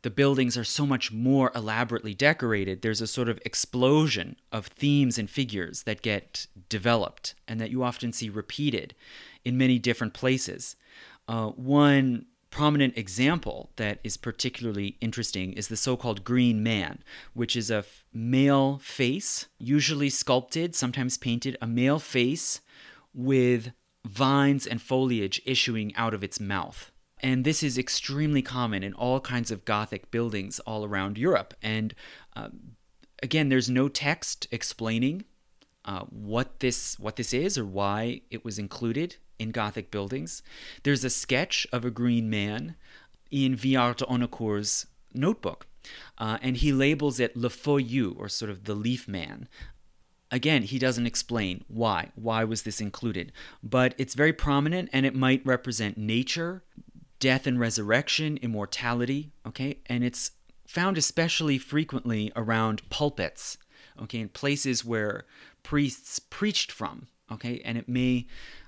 the 0.01 0.09
buildings 0.09 0.57
are 0.57 0.65
so 0.65 0.85
much 0.85 1.11
more 1.11 1.51
elaborately 1.55 2.13
decorated, 2.13 2.81
there's 2.81 2.99
a 2.99 3.07
sort 3.07 3.29
of 3.29 3.39
explosion 3.45 4.35
of 4.51 4.67
themes 4.67 5.17
and 5.17 5.29
figures 5.29 5.83
that 5.83 6.01
get 6.01 6.47
developed 6.67 7.35
and 7.47 7.61
that 7.61 7.71
you 7.71 7.83
often 7.83 8.11
see 8.11 8.29
repeated 8.29 8.93
in 9.45 9.57
many 9.57 9.79
different 9.79 10.13
places. 10.13 10.75
Uh, 11.27 11.47
one 11.47 12.25
prominent 12.53 12.95
example 12.95 13.71
that 13.77 13.97
is 14.03 14.15
particularly 14.15 14.95
interesting 15.01 15.53
is 15.53 15.69
the 15.69 15.75
so 15.75 15.97
called 15.97 16.23
Green 16.23 16.61
Man, 16.61 16.99
which 17.33 17.55
is 17.55 17.71
a 17.71 17.77
f- 17.77 18.05
male 18.13 18.77
face, 18.77 19.47
usually 19.57 20.11
sculpted, 20.11 20.75
sometimes 20.75 21.17
painted, 21.17 21.57
a 21.63 21.65
male 21.65 21.97
face 21.97 22.61
with 23.11 23.71
vines 24.05 24.67
and 24.67 24.79
foliage 24.79 25.41
issuing 25.47 25.95
out 25.95 26.13
of 26.13 26.23
its 26.23 26.39
mouth. 26.39 26.91
And 27.19 27.43
this 27.43 27.63
is 27.63 27.79
extremely 27.79 28.43
common 28.43 28.83
in 28.83 28.93
all 28.93 29.19
kinds 29.19 29.49
of 29.49 29.65
Gothic 29.65 30.11
buildings 30.11 30.59
all 30.59 30.85
around 30.85 31.17
Europe. 31.17 31.55
And 31.63 31.95
uh, 32.35 32.49
again, 33.23 33.49
there's 33.49 33.69
no 33.69 33.89
text 33.89 34.45
explaining 34.51 35.25
uh, 35.85 36.01
what 36.11 36.59
this 36.59 36.99
what 36.99 37.15
this 37.15 37.33
is 37.33 37.57
or 37.57 37.65
why 37.65 38.21
it 38.29 38.45
was 38.45 38.59
included 38.59 39.15
in 39.43 39.51
Gothic 39.51 39.91
buildings. 39.91 40.41
There's 40.81 41.03
a 41.03 41.09
sketch 41.09 41.67
of 41.71 41.85
a 41.85 41.91
green 41.91 42.29
man 42.29 42.75
in 43.29 43.55
Villard 43.55 43.97
de 43.97 44.63
notebook, 45.13 45.67
uh, 46.17 46.37
and 46.41 46.57
he 46.57 46.71
labels 46.71 47.19
it 47.19 47.37
Le 47.37 47.49
Feuillu, 47.49 48.15
or 48.17 48.27
sort 48.27 48.49
of 48.49 48.63
the 48.63 48.73
leaf 48.73 49.07
man. 49.07 49.47
Again, 50.31 50.63
he 50.63 50.79
doesn't 50.79 51.05
explain 51.05 51.63
why. 51.67 52.09
Why 52.15 52.43
was 52.43 52.63
this 52.63 52.81
included? 52.81 53.31
But 53.61 53.93
it's 53.99 54.15
very 54.15 54.33
prominent 54.33 54.89
and 54.91 55.05
it 55.05 55.13
might 55.13 55.45
represent 55.45 55.95
nature, 55.95 56.63
death 57.19 57.45
and 57.45 57.59
resurrection, 57.59 58.37
immortality, 58.41 59.31
okay? 59.47 59.77
And 59.85 60.03
it's 60.03 60.31
found 60.65 60.97
especially 60.97 61.59
frequently 61.59 62.31
around 62.35 62.89
pulpits, 62.89 63.59
okay, 64.01 64.21
in 64.21 64.29
places 64.29 64.83
where 64.83 65.25
priests 65.61 66.17
preached 66.17 66.71
from, 66.71 67.07
okay? 67.31 67.61
And 67.63 67.77
it 67.77 67.87
may 67.87 68.25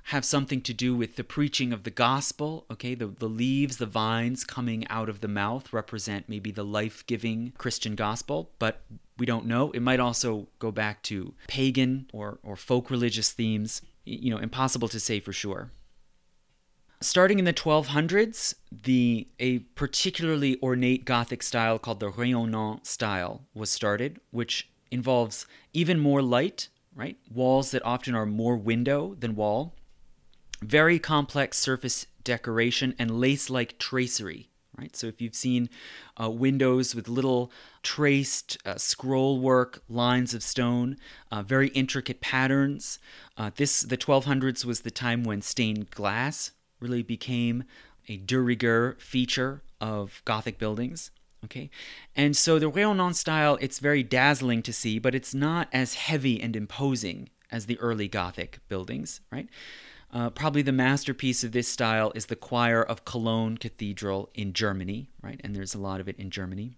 have 0.09 0.23
something 0.23 0.61
to 0.61 0.73
do 0.73 0.95
with 0.95 1.15
the 1.15 1.23
preaching 1.23 1.73
of 1.73 1.83
the 1.83 1.89
gospel. 1.89 2.65
Okay, 2.69 2.93
the, 2.93 3.07
the 3.07 3.27
leaves, 3.27 3.77
the 3.77 3.87
vines 3.87 4.43
coming 4.43 4.87
out 4.87 5.09
of 5.09 5.21
the 5.21 5.27
mouth 5.27 5.73
represent 5.73 6.29
maybe 6.29 6.51
the 6.51 6.63
life 6.63 7.03
giving 7.07 7.53
Christian 7.57 7.95
gospel, 7.95 8.51
but 8.59 8.83
We 9.17 9.25
don't 9.25 9.45
know. 9.45 9.71
It 9.71 9.79
might 9.81 9.99
also 9.99 10.47
go 10.59 10.71
back 10.71 11.01
to 11.03 11.33
pagan 11.47 12.07
or, 12.11 12.39
or 12.43 12.55
folk 12.55 12.89
religious 12.89 13.31
themes. 13.31 13.81
You 14.03 14.29
know, 14.29 14.37
impossible 14.37 14.89
to 14.89 14.99
say 14.99 15.19
for 15.19 15.33
sure. 15.33 15.71
Starting 17.01 17.39
in 17.39 17.45
the 17.45 17.53
1200s, 17.53 18.55
the 18.71 19.27
a 19.39 19.59
particularly 19.75 20.59
ornate 20.61 21.05
Gothic 21.05 21.43
style 21.43 21.79
called 21.79 21.99
the 21.99 22.11
rayonnant 22.11 22.85
style 22.85 23.43
was 23.53 23.69
started, 23.69 24.19
which 24.31 24.69
involves 24.91 25.45
even 25.73 25.99
more 25.99 26.21
light, 26.21 26.69
right? 26.93 27.17
Walls 27.33 27.71
that 27.71 27.85
often 27.85 28.15
are 28.15 28.25
more 28.25 28.57
window 28.57 29.15
than 29.19 29.35
wall, 29.35 29.75
very 30.65 30.99
complex 30.99 31.57
surface 31.57 32.07
decoration, 32.25 32.93
and 32.99 33.21
lace-like 33.21 33.77
tracery. 33.79 34.49
Right, 34.77 34.93
so 34.93 35.07
if 35.07 35.21
you've 35.21 35.35
seen 35.35 35.69
uh, 36.21 36.29
windows 36.29 36.93
with 36.93 37.07
little 37.07 37.49
traced 37.81 38.57
uh, 38.65 38.75
scroll 38.75 39.39
work, 39.39 39.81
lines 39.87 40.33
of 40.33 40.43
stone, 40.43 40.97
uh, 41.31 41.43
very 41.43 41.69
intricate 41.69 42.19
patterns, 42.19 42.99
uh, 43.37 43.51
this 43.55 43.79
the 43.79 43.95
1200s 43.95 44.65
was 44.65 44.81
the 44.81 44.91
time 44.91 45.23
when 45.23 45.41
stained 45.41 45.91
glass 45.91 46.51
really 46.81 47.03
became 47.03 47.63
a 48.09 48.17
de 48.17 48.37
rigueur 48.37 48.97
feature 48.99 49.61
of 49.79 50.21
Gothic 50.25 50.57
buildings. 50.57 51.09
Okay, 51.45 51.69
and 52.13 52.35
so 52.35 52.59
the 52.59 52.69
Rayonnant 52.69 53.15
style, 53.15 53.57
it's 53.61 53.79
very 53.79 54.03
dazzling 54.03 54.61
to 54.63 54.73
see, 54.73 54.99
but 54.99 55.15
it's 55.15 55.33
not 55.33 55.69
as 55.71 55.93
heavy 55.93 56.41
and 56.41 56.53
imposing 56.53 57.29
as 57.49 57.67
the 57.67 57.79
early 57.79 58.09
Gothic 58.09 58.59
buildings, 58.67 59.21
right? 59.31 59.47
Uh, 60.15 60.29
probably 60.29 60.61
the 60.61 60.71
masterpiece 60.71 61.43
of 61.43 61.51
this 61.51 61.67
style 61.67 62.13
is 62.15 62.27
the 62.27 62.37
choir 62.37 62.81
of 62.81 63.03
Cologne 63.03 63.57
Cathedral 63.57 64.29
in 64.33 64.53
Germany, 64.53 65.09
right? 65.21 65.41
And 65.43 65.53
there's 65.53 65.75
a 65.75 65.77
lot 65.77 65.99
of 65.99 66.07
it 66.07 66.17
in 66.17 66.29
Germany. 66.29 66.77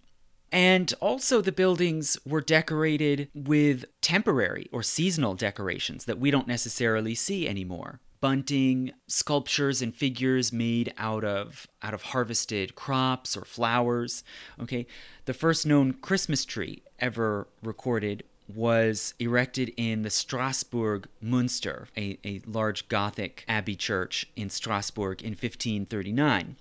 And 0.51 0.91
also, 1.01 1.39
the 1.41 1.51
buildings 1.51 2.17
were 2.25 2.41
decorated 2.41 3.29
with 3.35 3.85
temporary 4.01 4.67
or 4.71 4.81
seasonal 4.81 5.35
decorations 5.35 6.05
that 6.05 6.17
we 6.17 6.31
don't 6.31 6.47
necessarily 6.47 7.13
see 7.13 7.47
anymore 7.47 7.99
bunting, 8.19 8.91
sculptures 9.07 9.81
and 9.81 9.95
figures 9.95 10.51
made 10.51 10.91
out 10.97 11.23
of 11.23 11.67
out 11.83 11.93
of 11.93 12.01
harvested 12.01 12.73
crops 12.73 13.37
or 13.37 13.45
flowers. 13.45 14.23
Okay, 14.59 14.87
the 15.25 15.33
first 15.33 15.65
known 15.65 15.93
Christmas 15.93 16.43
tree 16.43 16.81
ever 16.99 17.47
recorded 17.61 18.23
was 18.53 19.13
erected 19.19 19.73
in 19.77 20.03
the 20.03 20.09
Strasbourg 20.09 21.07
Munster, 21.21 21.87
a, 21.97 22.17
a 22.23 22.41
large 22.45 22.87
Gothic 22.87 23.43
abbey 23.47 23.75
church 23.75 24.25
in 24.35 24.49
Strasbourg 24.49 25.21
in 25.21 25.31
1539. 25.31 26.55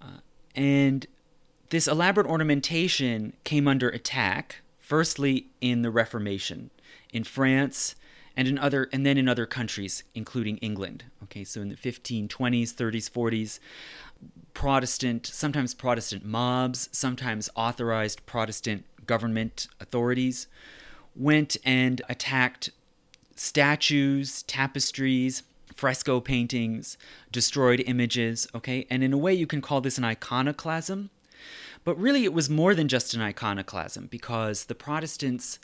Uh, 0.00 0.06
and 0.54 1.06
this 1.70 1.86
elaborate 1.86 2.26
ornamentation 2.26 3.34
came 3.44 3.68
under 3.68 3.88
attack, 3.88 4.62
firstly 4.78 5.48
in 5.60 5.82
the 5.82 5.90
Reformation. 5.90 6.70
In 7.12 7.24
France, 7.24 7.94
and 8.36 8.48
in 8.48 8.58
other 8.58 8.88
and 8.92 9.04
then 9.06 9.16
in 9.16 9.28
other 9.28 9.46
countries 9.46 10.02
including 10.14 10.56
England 10.58 11.04
okay 11.22 11.44
so 11.44 11.60
in 11.60 11.68
the 11.68 11.76
1520s 11.76 12.28
30s 12.28 13.10
40s 13.10 13.58
Protestant 14.54 15.26
sometimes 15.26 15.74
Protestant 15.74 16.24
mobs 16.24 16.88
sometimes 16.92 17.48
authorized 17.54 18.24
Protestant 18.26 18.84
government 19.06 19.68
authorities 19.80 20.48
went 21.16 21.56
and 21.64 22.02
attacked 22.08 22.70
statues 23.36 24.42
tapestries 24.44 25.42
fresco 25.74 26.20
paintings 26.20 26.96
destroyed 27.32 27.82
images 27.86 28.46
okay 28.54 28.86
and 28.90 29.02
in 29.02 29.12
a 29.12 29.18
way 29.18 29.34
you 29.34 29.46
can 29.46 29.60
call 29.60 29.80
this 29.80 29.98
an 29.98 30.04
iconoclasm 30.04 31.10
but 31.84 31.98
really 31.98 32.24
it 32.24 32.32
was 32.32 32.50
more 32.50 32.74
than 32.74 32.88
just 32.88 33.14
an 33.14 33.20
iconoclasm 33.20 34.06
because 34.10 34.64
the 34.64 34.74
Protestants 34.74 35.58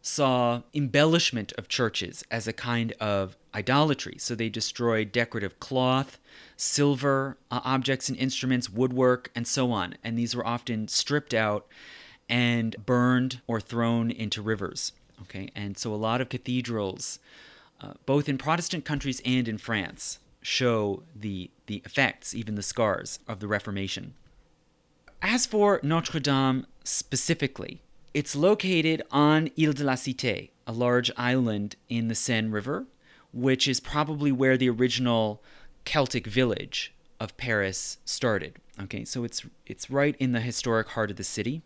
saw 0.00 0.62
embellishment 0.74 1.52
of 1.58 1.68
churches 1.68 2.24
as 2.30 2.48
a 2.48 2.52
kind 2.52 2.92
of 3.00 3.36
idolatry. 3.54 4.16
So 4.18 4.34
they 4.34 4.48
destroyed 4.48 5.12
decorative 5.12 5.60
cloth, 5.60 6.18
silver 6.56 7.36
uh, 7.50 7.60
objects 7.64 8.08
and 8.08 8.16
instruments, 8.16 8.70
woodwork, 8.70 9.30
and 9.34 9.46
so 9.46 9.70
on. 9.70 9.96
And 10.02 10.18
these 10.18 10.34
were 10.34 10.46
often 10.46 10.88
stripped 10.88 11.34
out 11.34 11.66
and 12.28 12.76
burned 12.84 13.40
or 13.46 13.60
thrown 13.60 14.10
into 14.10 14.42
rivers. 14.42 14.92
Okay, 15.22 15.48
and 15.54 15.76
so 15.76 15.92
a 15.92 15.96
lot 15.96 16.20
of 16.20 16.28
cathedrals, 16.28 17.18
uh, 17.80 17.94
both 18.06 18.28
in 18.28 18.38
Protestant 18.38 18.84
countries 18.84 19.20
and 19.24 19.48
in 19.48 19.58
France, 19.58 20.18
show 20.42 21.02
the 21.14 21.50
the 21.66 21.82
effects, 21.84 22.34
even 22.34 22.54
the 22.54 22.62
scars 22.62 23.18
of 23.26 23.40
the 23.40 23.48
Reformation. 23.48 24.14
As 25.20 25.46
for 25.46 25.80
Notre 25.82 26.20
Dame 26.20 26.66
specifically, 26.84 27.82
it's 28.14 28.36
located 28.36 29.02
on 29.10 29.50
Ile 29.58 29.72
de 29.72 29.84
la 29.84 29.94
Cité, 29.94 30.50
a 30.66 30.72
large 30.72 31.10
island 31.16 31.76
in 31.88 32.08
the 32.08 32.14
Seine 32.14 32.50
River, 32.50 32.86
which 33.32 33.66
is 33.66 33.80
probably 33.80 34.32
where 34.32 34.56
the 34.56 34.70
original 34.70 35.42
Celtic 35.84 36.26
village 36.26 36.92
of 37.20 37.36
Paris 37.36 37.98
started. 38.04 38.54
Okay, 38.80 39.04
so 39.04 39.24
it's 39.24 39.44
it's 39.66 39.90
right 39.90 40.14
in 40.18 40.32
the 40.32 40.40
historic 40.40 40.88
heart 40.88 41.10
of 41.10 41.16
the 41.16 41.24
city. 41.24 41.62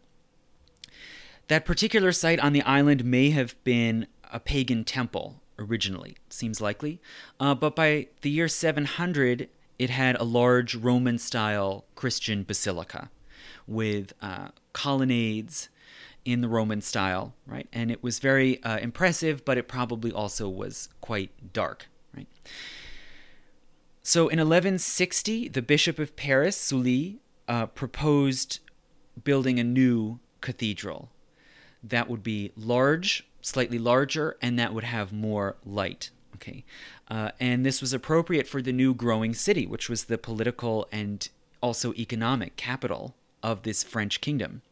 That 1.48 1.64
particular 1.64 2.12
site 2.12 2.40
on 2.40 2.52
the 2.52 2.62
island 2.62 3.04
may 3.04 3.30
have 3.30 3.62
been 3.64 4.06
a 4.32 4.40
pagan 4.40 4.84
temple 4.84 5.42
originally, 5.58 6.16
seems 6.30 6.60
likely, 6.60 7.00
uh, 7.38 7.54
but 7.54 7.76
by 7.76 8.08
the 8.22 8.30
year 8.30 8.48
700, 8.48 9.48
it 9.78 9.90
had 9.90 10.16
a 10.16 10.24
large 10.24 10.74
Roman 10.74 11.18
style 11.18 11.84
Christian 11.94 12.44
basilica 12.44 13.10
with 13.66 14.12
uh, 14.22 14.48
colonnades 14.72 15.68
in 16.24 16.40
the 16.40 16.48
Roman 16.48 16.80
style, 16.80 17.34
right? 17.46 17.68
And 17.72 17.90
it 17.90 18.02
was 18.02 18.18
very 18.18 18.62
uh, 18.62 18.78
impressive, 18.78 19.44
but 19.44 19.58
it 19.58 19.68
probably 19.68 20.12
also 20.12 20.48
was 20.48 20.88
quite 21.00 21.52
dark, 21.52 21.88
right? 22.16 22.28
So 24.02 24.22
in 24.22 24.38
1160, 24.38 25.48
the 25.48 25.62
Bishop 25.62 25.98
of 25.98 26.16
Paris, 26.16 26.56
Sully, 26.56 27.20
uh, 27.48 27.66
proposed 27.66 28.60
building 29.24 29.58
a 29.58 29.64
new 29.64 30.20
cathedral 30.40 31.10
that 31.82 32.08
would 32.08 32.22
be 32.22 32.52
large, 32.56 33.26
slightly 33.40 33.78
larger, 33.78 34.36
and 34.40 34.58
that 34.58 34.72
would 34.72 34.84
have 34.84 35.12
more 35.12 35.56
light. 35.64 36.10
Okay, 36.36 36.64
uh, 37.08 37.30
and 37.38 37.64
this 37.64 37.80
was 37.80 37.92
appropriate 37.92 38.46
for 38.46 38.62
the 38.62 38.72
new 38.72 38.94
growing 38.94 39.34
city, 39.34 39.66
which 39.66 39.88
was 39.88 40.04
the 40.04 40.18
political 40.18 40.88
and 40.90 41.28
also 41.60 41.92
economic 41.94 42.56
capital 42.56 43.14
of 43.42 43.62
this 43.62 43.82
French 43.82 44.20
kingdom. 44.20 44.62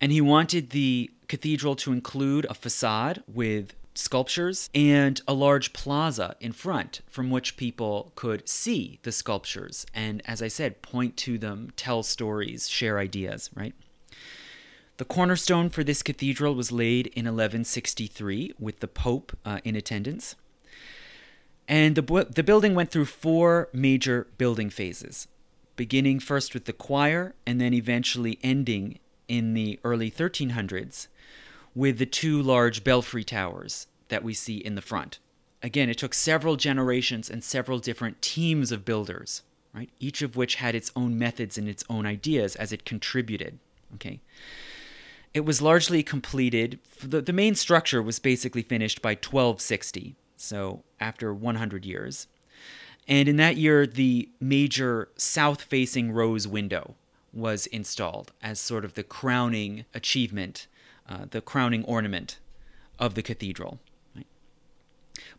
And 0.00 0.12
he 0.12 0.20
wanted 0.20 0.70
the 0.70 1.10
cathedral 1.28 1.76
to 1.76 1.92
include 1.92 2.46
a 2.46 2.54
facade 2.54 3.22
with 3.26 3.74
sculptures 3.94 4.68
and 4.74 5.20
a 5.28 5.32
large 5.32 5.72
plaza 5.72 6.34
in 6.40 6.52
front 6.52 7.00
from 7.08 7.30
which 7.30 7.56
people 7.56 8.12
could 8.16 8.48
see 8.48 8.98
the 9.02 9.12
sculptures 9.12 9.86
and, 9.94 10.20
as 10.26 10.42
I 10.42 10.48
said, 10.48 10.82
point 10.82 11.16
to 11.18 11.38
them, 11.38 11.72
tell 11.76 12.02
stories, 12.02 12.68
share 12.68 12.98
ideas, 12.98 13.50
right? 13.54 13.74
The 14.96 15.04
cornerstone 15.04 15.70
for 15.70 15.82
this 15.82 16.04
cathedral 16.04 16.54
was 16.54 16.70
laid 16.70 17.08
in 17.08 17.24
1163 17.24 18.54
with 18.60 18.78
the 18.78 18.86
Pope 18.86 19.36
uh, 19.44 19.58
in 19.64 19.74
attendance. 19.74 20.36
And 21.66 21.96
the, 21.96 22.26
the 22.30 22.44
building 22.44 22.76
went 22.76 22.92
through 22.92 23.06
four 23.06 23.68
major 23.72 24.28
building 24.38 24.70
phases, 24.70 25.26
beginning 25.74 26.20
first 26.20 26.54
with 26.54 26.66
the 26.66 26.72
choir 26.72 27.34
and 27.44 27.60
then 27.60 27.74
eventually 27.74 28.38
ending 28.42 29.00
in 29.26 29.54
the 29.54 29.80
early 29.82 30.12
1300s 30.12 31.08
with 31.74 31.98
the 31.98 32.06
two 32.06 32.40
large 32.40 32.84
belfry 32.84 33.24
towers 33.24 33.88
that 34.08 34.22
we 34.22 34.32
see 34.32 34.58
in 34.58 34.76
the 34.76 34.82
front. 34.82 35.18
Again, 35.60 35.88
it 35.88 35.98
took 35.98 36.14
several 36.14 36.54
generations 36.54 37.28
and 37.28 37.42
several 37.42 37.80
different 37.80 38.22
teams 38.22 38.70
of 38.70 38.84
builders, 38.84 39.42
right? 39.74 39.90
Each 39.98 40.22
of 40.22 40.36
which 40.36 40.56
had 40.56 40.76
its 40.76 40.92
own 40.94 41.18
methods 41.18 41.58
and 41.58 41.68
its 41.68 41.82
own 41.90 42.06
ideas 42.06 42.54
as 42.54 42.70
it 42.70 42.84
contributed, 42.84 43.58
okay? 43.94 44.20
It 45.34 45.44
was 45.44 45.60
largely 45.60 46.04
completed. 46.04 46.78
The, 47.02 47.20
the 47.20 47.32
main 47.32 47.56
structure 47.56 48.00
was 48.00 48.20
basically 48.20 48.62
finished 48.62 49.02
by 49.02 49.10
1260, 49.10 50.14
so 50.36 50.84
after 51.00 51.34
100 51.34 51.84
years. 51.84 52.28
And 53.08 53.28
in 53.28 53.36
that 53.36 53.56
year, 53.56 53.86
the 53.86 54.30
major 54.40 55.08
south 55.16 55.62
facing 55.62 56.12
rose 56.12 56.46
window 56.48 56.94
was 57.32 57.66
installed 57.66 58.32
as 58.42 58.60
sort 58.60 58.84
of 58.84 58.94
the 58.94 59.02
crowning 59.02 59.84
achievement, 59.92 60.68
uh, 61.08 61.26
the 61.28 61.40
crowning 61.40 61.84
ornament 61.84 62.38
of 62.98 63.14
the 63.14 63.22
cathedral. 63.22 63.80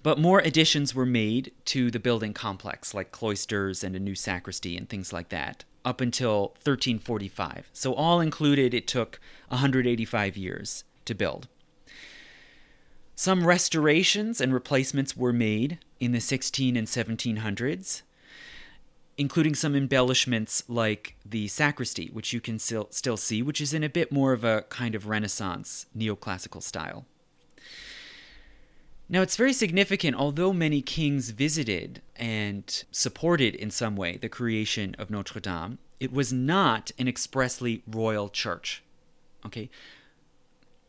But 0.03 0.19
more 0.19 0.39
additions 0.39 0.93
were 0.93 1.05
made 1.05 1.51
to 1.65 1.89
the 1.89 1.99
building 1.99 2.33
complex, 2.33 2.93
like 2.93 3.11
cloisters 3.11 3.83
and 3.83 3.95
a 3.95 3.99
new 3.99 4.13
sacristy 4.13 4.77
and 4.77 4.87
things 4.87 5.11
like 5.11 5.29
that, 5.29 5.63
up 5.85 6.01
until 6.01 6.47
1345. 6.63 7.69
So, 7.71 7.93
all 7.93 8.19
included, 8.19 8.73
it 8.73 8.87
took 8.87 9.19
185 9.49 10.35
years 10.35 10.83
to 11.05 11.13
build. 11.13 11.47
Some 13.15 13.47
restorations 13.47 14.41
and 14.41 14.53
replacements 14.53 15.15
were 15.15 15.31
made 15.31 15.79
in 16.01 16.11
the 16.11 16.19
16 16.19 16.75
and 16.75 16.85
1700s, 16.85 18.01
including 19.17 19.55
some 19.55 19.73
embellishments 19.73 20.63
like 20.67 21.15
the 21.25 21.47
sacristy, 21.47 22.09
which 22.11 22.33
you 22.33 22.41
can 22.41 22.59
still, 22.59 22.87
still 22.91 23.15
see, 23.15 23.41
which 23.41 23.61
is 23.61 23.73
in 23.73 23.83
a 23.83 23.89
bit 23.89 24.11
more 24.11 24.33
of 24.33 24.43
a 24.43 24.63
kind 24.63 24.95
of 24.95 25.07
Renaissance 25.07 25.85
neoclassical 25.97 26.61
style. 26.61 27.05
Now, 29.07 29.21
it's 29.21 29.35
very 29.35 29.53
significant, 29.53 30.15
although 30.15 30.51
many 30.51 30.81
kings 30.81 31.29
visited 31.29 32.01
and 32.15 32.83
supported 32.91 33.53
in 33.53 33.69
some 33.69 33.95
way 33.95 34.17
the 34.17 34.29
creation 34.29 34.95
of 34.97 35.11
Notre 35.11 35.39
Dame, 35.39 35.77
it 35.99 36.11
was 36.11 36.33
not 36.33 36.91
an 36.97 37.07
expressly 37.07 37.83
royal 37.87 38.29
church. 38.29 38.83
Okay? 39.45 39.69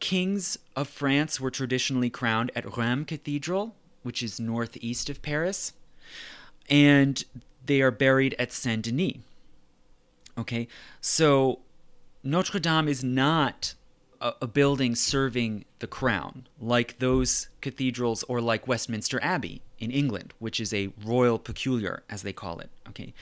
Kings 0.00 0.58
of 0.74 0.88
France 0.88 1.40
were 1.40 1.50
traditionally 1.50 2.10
crowned 2.10 2.50
at 2.54 2.76
Rheims 2.76 3.06
Cathedral, 3.06 3.74
which 4.02 4.22
is 4.22 4.40
northeast 4.40 5.10
of 5.10 5.20
Paris, 5.20 5.74
and 6.70 7.22
they 7.64 7.82
are 7.82 7.90
buried 7.90 8.34
at 8.38 8.52
Saint 8.52 8.82
Denis. 8.82 9.16
Okay? 10.38 10.68
So, 11.00 11.60
Notre 12.22 12.58
Dame 12.58 12.88
is 12.88 13.04
not 13.04 13.74
a, 14.20 14.34
a 14.42 14.46
building 14.46 14.94
serving 14.94 15.64
the 15.78 15.86
crown, 15.86 16.46
like 16.60 16.98
those 16.98 17.48
cathedrals 17.60 18.22
or 18.24 18.40
like 18.40 18.68
Westminster 18.68 19.22
Abbey 19.22 19.62
in 19.78 19.90
England, 19.90 20.34
which 20.38 20.60
is 20.60 20.72
a 20.72 20.90
royal 21.04 21.38
peculiar, 21.38 22.02
as 22.08 22.22
they 22.22 22.32
call 22.32 22.58
it. 22.60 22.70
Okay, 22.88 23.12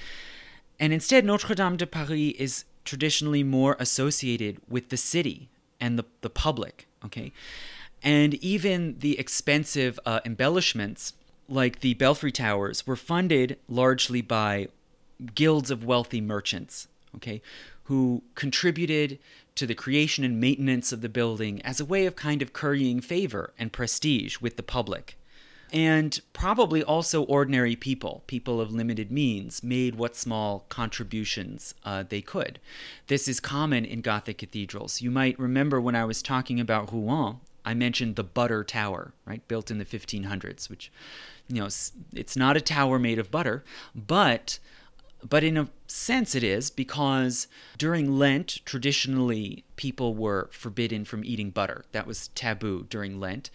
and 0.78 0.92
instead, 0.92 1.24
Notre 1.24 1.54
Dame 1.54 1.76
de 1.76 1.86
Paris 1.86 2.34
is 2.38 2.64
traditionally 2.84 3.42
more 3.42 3.76
associated 3.78 4.58
with 4.68 4.90
the 4.90 4.96
city 4.96 5.48
and 5.80 5.98
the, 5.98 6.04
the 6.20 6.30
public. 6.30 6.86
Okay, 7.04 7.32
and 8.02 8.34
even 8.34 8.98
the 8.98 9.18
expensive 9.18 9.98
uh, 10.06 10.20
embellishments, 10.24 11.14
like 11.48 11.80
the 11.80 11.94
belfry 11.94 12.32
towers, 12.32 12.86
were 12.86 12.96
funded 12.96 13.58
largely 13.68 14.22
by 14.22 14.68
guilds 15.34 15.70
of 15.70 15.84
wealthy 15.84 16.20
merchants. 16.20 16.88
Okay, 17.16 17.40
who 17.84 18.22
contributed 18.34 19.18
to 19.56 19.66
the 19.66 19.74
creation 19.74 20.24
and 20.24 20.40
maintenance 20.40 20.92
of 20.92 21.00
the 21.00 21.08
building 21.08 21.62
as 21.62 21.80
a 21.80 21.84
way 21.84 22.06
of 22.06 22.16
kind 22.16 22.42
of 22.42 22.52
currying 22.52 23.00
favor 23.00 23.52
and 23.58 23.72
prestige 23.72 24.38
with 24.40 24.56
the 24.56 24.62
public. 24.62 25.16
And 25.72 26.20
probably 26.32 26.84
also 26.84 27.22
ordinary 27.24 27.74
people, 27.74 28.22
people 28.26 28.60
of 28.60 28.72
limited 28.72 29.10
means, 29.10 29.62
made 29.62 29.96
what 29.96 30.14
small 30.14 30.66
contributions 30.68 31.74
uh, 31.84 32.04
they 32.08 32.20
could. 32.20 32.60
This 33.08 33.26
is 33.26 33.40
common 33.40 33.84
in 33.84 34.00
Gothic 34.00 34.38
cathedrals. 34.38 35.00
You 35.00 35.10
might 35.10 35.38
remember 35.38 35.80
when 35.80 35.96
I 35.96 36.04
was 36.04 36.22
talking 36.22 36.60
about 36.60 36.92
Rouen, 36.92 37.40
I 37.64 37.74
mentioned 37.74 38.16
the 38.16 38.24
Butter 38.24 38.62
Tower, 38.62 39.14
right, 39.24 39.46
built 39.48 39.70
in 39.70 39.78
the 39.78 39.84
1500s, 39.84 40.68
which, 40.68 40.92
you 41.48 41.60
know, 41.60 41.68
it's 42.12 42.36
not 42.36 42.56
a 42.56 42.60
tower 42.60 42.98
made 42.98 43.18
of 43.18 43.30
butter, 43.30 43.64
but 43.94 44.58
but 45.28 45.42
in 45.42 45.56
a 45.56 45.68
sense, 45.86 46.34
it 46.34 46.44
is 46.44 46.70
because 46.70 47.48
during 47.78 48.18
Lent, 48.18 48.60
traditionally, 48.64 49.64
people 49.76 50.14
were 50.14 50.50
forbidden 50.52 51.04
from 51.04 51.24
eating 51.24 51.50
butter. 51.50 51.84
That 51.92 52.06
was 52.06 52.28
taboo 52.28 52.86
during 52.90 53.18
Lent. 53.18 53.50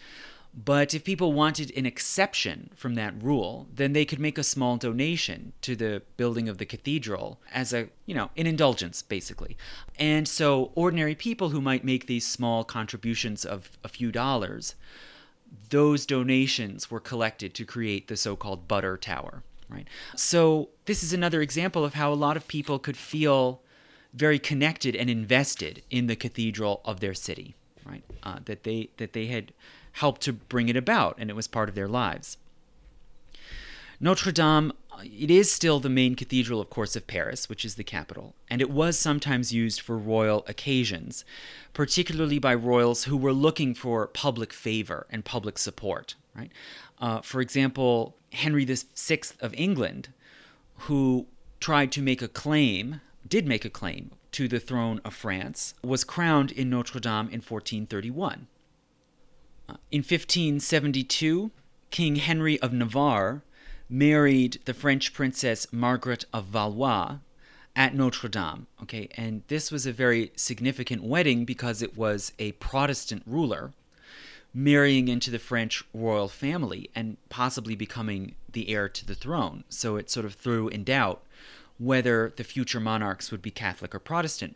But 0.52 0.96
if 0.96 1.04
people 1.04 1.32
wanted 1.32 1.72
an 1.78 1.86
exception 1.86 2.72
from 2.76 2.96
that 2.96 3.22
rule, 3.22 3.68
then 3.74 3.94
they 3.94 4.04
could 4.04 4.20
make 4.20 4.40
a 4.40 4.44
small 4.44 4.78
donation 4.78 5.54
to 5.62 5.76
the 5.76 6.02
building 6.18 6.50
of 6.50 6.58
the 6.58 6.66
cathedral 6.66 7.40
as 7.54 7.72
a, 7.72 7.90
you 8.08 8.16
know, 8.16 8.32
an 8.36 8.48
indulgence, 8.48 9.04
basically. 9.04 9.56
And 10.00 10.28
so 10.28 10.72
ordinary 10.74 11.14
people 11.14 11.50
who 11.50 11.62
might 11.62 11.84
make 11.84 12.08
these 12.08 12.28
small 12.28 12.64
contributions 12.64 13.46
of 13.46 13.78
a 13.84 13.88
few 13.88 14.12
dollars, 14.12 14.74
those 15.70 16.08
donations 16.08 16.90
were 16.90 17.00
collected 17.00 17.54
to 17.54 17.64
create 17.64 18.08
the 18.08 18.18
so 18.18 18.36
called 18.36 18.68
butter 18.68 18.98
tower 18.98 19.44
right? 19.70 19.88
So 20.16 20.70
this 20.86 21.04
is 21.04 21.14
another 21.14 21.42
example 21.42 21.86
of 21.86 21.94
how 21.94 22.12
a 22.12 22.16
lot 22.16 22.38
of 22.38 22.48
people 22.48 22.80
could 22.80 22.98
feel 22.98 23.62
very 24.14 24.40
connected 24.40 24.96
and 24.96 25.10
invested 25.10 25.84
in 25.90 26.08
the 26.08 26.16
cathedral 26.16 26.82
of 26.84 27.00
their 27.00 27.14
city, 27.14 27.56
right? 27.86 28.04
Uh, 28.24 28.40
that 28.46 28.64
they 28.64 28.90
that 28.98 29.14
they 29.14 29.28
had 29.28 29.54
helped 29.94 30.22
to 30.22 30.34
bring 30.34 30.70
it 30.70 30.78
about, 30.78 31.16
and 31.20 31.30
it 31.30 31.36
was 31.36 31.48
part 31.48 31.70
of 31.70 31.76
their 31.76 31.88
lives. 31.88 32.38
Notre 34.00 34.32
Dame, 34.32 34.72
uh, 34.94 35.02
it 35.04 35.30
is 35.30 35.52
still 35.52 35.80
the 35.80 35.90
main 35.90 36.16
cathedral, 36.16 36.62
of 36.62 36.70
course, 36.70 36.96
of 36.96 37.06
Paris, 37.06 37.50
which 37.50 37.66
is 37.66 37.76
the 37.76 37.84
capital, 37.84 38.34
and 38.50 38.62
it 38.62 38.70
was 38.70 38.98
sometimes 38.98 39.54
used 39.54 39.82
for 39.82 39.98
royal 39.98 40.46
occasions, 40.48 41.26
particularly 41.74 42.40
by 42.40 42.56
royals 42.56 43.04
who 43.04 43.18
were 43.18 43.34
looking 43.34 43.76
for 43.76 44.08
public 44.08 44.54
favor 44.54 45.06
and 45.12 45.26
public 45.26 45.58
support. 45.58 46.16
Right? 46.36 46.52
Uh, 47.00 47.22
for 47.22 47.42
example, 47.42 48.16
Henry 48.34 48.66
VI 48.66 49.22
of 49.40 49.54
England, 49.54 50.10
who 50.80 51.28
tried 51.60 51.92
to 51.94 52.02
make 52.02 52.22
a 52.22 52.28
claim, 52.28 53.02
did 53.28 53.48
make 53.48 53.66
a 53.66 53.70
claim 53.70 54.12
to 54.32 54.48
the 54.48 54.60
throne 54.60 55.02
of 55.04 55.14
France, 55.14 55.74
was 55.84 56.04
crowned 56.04 56.52
in 56.52 56.70
Notre 56.70 57.00
Dame 57.00 57.28
in 57.28 57.42
1431. 57.42 58.48
Uh, 59.68 59.74
in 59.92 60.00
1572, 60.00 61.52
King 61.92 62.16
Henry 62.18 62.60
of 62.60 62.74
Navarre 62.74 63.44
married 63.90 64.60
the 64.66 64.74
French 64.74 65.14
princess 65.14 65.68
Margaret 65.72 66.26
of 66.32 66.46
Valois 66.46 67.18
at 67.76 67.96
Notre 67.96 68.30
Dame. 68.30 68.68
Okay, 68.84 69.10
and 69.16 69.42
this 69.48 69.72
was 69.72 69.86
a 69.86 69.94
very 69.94 70.32
significant 70.36 71.04
wedding 71.04 71.46
because 71.46 71.82
it 71.82 71.98
was 71.98 72.34
a 72.38 72.52
Protestant 72.54 73.24
ruler 73.26 73.74
marrying 74.54 75.08
into 75.08 75.30
the 75.30 75.40
French 75.40 75.84
royal 75.94 76.28
family 76.28 76.90
and 76.96 77.18
possibly 77.30 77.76
becoming 77.76 78.36
the 78.52 78.70
heir 78.70 78.90
to 78.90 79.06
the 79.06 79.16
throne. 79.16 79.64
So 79.70 79.96
it 79.96 80.10
sort 80.10 80.26
of 80.26 80.34
threw 80.34 80.68
in 80.68 80.84
doubt 80.84 81.24
whether 81.78 82.34
the 82.36 82.44
future 82.44 82.80
monarchs 82.80 83.32
would 83.32 83.42
be 83.42 83.52
Catholic 83.52 83.96
or 83.96 84.00
Protestant. 84.00 84.56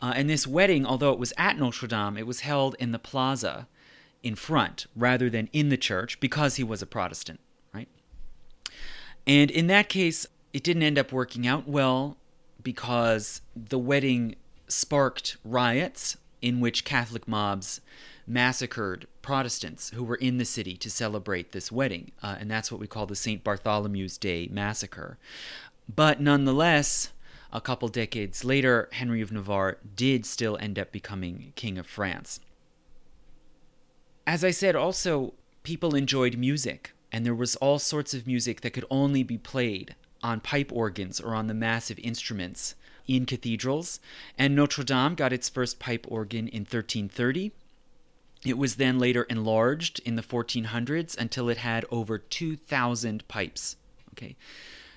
Uh, 0.00 0.12
and 0.14 0.30
this 0.30 0.46
wedding, 0.46 0.86
although 0.86 1.12
it 1.12 1.18
was 1.18 1.32
at 1.36 1.58
Notre 1.58 1.88
Dame, 1.88 2.16
it 2.16 2.26
was 2.26 2.40
held 2.40 2.76
in 2.78 2.92
the 2.92 2.98
plaza 2.98 3.66
in 4.22 4.34
front 4.34 4.86
rather 4.94 5.28
than 5.28 5.48
in 5.52 5.68
the 5.68 5.76
church 5.76 6.20
because 6.20 6.56
he 6.56 6.64
was 6.64 6.80
a 6.80 6.86
Protestant, 6.86 7.40
right? 7.74 7.88
And 9.26 9.50
in 9.50 9.66
that 9.66 9.88
case, 9.88 10.26
it 10.52 10.62
didn't 10.62 10.82
end 10.82 10.98
up 10.98 11.12
working 11.12 11.46
out 11.46 11.66
well 11.66 12.16
because 12.62 13.40
the 13.56 13.78
wedding 13.78 14.36
sparked 14.68 15.36
riots 15.44 16.16
in 16.40 16.60
which 16.60 16.84
Catholic 16.84 17.26
mobs 17.26 17.80
massacred 18.30 19.06
Protestants 19.22 19.90
who 19.90 20.04
were 20.04 20.16
in 20.16 20.38
the 20.38 20.44
city 20.44 20.76
to 20.76 20.90
celebrate 20.90 21.52
this 21.52 21.70
wedding. 21.70 22.12
Uh, 22.22 22.36
and 22.38 22.50
that's 22.50 22.70
what 22.70 22.80
we 22.80 22.86
call 22.86 23.06
the 23.06 23.16
St. 23.16 23.44
Bartholomew's 23.44 24.16
Day 24.16 24.48
massacre. 24.50 25.18
But 25.94 26.20
nonetheless, 26.20 27.10
a 27.52 27.60
couple 27.60 27.88
decades 27.88 28.44
later, 28.44 28.88
Henry 28.92 29.20
of 29.20 29.32
Navarre 29.32 29.78
did 29.96 30.24
still 30.24 30.56
end 30.60 30.78
up 30.78 30.92
becoming 30.92 31.52
King 31.56 31.78
of 31.78 31.86
France. 31.86 32.40
As 34.26 34.44
I 34.44 34.52
said, 34.52 34.76
also, 34.76 35.34
people 35.64 35.96
enjoyed 35.96 36.36
music, 36.36 36.92
and 37.10 37.26
there 37.26 37.34
was 37.34 37.56
all 37.56 37.80
sorts 37.80 38.14
of 38.14 38.26
music 38.26 38.60
that 38.60 38.72
could 38.72 38.84
only 38.90 39.24
be 39.24 39.38
played 39.38 39.96
on 40.22 40.40
pipe 40.40 40.70
organs 40.72 41.18
or 41.20 41.34
on 41.34 41.48
the 41.48 41.54
massive 41.54 41.98
instruments 41.98 42.76
in 43.08 43.26
cathedrals. 43.26 43.98
And 44.38 44.54
Notre 44.54 44.84
Dame 44.84 45.16
got 45.16 45.32
its 45.32 45.48
first 45.48 45.80
pipe 45.80 46.06
organ 46.08 46.46
in 46.46 46.60
1330 46.60 47.52
it 48.44 48.56
was 48.56 48.76
then 48.76 48.98
later 48.98 49.24
enlarged 49.24 50.00
in 50.00 50.16
the 50.16 50.22
1400s 50.22 51.16
until 51.16 51.48
it 51.48 51.58
had 51.58 51.84
over 51.90 52.18
2,000 52.18 53.26
pipes. 53.28 53.76
Okay, 54.12 54.36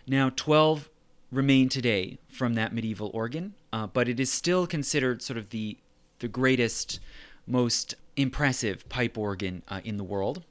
now 0.08 0.32
12 0.36 0.90
remain 1.32 1.68
today 1.68 2.20
from 2.30 2.54
that 2.54 2.74
medieval 2.74 3.12
organ, 3.14 3.54
uh, 3.72 3.88
but 3.88 4.08
it 4.08 4.20
is 4.20 4.32
still 4.32 4.66
considered 4.68 5.22
sort 5.22 5.38
of 5.38 5.50
the 5.50 5.78
the 6.20 6.28
greatest, 6.30 7.02
most 7.46 7.96
impressive 8.16 8.88
pipe 8.88 9.18
organ 9.18 9.62
uh, 9.68 9.82
in 9.84 9.98
the 9.98 10.04
world. 10.06 10.42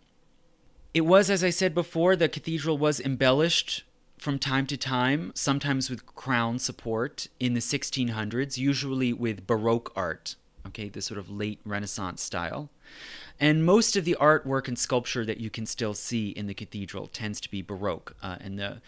It 0.92 1.02
was, 1.02 1.30
as 1.30 1.42
I 1.42 1.48
said 1.48 1.74
before, 1.74 2.14
the 2.14 2.28
cathedral 2.28 2.76
was 2.76 3.00
embellished 3.00 3.84
from 4.18 4.38
time 4.38 4.66
to 4.66 4.76
time, 4.76 5.32
sometimes 5.34 5.88
with 5.88 6.04
crown 6.04 6.58
support 6.58 7.28
in 7.40 7.54
the 7.54 7.60
1600s, 7.60 8.58
usually 8.58 9.14
with 9.14 9.46
Baroque 9.46 9.92
art 9.96 10.36
okay, 10.66 10.88
this 10.88 11.06
sort 11.06 11.18
of 11.18 11.30
late 11.30 11.60
Renaissance 11.64 12.22
style. 12.22 12.70
And 13.40 13.64
most 13.64 13.96
of 13.96 14.04
the 14.04 14.16
artwork 14.20 14.68
and 14.68 14.78
sculpture 14.78 15.24
that 15.24 15.38
you 15.38 15.50
can 15.50 15.66
still 15.66 15.94
see 15.94 16.30
in 16.30 16.46
the 16.46 16.54
cathedral 16.54 17.06
tends 17.06 17.40
to 17.40 17.50
be 17.50 17.62
Baroque. 17.62 18.14
Uh, 18.22 18.36
and 18.40 18.58
the, 18.58 18.80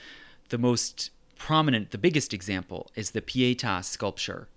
the 0.50 0.58
most 0.58 1.10
prominent, 1.36 1.90
the 1.90 1.98
biggest 1.98 2.32
example 2.32 2.90
is 2.94 3.10
the 3.10 3.20
Pietà 3.20 3.84
sculpture 3.84 4.48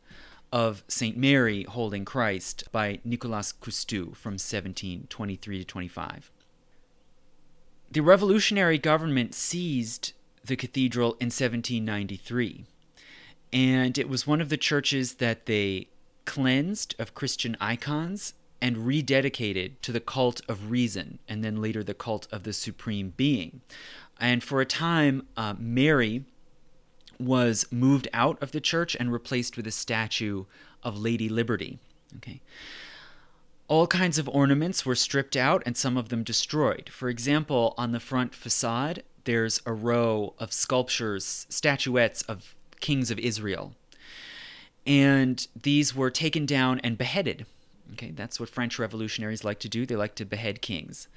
of 0.51 0.83
St. 0.87 1.17
Mary 1.17 1.63
holding 1.63 2.05
Christ 2.05 2.65
by 2.71 2.99
Nicolas 3.03 3.51
Coustou 3.51 4.15
from 4.15 4.33
1723 4.33 5.59
to 5.59 5.65
25. 5.65 6.31
The 7.91 8.01
revolutionary 8.01 8.77
government 8.77 9.33
seized 9.33 10.13
the 10.43 10.55
cathedral 10.55 11.13
in 11.19 11.27
1793, 11.27 12.65
and 13.51 13.97
it 13.97 14.09
was 14.09 14.27
one 14.27 14.41
of 14.41 14.49
the 14.49 14.57
churches 14.57 15.15
that 15.15 15.45
they 15.45 15.87
cleansed 16.25 16.95
of 16.99 17.13
Christian 17.13 17.55
icons 17.59 18.33
and 18.61 18.77
rededicated 18.77 19.73
to 19.81 19.91
the 19.91 19.99
cult 19.99 20.41
of 20.47 20.71
reason, 20.71 21.19
and 21.27 21.43
then 21.43 21.61
later 21.61 21.83
the 21.83 21.93
cult 21.93 22.27
of 22.31 22.43
the 22.43 22.53
supreme 22.53 23.13
being. 23.15 23.61
And 24.19 24.43
for 24.43 24.61
a 24.61 24.65
time, 24.65 25.27
uh, 25.35 25.53
Mary 25.57 26.25
was 27.19 27.65
moved 27.71 28.07
out 28.13 28.41
of 28.41 28.51
the 28.51 28.61
church 28.61 28.95
and 28.99 29.11
replaced 29.11 29.57
with 29.57 29.67
a 29.67 29.71
statue 29.71 30.45
of 30.83 30.97
Lady 30.97 31.29
Liberty. 31.29 31.79
Okay. 32.17 32.41
All 33.67 33.87
kinds 33.87 34.17
of 34.17 34.29
ornaments 34.29 34.85
were 34.85 34.95
stripped 34.95 35.35
out 35.35 35.61
and 35.65 35.75
some 35.75 35.97
of 35.97 36.09
them 36.09 36.23
destroyed. 36.23 36.89
For 36.89 37.09
example, 37.09 37.73
on 37.77 37.91
the 37.91 37.99
front 37.99 38.33
facade, 38.33 39.03
there's 39.25 39.61
a 39.65 39.73
row 39.73 40.33
of 40.39 40.53
sculptures, 40.53 41.45
statuettes 41.49 42.21
of 42.23 42.55
kings 42.79 43.11
of 43.11 43.19
Israel. 43.19 43.75
And 44.85 45.45
these 45.61 45.93
were 45.93 46.09
taken 46.09 46.45
down 46.45 46.79
and 46.79 46.97
beheaded. 46.97 47.45
Okay, 47.93 48.11
that's 48.11 48.39
what 48.39 48.49
French 48.49 48.79
revolutionaries 48.79 49.43
like 49.43 49.59
to 49.59 49.69
do. 49.69 49.85
They 49.85 49.95
like 49.95 50.15
to 50.15 50.25
behead 50.25 50.61
kings. 50.61 51.07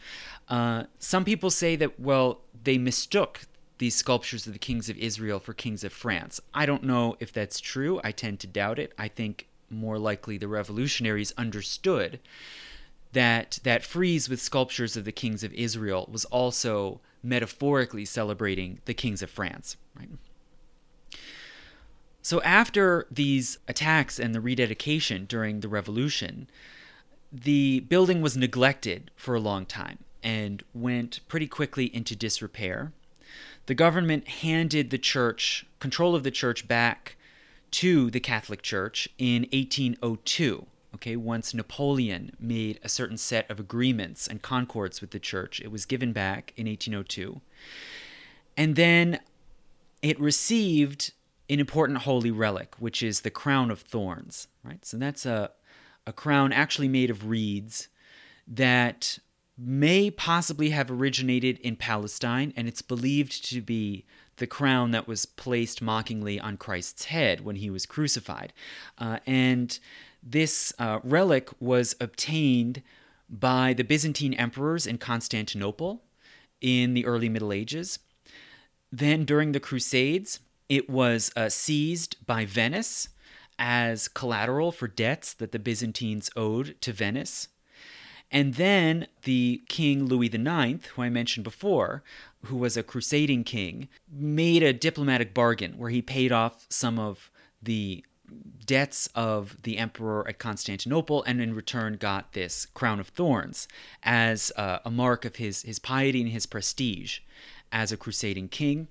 Uh, 0.48 0.84
some 0.98 1.24
people 1.24 1.50
say 1.50 1.76
that, 1.76 1.98
well, 1.98 2.40
they 2.64 2.78
mistook 2.78 3.42
these 3.78 3.94
sculptures 3.94 4.46
of 4.46 4.52
the 4.52 4.58
kings 4.58 4.88
of 4.88 4.96
Israel 4.98 5.40
for 5.40 5.54
kings 5.54 5.84
of 5.84 5.92
France. 5.92 6.40
I 6.52 6.66
don't 6.66 6.84
know 6.84 7.16
if 7.18 7.32
that's 7.32 7.60
true. 7.60 8.00
I 8.04 8.12
tend 8.12 8.40
to 8.40 8.46
doubt 8.46 8.78
it. 8.78 8.92
I 8.98 9.08
think 9.08 9.46
more 9.70 9.98
likely 9.98 10.36
the 10.36 10.48
revolutionaries 10.48 11.32
understood 11.38 12.20
that 13.12 13.58
that 13.62 13.84
frieze 13.84 14.28
with 14.28 14.40
sculptures 14.40 14.96
of 14.96 15.04
the 15.04 15.12
kings 15.12 15.42
of 15.42 15.52
Israel 15.54 16.08
was 16.12 16.24
also 16.26 17.00
metaphorically 17.22 18.04
celebrating 18.04 18.80
the 18.84 18.94
kings 18.94 19.22
of 19.22 19.30
France, 19.30 19.76
right? 19.98 20.08
So 22.30 22.40
after 22.42 23.08
these 23.10 23.58
attacks 23.66 24.20
and 24.20 24.32
the 24.32 24.40
rededication 24.40 25.24
during 25.24 25.58
the 25.58 25.68
revolution, 25.68 26.48
the 27.32 27.80
building 27.80 28.22
was 28.22 28.36
neglected 28.36 29.10
for 29.16 29.34
a 29.34 29.40
long 29.40 29.66
time 29.66 29.98
and 30.22 30.62
went 30.72 31.26
pretty 31.26 31.48
quickly 31.48 31.86
into 31.86 32.14
disrepair. 32.14 32.92
The 33.66 33.74
government 33.74 34.28
handed 34.28 34.90
the 34.90 34.96
church 34.96 35.66
control 35.80 36.14
of 36.14 36.22
the 36.22 36.30
church 36.30 36.68
back 36.68 37.16
to 37.72 38.12
the 38.12 38.20
Catholic 38.20 38.62
Church 38.62 39.08
in 39.18 39.48
1802. 39.52 40.66
Okay, 40.94 41.16
once 41.16 41.52
Napoleon 41.52 42.30
made 42.38 42.78
a 42.84 42.88
certain 42.88 43.16
set 43.16 43.50
of 43.50 43.58
agreements 43.58 44.28
and 44.28 44.40
concords 44.40 45.00
with 45.00 45.10
the 45.10 45.18
church, 45.18 45.60
it 45.60 45.72
was 45.72 45.84
given 45.84 46.12
back 46.12 46.52
in 46.56 46.68
1802. 46.68 47.40
And 48.56 48.76
then 48.76 49.18
it 50.00 50.20
received 50.20 51.12
an 51.50 51.58
important 51.58 51.98
holy 51.98 52.30
relic, 52.30 52.76
which 52.78 53.02
is 53.02 53.20
the 53.20 53.30
crown 53.30 53.70
of 53.70 53.80
thorns, 53.80 54.46
right? 54.62 54.84
So 54.84 54.96
that's 54.96 55.26
a, 55.26 55.50
a 56.06 56.12
crown 56.12 56.52
actually 56.52 56.88
made 56.88 57.10
of 57.10 57.28
reeds 57.28 57.88
that 58.46 59.18
may 59.58 60.10
possibly 60.10 60.70
have 60.70 60.90
originated 60.90 61.58
in 61.58 61.76
Palestine, 61.76 62.52
and 62.56 62.68
it's 62.68 62.82
believed 62.82 63.44
to 63.50 63.60
be 63.60 64.06
the 64.36 64.46
crown 64.46 64.92
that 64.92 65.06
was 65.06 65.26
placed 65.26 65.82
mockingly 65.82 66.40
on 66.40 66.56
Christ's 66.56 67.06
head 67.06 67.42
when 67.42 67.56
he 67.56 67.68
was 67.68 67.84
crucified. 67.84 68.52
Uh, 68.96 69.18
and 69.26 69.78
this 70.22 70.72
uh, 70.78 71.00
relic 71.02 71.50
was 71.60 71.94
obtained 72.00 72.82
by 73.28 73.74
the 73.74 73.84
Byzantine 73.84 74.34
emperors 74.34 74.86
in 74.86 74.98
Constantinople 74.98 76.02
in 76.60 76.94
the 76.94 77.06
early 77.06 77.28
Middle 77.28 77.52
Ages. 77.52 77.98
Then, 78.90 79.24
during 79.24 79.52
the 79.52 79.60
Crusades, 79.60 80.40
it 80.70 80.88
was 80.88 81.32
uh, 81.36 81.48
seized 81.48 82.16
by 82.26 82.46
Venice 82.46 83.08
as 83.58 84.08
collateral 84.08 84.72
for 84.72 84.88
debts 84.88 85.34
that 85.34 85.52
the 85.52 85.58
Byzantines 85.58 86.30
owed 86.36 86.80
to 86.80 86.92
Venice. 86.92 87.48
And 88.30 88.54
then 88.54 89.08
the 89.24 89.62
King 89.68 90.04
Louis 90.04 90.28
IX, 90.28 90.86
who 90.86 91.02
I 91.02 91.10
mentioned 91.10 91.42
before, 91.42 92.04
who 92.46 92.56
was 92.56 92.76
a 92.76 92.84
crusading 92.84 93.42
king, 93.42 93.88
made 94.10 94.62
a 94.62 94.72
diplomatic 94.72 95.34
bargain 95.34 95.76
where 95.76 95.90
he 95.90 96.00
paid 96.00 96.30
off 96.30 96.66
some 96.70 96.98
of 97.00 97.30
the 97.60 98.04
debts 98.64 99.08
of 99.16 99.60
the 99.64 99.76
emperor 99.76 100.26
at 100.28 100.38
Constantinople 100.38 101.24
and 101.24 101.40
in 101.40 101.52
return 101.52 101.94
got 101.94 102.32
this 102.32 102.66
crown 102.66 103.00
of 103.00 103.08
thorns 103.08 103.66
as 104.04 104.52
uh, 104.56 104.78
a 104.84 104.90
mark 104.90 105.24
of 105.24 105.36
his, 105.36 105.62
his 105.62 105.80
piety 105.80 106.20
and 106.20 106.30
his 106.30 106.46
prestige 106.46 107.18
as 107.72 107.90
a 107.90 107.96
crusading 107.96 108.48
king. 108.48 108.86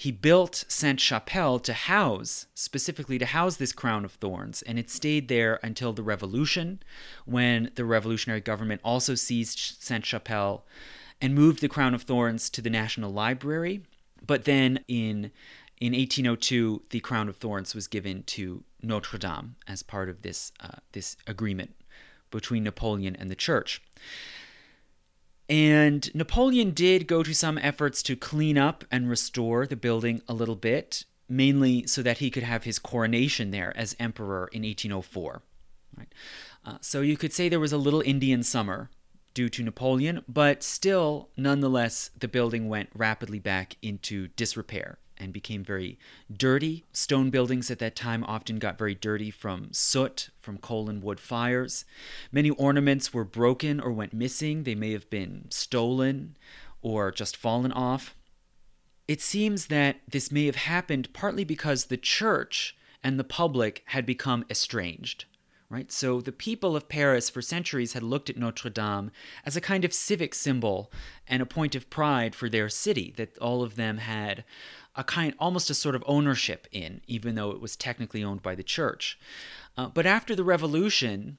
He 0.00 0.12
built 0.12 0.64
Sainte 0.68 1.00
Chapelle 1.00 1.58
to 1.58 1.72
house, 1.72 2.46
specifically 2.54 3.18
to 3.18 3.26
house 3.26 3.56
this 3.56 3.72
crown 3.72 4.04
of 4.04 4.12
thorns, 4.12 4.62
and 4.62 4.78
it 4.78 4.88
stayed 4.88 5.26
there 5.26 5.58
until 5.60 5.92
the 5.92 6.04
revolution, 6.04 6.80
when 7.24 7.72
the 7.74 7.84
revolutionary 7.84 8.40
government 8.40 8.80
also 8.84 9.16
seized 9.16 9.58
Sainte 9.58 10.06
Chapelle 10.06 10.64
and 11.20 11.34
moved 11.34 11.60
the 11.60 11.68
crown 11.68 11.94
of 11.94 12.02
thorns 12.02 12.48
to 12.50 12.62
the 12.62 12.70
National 12.70 13.10
Library. 13.10 13.82
But 14.24 14.44
then 14.44 14.84
in 14.86 15.32
in 15.78 15.94
1802, 15.94 16.82
the 16.90 17.00
crown 17.00 17.28
of 17.28 17.38
thorns 17.38 17.74
was 17.74 17.88
given 17.88 18.22
to 18.22 18.62
Notre 18.80 19.18
Dame 19.18 19.56
as 19.66 19.82
part 19.82 20.08
of 20.08 20.22
this 20.22 20.52
uh, 20.60 20.78
this 20.92 21.16
agreement 21.26 21.74
between 22.30 22.62
Napoleon 22.62 23.16
and 23.16 23.32
the 23.32 23.34
church. 23.34 23.82
And 25.48 26.14
Napoleon 26.14 26.72
did 26.72 27.06
go 27.06 27.22
to 27.22 27.34
some 27.34 27.58
efforts 27.58 28.02
to 28.04 28.16
clean 28.16 28.58
up 28.58 28.84
and 28.90 29.08
restore 29.08 29.66
the 29.66 29.76
building 29.76 30.20
a 30.28 30.34
little 30.34 30.56
bit, 30.56 31.04
mainly 31.28 31.86
so 31.86 32.02
that 32.02 32.18
he 32.18 32.30
could 32.30 32.42
have 32.42 32.64
his 32.64 32.78
coronation 32.78 33.50
there 33.50 33.74
as 33.76 33.96
emperor 33.98 34.50
in 34.52 34.62
1804. 34.62 35.42
Right? 35.96 36.12
Uh, 36.64 36.78
so 36.80 37.00
you 37.00 37.16
could 37.16 37.32
say 37.32 37.48
there 37.48 37.60
was 37.60 37.72
a 37.72 37.78
little 37.78 38.02
Indian 38.02 38.42
summer 38.42 38.90
due 39.32 39.48
to 39.48 39.62
Napoleon, 39.62 40.22
but 40.28 40.62
still, 40.62 41.30
nonetheless, 41.36 42.10
the 42.18 42.28
building 42.28 42.68
went 42.68 42.90
rapidly 42.94 43.38
back 43.38 43.76
into 43.80 44.28
disrepair 44.28 44.98
and 45.18 45.32
became 45.32 45.64
very 45.64 45.98
dirty. 46.34 46.84
Stone 46.92 47.30
buildings 47.30 47.70
at 47.70 47.78
that 47.78 47.96
time 47.96 48.24
often 48.24 48.58
got 48.58 48.78
very 48.78 48.94
dirty 48.94 49.30
from 49.30 49.68
soot, 49.72 50.30
from 50.40 50.58
coal 50.58 50.88
and 50.88 51.02
wood 51.02 51.20
fires. 51.20 51.84
Many 52.32 52.50
ornaments 52.50 53.12
were 53.12 53.24
broken 53.24 53.80
or 53.80 53.92
went 53.92 54.12
missing. 54.12 54.62
They 54.62 54.74
may 54.74 54.92
have 54.92 55.10
been 55.10 55.46
stolen 55.50 56.36
or 56.82 57.10
just 57.10 57.36
fallen 57.36 57.72
off. 57.72 58.14
It 59.06 59.20
seems 59.20 59.66
that 59.66 60.00
this 60.08 60.30
may 60.30 60.46
have 60.46 60.56
happened 60.56 61.12
partly 61.12 61.44
because 61.44 61.86
the 61.86 61.96
church 61.96 62.76
and 63.02 63.18
the 63.18 63.24
public 63.24 63.82
had 63.86 64.04
become 64.04 64.44
estranged 64.50 65.24
right? 65.70 65.92
So 65.92 66.20
the 66.20 66.32
people 66.32 66.76
of 66.76 66.88
Paris 66.88 67.28
for 67.28 67.42
centuries 67.42 67.92
had 67.92 68.02
looked 68.02 68.30
at 68.30 68.36
Notre 68.36 68.70
Dame 68.70 69.10
as 69.44 69.56
a 69.56 69.60
kind 69.60 69.84
of 69.84 69.92
civic 69.92 70.34
symbol 70.34 70.90
and 71.26 71.42
a 71.42 71.46
point 71.46 71.74
of 71.74 71.90
pride 71.90 72.34
for 72.34 72.48
their 72.48 72.68
city 72.68 73.12
that 73.16 73.36
all 73.38 73.62
of 73.62 73.76
them 73.76 73.98
had 73.98 74.44
a 74.98 75.04
kind 75.04 75.32
almost 75.38 75.70
a 75.70 75.74
sort 75.74 75.94
of 75.94 76.04
ownership 76.06 76.66
in, 76.72 77.00
even 77.06 77.36
though 77.36 77.52
it 77.52 77.60
was 77.60 77.76
technically 77.76 78.22
owned 78.22 78.42
by 78.42 78.54
the 78.54 78.62
church. 78.62 79.18
Uh, 79.76 79.88
but 79.88 80.04
after 80.04 80.34
the 80.34 80.44
revolution, 80.44 81.38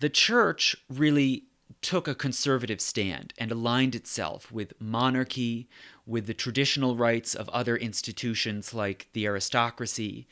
the 0.00 0.10
church 0.10 0.76
really 0.88 1.44
took 1.82 2.08
a 2.08 2.14
conservative 2.14 2.80
stand 2.80 3.32
and 3.38 3.52
aligned 3.52 3.94
itself 3.94 4.50
with 4.50 4.72
monarchy, 4.80 5.68
with 6.04 6.26
the 6.26 6.34
traditional 6.34 6.96
rights 6.96 7.34
of 7.34 7.48
other 7.50 7.76
institutions 7.76 8.74
like 8.74 9.08
the 9.12 9.24
aristocracy, 9.24 10.26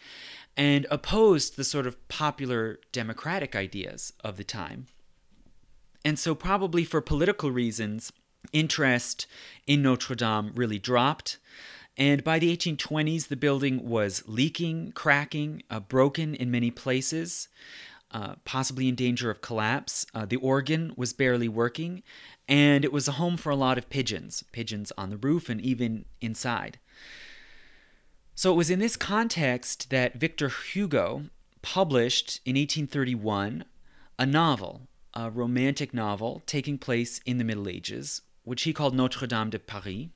and 0.57 0.85
opposed 0.91 1.57
the 1.57 1.65
sort 1.65 1.87
of 1.87 2.09
popular 2.09 2.81
democratic 2.91 3.55
ideas 3.55 4.13
of 4.25 4.37
the 4.37 4.45
time. 4.45 4.87
And 6.05 6.19
so, 6.19 6.35
probably 6.35 6.85
for 6.85 7.01
political 7.01 7.53
reasons, 7.53 8.13
interest 8.53 9.27
in 9.67 9.83
Notre 9.83 10.17
Dame 10.17 10.53
really 10.55 10.79
dropped. 10.79 11.39
And 11.99 12.23
by 12.23 12.39
the 12.39 12.57
1820s, 12.57 13.27
the 13.27 13.37
building 13.37 13.87
was 13.89 14.23
leaking, 14.29 14.93
cracking, 14.93 15.65
uh, 15.69 15.81
broken 15.81 16.37
in 16.37 16.49
many 16.49 16.71
places, 16.71 17.49
uh, 18.13 18.37
possibly 18.45 18.89
in 18.89 18.95
danger 18.95 19.31
of 19.31 19.41
collapse. 19.41 20.07
Uh, 20.15 20.25
the 20.25 20.37
organ 20.37 20.93
was 20.97 21.13
barely 21.13 21.49
working, 21.49 22.05
and 22.47 22.85
it 22.85 22.93
was 22.93 23.09
a 23.09 23.13
home 23.13 23.37
for 23.37 23.51
a 23.51 23.57
lot 23.57 23.77
of 23.79 23.91
pigeons 23.91 24.45
pigeons 24.53 24.93
on 24.97 25.11
the 25.11 25.17
roof 25.17 25.49
and 25.49 25.61
even 25.61 26.05
inside. 26.21 26.79
So 28.37 28.53
it 28.53 28.57
was 28.57 28.71
in 28.71 28.79
this 28.79 28.97
context 28.97 29.91
that 29.91 30.21
Victor 30.21 30.49
Hugo 30.49 31.25
published 31.63 32.41
in 32.45 32.55
1831 32.55 33.65
a 34.21 34.25
novel, 34.25 34.83
a 35.15 35.31
romantic 35.31 35.93
novel 35.93 36.43
taking 36.47 36.79
place 36.79 37.21
in 37.27 37.39
the 37.39 37.45
Middle 37.45 37.69
Ages, 37.69 38.23
which 38.45 38.63
he 38.63 38.73
called 38.73 38.95
Notre 38.95 39.27
Dame 39.27 39.51
de 39.51 39.59
Paris, 39.59 40.09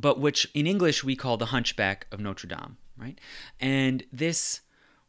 but 0.00 0.18
which 0.18 0.48
in 0.54 0.66
English 0.66 1.04
we 1.04 1.16
call 1.16 1.36
The 1.36 1.46
Hunchback 1.46 2.06
of 2.10 2.20
Notre 2.20 2.48
Dame, 2.48 2.76
right? 2.96 3.20
And 3.58 4.04
this 4.12 4.60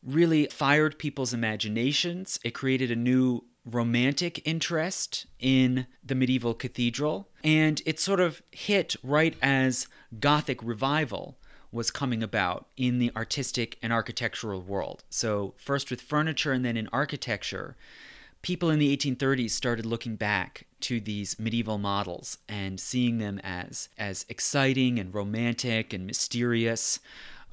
really 0.04 0.48
fired 0.48 1.00
people's 1.00 1.34
imaginations. 1.34 2.40
It 2.44 2.52
created 2.52 2.92
a 2.92 2.96
new 2.96 3.46
romantic 3.64 4.46
interest 4.46 5.28
in 5.40 5.86
the 6.04 6.16
medieval 6.16 6.54
cathedral, 6.54 7.30
and 7.44 7.82
it 7.86 8.00
sort 8.00 8.20
of 8.20 8.42
hit 8.52 8.96
right 9.04 9.36
as 9.42 9.88
Gothic 10.20 10.62
revival 10.64 11.38
was 11.72 11.92
coming 11.92 12.22
about 12.22 12.68
in 12.76 13.00
the 13.00 13.12
artistic 13.16 13.78
and 13.82 13.94
architectural 13.94 14.62
world. 14.62 15.04
So, 15.10 15.54
first 15.58 15.90
with 15.90 16.02
furniture 16.02 16.52
and 16.52 16.66
then 16.66 16.76
in 16.76 16.90
architecture, 16.92 17.78
people 18.42 18.70
in 18.70 18.80
the 18.80 18.96
1830s 18.96 19.52
started 19.52 19.86
looking 19.86 20.16
back 20.16 20.66
to 20.82 21.00
these 21.00 21.40
medieval 21.40 21.78
models 21.78 22.38
and 22.50 22.80
seeing 22.80 23.20
them 23.20 23.40
as 23.44 23.90
as 23.98 24.26
exciting 24.30 25.00
and 25.00 25.14
romantic 25.14 25.94
and 25.94 26.06
mysterious. 26.06 27.00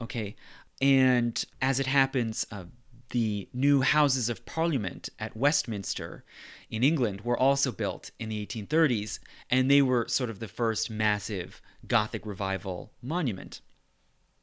Okay. 0.01 0.37
And 0.81 1.45
as 1.61 1.81
it 1.81 1.87
happens, 1.87 2.47
uh, 2.53 2.65
the 3.11 3.49
new 3.53 3.81
Houses 3.81 4.29
of 4.29 4.45
Parliament 4.45 5.09
at 5.19 5.37
Westminster 5.37 6.25
in 6.71 6.83
England 6.85 7.23
were 7.23 7.39
also 7.39 7.73
built 7.73 8.11
in 8.19 8.29
the 8.29 8.47
1830s, 8.47 9.19
and 9.51 9.71
they 9.71 9.83
were 9.83 10.07
sort 10.09 10.31
of 10.31 10.41
the 10.41 10.49
first 10.49 10.91
massive 10.91 11.63
Gothic 11.87 12.27
revival 12.27 12.93
monument. 13.03 13.61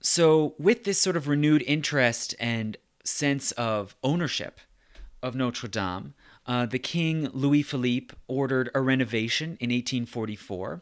So, 0.02 0.56
with 0.58 0.84
this 0.84 1.00
sort 1.00 1.16
of 1.16 1.28
renewed 1.28 1.64
interest 1.68 2.36
and 2.39 2.78
sense 3.04 3.52
of 3.54 3.96
ownership 4.04 4.60
of 5.22 5.36
Notre 5.36 5.68
Dame, 5.68 6.14
uh, 6.46 6.66
the 6.66 6.80
King 6.80 7.30
Louis 7.34 7.64
Philippe 7.64 8.16
ordered 8.28 8.70
a 8.76 8.82
renovation 8.82 9.58
in 9.60 9.70
1844. 9.70 10.82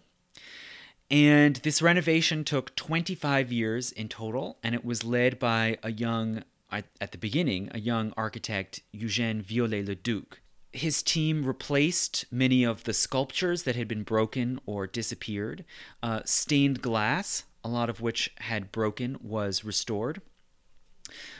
And 1.09 1.57
this 1.57 1.81
renovation 1.81 2.43
took 2.43 2.75
25 2.75 3.51
years 3.51 3.91
in 3.91 4.09
total, 4.09 4.57
and 4.63 4.73
it 4.73 4.83
was 4.83 5.03
led 5.03 5.39
by 5.39 5.77
a 5.83 5.91
young, 5.91 6.43
at 6.71 7.11
the 7.11 7.17
beginning, 7.17 7.69
a 7.71 7.79
young 7.79 8.13
architect, 8.17 8.81
Eugène 8.93 9.41
Viollet-le-Duc. 9.41 10.39
His 10.71 11.03
team 11.03 11.45
replaced 11.45 12.25
many 12.31 12.63
of 12.63 12.85
the 12.85 12.93
sculptures 12.93 13.63
that 13.63 13.75
had 13.75 13.87
been 13.87 14.01
broken 14.01 14.59
or 14.65 14.87
disappeared. 14.87 15.65
Uh, 16.01 16.21
stained 16.25 16.81
glass, 16.81 17.43
a 17.63 17.69
lot 17.69 17.91
of 17.91 18.01
which 18.01 18.31
had 18.37 18.71
broken, 18.71 19.17
was 19.21 19.63
restored. 19.63 20.19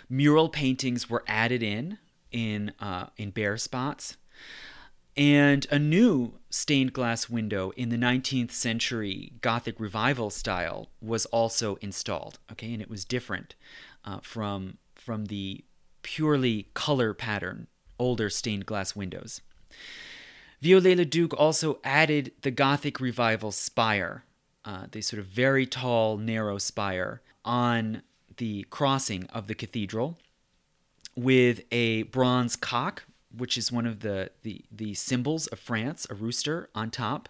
Mural 0.08 0.50
paintings 0.50 1.10
were 1.10 1.24
added 1.28 1.64
in 1.64 1.98
in 2.34 2.74
uh, 2.80 3.08
in 3.16 3.30
bare 3.30 3.58
spots, 3.58 4.18
and 5.16 5.66
a 5.72 5.80
new 5.80 6.34
stained 6.50 6.92
glass 6.92 7.30
window 7.30 7.72
in 7.78 7.90
the 7.90 7.98
19th 7.98 8.52
century 8.52 9.34
Gothic 9.42 9.80
revival 9.80 10.30
style 10.30 10.90
was 11.02 11.26
also 11.28 11.76
installed. 11.76 12.40
Okay, 12.52 12.74
and 12.74 12.82
it 12.82 12.90
was 12.90 13.06
different 13.06 13.56
uh, 14.04 14.20
from 14.22 14.78
from 14.96 15.26
the 15.26 15.64
purely 16.02 16.68
color 16.74 17.14
pattern 17.14 17.68
older 18.00 18.30
stained 18.30 18.66
glass 18.66 18.96
windows. 18.96 19.42
Viollet-le-Duc 20.62 21.34
also 21.38 21.80
added 21.84 22.32
the 22.42 22.52
Gothic 22.52 23.00
revival 23.00 23.52
spire, 23.52 24.24
uh, 24.64 24.86
the 24.92 25.02
sort 25.02 25.20
of 25.20 25.26
very 25.26 25.66
tall, 25.66 26.18
narrow 26.18 26.58
spire, 26.58 27.22
on 27.44 28.02
the 28.38 28.66
crossing 28.70 29.26
of 29.28 29.48
the 29.48 29.56
cathedral 29.56 30.18
with 31.16 31.62
a 31.72 32.04
bronze 32.04 32.56
cock, 32.56 33.04
which 33.36 33.58
is 33.58 33.72
one 33.72 33.86
of 33.86 34.02
the, 34.02 34.32
the, 34.44 34.64
the 34.72 34.94
symbols 34.94 35.48
of 35.48 35.60
France, 35.60 36.06
a 36.10 36.14
rooster 36.14 36.70
on 36.76 36.92
top, 36.92 37.30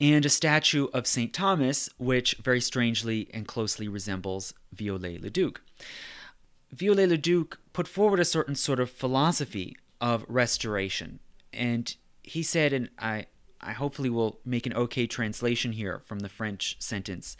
and 0.00 0.26
a 0.26 0.28
statue 0.28 0.88
of 0.92 1.06
St. 1.06 1.32
Thomas, 1.32 1.88
which 1.98 2.34
very 2.42 2.60
strangely 2.60 3.28
and 3.32 3.46
closely 3.46 3.86
resembles 3.86 4.52
Viollet-le-Duc. 4.72 5.60
Viollet-le-Duc 6.72 7.58
put 7.72 7.86
forward 7.86 8.18
a 8.18 8.24
certain 8.24 8.54
sort 8.54 8.80
of 8.80 8.90
philosophy 8.90 9.76
of 10.00 10.24
restoration. 10.28 11.20
And 11.52 11.94
he 12.22 12.42
said, 12.42 12.72
and 12.72 12.90
I, 12.98 13.26
I 13.60 13.72
hopefully 13.72 14.10
will 14.10 14.40
make 14.44 14.66
an 14.66 14.74
okay 14.74 15.06
translation 15.06 15.72
here 15.72 16.00
from 16.04 16.20
the 16.20 16.28
French 16.28 16.76
sentence. 16.80 17.36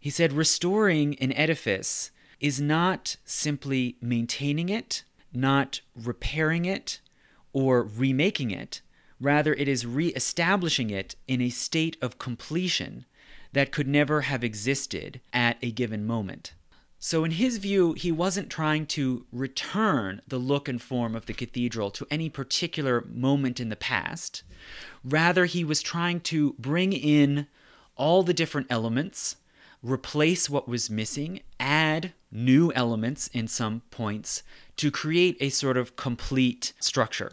He 0.00 0.10
said, 0.10 0.32
restoring 0.32 1.16
an 1.20 1.32
edifice 1.32 2.10
is 2.40 2.60
not 2.60 3.16
simply 3.24 3.96
maintaining 4.00 4.68
it, 4.68 5.04
not 5.32 5.80
repairing 5.94 6.64
it, 6.64 7.00
or 7.52 7.82
remaking 7.82 8.50
it. 8.50 8.82
Rather, 9.20 9.54
it 9.54 9.68
is 9.68 9.86
re 9.86 10.08
establishing 10.08 10.90
it 10.90 11.16
in 11.26 11.40
a 11.40 11.48
state 11.48 11.96
of 12.02 12.18
completion 12.18 13.06
that 13.52 13.72
could 13.72 13.88
never 13.88 14.22
have 14.22 14.44
existed 14.44 15.20
at 15.32 15.56
a 15.62 15.70
given 15.70 16.06
moment. 16.06 16.52
So, 16.98 17.24
in 17.24 17.32
his 17.32 17.58
view, 17.58 17.92
he 17.92 18.10
wasn't 18.10 18.50
trying 18.50 18.86
to 18.86 19.26
return 19.30 20.22
the 20.26 20.38
look 20.38 20.68
and 20.68 20.80
form 20.80 21.14
of 21.14 21.26
the 21.26 21.34
cathedral 21.34 21.90
to 21.92 22.06
any 22.10 22.28
particular 22.28 23.06
moment 23.08 23.60
in 23.60 23.68
the 23.68 23.76
past. 23.76 24.42
Rather, 25.04 25.44
he 25.44 25.62
was 25.62 25.82
trying 25.82 26.20
to 26.20 26.54
bring 26.58 26.92
in 26.92 27.46
all 27.96 28.22
the 28.22 28.34
different 28.34 28.66
elements, 28.70 29.36
replace 29.90 30.50
what 30.50 30.68
was 30.68 30.90
missing, 30.90 31.40
add 31.60 32.12
new 32.30 32.72
elements 32.74 33.28
in 33.28 33.48
some 33.48 33.82
points 33.90 34.42
to 34.76 34.90
create 34.90 35.36
a 35.40 35.48
sort 35.48 35.76
of 35.76 35.96
complete 35.96 36.72
structure. 36.80 37.32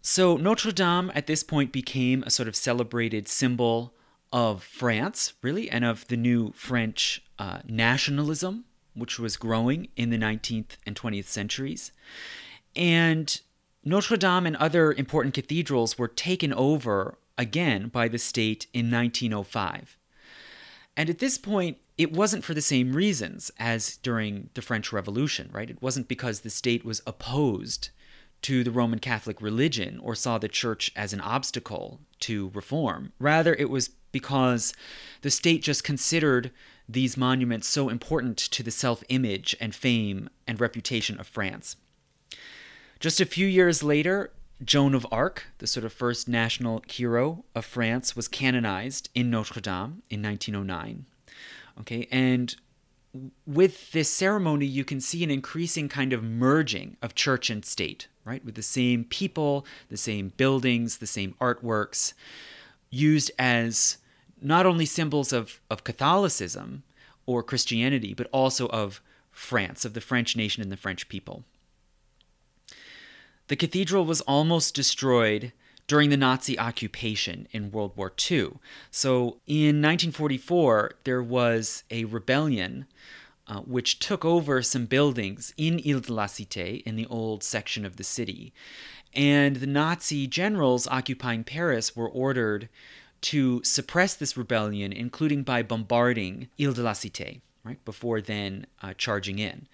So, 0.00 0.36
Notre 0.36 0.72
Dame 0.72 1.10
at 1.14 1.26
this 1.26 1.42
point 1.42 1.72
became 1.72 2.22
a 2.22 2.30
sort 2.30 2.48
of 2.48 2.56
celebrated 2.56 3.28
symbol 3.28 3.94
of 4.32 4.62
France, 4.62 5.34
really, 5.42 5.68
and 5.70 5.84
of 5.84 6.06
the 6.08 6.16
new 6.16 6.52
French 6.52 7.22
uh, 7.38 7.60
nationalism, 7.66 8.64
which 8.94 9.18
was 9.18 9.36
growing 9.36 9.88
in 9.96 10.10
the 10.10 10.18
19th 10.18 10.76
and 10.86 10.94
20th 10.94 11.26
centuries. 11.26 11.92
And 12.76 13.40
Notre 13.84 14.16
Dame 14.16 14.46
and 14.46 14.56
other 14.56 14.92
important 14.92 15.34
cathedrals 15.34 15.98
were 15.98 16.08
taken 16.08 16.52
over 16.52 17.18
again 17.36 17.88
by 17.88 18.08
the 18.08 18.18
state 18.18 18.66
in 18.72 18.90
1905. 18.90 19.96
And 20.98 21.08
at 21.08 21.20
this 21.20 21.38
point, 21.38 21.78
it 21.96 22.12
wasn't 22.12 22.42
for 22.42 22.54
the 22.54 22.60
same 22.60 22.92
reasons 22.92 23.52
as 23.56 23.98
during 23.98 24.50
the 24.54 24.62
French 24.62 24.92
Revolution, 24.92 25.48
right? 25.52 25.70
It 25.70 25.80
wasn't 25.80 26.08
because 26.08 26.40
the 26.40 26.50
state 26.50 26.84
was 26.84 27.00
opposed 27.06 27.90
to 28.42 28.64
the 28.64 28.72
Roman 28.72 28.98
Catholic 28.98 29.40
religion 29.40 30.00
or 30.02 30.16
saw 30.16 30.38
the 30.38 30.48
church 30.48 30.90
as 30.96 31.12
an 31.12 31.20
obstacle 31.20 32.00
to 32.20 32.50
reform. 32.52 33.12
Rather, 33.20 33.54
it 33.54 33.70
was 33.70 33.90
because 34.10 34.74
the 35.22 35.30
state 35.30 35.62
just 35.62 35.84
considered 35.84 36.50
these 36.88 37.16
monuments 37.16 37.68
so 37.68 37.88
important 37.88 38.36
to 38.36 38.64
the 38.64 38.72
self 38.72 39.04
image 39.08 39.54
and 39.60 39.76
fame 39.76 40.28
and 40.48 40.60
reputation 40.60 41.20
of 41.20 41.28
France. 41.28 41.76
Just 42.98 43.20
a 43.20 43.26
few 43.26 43.46
years 43.46 43.84
later, 43.84 44.32
Joan 44.64 44.94
of 44.94 45.06
Arc, 45.12 45.46
the 45.58 45.66
sort 45.66 45.84
of 45.84 45.92
first 45.92 46.28
national 46.28 46.82
hero 46.88 47.44
of 47.54 47.64
France, 47.64 48.16
was 48.16 48.26
canonized 48.26 49.08
in 49.14 49.30
Notre 49.30 49.60
Dame 49.60 50.02
in 50.10 50.22
1909. 50.22 51.06
Okay, 51.80 52.08
and 52.10 52.56
with 53.46 53.92
this 53.92 54.10
ceremony, 54.10 54.66
you 54.66 54.84
can 54.84 55.00
see 55.00 55.22
an 55.22 55.30
increasing 55.30 55.88
kind 55.88 56.12
of 56.12 56.22
merging 56.22 56.96
of 57.00 57.14
church 57.14 57.50
and 57.50 57.64
state, 57.64 58.08
right? 58.24 58.44
With 58.44 58.56
the 58.56 58.62
same 58.62 59.04
people, 59.04 59.64
the 59.88 59.96
same 59.96 60.32
buildings, 60.36 60.98
the 60.98 61.06
same 61.06 61.34
artworks, 61.40 62.12
used 62.90 63.30
as 63.38 63.98
not 64.40 64.66
only 64.66 64.86
symbols 64.86 65.32
of, 65.32 65.60
of 65.70 65.84
Catholicism 65.84 66.82
or 67.26 67.42
Christianity, 67.42 68.14
but 68.14 68.28
also 68.32 68.68
of 68.68 69.00
France, 69.30 69.84
of 69.84 69.94
the 69.94 70.00
French 70.00 70.36
nation 70.36 70.62
and 70.62 70.72
the 70.72 70.76
French 70.76 71.08
people. 71.08 71.44
The 73.48 73.56
cathedral 73.56 74.04
was 74.04 74.20
almost 74.22 74.74
destroyed 74.74 75.52
during 75.86 76.10
the 76.10 76.18
Nazi 76.18 76.58
occupation 76.58 77.48
in 77.50 77.72
World 77.72 77.92
War 77.96 78.12
II. 78.30 78.52
So 78.90 79.38
in 79.46 79.80
1944, 79.80 80.92
there 81.04 81.22
was 81.22 81.82
a 81.90 82.04
rebellion 82.04 82.86
uh, 83.46 83.60
which 83.60 83.98
took 83.98 84.24
over 84.24 84.60
some 84.60 84.84
buildings 84.84 85.54
in 85.56 85.80
Ile 85.86 86.00
de 86.00 86.12
la 86.12 86.26
Cité, 86.26 86.82
in 86.82 86.96
the 86.96 87.06
old 87.06 87.42
section 87.42 87.86
of 87.86 87.96
the 87.96 88.04
city. 88.04 88.52
And 89.14 89.56
the 89.56 89.66
Nazi 89.66 90.26
generals 90.26 90.86
occupying 90.86 91.44
Paris 91.44 91.96
were 91.96 92.08
ordered 92.08 92.68
to 93.22 93.62
suppress 93.64 94.14
this 94.14 94.36
rebellion, 94.36 94.92
including 94.92 95.42
by 95.42 95.62
bombarding 95.62 96.48
Ile 96.60 96.74
de 96.74 96.82
la 96.82 96.92
Cité, 96.92 97.40
right, 97.64 97.82
before 97.86 98.20
then 98.20 98.66
uh, 98.82 98.92
charging 98.98 99.38
in. 99.38 99.66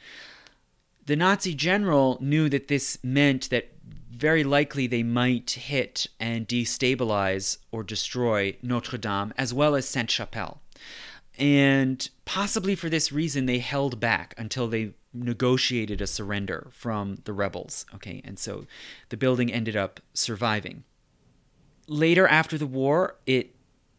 The 1.07 1.17
Nazi 1.17 1.55
general 1.55 2.19
knew 2.21 2.49
that 2.49 2.69
this 2.69 2.99
meant 3.03 3.51
that 3.51 3.71
very 4.11 4.45
likely 4.45 4.87
they 4.87 5.03
might 5.03 5.51
hit 5.51 6.07
and 6.19 6.49
destabilize 6.49 7.59
or 7.71 7.83
destroy 7.83 8.57
Notre 8.63 8.97
Dame 8.97 9.35
as 9.37 9.53
well 9.53 9.75
as 9.75 9.87
Sainte 9.87 10.11
Chapelle. 10.11 10.61
And 11.37 12.09
possibly 12.25 12.75
for 12.75 12.89
this 12.89 13.13
reason, 13.13 13.47
they 13.47 13.59
held 13.59 14.01
back 14.01 14.35
until 14.39 14.69
they 14.69 14.95
negotiated 15.13 16.01
a 16.01 16.07
surrender 16.07 16.69
from 16.71 17.19
the 17.25 17.33
rebels. 17.33 17.85
Okay, 17.95 18.23
and 18.25 18.39
so 18.39 18.67
the 19.09 19.17
building 19.17 19.53
ended 19.53 19.77
up 19.77 20.01
surviving. 20.15 20.85
Later, 21.87 22.27
after 22.27 22.57
the 22.57 22.67
war, 22.67 23.17
it 23.27 23.55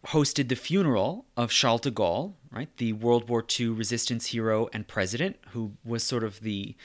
hosted 0.08 0.50
the 0.50 0.56
funeral 0.56 1.26
of 1.36 1.52
Charles 1.52 1.82
de 1.82 1.92
Gaulle, 1.92 2.34
right, 2.56 2.76
the 2.78 2.94
World 2.94 3.30
War 3.30 3.44
II 3.60 3.70
resistance 3.70 4.28
hero 4.28 4.70
and 4.74 4.88
president, 4.88 5.38
who 5.50 5.74
was 5.84 6.04
sort 6.04 6.24
of 6.24 6.40
the 6.40 6.76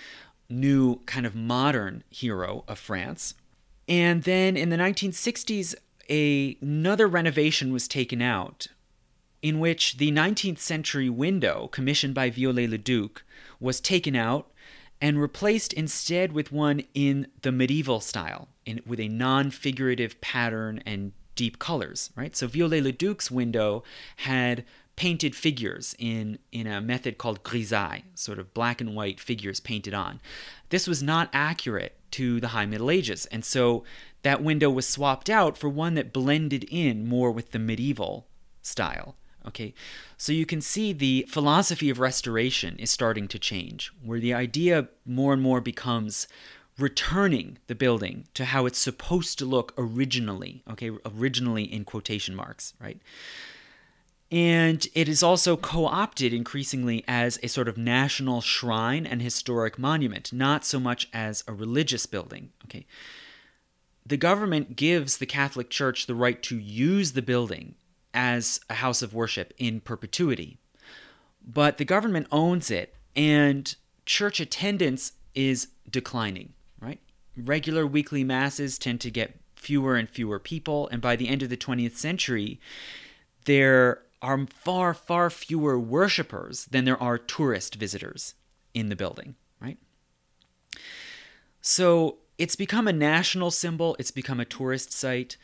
new 0.48 0.96
kind 1.06 1.26
of 1.26 1.34
modern 1.34 2.02
hero 2.10 2.64
of 2.66 2.78
France. 2.78 3.34
And 3.88 4.24
then 4.24 4.56
in 4.56 4.70
the 4.70 4.76
1960s, 4.76 5.74
a, 6.08 6.56
another 6.60 7.06
renovation 7.06 7.72
was 7.72 7.86
taken 7.86 8.20
out 8.20 8.66
in 9.42 9.58
which 9.58 9.96
the 9.96 10.12
19th 10.12 10.58
century 10.58 11.08
window 11.08 11.68
commissioned 11.68 12.14
by 12.14 12.30
Viollet-le-Duc 12.30 13.22
was 13.58 13.80
taken 13.80 14.14
out 14.14 14.50
and 15.00 15.20
replaced 15.20 15.72
instead 15.72 16.32
with 16.32 16.52
one 16.52 16.82
in 16.92 17.26
the 17.42 17.52
medieval 17.52 18.00
style, 18.00 18.48
in, 18.66 18.82
with 18.84 19.00
a 19.00 19.08
non-figurative 19.08 20.20
pattern 20.20 20.82
and 20.84 21.12
deep 21.36 21.58
colors, 21.58 22.10
right? 22.16 22.36
So 22.36 22.46
Viollet-le-Duc's 22.46 23.30
window 23.30 23.82
had 24.16 24.64
painted 25.00 25.34
figures 25.34 25.96
in, 25.98 26.38
in 26.52 26.66
a 26.66 26.78
method 26.78 27.16
called 27.16 27.42
grisaille, 27.42 28.02
sort 28.14 28.38
of 28.38 28.52
black 28.52 28.82
and 28.82 28.94
white 28.94 29.18
figures 29.18 29.58
painted 29.58 29.94
on. 29.94 30.20
This 30.68 30.86
was 30.86 31.02
not 31.02 31.30
accurate 31.32 31.96
to 32.10 32.38
the 32.38 32.48
High 32.48 32.66
Middle 32.66 32.90
Ages, 32.90 33.24
and 33.32 33.42
so 33.42 33.82
that 34.24 34.42
window 34.42 34.68
was 34.68 34.86
swapped 34.86 35.30
out 35.30 35.56
for 35.56 35.70
one 35.70 35.94
that 35.94 36.12
blended 36.12 36.64
in 36.64 37.08
more 37.08 37.32
with 37.32 37.52
the 37.52 37.58
medieval 37.58 38.26
style. 38.60 39.16
Okay, 39.46 39.72
so 40.18 40.32
you 40.32 40.44
can 40.44 40.60
see 40.60 40.92
the 40.92 41.24
philosophy 41.30 41.88
of 41.88 41.98
restoration 41.98 42.78
is 42.78 42.90
starting 42.90 43.26
to 43.28 43.38
change, 43.38 43.90
where 44.04 44.20
the 44.20 44.34
idea 44.34 44.90
more 45.06 45.32
and 45.32 45.40
more 45.40 45.62
becomes 45.62 46.28
returning 46.78 47.56
the 47.68 47.74
building 47.74 48.26
to 48.34 48.44
how 48.44 48.66
it's 48.66 48.78
supposed 48.78 49.38
to 49.38 49.46
look 49.46 49.72
originally, 49.78 50.62
okay, 50.70 50.90
originally 51.06 51.64
in 51.64 51.86
quotation 51.86 52.34
marks, 52.34 52.74
right? 52.78 53.00
And 54.30 54.86
it 54.94 55.08
is 55.08 55.22
also 55.22 55.56
co 55.56 55.86
opted 55.86 56.32
increasingly 56.32 57.04
as 57.08 57.38
a 57.42 57.48
sort 57.48 57.68
of 57.68 57.76
national 57.76 58.40
shrine 58.40 59.04
and 59.04 59.20
historic 59.20 59.78
monument, 59.78 60.32
not 60.32 60.64
so 60.64 60.78
much 60.78 61.08
as 61.12 61.42
a 61.48 61.52
religious 61.52 62.06
building. 62.06 62.50
Okay. 62.64 62.86
The 64.06 64.16
government 64.16 64.76
gives 64.76 65.18
the 65.18 65.26
Catholic 65.26 65.68
Church 65.68 66.06
the 66.06 66.14
right 66.14 66.42
to 66.44 66.58
use 66.58 67.12
the 67.12 67.22
building 67.22 67.74
as 68.14 68.60
a 68.68 68.74
house 68.74 69.02
of 69.02 69.14
worship 69.14 69.52
in 69.58 69.80
perpetuity, 69.80 70.58
but 71.46 71.78
the 71.78 71.84
government 71.84 72.26
owns 72.32 72.70
it, 72.70 72.94
and 73.14 73.74
church 74.06 74.40
attendance 74.40 75.12
is 75.34 75.68
declining, 75.88 76.52
right? 76.80 76.98
Regular 77.36 77.86
weekly 77.86 78.24
masses 78.24 78.78
tend 78.78 79.00
to 79.02 79.10
get 79.10 79.38
fewer 79.54 79.96
and 79.96 80.08
fewer 80.08 80.38
people, 80.38 80.88
and 80.88 81.00
by 81.00 81.14
the 81.14 81.28
end 81.28 81.42
of 81.42 81.50
the 81.50 81.56
20th 81.56 81.96
century, 81.96 82.58
there 83.44 84.02
are 84.22 84.46
far, 84.46 84.94
far 84.94 85.30
fewer 85.30 85.78
worshippers 85.78 86.66
than 86.66 86.84
there 86.84 87.00
are 87.02 87.18
tourist 87.18 87.76
visitors 87.76 88.34
in 88.74 88.88
the 88.88 88.96
building, 88.96 89.34
right? 89.60 89.78
So 91.60 92.18
it's 92.38 92.56
become 92.56 92.88
a 92.88 92.92
national 92.92 93.50
symbol, 93.50 93.96
it's 93.98 94.10
become 94.10 94.40
a 94.40 94.44
tourist 94.44 94.92
site, 94.92 95.36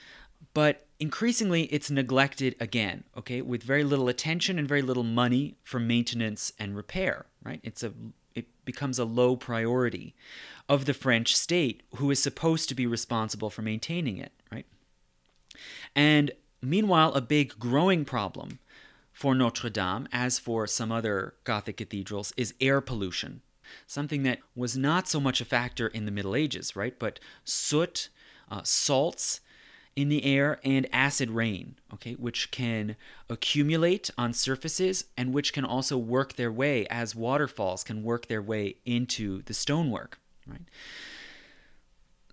but 0.54 0.86
increasingly 0.98 1.64
it's 1.64 1.90
neglected 1.90 2.56
again, 2.60 3.04
okay, 3.16 3.42
with 3.42 3.62
very 3.62 3.84
little 3.84 4.08
attention 4.08 4.58
and 4.58 4.68
very 4.68 4.82
little 4.82 5.02
money 5.02 5.56
for 5.62 5.78
maintenance 5.78 6.52
and 6.58 6.76
repair, 6.76 7.26
right? 7.42 7.60
It's 7.62 7.82
a 7.82 7.92
it 8.34 8.46
becomes 8.66 8.98
a 8.98 9.04
low 9.04 9.34
priority 9.34 10.14
of 10.68 10.84
the 10.84 10.92
French 10.92 11.34
state 11.34 11.82
who 11.96 12.10
is 12.10 12.22
supposed 12.22 12.68
to 12.68 12.74
be 12.74 12.86
responsible 12.86 13.48
for 13.48 13.62
maintaining 13.62 14.18
it, 14.18 14.32
right? 14.52 14.66
And 15.94 16.32
meanwhile, 16.60 17.14
a 17.14 17.22
big 17.22 17.58
growing 17.58 18.04
problem 18.04 18.58
for 19.16 19.34
Notre 19.34 19.70
Dame, 19.70 20.06
as 20.12 20.38
for 20.38 20.66
some 20.66 20.92
other 20.92 21.32
Gothic 21.44 21.78
cathedrals, 21.78 22.34
is 22.36 22.52
air 22.60 22.82
pollution. 22.82 23.40
Something 23.86 24.24
that 24.24 24.40
was 24.54 24.76
not 24.76 25.08
so 25.08 25.20
much 25.20 25.40
a 25.40 25.46
factor 25.46 25.86
in 25.86 26.04
the 26.04 26.10
Middle 26.10 26.36
Ages, 26.36 26.76
right? 26.76 26.96
But 26.98 27.18
soot, 27.42 28.10
uh, 28.50 28.60
salts 28.62 29.40
in 29.96 30.10
the 30.10 30.22
air, 30.22 30.60
and 30.62 30.86
acid 30.92 31.30
rain, 31.30 31.76
okay, 31.94 32.12
which 32.12 32.50
can 32.50 32.94
accumulate 33.30 34.10
on 34.18 34.34
surfaces 34.34 35.06
and 35.16 35.32
which 35.32 35.54
can 35.54 35.64
also 35.64 35.96
work 35.96 36.34
their 36.34 36.52
way 36.52 36.86
as 36.88 37.14
waterfalls 37.14 37.82
can 37.82 38.02
work 38.02 38.26
their 38.26 38.42
way 38.42 38.76
into 38.84 39.40
the 39.44 39.54
stonework, 39.54 40.18
right? 40.46 40.68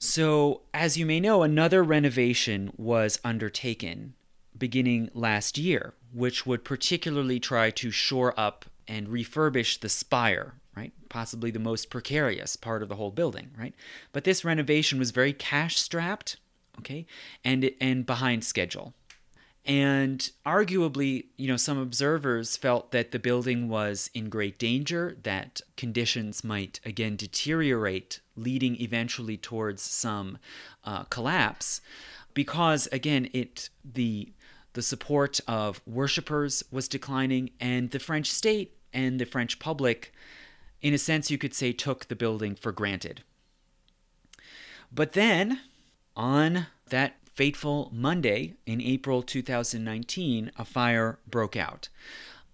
So, 0.02 0.64
as 0.74 0.98
you 0.98 1.06
may 1.06 1.22
know, 1.22 1.44
another 1.44 1.82
renovation 1.82 2.74
was 2.76 3.22
undertaken 3.24 4.16
beginning 4.58 5.10
last 5.14 5.58
year, 5.58 5.94
which 6.14 6.46
would 6.46 6.64
particularly 6.64 7.40
try 7.40 7.72
to 7.72 7.92
shore 7.92 8.34
up 8.40 8.66
and 8.88 9.08
refurbish 9.08 9.80
the 9.80 9.90
spire, 9.90 10.56
right? 10.76 10.94
Possibly 11.10 11.52
the 11.52 11.60
most 11.60 11.90
precarious 11.90 12.56
part 12.56 12.84
of 12.84 12.90
the 12.90 12.96
whole 12.96 13.12
building, 13.12 13.52
right? 13.58 13.74
But 14.12 14.24
this 14.24 14.46
renovation 14.46 15.00
was 15.00 15.12
very 15.12 15.34
cash 15.34 15.78
strapped, 15.78 16.38
okay, 16.80 17.06
and 17.44 17.72
and 17.82 18.06
behind 18.06 18.44
schedule. 18.44 18.94
And 19.66 20.30
arguably, 20.46 21.28
you 21.38 21.48
know, 21.48 21.56
some 21.56 21.78
observers 21.78 22.58
felt 22.58 22.92
that 22.92 23.12
the 23.12 23.20
building 23.20 23.70
was 23.70 24.10
in 24.14 24.28
great 24.28 24.60
danger, 24.60 25.18
that 25.24 25.62
conditions 25.78 26.44
might 26.44 26.82
again 26.86 27.16
deteriorate, 27.16 28.20
leading 28.36 28.80
eventually 28.82 29.38
towards 29.38 29.82
some 29.82 30.38
uh, 30.84 31.04
collapse, 31.04 31.80
because 32.34 32.88
again, 32.92 33.30
it 33.34 33.70
the 33.86 34.34
the 34.74 34.82
support 34.82 35.40
of 35.48 35.82
worshippers 35.86 36.64
was 36.72 36.88
declining, 36.88 37.52
and 37.60 37.92
the 37.92 38.00
French 38.00 38.32
state 38.32 38.76
and 38.92 39.20
the 39.20 39.26
French 39.26 39.60
public, 39.60 40.14
in 40.82 40.94
a 40.94 40.98
sense, 40.98 41.32
you 41.32 41.38
could 41.38 41.54
say, 41.54 41.72
took 41.72 42.08
the 42.08 42.16
building 42.16 42.56
for 42.56 42.72
granted. 42.72 43.24
But 44.92 45.14
then, 45.14 45.62
on 46.16 46.68
that 46.90 47.16
fateful 47.34 47.90
Monday 47.92 48.54
in 48.66 48.80
April 48.82 49.24
2019, 49.24 50.52
a 50.58 50.66
fire 50.66 51.18
broke 51.28 51.56
out. 51.56 51.90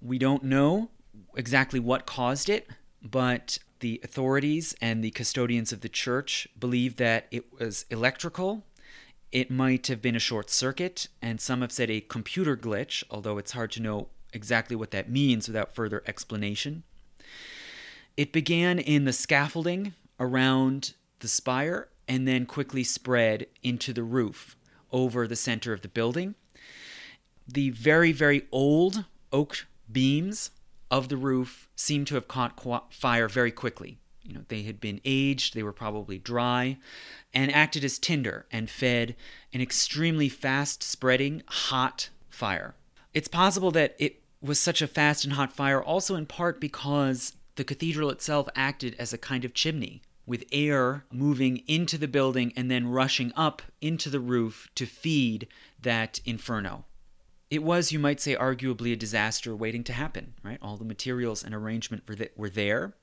We 0.01 0.17
don't 0.17 0.43
know 0.43 0.89
exactly 1.35 1.79
what 1.79 2.05
caused 2.05 2.49
it, 2.49 2.69
but 3.01 3.59
the 3.79 3.99
authorities 4.03 4.75
and 4.81 5.03
the 5.03 5.11
custodians 5.11 5.71
of 5.71 5.81
the 5.81 5.89
church 5.89 6.47
believe 6.57 6.97
that 6.97 7.27
it 7.31 7.51
was 7.59 7.85
electrical 7.89 8.63
it 9.31 9.51
might 9.51 9.87
have 9.87 10.01
been 10.01 10.15
a 10.15 10.19
short 10.19 10.49
circuit, 10.49 11.07
and 11.21 11.39
some 11.39 11.61
have 11.61 11.71
said 11.71 11.89
a 11.89 12.01
computer 12.01 12.57
glitch, 12.57 13.03
although 13.09 13.37
it's 13.37 13.51
hard 13.51 13.71
to 13.71 13.81
know 13.81 14.07
exactly 14.33 14.75
what 14.75 14.91
that 14.91 15.09
means 15.09 15.47
without 15.47 15.75
further 15.75 16.03
explanation. 16.07 16.83
It 18.17 18.33
began 18.33 18.79
in 18.79 19.05
the 19.05 19.13
scaffolding 19.13 19.93
around 20.19 20.93
the 21.19 21.27
spire 21.27 21.89
and 22.07 22.27
then 22.27 22.45
quickly 22.45 22.83
spread 22.83 23.47
into 23.61 23.93
the 23.93 24.03
roof 24.03 24.55
over 24.91 25.27
the 25.27 25.35
center 25.35 25.73
of 25.73 25.81
the 25.81 25.87
building. 25.87 26.35
The 27.47 27.69
very, 27.69 28.11
very 28.11 28.47
old 28.51 29.05
oak 29.31 29.67
beams 29.91 30.51
of 30.91 31.09
the 31.09 31.17
roof 31.17 31.69
seem 31.75 32.03
to 32.05 32.15
have 32.15 32.27
caught 32.27 32.93
fire 32.93 33.27
very 33.27 33.51
quickly. 33.51 33.99
You 34.29 34.35
know, 34.35 34.45
they 34.47 34.61
had 34.61 34.79
been 34.79 35.01
aged, 35.03 35.55
they 35.55 35.63
were 35.63 35.73
probably 35.73 36.19
dry, 36.19 36.77
and 37.33 37.51
acted 37.51 37.83
as 37.83 37.97
tinder 37.97 38.45
and 38.51 38.69
fed 38.69 39.15
an 39.51 39.59
extremely 39.59 40.29
fast 40.29 40.83
spreading, 40.83 41.41
hot 41.47 42.09
fire. 42.29 42.75
It's 43.11 43.27
possible 43.27 43.71
that 43.71 43.95
it 43.97 44.21
was 44.39 44.59
such 44.59 44.83
a 44.83 44.87
fast 44.87 45.25
and 45.25 45.33
hot 45.33 45.51
fire 45.51 45.81
also 45.81 46.15
in 46.15 46.27
part 46.27 46.61
because 46.61 47.33
the 47.55 47.63
cathedral 47.63 48.11
itself 48.11 48.47
acted 48.55 48.95
as 48.99 49.11
a 49.11 49.17
kind 49.17 49.43
of 49.43 49.55
chimney, 49.55 50.03
with 50.27 50.45
air 50.51 51.05
moving 51.11 51.63
into 51.65 51.97
the 51.97 52.07
building 52.07 52.53
and 52.55 52.69
then 52.69 52.87
rushing 52.87 53.33
up 53.35 53.63
into 53.81 54.11
the 54.11 54.19
roof 54.19 54.69
to 54.75 54.85
feed 54.85 55.47
that 55.81 56.21
inferno. 56.23 56.85
It 57.49 57.63
was, 57.63 57.91
you 57.91 57.97
might 57.97 58.21
say, 58.21 58.35
arguably 58.35 58.93
a 58.93 58.95
disaster 58.95 59.55
waiting 59.55 59.83
to 59.85 59.93
happen, 59.93 60.35
right? 60.43 60.59
All 60.61 60.77
the 60.77 60.85
materials 60.85 61.43
and 61.43 61.55
arrangement 61.55 62.03
were 62.37 62.49
there, 62.49 62.93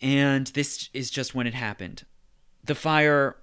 and 0.00 0.48
this 0.48 0.88
is 0.92 1.10
just 1.10 1.34
when 1.34 1.46
it 1.46 1.54
happened. 1.54 2.04
The 2.64 2.74
fire, 2.74 3.36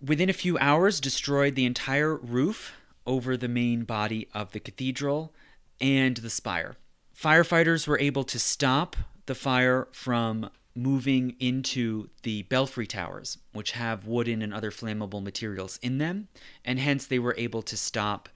within 0.00 0.28
a 0.28 0.34
few 0.34 0.58
hours, 0.58 1.00
destroyed 1.00 1.54
the 1.54 1.66
entire 1.66 2.16
roof 2.16 2.74
over 3.06 3.36
the 3.36 3.48
main 3.48 3.84
body 3.84 4.28
of 4.32 4.52
the 4.52 4.60
cathedral 4.60 5.34
and 5.80 6.16
the 6.16 6.30
spire. 6.30 6.76
Firefighters 7.16 7.86
were 7.86 7.98
able 7.98 8.24
to 8.24 8.38
stop 8.38 8.96
the 9.26 9.34
fire 9.34 9.88
from 9.92 10.50
moving 10.74 11.36
into 11.38 12.08
the 12.22 12.42
belfry 12.42 12.86
towers, 12.86 13.38
which 13.52 13.72
have 13.72 14.06
wooden 14.06 14.42
and 14.42 14.52
other 14.52 14.70
flammable 14.70 15.22
materials 15.22 15.78
in 15.82 15.98
them, 15.98 16.28
and 16.64 16.80
hence 16.80 17.06
they 17.06 17.18
were 17.18 17.34
able 17.38 17.62
to 17.62 17.76
stop 17.76 18.28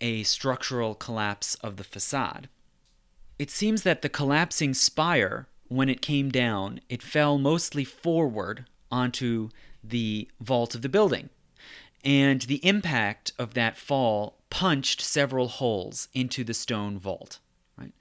a 0.00 0.22
structural 0.22 0.94
collapse 0.94 1.56
of 1.56 1.76
the 1.76 1.84
facade. 1.84 2.48
It 3.38 3.50
seems 3.50 3.82
that 3.82 4.02
the 4.02 4.08
collapsing 4.08 4.74
spire 4.74 5.48
when 5.70 5.88
it 5.88 6.02
came 6.02 6.30
down, 6.30 6.80
it 6.88 7.00
fell 7.00 7.38
mostly 7.38 7.84
forward 7.84 8.66
onto 8.90 9.50
the 9.84 10.28
vault 10.40 10.74
of 10.74 10.82
the 10.82 10.88
building. 10.88 11.30
And 12.04 12.42
the 12.42 12.64
impact 12.66 13.32
of 13.38 13.54
that 13.54 13.76
fall 13.76 14.38
punched 14.50 15.00
several 15.00 15.46
holes 15.46 16.08
into 16.12 16.42
the 16.42 16.54
stone 16.54 16.98
vault. 16.98 17.38
Right. 17.78 17.92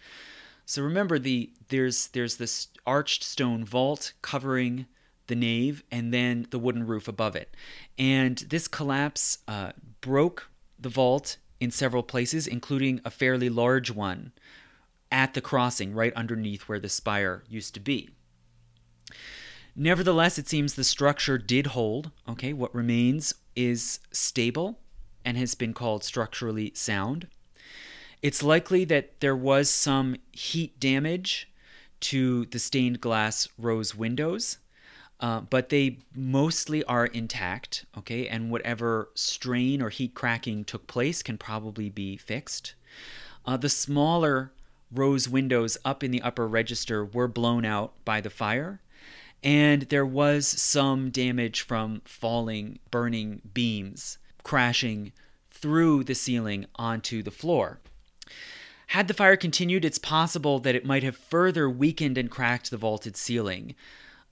So 0.65 0.81
remember 0.81 1.19
the 1.19 1.51
there's 1.67 2.07
there's 2.07 2.37
this 2.37 2.69
arched 2.87 3.23
stone 3.23 3.63
vault 3.63 4.13
covering 4.23 4.87
the 5.27 5.35
nave 5.35 5.83
and 5.91 6.11
then 6.11 6.47
the 6.49 6.59
wooden 6.59 6.87
roof 6.87 7.07
above 7.07 7.35
it. 7.35 7.55
And 7.99 8.37
this 8.37 8.67
collapse 8.67 9.39
uh, 9.47 9.73
broke 10.01 10.49
the 10.79 10.89
vault 10.89 11.37
in 11.59 11.69
several 11.69 12.01
places, 12.01 12.47
including 12.47 12.99
a 13.05 13.11
fairly 13.11 13.49
large 13.49 13.91
one 13.91 14.31
at 15.11 15.33
the 15.33 15.41
crossing 15.41 15.93
right 15.93 16.13
underneath 16.13 16.63
where 16.63 16.79
the 16.79 16.89
spire 16.89 17.43
used 17.49 17.73
to 17.73 17.79
be. 17.79 18.09
Nevertheless, 19.75 20.37
it 20.37 20.47
seems 20.47 20.73
the 20.73 20.83
structure 20.83 21.37
did 21.37 21.67
hold. 21.67 22.11
Okay, 22.27 22.53
what 22.53 22.73
remains 22.75 23.33
is 23.55 23.99
stable 24.11 24.79
and 25.23 25.37
has 25.37 25.55
been 25.55 25.73
called 25.73 26.03
structurally 26.03 26.71
sound. 26.75 27.27
It's 28.21 28.43
likely 28.43 28.83
that 28.85 29.21
there 29.21 29.35
was 29.35 29.69
some 29.69 30.17
heat 30.31 30.79
damage 30.79 31.49
to 32.01 32.45
the 32.45 32.59
stained 32.59 32.99
glass 33.01 33.47
rose 33.57 33.95
windows, 33.95 34.57
uh, 35.19 35.41
but 35.41 35.69
they 35.69 35.99
mostly 36.15 36.83
are 36.85 37.05
intact, 37.05 37.85
okay? 37.97 38.27
And 38.27 38.51
whatever 38.51 39.09
strain 39.15 39.81
or 39.81 39.89
heat 39.89 40.13
cracking 40.13 40.65
took 40.65 40.87
place 40.87 41.23
can 41.23 41.37
probably 41.37 41.89
be 41.89 42.17
fixed. 42.17 42.73
Uh, 43.45 43.57
the 43.57 43.69
smaller 43.69 44.51
rose 44.93 45.29
windows 45.29 45.77
up 45.85 46.03
in 46.03 46.11
the 46.11 46.21
upper 46.21 46.47
register 46.47 47.05
were 47.05 47.27
blown 47.27 47.65
out 47.65 47.93
by 48.05 48.21
the 48.21 48.29
fire, 48.29 48.81
and 49.43 49.83
there 49.83 50.05
was 50.05 50.47
some 50.47 51.09
damage 51.09 51.61
from 51.61 52.01
falling, 52.05 52.79
burning 52.91 53.41
beams 53.53 54.17
crashing 54.43 55.11
through 55.51 56.03
the 56.03 56.15
ceiling 56.15 56.65
onto 56.75 57.21
the 57.21 57.31
floor. 57.31 57.79
Had 58.87 59.07
the 59.07 59.13
fire 59.13 59.37
continued, 59.37 59.85
it's 59.85 59.99
possible 59.99 60.59
that 60.59 60.73
it 60.73 60.85
might 60.85 61.03
have 61.03 61.15
further 61.15 61.69
weakened 61.69 62.17
and 62.17 62.31
cracked 62.31 62.71
the 62.71 62.77
vaulted 62.77 63.15
ceiling, 63.15 63.75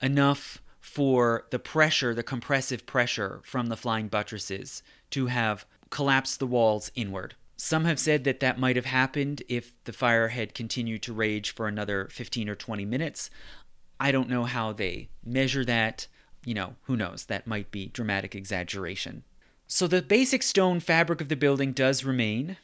enough 0.02 0.60
for 0.80 1.46
the 1.50 1.58
pressure, 1.58 2.14
the 2.14 2.22
compressive 2.22 2.84
pressure 2.84 3.40
from 3.44 3.66
the 3.66 3.76
flying 3.76 4.08
buttresses, 4.08 4.82
to 5.10 5.26
have 5.26 5.64
collapsed 5.90 6.40
the 6.40 6.46
walls 6.46 6.90
inward. 6.94 7.34
Some 7.60 7.84
have 7.86 7.98
said 7.98 8.22
that 8.22 8.38
that 8.38 8.58
might 8.58 8.76
have 8.76 8.86
happened 8.86 9.42
if 9.48 9.72
the 9.82 9.92
fire 9.92 10.28
had 10.28 10.54
continued 10.54 11.02
to 11.02 11.12
rage 11.12 11.50
for 11.50 11.66
another 11.66 12.08
15 12.12 12.48
or 12.48 12.54
20 12.54 12.84
minutes. 12.84 13.30
I 13.98 14.12
don't 14.12 14.28
know 14.28 14.44
how 14.44 14.72
they 14.72 15.08
measure 15.24 15.64
that. 15.64 16.06
You 16.44 16.54
know, 16.54 16.76
who 16.82 16.96
knows? 16.96 17.24
That 17.24 17.48
might 17.48 17.72
be 17.72 17.88
dramatic 17.88 18.36
exaggeration. 18.36 19.24
So 19.66 19.88
the 19.88 20.00
basic 20.00 20.44
stone 20.44 20.78
fabric 20.78 21.20
of 21.20 21.28
the 21.28 21.36
building 21.36 21.72
does 21.72 22.04
remain. 22.04 22.58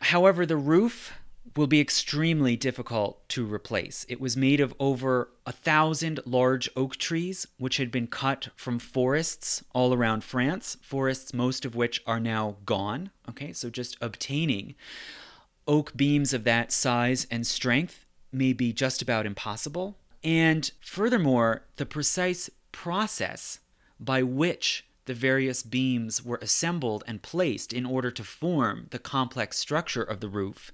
However, 0.00 0.46
the 0.46 0.56
roof 0.56 1.12
will 1.54 1.66
be 1.66 1.80
extremely 1.80 2.56
difficult 2.56 3.28
to 3.30 3.46
replace. 3.46 4.04
It 4.08 4.20
was 4.20 4.36
made 4.36 4.60
of 4.60 4.74
over 4.80 5.30
a 5.46 5.52
thousand 5.52 6.20
large 6.24 6.68
oak 6.76 6.96
trees, 6.96 7.46
which 7.58 7.76
had 7.76 7.90
been 7.90 8.06
cut 8.06 8.48
from 8.56 8.78
forests 8.78 9.62
all 9.72 9.94
around 9.94 10.24
France, 10.24 10.76
forests 10.82 11.32
most 11.32 11.64
of 11.64 11.74
which 11.74 12.02
are 12.06 12.20
now 12.20 12.56
gone. 12.64 13.10
Okay, 13.28 13.52
so 13.52 13.70
just 13.70 13.96
obtaining 14.00 14.74
oak 15.68 15.96
beams 15.96 16.32
of 16.32 16.44
that 16.44 16.72
size 16.72 17.26
and 17.30 17.46
strength 17.46 18.04
may 18.32 18.52
be 18.52 18.72
just 18.72 19.02
about 19.02 19.26
impossible. 19.26 19.96
And 20.22 20.70
furthermore, 20.80 21.62
the 21.76 21.86
precise 21.86 22.50
process 22.72 23.60
by 23.98 24.22
which 24.22 24.84
the 25.06 25.14
various 25.14 25.62
beams 25.62 26.24
were 26.24 26.38
assembled 26.42 27.04
and 27.06 27.22
placed 27.22 27.72
in 27.72 27.86
order 27.86 28.10
to 28.10 28.24
form 28.24 28.88
the 28.90 28.98
complex 28.98 29.58
structure 29.58 30.02
of 30.02 30.20
the 30.20 30.28
roof 30.28 30.72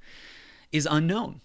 is 0.73 0.89
unknown. 0.91 1.41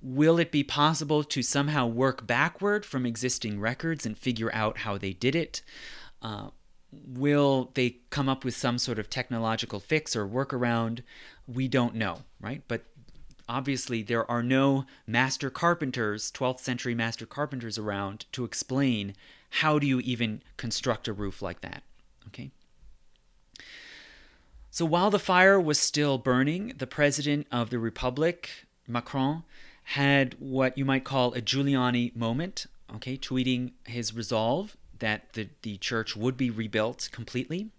Will 0.00 0.38
it 0.38 0.52
be 0.52 0.62
possible 0.62 1.24
to 1.24 1.42
somehow 1.42 1.86
work 1.86 2.26
backward 2.26 2.86
from 2.86 3.04
existing 3.04 3.60
records 3.60 4.06
and 4.06 4.16
figure 4.16 4.52
out 4.54 4.78
how 4.78 4.96
they 4.96 5.12
did 5.12 5.34
it? 5.34 5.62
Uh, 6.22 6.48
will 6.92 7.70
they 7.74 7.98
come 8.10 8.28
up 8.28 8.44
with 8.44 8.56
some 8.56 8.78
sort 8.78 8.98
of 8.98 9.10
technological 9.10 9.80
fix 9.80 10.16
or 10.16 10.26
workaround? 10.26 11.00
We 11.46 11.68
don't 11.68 11.94
know, 11.94 12.20
right? 12.40 12.62
But 12.68 12.84
obviously, 13.48 14.02
there 14.02 14.28
are 14.30 14.42
no 14.42 14.86
master 15.06 15.50
carpenters, 15.50 16.30
12th 16.30 16.60
century 16.60 16.94
master 16.94 17.26
carpenters 17.26 17.78
around 17.78 18.24
to 18.32 18.44
explain 18.44 19.14
how 19.50 19.78
do 19.78 19.86
you 19.86 20.00
even 20.00 20.42
construct 20.56 21.08
a 21.08 21.12
roof 21.12 21.42
like 21.42 21.60
that, 21.62 21.82
okay? 22.28 22.50
So 24.78 24.84
while 24.84 25.10
the 25.10 25.18
fire 25.18 25.58
was 25.60 25.76
still 25.80 26.18
burning, 26.18 26.74
the 26.78 26.86
president 26.86 27.48
of 27.50 27.70
the 27.70 27.80
Republic, 27.80 28.48
Macron, 28.86 29.42
had 29.82 30.36
what 30.38 30.78
you 30.78 30.84
might 30.84 31.02
call 31.02 31.34
a 31.34 31.40
Giuliani 31.40 32.14
moment, 32.14 32.66
okay, 32.94 33.16
tweeting 33.16 33.72
his 33.88 34.14
resolve 34.14 34.76
that 35.00 35.32
the, 35.32 35.48
the 35.62 35.78
church 35.78 36.14
would 36.14 36.36
be 36.36 36.48
rebuilt 36.48 37.08
completely. 37.10 37.70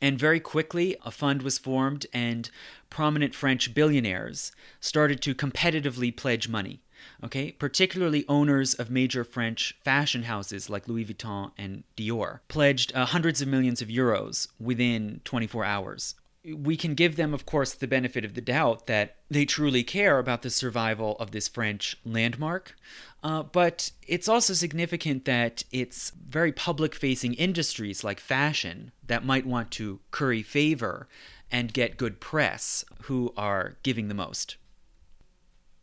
And 0.00 0.16
very 0.16 0.38
quickly, 0.38 0.96
a 1.04 1.10
fund 1.10 1.42
was 1.42 1.58
formed, 1.58 2.06
and 2.12 2.50
prominent 2.88 3.34
French 3.34 3.74
billionaires 3.74 4.52
started 4.78 5.20
to 5.22 5.34
competitively 5.34 6.16
pledge 6.16 6.48
money 6.48 6.82
okay? 7.22 7.52
Particularly 7.52 8.24
owners 8.28 8.74
of 8.74 8.90
major 8.90 9.24
French 9.24 9.76
fashion 9.84 10.24
houses 10.24 10.70
like 10.70 10.88
Louis 10.88 11.04
Vuitton 11.04 11.52
and 11.56 11.84
Dior 11.96 12.40
pledged 12.48 12.94
uh, 12.94 13.06
hundreds 13.06 13.40
of 13.40 13.48
millions 13.48 13.82
of 13.82 13.88
euros 13.88 14.48
within 14.60 15.20
24 15.24 15.64
hours. 15.64 16.14
We 16.44 16.76
can 16.76 16.94
give 16.94 17.16
them, 17.16 17.34
of 17.34 17.44
course, 17.44 17.72
the 17.74 17.88
benefit 17.88 18.24
of 18.24 18.34
the 18.34 18.40
doubt 18.40 18.86
that 18.86 19.16
they 19.28 19.44
truly 19.44 19.82
care 19.82 20.20
about 20.20 20.42
the 20.42 20.50
survival 20.50 21.16
of 21.18 21.32
this 21.32 21.48
French 21.48 21.96
landmark. 22.04 22.76
Uh, 23.22 23.42
but 23.42 23.90
it's 24.06 24.28
also 24.28 24.54
significant 24.54 25.24
that 25.24 25.64
it's 25.72 26.10
very 26.10 26.52
public 26.52 26.94
facing 26.94 27.34
industries 27.34 28.04
like 28.04 28.20
fashion 28.20 28.92
that 29.04 29.24
might 29.24 29.44
want 29.44 29.72
to 29.72 29.98
curry 30.12 30.42
favor 30.42 31.08
and 31.50 31.72
get 31.72 31.96
good 31.96 32.20
press 32.20 32.84
who 33.02 33.32
are 33.36 33.76
giving 33.82 34.08
the 34.08 34.14
most. 34.14 34.56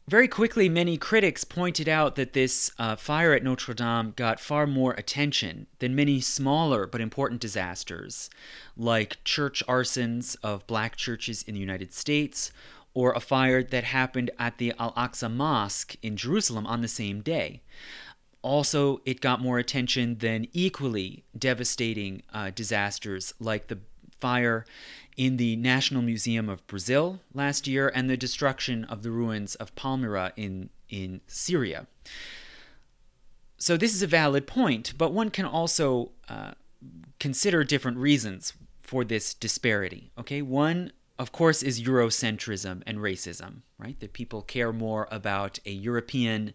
Very 0.06 0.28
quickly, 0.28 0.68
many 0.68 0.98
critics 0.98 1.46
pointed 1.46 1.88
out 1.88 2.16
that 2.16 2.34
this 2.34 2.72
uh, 2.78 2.98
fire 2.98 3.32
at 3.32 3.42
Notre 3.42 3.74
Dame 3.74 4.12
got 4.18 4.38
far 4.38 4.68
more 4.68 4.92
attention 4.94 5.68
than 5.80 5.96
many 5.96 6.20
smaller 6.20 6.86
but 6.86 7.00
important 7.00 7.40
disasters, 7.40 8.30
like 8.76 9.24
church 9.24 9.64
arsons 9.66 10.36
of 10.44 10.68
black 10.68 10.98
churches 10.98 11.42
in 11.44 11.54
the 11.54 11.60
United 11.62 11.94
States, 11.94 12.52
or 12.94 13.14
a 13.14 13.22
fire 13.22 13.64
that 13.64 13.86
happened 13.86 14.30
at 14.38 14.58
the 14.58 14.74
Al 14.78 14.92
Aqsa 14.94 15.32
Mosque 15.32 15.96
in 16.02 16.18
Jerusalem 16.18 16.68
on 16.68 16.82
the 16.82 16.90
same 16.90 17.22
day. 17.22 17.62
Also, 18.42 19.02
it 19.06 19.22
got 19.22 19.40
more 19.40 19.58
attention 19.58 20.18
than 20.18 20.48
equally 20.52 21.24
devastating 21.38 22.24
uh, 22.34 22.52
disasters 22.54 23.34
like 23.40 23.68
the 23.68 23.80
fire 24.24 24.66
in 25.18 25.36
the 25.36 25.58
National 25.58 26.02
Museum 26.02 26.48
of 26.48 26.66
Brazil 26.66 27.20
last 27.34 27.68
year 27.68 27.92
and 27.94 28.10
the 28.10 28.16
destruction 28.16 28.86
of 28.86 29.04
the 29.04 29.12
ruins 29.12 29.56
of 29.56 29.76
Palmyra 29.76 30.32
in, 30.38 30.70
in 30.88 31.20
Syria. 31.28 31.88
So, 33.58 33.76
this 33.76 33.94
is 33.94 34.02
a 34.02 34.08
valid 34.08 34.48
point, 34.48 34.94
but 34.98 35.12
one 35.12 35.30
can 35.30 35.46
also 35.46 36.12
uh, 36.30 36.52
consider 37.20 37.66
different 37.66 37.98
reasons 37.98 38.54
for 38.82 39.04
this 39.04 39.34
disparity. 39.34 40.12
Okay, 40.18 40.42
one, 40.42 40.94
of 41.20 41.34
course, 41.34 41.62
is 41.62 41.82
Eurocentrism 41.82 42.82
and 42.88 42.98
racism, 43.00 43.64
right? 43.78 44.00
That 44.00 44.14
people 44.14 44.42
care 44.42 44.72
more 44.72 45.08
about 45.12 45.60
a 45.66 45.72
European 45.72 46.54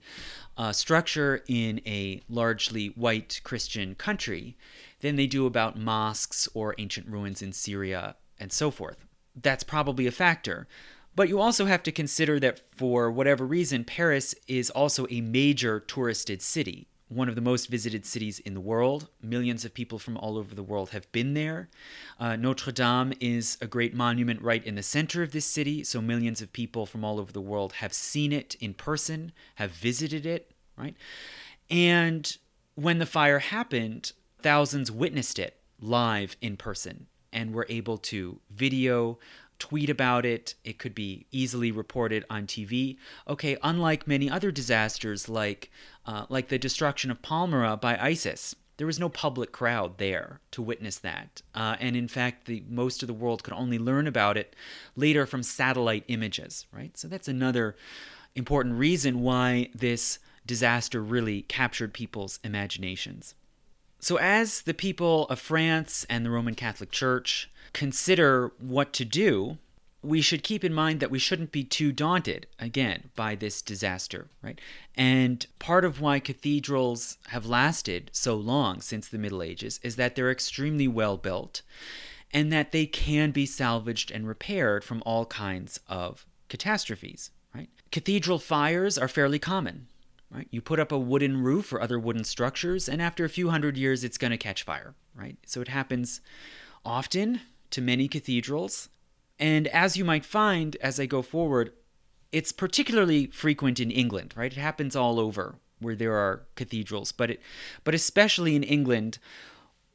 uh, 0.57 0.73
structure 0.73 1.43
in 1.49 1.83
a 1.85 2.23
largely 2.31 2.89
white 2.89 3.43
Christian 3.45 3.95
country 3.95 4.57
than 5.01 5.17
they 5.17 5.27
do 5.27 5.47
about 5.47 5.79
mosques 5.79 6.49
or 6.55 6.75
ancient 6.79 7.07
ruins 7.09 7.43
in 7.43 7.53
Syria 7.53 8.17
and 8.39 8.53
so 8.53 8.71
forth. 8.71 9.05
That's 9.35 9.65
probably 9.65 10.07
a 10.07 10.13
factor. 10.13 10.67
But 11.15 11.29
you 11.29 11.41
also 11.41 11.67
have 11.67 11.83
to 11.85 11.93
consider 11.93 12.39
that 12.41 12.61
for 12.77 13.11
whatever 13.11 13.45
reason, 13.45 13.85
Paris 13.85 14.35
is 14.47 14.71
also 14.71 15.07
a 15.11 15.21
major 15.21 15.81
touristed 15.81 16.41
city, 16.43 16.87
one 17.09 17.29
of 17.29 17.35
the 17.35 17.41
most 17.41 17.67
visited 17.67 18.07
cities 18.07 18.39
in 18.39 18.55
the 18.55 18.61
world. 18.61 19.09
Millions 19.21 19.65
of 19.65 19.75
people 19.75 19.99
from 19.99 20.17
all 20.17 20.39
over 20.39 20.55
the 20.55 20.63
world 20.63 20.91
have 20.91 21.11
been 21.11 21.35
there. 21.35 21.71
Uh, 22.21 22.37
Notre 22.37 22.71
Dame 22.71 23.13
is 23.21 23.59
a 23.61 23.67
great 23.67 23.95
monument 23.95 24.41
right 24.43 24.65
in 24.65 24.77
the 24.77 24.83
center 24.83 25.23
of 25.23 25.33
this 25.33 25.47
city, 25.47 25.83
so 25.83 26.01
millions 26.01 26.41
of 26.41 26.53
people 26.53 26.87
from 26.87 27.05
all 27.05 27.19
over 27.19 27.33
the 27.33 27.41
world 27.41 27.75
have 27.75 27.93
seen 27.93 28.33
it 28.33 28.55
in 28.61 28.75
person, 28.75 29.33
have 29.57 29.73
visited 29.73 30.25
it, 30.25 30.53
right? 30.77 30.95
And 31.69 32.37
when 32.77 32.99
the 32.99 33.07
fire 33.07 33.41
happened, 33.41 34.13
thousands 34.41 34.91
witnessed 34.91 35.39
it 35.39 35.57
live 35.81 36.37
in 36.41 36.57
person 36.57 37.07
and 37.33 37.53
were 37.53 37.67
able 37.69 37.99
to 37.99 38.41
video, 38.51 39.19
tweet 39.59 39.91
about 39.91 40.25
it. 40.25 40.55
It 40.65 40.79
could 40.79 40.95
be 40.95 41.27
easily 41.31 41.71
reported 41.71 42.25
on 42.31 42.47
TV. 42.47 42.97
Okay, 43.27 43.57
unlike 43.63 44.07
many 44.07 44.31
other 44.31 44.51
disasters 44.51 45.29
like 45.29 45.71
uh, 46.07 46.27
like 46.29 46.49
the 46.49 46.59
destruction 46.59 47.11
of 47.11 47.23
Palmyra 47.23 47.77
by 47.77 47.99
ISIS, 47.99 48.55
there 48.79 48.87
was 48.87 48.99
no 48.99 49.09
public 49.09 49.53
crowd 49.53 49.99
there 49.99 50.41
to 50.53 50.63
witness 50.63 50.99
that. 51.01 51.43
Uh, 51.55 51.77
and 51.81 51.97
in 51.97 52.09
fact, 52.09 52.47
the 52.47 52.63
most 52.69 53.03
of 53.03 53.09
the 53.09 53.13
world 53.13 53.43
could 53.43 53.53
only 53.53 53.79
learn 53.79 54.07
about 54.07 54.37
it 54.37 54.55
later 54.97 55.27
from 55.27 55.43
satellite 55.43 56.05
images. 56.09 56.67
Right. 56.73 56.97
So 56.97 57.09
that's 57.09 57.29
another 57.29 57.77
important 58.35 58.77
reason 58.77 59.21
why 59.21 59.69
this 59.75 60.19
disaster 60.47 61.03
really 61.03 61.43
captured 61.43 61.93
people's 61.93 62.39
imaginations. 62.43 63.35
So, 64.01 64.17
as 64.17 64.63
the 64.63 64.75
people 64.75 65.27
of 65.27 65.41
France 65.41 66.07
and 66.09 66.25
the 66.25 66.31
Roman 66.31 66.55
Catholic 66.55 66.91
Church 66.91 67.51
consider 67.73 68.53
what 68.59 68.93
to 68.95 69.05
do, 69.05 69.59
we 70.03 70.21
should 70.21 70.45
keep 70.45 70.65
in 70.65 70.73
mind 70.73 71.01
that 71.01 71.11
we 71.11 71.19
shouldn't 71.19 71.51
be 71.51 71.65
too 71.65 71.91
daunted, 71.91 72.47
again, 72.59 73.11
by 73.17 73.35
this 73.35 73.61
disaster, 73.61 74.29
right? 74.43 74.61
And 74.95 75.45
part 75.59 75.85
of 75.85 76.01
why 76.01 76.21
cathedrals 76.21 77.19
have 77.29 77.47
lasted 77.47 78.11
so 78.13 78.37
long 78.37 78.81
since 78.81 79.09
the 79.09 79.19
Middle 79.19 79.43
Ages 79.43 79.81
is 79.83 79.97
that 79.97 80.15
they're 80.15 80.31
extremely 80.31 80.87
well 80.87 81.17
built 81.17 81.63
and 82.33 82.53
that 82.53 82.71
they 82.73 82.87
can 82.87 83.33
be 83.33 83.47
salvaged 83.47 84.11
and 84.11 84.29
repaired 84.29 84.85
from 84.85 85.03
all 85.05 85.27
kinds 85.27 85.81
of 85.89 86.25
catastrophes. 86.49 87.31
Right? 87.55 87.69
Cathedral 87.91 88.39
fires 88.39 88.99
are 88.99 89.09
fairly 89.09 89.39
common. 89.39 89.89
Right? 90.31 90.49
You 90.51 90.61
put 90.61 90.79
up 90.79 90.93
a 90.93 90.99
wooden 90.99 91.43
roof 91.43 91.73
or 91.73 91.81
other 91.81 91.99
wooden 91.99 92.25
structures, 92.25 92.89
and 92.89 93.01
after 93.01 93.25
a 93.25 93.31
few 93.31 93.49
hundred 93.49 93.77
years, 93.77 94.05
it's 94.05 94.19
going 94.19 94.31
to 94.31 94.37
catch 94.37 94.63
fire. 94.63 94.95
Right? 95.15 95.37
So 95.47 95.61
it 95.61 95.69
happens 95.69 96.21
often 96.85 97.41
to 97.71 97.81
many 97.81 98.09
cathedrals. 98.09 98.89
And 99.39 99.69
as 99.69 99.97
you 99.97 100.05
might 100.05 100.25
find 100.25 100.77
as 100.77 100.99
I 100.99 101.07
go 101.07 101.23
forward, 101.23 101.73
it's 102.33 102.53
particularly 102.53 103.27
frequent 103.29 103.81
in 103.81 103.91
England, 103.91 104.35
right? 104.37 104.53
It 104.53 104.59
happens 104.59 104.95
all 104.97 105.19
over 105.19 105.57
where 105.81 105.95
there 105.95 106.15
are 106.15 106.47
cathedrals, 106.57 107.13
but 107.13 107.31
it, 107.31 107.41
but 107.85 107.95
especially 107.95 108.57
in 108.57 108.63
England, 108.63 109.19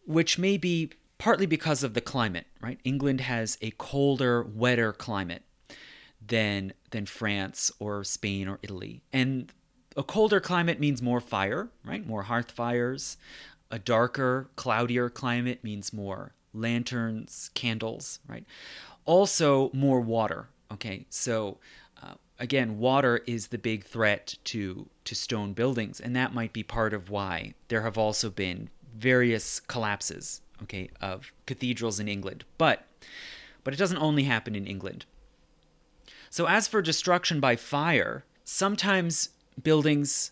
which 0.05 0.39
may 0.39 0.57
be 0.57 0.91
partly 1.17 1.45
because 1.45 1.83
of 1.83 1.93
the 1.93 2.01
climate, 2.01 2.47
right? 2.61 2.79
England 2.83 3.21
has 3.21 3.57
a 3.61 3.71
colder, 3.71 4.43
wetter 4.43 4.93
climate 4.93 5.43
than 6.25 6.73
than 6.91 7.05
France 7.05 7.71
or 7.79 8.03
Spain 8.03 8.47
or 8.47 8.59
Italy. 8.63 9.01
And 9.11 9.51
a 9.95 10.03
colder 10.03 10.39
climate 10.39 10.79
means 10.79 11.01
more 11.01 11.21
fire, 11.21 11.69
right? 11.83 12.05
More 12.05 12.23
hearth 12.23 12.51
fires. 12.51 13.17
A 13.71 13.79
darker, 13.79 14.49
cloudier 14.55 15.09
climate 15.09 15.63
means 15.63 15.93
more 15.93 16.33
lanterns, 16.53 17.49
candles, 17.53 18.19
right? 18.27 18.45
Also 19.05 19.71
more 19.73 19.99
water. 19.99 20.47
Okay, 20.71 21.05
so 21.09 21.57
uh, 22.01 22.13
again, 22.39 22.79
water 22.79 23.21
is 23.25 23.47
the 23.47 23.57
big 23.57 23.83
threat 23.83 24.35
to 24.45 24.87
to 25.05 25.15
stone 25.15 25.53
buildings, 25.53 25.99
and 25.99 26.15
that 26.15 26.33
might 26.33 26.53
be 26.53 26.63
part 26.63 26.93
of 26.93 27.09
why 27.09 27.53
there 27.67 27.81
have 27.81 27.97
also 27.97 28.29
been 28.29 28.69
various 28.95 29.59
collapses, 29.59 30.41
okay, 30.61 30.89
of 31.01 31.31
cathedrals 31.45 31.99
in 31.99 32.07
England. 32.07 32.45
But 32.57 32.85
but 33.63 33.73
it 33.73 33.77
doesn't 33.77 33.97
only 33.97 34.23
happen 34.23 34.55
in 34.55 34.67
England. 34.67 35.05
So 36.29 36.47
as 36.47 36.67
for 36.67 36.81
destruction 36.81 37.39
by 37.39 37.55
fire, 37.55 38.25
sometimes 38.43 39.29
buildings 39.61 40.31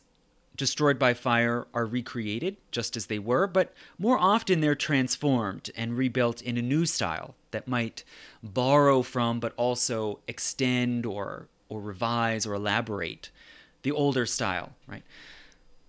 destroyed 0.55 0.99
by 0.99 1.13
fire 1.13 1.65
are 1.73 1.85
recreated 1.85 2.57
just 2.71 2.95
as 2.95 3.07
they 3.07 3.19
were, 3.19 3.47
but 3.47 3.73
more 3.97 4.17
often 4.19 4.61
they're 4.61 4.75
transformed 4.75 5.71
and 5.75 5.97
rebuilt 5.97 6.41
in 6.41 6.57
a 6.57 6.61
new 6.61 6.85
style 6.85 7.35
that 7.51 7.67
might 7.67 8.03
borrow 8.43 9.01
from 9.01 9.39
but 9.39 9.53
also 9.57 10.19
extend 10.27 11.05
or 11.05 11.47
or 11.69 11.81
revise 11.81 12.45
or 12.45 12.53
elaborate 12.53 13.31
the 13.83 13.91
older 13.91 14.25
style, 14.25 14.73
right? 14.87 15.03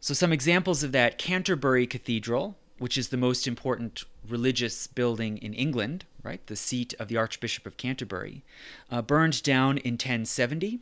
So 0.00 0.14
some 0.14 0.32
examples 0.32 0.82
of 0.82 0.92
that 0.92 1.18
Canterbury 1.18 1.86
Cathedral, 1.86 2.56
which 2.78 2.96
is 2.96 3.08
the 3.08 3.16
most 3.16 3.46
important 3.46 4.04
religious 4.28 4.86
building 4.86 5.38
in 5.38 5.52
England, 5.54 6.04
right? 6.22 6.44
The 6.46 6.56
seat 6.56 6.94
of 6.98 7.08
the 7.08 7.16
Archbishop 7.16 7.66
of 7.66 7.76
Canterbury, 7.76 8.44
uh, 8.90 9.02
burned 9.02 9.42
down 9.42 9.78
in 9.78 9.94
1070 9.94 10.80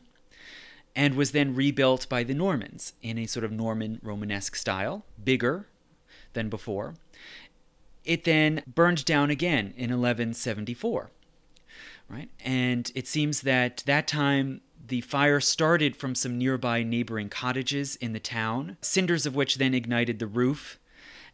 and 0.95 1.15
was 1.15 1.33
then 1.33 1.55
rebuilt 1.55 2.09
by 2.09 2.25
the 2.25 2.35
Normans 2.35 2.95
in 3.03 3.19
a 3.19 3.27
sort 3.27 3.45
of 3.45 3.53
Norman 3.53 4.01
Romanesque 4.03 4.57
style, 4.57 5.05
bigger 5.23 5.67
than 6.33 6.49
before. 6.49 6.95
It 8.05 8.25
then 8.25 8.63
burned 8.67 9.05
down 9.05 9.31
again 9.31 9.75
in 9.77 9.91
1174. 9.91 11.11
Right? 12.09 12.29
And 12.45 12.91
it 12.95 13.07
seems 13.07 13.43
that 13.43 13.85
that 13.87 14.09
time 14.09 14.63
the 14.89 15.01
fire 15.03 15.41
started 15.41 15.95
from 15.95 16.17
some 16.17 16.37
nearby 16.37 16.83
neighboring 16.83 17.29
cottages 17.29 17.95
in 17.97 18.13
the 18.13 18.19
town, 18.19 18.77
cinders 18.81 19.27
of 19.27 19.37
which 19.37 19.59
then 19.59 19.75
ignited 19.75 20.19
the 20.19 20.27
roof, 20.27 20.81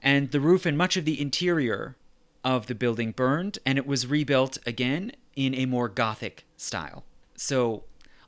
and 0.02 0.30
the 0.30 0.40
roof 0.40 0.66
and 0.66 0.76
much 0.76 0.98
of 0.98 1.06
the 1.06 1.18
interior 1.18 1.96
of 2.44 2.66
the 2.66 2.74
building 2.74 3.12
burned, 3.12 3.58
and 3.64 3.78
it 3.78 3.86
was 3.86 4.06
rebuilt 4.06 4.58
again 4.66 5.12
in 5.34 5.54
a 5.54 5.64
more 5.64 5.88
Gothic 5.88 6.44
style. 6.56 7.04
So 7.34 7.84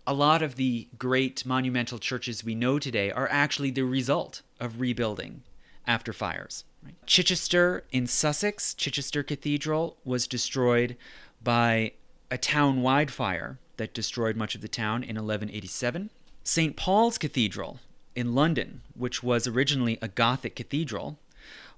a 0.09 0.14
lot 0.14 0.40
of 0.40 0.56
the 0.56 0.89
great 0.98 1.44
monumental 1.44 1.98
churches 1.98 2.43
we 2.43 2.55
know 2.55 2.78
today 2.78 3.10
are 3.10 3.28
actually 3.30 3.70
the 3.70 3.85
result 3.85 4.40
of 4.59 4.80
rebuilding 4.80 5.43
after 5.86 6.14
fires. 6.14 6.64
Right? 6.82 6.94
Chichester 7.05 7.85
in 7.93 8.06
Sussex, 8.06 8.72
Chichester 8.72 9.22
Cathedral, 9.22 9.98
was 10.06 10.26
destroyed 10.26 10.97
by 11.44 11.93
a 12.30 12.39
town 12.39 12.80
wide 12.80 13.10
fire 13.10 13.59
that 13.76 13.93
destroyed 13.93 14.35
much 14.35 14.55
of 14.55 14.62
the 14.62 14.68
town 14.68 15.02
in 15.02 15.16
1187. 15.16 16.09
St. 16.43 16.74
Paul's 16.74 17.18
Cathedral 17.18 17.78
in 18.16 18.35
London, 18.35 18.80
which 18.94 19.22
was 19.22 19.47
originally 19.47 19.98
a 20.01 20.09
Gothic 20.09 20.56
cathedral, 20.56 21.18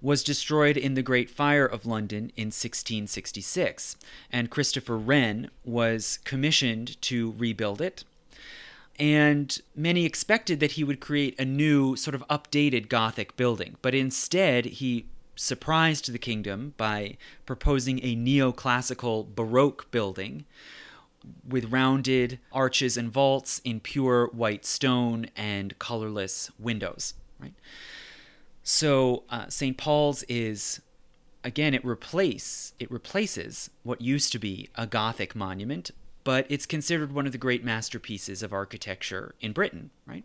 was 0.01 0.23
destroyed 0.23 0.77
in 0.77 0.95
the 0.95 1.03
Great 1.03 1.29
Fire 1.29 1.67
of 1.67 1.85
London 1.85 2.31
in 2.37 2.47
1666, 2.47 3.97
and 4.31 4.51
Christopher 4.51 4.97
Wren 4.97 5.51
was 5.65 6.21
commissioned 6.25 7.01
to 7.03 7.35
rebuild 7.37 7.81
it 7.81 8.05
and 9.01 9.63
many 9.75 10.05
expected 10.05 10.61
that 10.61 10.73
he 10.73 10.85
would 10.85 11.01
create 11.01 11.41
a 11.41 11.45
new, 11.45 11.97
sort 11.97 12.15
of 12.15 12.23
updated 12.29 12.91
Gothic 12.91 13.35
building. 13.35 13.77
But 13.81 13.95
instead, 13.95 14.67
he 14.67 15.07
surprised 15.35 16.13
the 16.13 16.19
kingdom 16.19 16.75
by 16.77 17.17
proposing 17.47 17.99
a 18.03 18.15
neoclassical 18.15 19.35
Baroque 19.35 19.91
building 19.91 20.45
with 21.49 21.73
rounded 21.73 22.39
arches 22.53 22.99
and 22.99 23.11
vaults 23.11 23.63
in 23.65 23.81
pure 23.81 24.27
white 24.29 24.67
stone 24.67 25.27
and 25.35 25.79
colorless 25.79 26.51
windows. 26.59 27.15
Right. 27.39 27.55
So 28.63 29.25
uh, 29.31 29.49
St. 29.49 29.79
Paul's 29.79 30.23
is 30.25 30.83
again 31.43 31.73
it 31.73 31.83
replace 31.85 32.75
it 32.79 32.91
replaces 32.91 33.71
what 33.83 34.03
used 34.03 34.31
to 34.33 34.39
be 34.39 34.69
a 34.75 34.87
Gothic 34.87 35.35
monument 35.35 35.91
but 36.31 36.47
it's 36.49 36.65
considered 36.65 37.11
one 37.11 37.27
of 37.27 37.33
the 37.33 37.39
great 37.39 37.65
masterpieces 37.65 38.41
of 38.41 38.53
architecture 38.53 39.35
in 39.41 39.51
Britain, 39.51 39.91
right? 40.07 40.23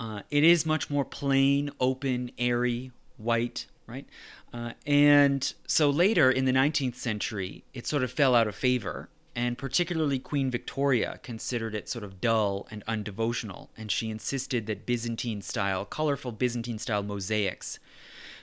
Uh, 0.00 0.22
it 0.32 0.42
is 0.42 0.66
much 0.66 0.90
more 0.90 1.04
plain, 1.04 1.70
open, 1.78 2.32
airy, 2.38 2.90
white, 3.18 3.66
right? 3.86 4.04
Uh, 4.52 4.72
and 4.84 5.54
so 5.68 5.88
later 5.88 6.28
in 6.28 6.44
the 6.44 6.50
19th 6.50 6.96
century, 6.96 7.62
it 7.72 7.86
sort 7.86 8.02
of 8.02 8.10
fell 8.10 8.34
out 8.34 8.48
of 8.48 8.54
favor, 8.56 9.08
and 9.36 9.56
particularly 9.56 10.18
Queen 10.18 10.50
Victoria 10.50 11.20
considered 11.22 11.76
it 11.76 11.88
sort 11.88 12.02
of 12.02 12.20
dull 12.20 12.66
and 12.68 12.84
undevotional, 12.86 13.68
and 13.76 13.92
she 13.92 14.10
insisted 14.10 14.66
that 14.66 14.84
Byzantine 14.84 15.40
style, 15.40 15.84
colorful 15.84 16.32
Byzantine 16.32 16.80
style 16.80 17.04
mosaics 17.04 17.78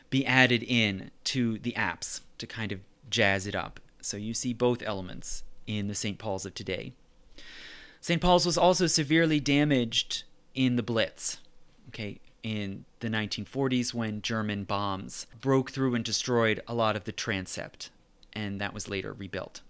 be 0.09 0.25
added 0.25 0.63
in 0.63 1.11
to 1.25 1.59
the 1.59 1.75
apse 1.75 2.21
to 2.37 2.47
kind 2.47 2.71
of 2.71 2.79
jazz 3.09 3.45
it 3.45 3.53
up. 3.53 3.81
So 3.99 4.15
you 4.15 4.33
see 4.33 4.53
both 4.53 4.81
elements 4.81 5.43
in 5.67 5.87
the 5.87 5.95
St. 5.95 6.17
Paul's 6.17 6.45
of 6.45 6.53
today. 6.53 6.93
St. 8.01 8.21
Paul's 8.21 8.45
was 8.45 8.57
also 8.57 8.87
severely 8.87 9.39
damaged 9.39 10.23
in 10.53 10.75
the 10.75 10.83
Blitz, 10.83 11.39
okay, 11.89 12.19
in 12.43 12.85
the 12.99 13.09
1940s 13.09 13.93
when 13.93 14.21
German 14.21 14.63
bombs 14.63 15.25
broke 15.41 15.71
through 15.71 15.95
and 15.95 16.05
destroyed 16.05 16.61
a 16.67 16.75
lot 16.75 16.95
of 16.95 17.05
the 17.05 17.11
transept, 17.11 17.89
and 18.33 18.61
that 18.61 18.73
was 18.73 18.87
later 18.87 19.11
rebuilt. 19.11 19.61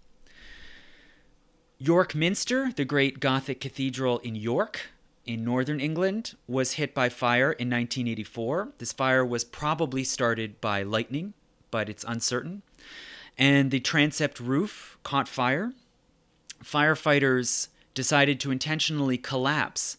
York 1.77 2.13
Minster, 2.13 2.71
the 2.75 2.85
great 2.85 3.19
Gothic 3.19 3.61
cathedral 3.61 4.19
in 4.19 4.35
York, 4.35 4.87
in 5.25 5.43
northern 5.43 5.79
England, 5.79 6.35
was 6.47 6.73
hit 6.73 6.93
by 6.93 7.09
fire 7.09 7.51
in 7.53 7.69
1984. 7.69 8.69
This 8.77 8.91
fire 8.91 9.25
was 9.25 9.43
probably 9.43 10.03
started 10.03 10.59
by 10.59 10.83
lightning, 10.83 11.33
but 11.71 11.89
it's 11.89 12.05
uncertain. 12.05 12.61
And 13.37 13.71
the 13.71 13.79
transept 13.79 14.39
roof 14.39 14.97
caught 15.03 15.27
fire 15.27 15.73
firefighters 16.63 17.69
decided 17.93 18.39
to 18.39 18.51
intentionally 18.51 19.17
collapse 19.17 19.97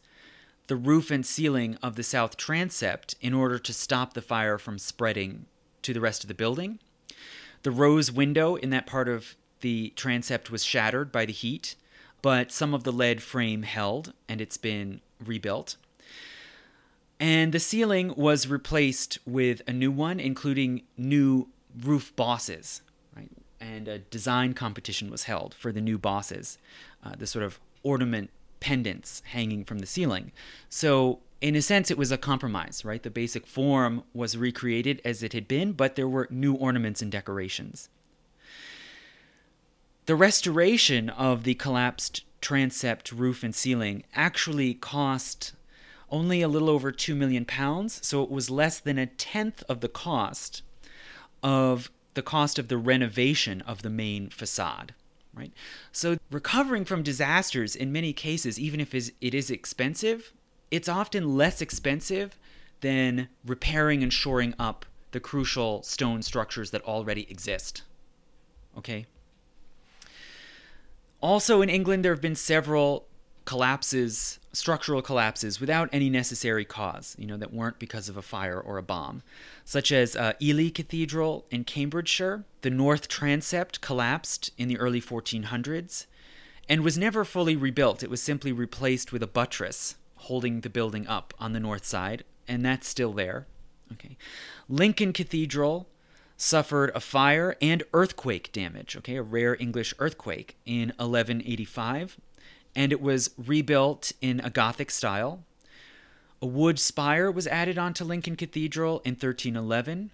the 0.66 0.76
roof 0.76 1.10
and 1.10 1.24
ceiling 1.24 1.76
of 1.82 1.96
the 1.96 2.02
south 2.02 2.36
transept 2.36 3.14
in 3.20 3.32
order 3.32 3.58
to 3.58 3.72
stop 3.72 4.14
the 4.14 4.22
fire 4.22 4.58
from 4.58 4.78
spreading 4.78 5.46
to 5.82 5.92
the 5.92 6.00
rest 6.00 6.24
of 6.24 6.28
the 6.28 6.34
building. 6.34 6.78
The 7.62 7.70
rose 7.70 8.10
window 8.10 8.56
in 8.56 8.70
that 8.70 8.86
part 8.86 9.08
of 9.08 9.36
the 9.60 9.92
transept 9.96 10.50
was 10.50 10.64
shattered 10.64 11.12
by 11.12 11.24
the 11.24 11.32
heat, 11.32 11.76
but 12.20 12.50
some 12.52 12.74
of 12.74 12.84
the 12.84 12.92
lead 12.92 13.22
frame 13.22 13.62
held 13.62 14.12
and 14.28 14.40
it's 14.40 14.56
been 14.56 15.00
rebuilt. 15.24 15.76
And 17.18 17.52
the 17.52 17.60
ceiling 17.60 18.12
was 18.16 18.46
replaced 18.46 19.18
with 19.24 19.62
a 19.66 19.72
new 19.72 19.90
one, 19.90 20.20
including 20.20 20.82
new 20.98 21.48
roof 21.82 22.14
bosses 22.14 22.82
and 23.74 23.88
a 23.88 23.98
design 23.98 24.54
competition 24.54 25.10
was 25.10 25.24
held 25.24 25.54
for 25.54 25.72
the 25.72 25.80
new 25.80 25.98
bosses, 25.98 26.58
uh, 27.04 27.14
the 27.16 27.26
sort 27.26 27.44
of 27.44 27.58
ornament 27.82 28.30
pendants 28.60 29.22
hanging 29.26 29.64
from 29.64 29.78
the 29.80 29.86
ceiling. 29.86 30.32
So, 30.68 31.20
in 31.40 31.54
a 31.54 31.62
sense, 31.62 31.90
it 31.90 31.98
was 31.98 32.10
a 32.10 32.16
compromise, 32.16 32.84
right? 32.84 33.02
The 33.02 33.10
basic 33.10 33.46
form 33.46 34.04
was 34.14 34.36
recreated 34.36 35.02
as 35.04 35.22
it 35.22 35.32
had 35.34 35.46
been, 35.46 35.72
but 35.72 35.94
there 35.94 36.08
were 36.08 36.28
new 36.30 36.54
ornaments 36.54 37.02
and 37.02 37.12
decorations. 37.12 37.90
The 40.06 40.16
restoration 40.16 41.10
of 41.10 41.42
the 41.42 41.54
collapsed 41.54 42.24
transept 42.40 43.12
roof 43.12 43.42
and 43.42 43.54
ceiling 43.54 44.04
actually 44.14 44.74
cost 44.74 45.52
only 46.10 46.40
a 46.40 46.48
little 46.48 46.70
over 46.70 46.92
2 46.92 47.14
million 47.14 47.44
pounds, 47.44 48.00
so 48.06 48.22
it 48.22 48.30
was 48.30 48.48
less 48.48 48.78
than 48.78 48.96
a 48.96 49.06
tenth 49.06 49.62
of 49.68 49.80
the 49.80 49.88
cost 49.88 50.62
of 51.42 51.90
the 52.16 52.22
cost 52.22 52.58
of 52.58 52.66
the 52.66 52.78
renovation 52.78 53.60
of 53.60 53.82
the 53.82 53.90
main 53.90 54.28
facade. 54.28 54.92
Right? 55.32 55.52
So, 55.92 56.16
recovering 56.30 56.86
from 56.86 57.02
disasters 57.02 57.76
in 57.76 57.92
many 57.92 58.14
cases, 58.14 58.58
even 58.58 58.80
if 58.80 58.94
it 58.94 59.34
is 59.34 59.50
expensive, 59.50 60.32
it's 60.70 60.88
often 60.88 61.36
less 61.36 61.60
expensive 61.60 62.38
than 62.80 63.28
repairing 63.44 64.02
and 64.02 64.12
shoring 64.12 64.54
up 64.58 64.86
the 65.12 65.20
crucial 65.20 65.82
stone 65.82 66.22
structures 66.22 66.70
that 66.70 66.82
already 66.82 67.30
exist. 67.30 67.82
Okay? 68.78 69.06
Also, 71.20 71.60
in 71.60 71.68
England, 71.68 72.02
there 72.04 72.12
have 72.12 72.22
been 72.22 72.34
several 72.34 73.06
collapses, 73.44 74.38
structural 74.56 75.02
collapses, 75.02 75.60
without 75.60 75.88
any 75.92 76.08
necessary 76.08 76.64
cause, 76.64 77.14
you 77.18 77.26
know, 77.26 77.36
that 77.36 77.52
weren't 77.52 77.78
because 77.78 78.08
of 78.08 78.16
a 78.16 78.22
fire 78.22 78.58
or 78.58 78.78
a 78.78 78.82
bomb, 78.82 79.22
such 79.64 79.92
as 79.92 80.16
uh, 80.16 80.32
Ely 80.40 80.70
Cathedral 80.70 81.44
in 81.50 81.64
Cambridgeshire. 81.64 82.44
The 82.62 82.70
north 82.70 83.06
transept 83.06 83.80
collapsed 83.80 84.50
in 84.56 84.68
the 84.68 84.78
early 84.78 85.00
1400s 85.00 86.06
and 86.68 86.82
was 86.82 86.98
never 86.98 87.24
fully 87.24 87.54
rebuilt. 87.54 88.02
It 88.02 88.10
was 88.10 88.22
simply 88.22 88.50
replaced 88.50 89.12
with 89.12 89.22
a 89.22 89.28
buttress 89.28 89.96
holding 90.16 90.62
the 90.62 90.70
building 90.70 91.06
up 91.06 91.34
on 91.38 91.52
the 91.52 91.60
north 91.60 91.84
side, 91.84 92.24
and 92.48 92.64
that's 92.64 92.88
still 92.88 93.12
there. 93.12 93.46
Okay. 93.92 94.16
Lincoln 94.68 95.12
Cathedral 95.12 95.86
suffered 96.36 96.90
a 96.94 97.00
fire 97.00 97.56
and 97.62 97.82
earthquake 97.92 98.52
damage, 98.52 98.96
okay, 98.96 99.16
a 99.16 99.22
rare 99.22 99.56
English 99.60 99.94
earthquake 99.98 100.56
in 100.66 100.88
1185, 100.98 102.18
and 102.76 102.92
it 102.92 103.00
was 103.00 103.30
rebuilt 103.38 104.12
in 104.20 104.38
a 104.40 104.50
Gothic 104.50 104.90
style. 104.90 105.42
A 106.42 106.46
wood 106.46 106.78
spire 106.78 107.30
was 107.30 107.46
added 107.46 107.78
onto 107.78 108.04
Lincoln 108.04 108.36
Cathedral 108.36 109.00
in 109.00 109.12
1311, 109.12 110.10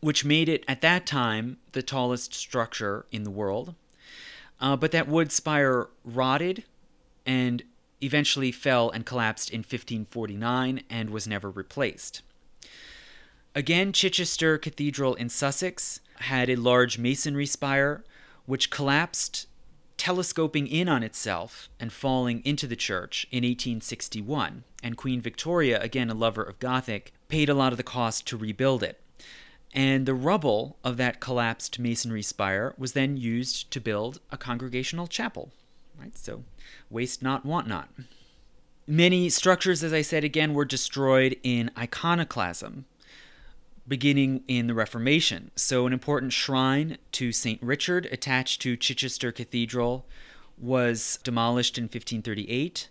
which 0.00 0.24
made 0.24 0.48
it 0.48 0.64
at 0.66 0.80
that 0.80 1.06
time 1.06 1.58
the 1.72 1.82
tallest 1.82 2.34
structure 2.34 3.06
in 3.12 3.22
the 3.22 3.30
world. 3.30 3.76
Uh, 4.60 4.76
but 4.76 4.90
that 4.90 5.06
wood 5.06 5.30
spire 5.30 5.88
rotted 6.04 6.64
and 7.24 7.62
eventually 8.02 8.50
fell 8.50 8.90
and 8.90 9.06
collapsed 9.06 9.50
in 9.50 9.60
1549 9.60 10.82
and 10.90 11.10
was 11.10 11.28
never 11.28 11.48
replaced. 11.48 12.22
Again, 13.54 13.92
Chichester 13.92 14.58
Cathedral 14.58 15.14
in 15.14 15.28
Sussex 15.28 16.00
had 16.16 16.50
a 16.50 16.56
large 16.56 16.98
masonry 16.98 17.46
spire 17.46 18.04
which 18.46 18.70
collapsed, 18.70 19.46
telescoping 19.98 20.66
in 20.66 20.88
on 20.88 21.02
itself 21.02 21.68
and 21.78 21.92
falling 21.92 22.40
into 22.44 22.66
the 22.66 22.76
church 22.76 23.26
in 23.30 23.42
1861. 23.42 24.64
And 24.82 24.96
Queen 24.96 25.20
Victoria, 25.20 25.80
again 25.82 26.08
a 26.08 26.14
lover 26.14 26.42
of 26.42 26.58
Gothic, 26.58 27.12
paid 27.28 27.48
a 27.48 27.54
lot 27.54 27.72
of 27.72 27.76
the 27.76 27.82
cost 27.82 28.26
to 28.28 28.36
rebuild 28.36 28.82
it. 28.82 29.00
And 29.74 30.06
the 30.06 30.14
rubble 30.14 30.78
of 30.82 30.96
that 30.96 31.20
collapsed 31.20 31.78
masonry 31.78 32.22
spire 32.22 32.74
was 32.78 32.92
then 32.94 33.16
used 33.16 33.70
to 33.72 33.80
build 33.80 34.20
a 34.30 34.38
congregational 34.38 35.06
chapel. 35.06 35.50
Right? 36.00 36.16
So, 36.16 36.44
waste 36.88 37.22
not, 37.22 37.44
want 37.44 37.66
not. 37.66 37.90
Many 38.86 39.28
structures, 39.28 39.84
as 39.84 39.92
I 39.92 40.00
said 40.00 40.24
again, 40.24 40.54
were 40.54 40.64
destroyed 40.64 41.36
in 41.42 41.70
iconoclasm, 41.76 42.86
beginning 43.88 44.42
in 44.46 44.66
the 44.66 44.74
Reformation. 44.74 45.50
So, 45.56 45.86
an 45.86 45.92
important 45.92 46.32
shrine 46.32 46.98
to 47.12 47.32
St. 47.32 47.62
Richard 47.62 48.06
attached 48.06 48.60
to 48.62 48.76
Chichester 48.76 49.32
Cathedral 49.32 50.06
was 50.56 51.18
demolished 51.24 51.78
in 51.78 51.84
1538. 51.84 52.88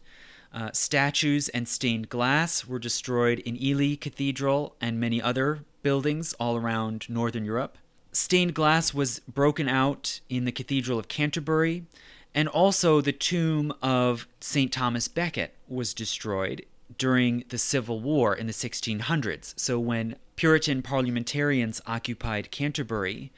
Uh, 0.54 0.72
statues 0.74 1.50
and 1.50 1.68
stained 1.68 2.10
glass 2.10 2.66
were 2.66 2.80
destroyed 2.80 3.40
in 3.40 3.62
Ely 3.62 3.96
Cathedral 3.96 4.76
and 4.82 5.00
many 5.00 5.22
other 5.22 5.64
buildings 5.84 6.34
all 6.34 6.58
around 6.58 7.10
Northern 7.10 7.46
Europe. 7.46 7.78
Stained 8.12 8.54
glass 8.54 8.94
was 8.94 9.20
broken 9.20 9.70
out 9.70 10.22
in 10.30 10.46
the 10.46 10.52
Cathedral 10.52 10.98
of 10.98 11.08
Canterbury, 11.08 11.86
and 12.34 12.48
also 12.48 13.02
the 13.02 13.12
tomb 13.12 13.74
of 13.82 14.28
St. 14.40 14.72
Thomas 14.72 15.08
Becket 15.08 15.54
was 15.68 15.94
destroyed 15.94 16.66
during 16.98 17.44
the 17.50 17.58
Civil 17.58 18.00
War 18.00 18.36
in 18.36 18.48
the 18.48 18.54
1600s. 18.54 19.54
So, 19.58 19.80
when 19.80 20.16
Puritan 20.36 20.82
parliamentarians 20.82 21.82
occupied 21.88 22.52
Canterbury, 22.52 23.32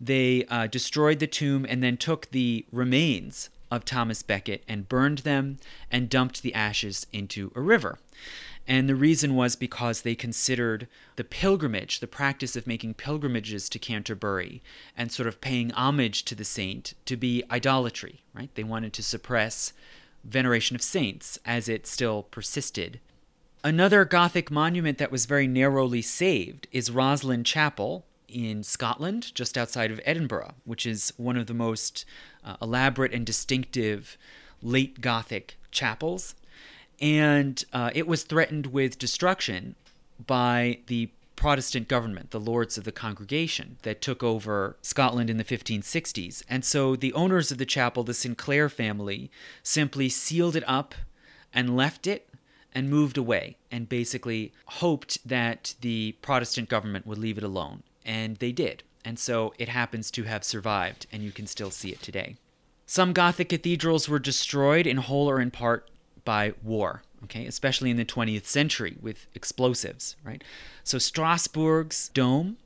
they 0.00 0.44
uh, 0.46 0.66
destroyed 0.66 1.18
the 1.18 1.26
tomb 1.26 1.66
and 1.68 1.82
then 1.82 1.96
took 1.96 2.30
the 2.30 2.64
remains 2.72 3.50
of 3.70 3.84
Thomas 3.84 4.22
Becket 4.22 4.62
and 4.68 4.88
burned 4.88 5.18
them 5.18 5.58
and 5.90 6.08
dumped 6.08 6.42
the 6.42 6.54
ashes 6.54 7.06
into 7.12 7.52
a 7.54 7.60
river. 7.60 7.98
And 8.68 8.88
the 8.88 8.96
reason 8.96 9.36
was 9.36 9.54
because 9.54 10.02
they 10.02 10.16
considered 10.16 10.88
the 11.14 11.24
pilgrimage, 11.24 12.00
the 12.00 12.08
practice 12.08 12.56
of 12.56 12.66
making 12.66 12.94
pilgrimages 12.94 13.68
to 13.68 13.78
Canterbury 13.78 14.60
and 14.96 15.12
sort 15.12 15.28
of 15.28 15.40
paying 15.40 15.70
homage 15.72 16.24
to 16.24 16.34
the 16.34 16.44
saint, 16.44 16.94
to 17.04 17.16
be 17.16 17.44
idolatry, 17.50 18.22
right? 18.34 18.50
They 18.54 18.64
wanted 18.64 18.92
to 18.94 19.02
suppress 19.04 19.72
veneration 20.26 20.74
of 20.76 20.82
saints 20.82 21.38
as 21.44 21.68
it 21.68 21.86
still 21.86 22.24
persisted 22.24 23.00
Another 23.66 24.04
Gothic 24.04 24.48
monument 24.48 24.98
that 24.98 25.10
was 25.10 25.26
very 25.26 25.48
narrowly 25.48 26.00
saved 26.00 26.68
is 26.70 26.88
Rosslyn 26.88 27.44
Chapel 27.44 28.04
in 28.28 28.62
Scotland, 28.62 29.34
just 29.34 29.58
outside 29.58 29.90
of 29.90 30.00
Edinburgh, 30.04 30.54
which 30.64 30.86
is 30.86 31.12
one 31.16 31.36
of 31.36 31.48
the 31.48 31.52
most 31.52 32.04
uh, 32.44 32.54
elaborate 32.62 33.12
and 33.12 33.26
distinctive 33.26 34.16
late 34.62 35.00
Gothic 35.00 35.56
chapels. 35.72 36.36
And 37.00 37.64
uh, 37.72 37.90
it 37.92 38.06
was 38.06 38.22
threatened 38.22 38.66
with 38.66 39.00
destruction 39.00 39.74
by 40.24 40.78
the 40.86 41.10
Protestant 41.46 41.86
government, 41.86 42.32
the 42.32 42.40
Lords 42.40 42.76
of 42.76 42.82
the 42.82 42.90
Congregation, 42.90 43.76
that 43.82 44.02
took 44.02 44.20
over 44.20 44.76
Scotland 44.82 45.30
in 45.30 45.36
the 45.36 45.44
1560s. 45.44 46.42
And 46.50 46.64
so 46.64 46.96
the 46.96 47.12
owners 47.12 47.52
of 47.52 47.58
the 47.58 47.64
chapel, 47.64 48.02
the 48.02 48.14
Sinclair 48.14 48.68
family, 48.68 49.30
simply 49.62 50.08
sealed 50.08 50.56
it 50.56 50.64
up 50.66 50.96
and 51.54 51.76
left 51.76 52.08
it 52.08 52.28
and 52.74 52.90
moved 52.90 53.16
away 53.16 53.58
and 53.70 53.88
basically 53.88 54.52
hoped 54.64 55.20
that 55.24 55.76
the 55.82 56.16
Protestant 56.20 56.68
government 56.68 57.06
would 57.06 57.18
leave 57.18 57.38
it 57.38 57.44
alone. 57.44 57.84
And 58.04 58.38
they 58.38 58.50
did. 58.50 58.82
And 59.04 59.16
so 59.16 59.54
it 59.56 59.68
happens 59.68 60.10
to 60.10 60.24
have 60.24 60.42
survived, 60.42 61.06
and 61.12 61.22
you 61.22 61.30
can 61.30 61.46
still 61.46 61.70
see 61.70 61.90
it 61.90 62.02
today. 62.02 62.34
Some 62.86 63.12
Gothic 63.12 63.50
cathedrals 63.50 64.08
were 64.08 64.18
destroyed 64.18 64.84
in 64.84 64.96
whole 64.96 65.30
or 65.30 65.40
in 65.40 65.52
part 65.52 65.88
by 66.24 66.54
war, 66.64 67.04
okay, 67.24 67.46
especially 67.46 67.90
in 67.90 67.96
the 67.96 68.04
20th 68.04 68.46
century 68.46 68.96
with 69.00 69.26
explosives, 69.34 70.16
right? 70.24 70.42
So 70.84 70.98
Strasbourg's 70.98 72.08
dome 72.10 72.56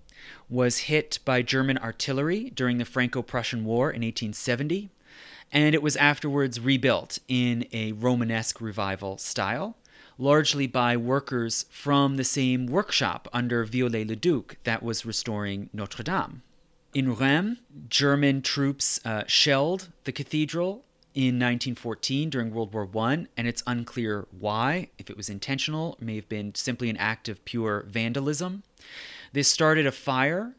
was 0.49 0.79
hit 0.79 1.19
by 1.25 1.43
German 1.43 1.79
artillery 1.79 2.51
during 2.51 2.79
the 2.79 2.85
Franco 2.85 3.23
Prussian 3.23 3.65
War 3.65 3.91
in 3.91 4.03
1870, 4.03 4.91
and 5.53 5.75
it 5.75 5.83
was 5.83 5.97
afterwards 5.97 6.61
rebuilt 6.61 7.19
in 7.29 7.67
a 7.73 7.93
Romanesque 7.93 8.61
revival 8.61 9.19
style 9.19 9.77
largely 10.21 10.67
by 10.67 10.97
workers 10.97 11.65
from 11.71 12.17
the 12.17 12.25
same 12.25 12.67
workshop 12.67 13.27
under 13.33 13.65
Viollet-le-Duc 13.65 14.59
that 14.65 14.83
was 14.83 15.07
restoring 15.07 15.71
Notre 15.73 16.03
Dame. 16.03 16.43
In 16.93 17.17
Reims, 17.17 17.59
German 17.89 18.43
troops 18.43 19.01
uh, 19.05 19.25
shelled 19.27 19.89
the 20.05 20.13
cathedral 20.13 20.85
in 21.15 21.39
1914 21.39 22.31
during 22.31 22.53
World 22.53 22.73
War 22.73 22.89
I, 23.05 23.27
and 23.37 23.49
it's 23.49 23.63
unclear 23.67 24.27
why, 24.31 24.89
if 24.99 25.11
it 25.11 25.17
was 25.17 25.29
intentional, 25.29 25.97
it 26.01 26.05
may 26.05 26.17
have 26.17 26.29
been 26.29 26.55
simply 26.55 26.89
an 26.89 26.97
act 26.97 27.29
of 27.29 27.45
pure 27.45 27.85
vandalism. 27.89 28.63
This 29.33 29.49
started 29.49 29.87
a 29.87 29.93
fire 29.93 30.55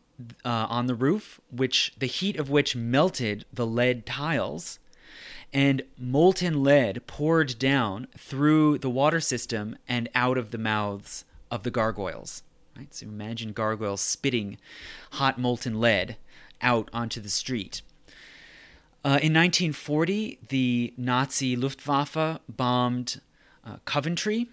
uh, 0.45 0.68
on 0.69 0.88
the 0.88 0.95
roof, 0.95 1.40
which 1.49 1.94
the 1.98 2.06
heat 2.06 2.38
of 2.38 2.49
which 2.49 2.76
melted 2.76 3.45
the 3.52 3.65
lead 3.65 4.06
tiles 4.06 4.80
and 5.53 5.84
molten 5.98 6.64
lead 6.64 7.06
poured 7.07 7.60
down 7.60 8.07
through 8.18 8.78
the 8.78 8.90
water 8.90 9.19
system 9.19 9.76
and 9.88 10.10
out 10.15 10.38
of 10.38 10.52
the 10.52 10.57
mouths 10.57 11.26
of 11.49 11.64
the 11.64 11.72
gargoyles. 11.72 12.44
Right? 12.78 12.94
So 12.94 13.06
imagine 13.06 13.52
gargoyles 13.52 14.02
spitting 14.02 14.57
hot 15.14 15.38
molten 15.38 15.80
lead 15.80 16.15
out 16.61 16.90
onto 16.94 17.19
the 17.19 17.30
street. 17.30 17.82
Uh, 19.03 19.18
in 19.18 19.34
1940, 19.34 20.38
the 20.49 20.94
Nazi 20.95 21.56
Luftwaffe 21.56 22.40
bombed 22.48 23.19
uh, 23.65 23.78
Coventry 23.84 24.48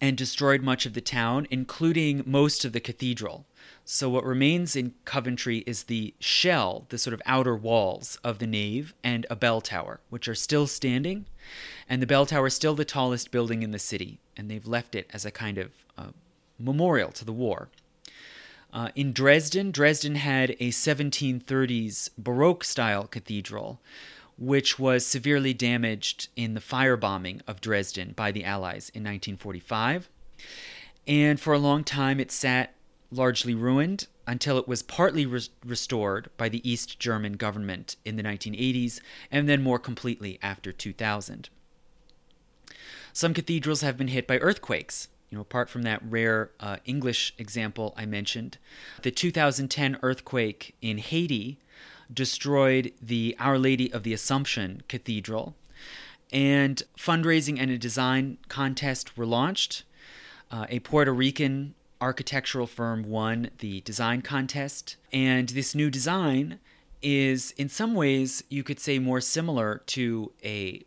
and 0.00 0.16
destroyed 0.16 0.62
much 0.62 0.86
of 0.86 0.94
the 0.94 1.00
town, 1.00 1.48
including 1.50 2.22
most 2.24 2.64
of 2.64 2.72
the 2.72 2.78
cathedral. 2.78 3.46
So, 3.84 4.08
what 4.08 4.24
remains 4.24 4.76
in 4.76 4.94
Coventry 5.04 5.64
is 5.66 5.84
the 5.84 6.14
shell, 6.20 6.86
the 6.90 6.98
sort 6.98 7.14
of 7.14 7.22
outer 7.26 7.56
walls 7.56 8.16
of 8.22 8.38
the 8.38 8.46
nave, 8.46 8.94
and 9.02 9.26
a 9.28 9.34
bell 9.34 9.60
tower, 9.60 9.98
which 10.08 10.28
are 10.28 10.36
still 10.36 10.68
standing. 10.68 11.26
And 11.88 12.00
the 12.00 12.06
bell 12.06 12.26
tower 12.26 12.46
is 12.46 12.54
still 12.54 12.76
the 12.76 12.84
tallest 12.84 13.32
building 13.32 13.64
in 13.64 13.72
the 13.72 13.78
city, 13.80 14.20
and 14.36 14.48
they've 14.48 14.66
left 14.68 14.94
it 14.94 15.10
as 15.12 15.24
a 15.24 15.32
kind 15.32 15.58
of 15.58 15.72
uh, 15.96 16.10
memorial 16.60 17.10
to 17.10 17.24
the 17.24 17.32
war. 17.32 17.70
Uh, 18.72 18.90
in 18.94 19.12
Dresden, 19.12 19.70
Dresden 19.70 20.16
had 20.16 20.50
a 20.52 20.70
1730s 20.70 22.10
Baroque 22.18 22.64
style 22.64 23.06
cathedral, 23.06 23.80
which 24.36 24.78
was 24.78 25.06
severely 25.06 25.54
damaged 25.54 26.28
in 26.36 26.54
the 26.54 26.60
firebombing 26.60 27.40
of 27.46 27.60
Dresden 27.60 28.12
by 28.12 28.30
the 28.30 28.44
Allies 28.44 28.90
in 28.90 29.02
1945. 29.02 30.08
And 31.06 31.40
for 31.40 31.54
a 31.54 31.58
long 31.58 31.82
time, 31.82 32.20
it 32.20 32.30
sat 32.30 32.74
largely 33.10 33.54
ruined 33.54 34.06
until 34.26 34.58
it 34.58 34.68
was 34.68 34.82
partly 34.82 35.24
re- 35.24 35.40
restored 35.64 36.28
by 36.36 36.50
the 36.50 36.70
East 36.70 37.00
German 37.00 37.32
government 37.32 37.96
in 38.04 38.16
the 38.16 38.22
1980s 38.22 39.00
and 39.30 39.48
then 39.48 39.62
more 39.62 39.78
completely 39.78 40.38
after 40.42 40.70
2000. 40.70 41.48
Some 43.14 43.32
cathedrals 43.32 43.80
have 43.80 43.96
been 43.96 44.08
hit 44.08 44.26
by 44.26 44.36
earthquakes. 44.38 45.08
You 45.30 45.36
know, 45.36 45.42
apart 45.42 45.68
from 45.68 45.82
that 45.82 46.00
rare 46.02 46.50
uh, 46.58 46.76
English 46.84 47.34
example 47.38 47.92
I 47.96 48.06
mentioned, 48.06 48.58
the 49.02 49.10
2010 49.10 49.98
earthquake 50.02 50.74
in 50.80 50.98
Haiti 50.98 51.58
destroyed 52.12 52.92
the 53.02 53.36
Our 53.38 53.58
Lady 53.58 53.92
of 53.92 54.02
the 54.02 54.14
Assumption 54.14 54.82
Cathedral, 54.88 55.54
and 56.32 56.82
fundraising 56.96 57.58
and 57.60 57.70
a 57.70 57.78
design 57.78 58.38
contest 58.48 59.16
were 59.16 59.26
launched. 59.26 59.84
Uh, 60.50 60.66
a 60.70 60.78
Puerto 60.80 61.12
Rican 61.12 61.74
architectural 62.00 62.66
firm 62.66 63.02
won 63.02 63.50
the 63.58 63.82
design 63.82 64.22
contest, 64.22 64.96
and 65.12 65.50
this 65.50 65.74
new 65.74 65.90
design 65.90 66.58
is, 67.02 67.52
in 67.52 67.68
some 67.68 67.94
ways, 67.94 68.42
you 68.48 68.62
could 68.62 68.80
say 68.80 68.98
more 68.98 69.20
similar 69.20 69.82
to 69.86 70.32
a 70.42 70.82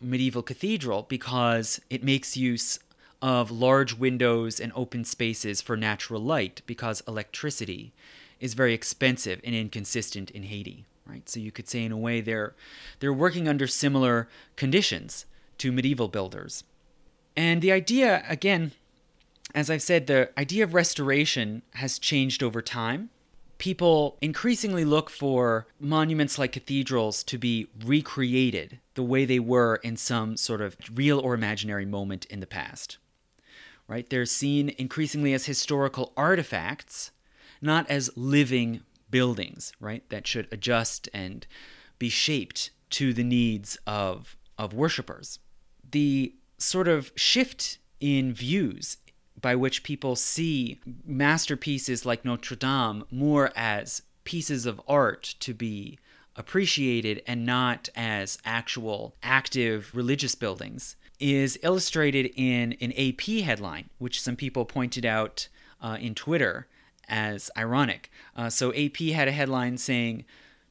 medieval 0.00 0.42
cathedral 0.42 1.06
because 1.08 1.80
it 1.88 2.04
makes 2.04 2.36
use 2.36 2.78
of 3.22 3.50
large 3.50 3.94
windows 3.94 4.60
and 4.60 4.72
open 4.74 5.04
spaces 5.04 5.60
for 5.60 5.76
natural 5.76 6.20
light 6.20 6.62
because 6.66 7.02
electricity 7.08 7.92
is 8.40 8.54
very 8.54 8.74
expensive 8.74 9.40
and 9.44 9.54
inconsistent 9.54 10.30
in 10.30 10.44
Haiti, 10.44 10.84
right? 11.06 11.28
So 11.28 11.40
you 11.40 11.50
could 11.50 11.68
say 11.68 11.84
in 11.84 11.92
a 11.92 11.96
way 11.96 12.20
they're 12.20 12.54
they're 13.00 13.12
working 13.12 13.48
under 13.48 13.66
similar 13.66 14.28
conditions 14.56 15.26
to 15.58 15.72
medieval 15.72 16.08
builders. 16.08 16.64
And 17.36 17.62
the 17.62 17.72
idea 17.72 18.24
again 18.28 18.72
as 19.54 19.70
I've 19.70 19.82
said, 19.82 20.06
the 20.06 20.30
idea 20.38 20.64
of 20.64 20.74
restoration 20.74 21.62
has 21.74 21.98
changed 21.98 22.42
over 22.42 22.60
time. 22.60 23.10
People 23.58 24.18
increasingly 24.20 24.84
look 24.84 25.08
for 25.08 25.66
monuments 25.80 26.38
like 26.38 26.52
cathedrals 26.52 27.22
to 27.24 27.38
be 27.38 27.68
recreated 27.84 28.80
the 28.94 29.02
way 29.02 29.24
they 29.24 29.38
were 29.38 29.76
in 29.76 29.96
some 29.96 30.36
sort 30.36 30.60
of 30.60 30.76
real 30.92 31.18
or 31.18 31.32
imaginary 31.32 31.86
moment 31.86 32.26
in 32.26 32.40
the 32.40 32.46
past. 32.46 32.98
Right? 33.88 34.08
They're 34.08 34.26
seen 34.26 34.70
increasingly 34.78 35.32
as 35.32 35.46
historical 35.46 36.12
artifacts, 36.16 37.12
not 37.60 37.88
as 37.88 38.10
living 38.16 38.80
buildings, 39.10 39.72
right? 39.80 40.08
That 40.10 40.26
should 40.26 40.48
adjust 40.50 41.08
and 41.14 41.46
be 41.98 42.08
shaped 42.08 42.70
to 42.90 43.12
the 43.12 43.24
needs 43.24 43.78
of, 43.86 44.36
of 44.58 44.74
worshippers. 44.74 45.38
The 45.88 46.34
sort 46.58 46.88
of 46.88 47.12
shift 47.14 47.78
in 48.00 48.32
views 48.32 48.96
by 49.40 49.54
which 49.54 49.82
people 49.82 50.16
see 50.16 50.80
masterpieces 51.04 52.06
like 52.06 52.24
Notre 52.24 52.56
Dame 52.56 53.04
more 53.10 53.52
as 53.54 54.02
pieces 54.24 54.66
of 54.66 54.80
art 54.88 55.34
to 55.40 55.54
be 55.54 55.98
appreciated 56.34 57.22
and 57.26 57.46
not 57.46 57.88
as 57.94 58.38
actual 58.44 59.14
active 59.22 59.90
religious 59.94 60.34
buildings 60.34 60.96
is 61.18 61.58
illustrated 61.62 62.32
in 62.36 62.74
an 62.80 62.92
AP 62.92 63.44
headline, 63.44 63.90
which 63.98 64.20
some 64.20 64.36
people 64.36 64.64
pointed 64.64 65.04
out 65.04 65.48
uh, 65.80 65.96
in 66.00 66.14
Twitter 66.14 66.66
as 67.08 67.50
ironic. 67.56 68.10
Uh, 68.34 68.50
so 68.50 68.72
AP 68.74 68.96
had 68.98 69.28
a 69.28 69.32
headline 69.32 69.78
saying, 69.78 70.24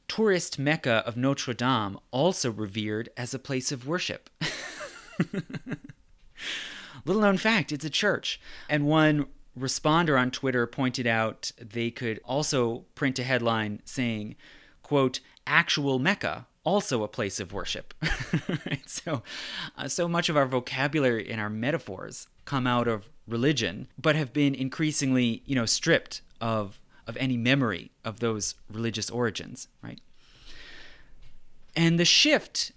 Tourist 0.08 0.58
Mecca 0.58 1.02
of 1.06 1.16
Notre 1.16 1.54
Dame 1.54 1.98
also 2.10 2.50
revered 2.50 3.08
as 3.16 3.34
a 3.34 3.38
place 3.38 3.72
of 3.72 3.86
worship. 3.86 4.30
Little 7.04 7.22
known 7.22 7.38
fact, 7.38 7.72
it's 7.72 7.84
a 7.84 7.90
church. 7.90 8.40
And 8.68 8.86
one 8.86 9.26
responder 9.58 10.20
on 10.20 10.30
Twitter 10.30 10.66
pointed 10.66 11.06
out 11.06 11.50
they 11.58 11.90
could 11.90 12.20
also 12.24 12.84
print 12.94 13.18
a 13.18 13.24
headline 13.24 13.80
saying, 13.84 14.36
quote, 14.82 15.20
actual 15.46 15.98
Mecca, 15.98 16.46
also 16.66 17.02
a 17.02 17.08
place 17.08 17.40
of 17.40 17.52
worship. 17.52 17.94
so, 18.86 19.22
uh, 19.78 19.88
so 19.88 20.08
much 20.08 20.28
of 20.28 20.36
our 20.36 20.46
vocabulary 20.46 21.30
and 21.30 21.40
our 21.40 21.48
metaphors 21.48 22.26
come 22.44 22.66
out 22.66 22.88
of 22.88 23.08
religion, 23.26 23.88
but 23.96 24.16
have 24.16 24.32
been 24.32 24.54
increasingly, 24.54 25.42
you 25.46 25.54
know, 25.54 25.64
stripped 25.64 26.20
of 26.40 26.78
of 27.06 27.16
any 27.18 27.36
memory 27.36 27.92
of 28.04 28.18
those 28.18 28.56
religious 28.68 29.08
origins, 29.10 29.68
right? 29.80 30.00
And 31.76 32.00
the 32.00 32.04
shift 32.04 32.72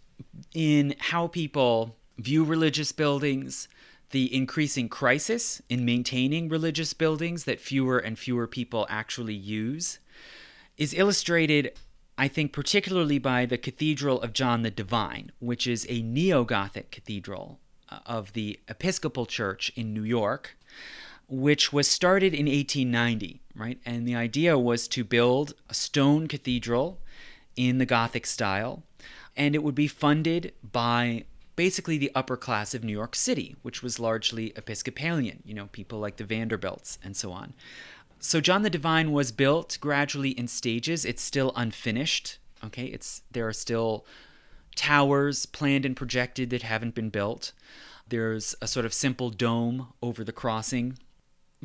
in 0.53 0.93
how 0.99 1.27
people 1.27 1.95
view 2.19 2.43
religious 2.43 2.91
buildings, 2.91 3.67
the 4.11 4.33
increasing 4.35 4.87
crisis 4.87 5.63
in 5.67 5.83
maintaining 5.83 6.47
religious 6.47 6.93
buildings 6.93 7.45
that 7.45 7.59
fewer 7.59 7.97
and 7.97 8.19
fewer 8.19 8.45
people 8.45 8.85
actually 8.87 9.33
use 9.33 9.97
is 10.77 10.93
illustrated, 10.93 11.73
I 12.19 12.27
think, 12.27 12.51
particularly 12.51 13.17
by 13.17 13.45
the 13.45 13.57
Cathedral 13.57 14.21
of 14.21 14.33
John 14.33 14.61
the 14.63 14.69
Divine, 14.69 15.31
which 15.39 15.65
is 15.65 15.85
a 15.87 16.01
neo 16.01 16.43
Gothic 16.43 16.91
cathedral 16.91 17.61
uh, 17.87 17.99
of 18.05 18.33
the 18.33 18.59
Episcopal 18.67 19.25
Church 19.25 19.71
in 19.77 19.93
New 19.93 20.03
York, 20.03 20.57
which 21.29 21.71
was 21.71 21.87
started 21.87 22.33
in 22.33 22.47
1890, 22.47 23.39
right? 23.55 23.79
And 23.85 24.05
the 24.05 24.17
idea 24.17 24.59
was 24.59 24.89
to 24.89 25.05
build 25.05 25.53
a 25.69 25.73
stone 25.73 26.27
cathedral 26.27 26.99
in 27.55 27.77
the 27.77 27.85
Gothic 27.85 28.25
style, 28.25 28.83
and 29.37 29.55
it 29.55 29.63
would 29.63 29.73
be 29.75 29.87
funded 29.87 30.51
by 30.61 31.23
basically 31.55 31.97
the 31.97 32.11
upper 32.13 32.35
class 32.35 32.73
of 32.73 32.83
New 32.83 32.91
York 32.91 33.15
City, 33.15 33.55
which 33.61 33.81
was 33.81 33.97
largely 33.97 34.51
Episcopalian, 34.57 35.41
you 35.45 35.53
know, 35.53 35.67
people 35.71 35.99
like 35.99 36.17
the 36.17 36.25
Vanderbilts 36.25 36.97
and 37.01 37.15
so 37.15 37.31
on. 37.31 37.53
So 38.19 38.41
John 38.41 38.63
the 38.63 38.69
Divine 38.69 39.11
was 39.11 39.31
built 39.31 39.77
gradually 39.79 40.31
in 40.31 40.47
stages. 40.47 41.05
It's 41.05 41.21
still 41.21 41.53
unfinished. 41.55 42.37
Okay, 42.63 42.85
it's 42.85 43.21
there 43.31 43.47
are 43.47 43.53
still 43.53 44.05
towers 44.75 45.45
planned 45.45 45.85
and 45.85 45.95
projected 45.95 46.49
that 46.49 46.61
haven't 46.61 46.95
been 46.95 47.09
built. 47.09 47.53
There's 48.07 48.55
a 48.61 48.67
sort 48.67 48.85
of 48.85 48.93
simple 48.93 49.29
dome 49.29 49.87
over 50.01 50.23
the 50.23 50.33
crossing. 50.33 50.97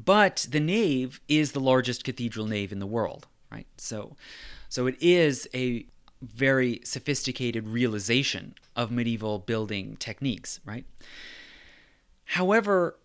But 0.02 0.46
the 0.50 0.60
nave 0.60 1.20
is 1.28 1.52
the 1.52 1.60
largest 1.60 2.04
cathedral 2.04 2.46
nave 2.46 2.72
in 2.72 2.78
the 2.78 2.86
world, 2.86 3.26
right? 3.50 3.66
So 3.76 4.16
so 4.68 4.86
it 4.86 4.96
is 5.00 5.48
a 5.54 5.86
very 6.22 6.80
sophisticated 6.84 7.68
realization 7.68 8.54
of 8.76 8.90
medieval 8.90 9.38
building 9.38 9.96
techniques, 9.96 10.60
right? 10.64 10.84
However, 12.24 12.96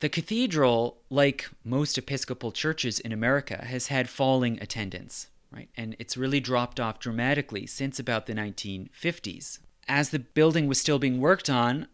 the 0.00 0.08
cathedral, 0.08 0.98
like 1.08 1.48
most 1.64 1.96
Episcopal 1.96 2.52
churches 2.52 2.98
in 2.98 3.12
America, 3.12 3.64
has 3.64 3.86
had 3.86 4.08
falling 4.08 4.58
attendance, 4.60 5.28
right? 5.50 5.68
And 5.76 5.96
it's 5.98 6.16
really 6.16 6.40
dropped 6.40 6.78
off 6.78 6.98
dramatically 6.98 7.66
since 7.66 7.98
about 7.98 8.26
the 8.26 8.34
1950s. 8.34 9.58
As 9.88 10.10
the 10.10 10.18
building 10.18 10.66
was 10.66 10.80
still 10.80 10.98
being 10.98 11.20
worked 11.20 11.48
on, 11.48 11.86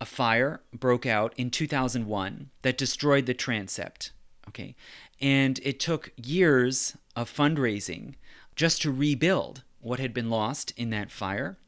a 0.00 0.04
fire 0.04 0.60
broke 0.72 1.06
out 1.06 1.34
in 1.36 1.50
2001 1.50 2.50
that 2.62 2.78
destroyed 2.78 3.26
the 3.26 3.34
transept, 3.34 4.12
okay? 4.48 4.76
And 5.20 5.58
it 5.64 5.80
took 5.80 6.12
years 6.16 6.96
of 7.16 7.32
fundraising 7.32 8.14
just 8.54 8.82
to 8.82 8.92
rebuild 8.92 9.62
what 9.80 9.98
had 9.98 10.14
been 10.14 10.30
lost 10.30 10.72
in 10.76 10.90
that 10.90 11.10
fire, 11.10 11.58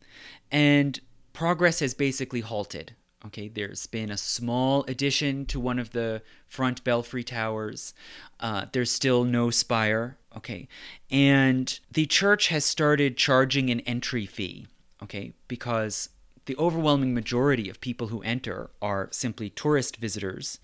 and 0.50 1.00
progress 1.32 1.80
has 1.80 1.94
basically 1.94 2.40
halted. 2.40 2.94
Okay, 3.26 3.48
there's 3.48 3.86
been 3.86 4.10
a 4.10 4.16
small 4.16 4.84
addition 4.88 5.44
to 5.46 5.60
one 5.60 5.78
of 5.78 5.90
the 5.90 6.22
front 6.46 6.82
belfry 6.84 7.22
towers. 7.22 7.92
Uh, 8.38 8.66
there's 8.72 8.90
still 8.90 9.24
no 9.24 9.50
spire. 9.50 10.16
Okay, 10.36 10.68
and 11.10 11.80
the 11.92 12.06
church 12.06 12.48
has 12.48 12.64
started 12.64 13.16
charging 13.16 13.68
an 13.70 13.80
entry 13.80 14.26
fee. 14.26 14.66
Okay, 15.02 15.32
because 15.48 16.08
the 16.46 16.56
overwhelming 16.56 17.12
majority 17.12 17.68
of 17.68 17.80
people 17.80 18.08
who 18.08 18.22
enter 18.22 18.70
are 18.80 19.08
simply 19.10 19.50
tourist 19.50 19.96
visitors, 19.96 20.58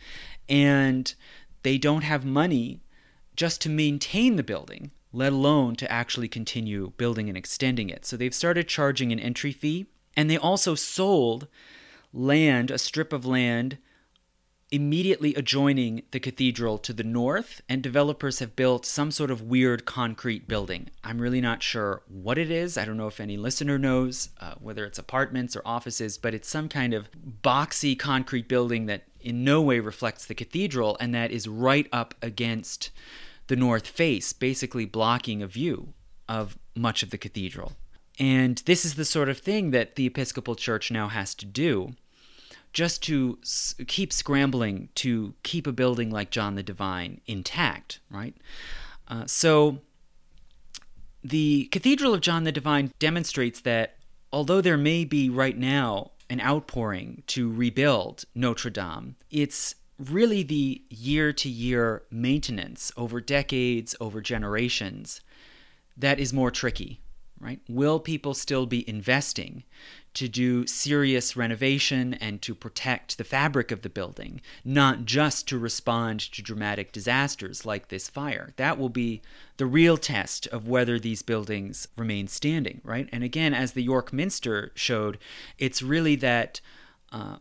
and 0.49 1.15
they 1.62 1.77
don't 1.77 2.03
have 2.03 2.24
money 2.24 2.81
just 3.35 3.61
to 3.62 3.69
maintain 3.69 4.37
the 4.37 4.43
building 4.43 4.91
let 5.16 5.33
alone 5.33 5.74
to 5.74 5.91
actually 5.91 6.28
continue 6.28 6.93
building 6.99 7.28
and 7.31 7.39
extending 7.39 7.89
it. 7.89 8.05
So 8.05 8.16
they've 8.19 8.35
started 8.35 8.69
charging 8.69 9.12
an 9.12 9.19
entry 9.19 9.51
fee, 9.51 9.87
and 10.15 10.28
they 10.28 10.37
also 10.37 10.74
sold 10.74 11.49
land, 12.12 12.70
a 12.70 12.78
strip 12.78 13.12
of 13.12 13.27
land 13.27 13.78
immediately 14.73 15.35
adjoining 15.35 16.03
the 16.11 16.19
cathedral 16.19 16.77
to 16.77 16.93
the 16.93 17.05
north, 17.05 17.61
and 17.69 17.83
developers 17.83 18.41
have 18.41 18.57
built 18.57 18.85
some 18.85 19.11
sort 19.11 19.31
of 19.31 19.43
weird 19.43 19.85
concrete 19.85 20.49
building. 20.49 20.91
I'm 21.05 21.20
really 21.20 21.41
not 21.41 21.62
sure 21.62 22.03
what 22.09 22.37
it 22.37 22.51
is. 22.51 22.77
I 22.77 22.85
don't 22.85 22.97
know 22.97 23.07
if 23.07 23.20
any 23.20 23.37
listener 23.37 23.78
knows, 23.78 24.31
uh, 24.41 24.55
whether 24.59 24.85
it's 24.85 24.99
apartments 24.99 25.55
or 25.55 25.62
offices, 25.65 26.19
but 26.19 26.35
it's 26.35 26.49
some 26.49 26.69
kind 26.69 26.95
of 26.95 27.09
boxy 27.43 27.97
concrete 27.97 28.49
building 28.49 28.87
that 28.87 29.05
in 29.20 29.45
no 29.45 29.62
way 29.62 29.78
reflects 29.78 30.27
the 30.27 30.35
cathedral 30.35 30.97
and 31.01 31.15
that 31.15 31.31
is 31.31 31.47
right 31.47 31.89
up 31.93 32.15
against 32.20 32.91
the 33.47 33.57
north 33.57 33.87
face, 33.87 34.33
basically 34.33 34.85
blocking 34.85 35.43
a 35.43 35.47
view 35.47 35.95
of 36.28 36.59
much 36.74 37.05
of 37.05 37.11
the 37.11 37.19
cathedral. 37.19 37.73
And 38.18 38.62
this 38.66 38.84
is 38.84 38.94
the 38.94 39.05
sort 39.05 39.28
of 39.28 39.38
thing 39.38 39.70
that 39.72 39.97
the 39.97 40.06
Episcopal 40.06 40.55
Church 40.55 40.90
now 40.90 41.09
has 41.09 41.34
to 41.36 41.47
do 41.47 41.94
just 42.72 43.02
to 43.05 43.38
s- 43.43 43.74
keep 43.86 44.12
scrambling 44.12 44.88
to 44.94 45.34
keep 45.43 45.66
a 45.66 45.72
building 45.72 46.10
like 46.10 46.30
John 46.30 46.55
the 46.55 46.62
Divine 46.62 47.20
intact, 47.26 48.01
right? 48.10 48.34
Uh, 49.09 49.24
so 49.26 49.78
the 51.22 51.64
Cathedral 51.72 52.14
of 52.14 52.20
John 52.20 52.44
the 52.44 52.52
Divine 52.52 52.93
demonstrates 52.98 53.60
that 53.60 53.97
although 54.32 54.60
there 54.60 54.76
may 54.76 55.05
be 55.05 55.30
right 55.30 55.56
now 55.56 56.12
an 56.28 56.40
outpouring 56.40 57.22
to 57.28 57.52
rebuild 57.52 58.24
Notre 58.34 58.70
Dame, 58.70 59.16
it's 59.30 59.74
really 59.98 60.43
the 60.43 60.82
year 60.90 61.32
to 61.32 61.48
year 61.48 62.02
maintenance 62.10 62.93
over 62.97 63.20
decades, 63.20 63.94
over 64.01 64.20
generations, 64.20 65.20
that 65.97 66.20
is 66.20 66.32
more 66.32 66.51
tricky, 66.51 67.01
right? 67.41 67.61
Will 67.69 68.01
people 68.01 68.35
still 68.35 68.67
be 68.67 68.89
investing 68.89 69.65
to 70.17 70.29
do 70.29 70.67
serious 70.67 71.37
renovation 71.37 72.15
and 72.15 72.41
to 72.41 72.55
protect 72.55 73.19
the 73.19 73.25
fabric 73.25 73.71
of 73.71 73.83
the 73.83 73.91
building, 73.91 74.41
not 74.65 75.05
just 75.05 75.47
to 75.47 75.59
respond 75.59 76.19
to 76.19 76.41
dramatic 76.41 76.91
disasters 76.91 77.67
like 77.67 77.89
this 77.89 78.09
fire. 78.09 78.55
That 78.57 78.79
will 78.79 78.89
be 78.89 79.21
the 79.59 79.67
real 79.67 79.99
test 79.99 80.47
of 80.47 80.67
whether 80.67 80.99
these 80.99 81.21
buildings 81.21 81.87
remain 81.99 82.29
standing, 82.29 82.81
right? 82.83 83.11
And 83.13 83.23
again, 83.23 83.53
as 83.53 83.73
the 83.73 83.83
York 83.83 84.11
Minster 84.11 84.73
showed, 84.75 85.19
it's 85.59 85.83
really 85.83 86.17
that 86.17 86.63
uh, 87.13 87.37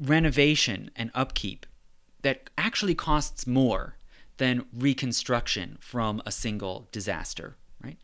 renovation 0.00 0.92
and 0.94 1.10
upkeep 1.14 1.66
that 2.22 2.50
actually 2.56 2.94
costs 2.94 3.48
more 3.48 3.96
than 4.36 4.64
reconstruction 4.72 5.76
from 5.80 6.22
a 6.24 6.30
single 6.30 6.86
disaster, 6.92 7.56
right? 7.82 7.98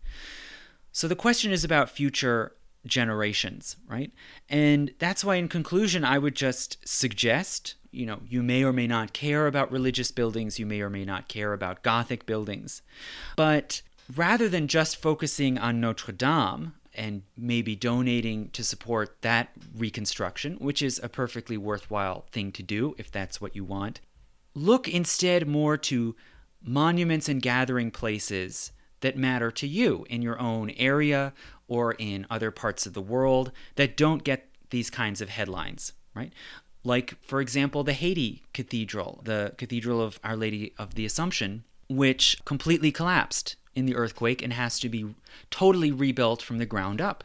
So 0.93 1.09
the 1.09 1.17
question 1.17 1.53
is 1.53 1.65
about 1.65 1.91
future 1.91 2.53
generations, 2.87 3.77
right? 3.87 4.13
And 4.49 4.93
that's 4.99 5.25
why, 5.25 5.37
in 5.37 5.49
conclusion, 5.49 6.05
I 6.05 6.19
would 6.19 6.35
just 6.35 6.79
suggest 6.89 7.75
you 7.91 8.07
know, 8.07 8.21
you 8.29 8.43
may 8.43 8.63
or 8.65 8.73
may 8.73 8.87
not 8.87 9.13
care 9.13 9.47
about 9.47 9.73
religious 9.73 10.11
buildings, 10.11 10.59
you 10.59 10.67
may 10.67 10.81
or 10.81 10.91
may 10.91 11.05
not 11.05 11.29
care 11.29 11.53
about 11.53 11.83
Gothic 11.83 12.27
buildings, 12.27 12.83
but 13.37 13.83
rather 14.15 14.49
than 14.49 14.69
just 14.69 15.01
focusing 15.01 15.59
on 15.59 15.81
Notre 15.81 16.13
Dame 16.13 16.75
and 16.95 17.23
maybe 17.37 17.77
donating 17.77 18.51
to 18.51 18.65
support 18.65 19.23
that 19.23 19.51
reconstruction, 19.75 20.55
which 20.57 20.83
is 20.83 21.01
a 21.03 21.09
perfectly 21.09 21.57
worthwhile 21.57 22.27
thing 22.33 22.53
to 22.53 22.63
do 22.63 22.95
if 22.99 23.11
that's 23.11 23.41
what 23.41 23.55
you 23.55 23.65
want, 23.65 24.01
look 24.55 24.89
instead 24.89 25.47
more 25.47 25.77
to 25.77 26.17
monuments 26.63 27.29
and 27.29 27.41
gathering 27.41 27.91
places 27.91 28.73
that 29.01 29.17
matter 29.17 29.51
to 29.51 29.67
you 29.67 30.07
in 30.09 30.23
your 30.23 30.41
own 30.41 30.71
area 30.71 31.33
or 31.67 31.93
in 31.93 32.27
other 32.31 32.51
parts 32.51 32.87
of 32.87 32.95
the 32.95 33.03
world 33.03 33.53
that 33.77 33.97
don't 33.97 34.25
get 34.25 34.49
these 34.71 34.91
kinds 34.91 35.21
of 35.21 35.29
headlines, 35.29 35.93
right? 36.15 36.33
Like, 36.85 37.17
for 37.23 37.41
example, 37.41 37.85
the 37.85 37.93
Haiti 37.93 38.43
Cathedral, 38.55 39.21
the 39.25 39.55
Cathedral 39.59 40.01
of 40.01 40.19
Our 40.25 40.37
Lady 40.37 40.73
of 40.79 40.95
the 40.95 41.05
Assumption, 41.05 41.65
which 41.89 42.39
completely 42.45 42.93
collapsed 42.93 43.57
in 43.75 43.87
the 43.87 43.95
earthquake 43.95 44.43
and 44.43 44.53
has 44.53 44.79
to 44.81 44.89
be 44.89 45.15
totally 45.51 45.93
rebuilt 45.93 46.43
from 46.43 46.59
the 46.59 46.67
ground 46.67 47.01
up. 47.01 47.25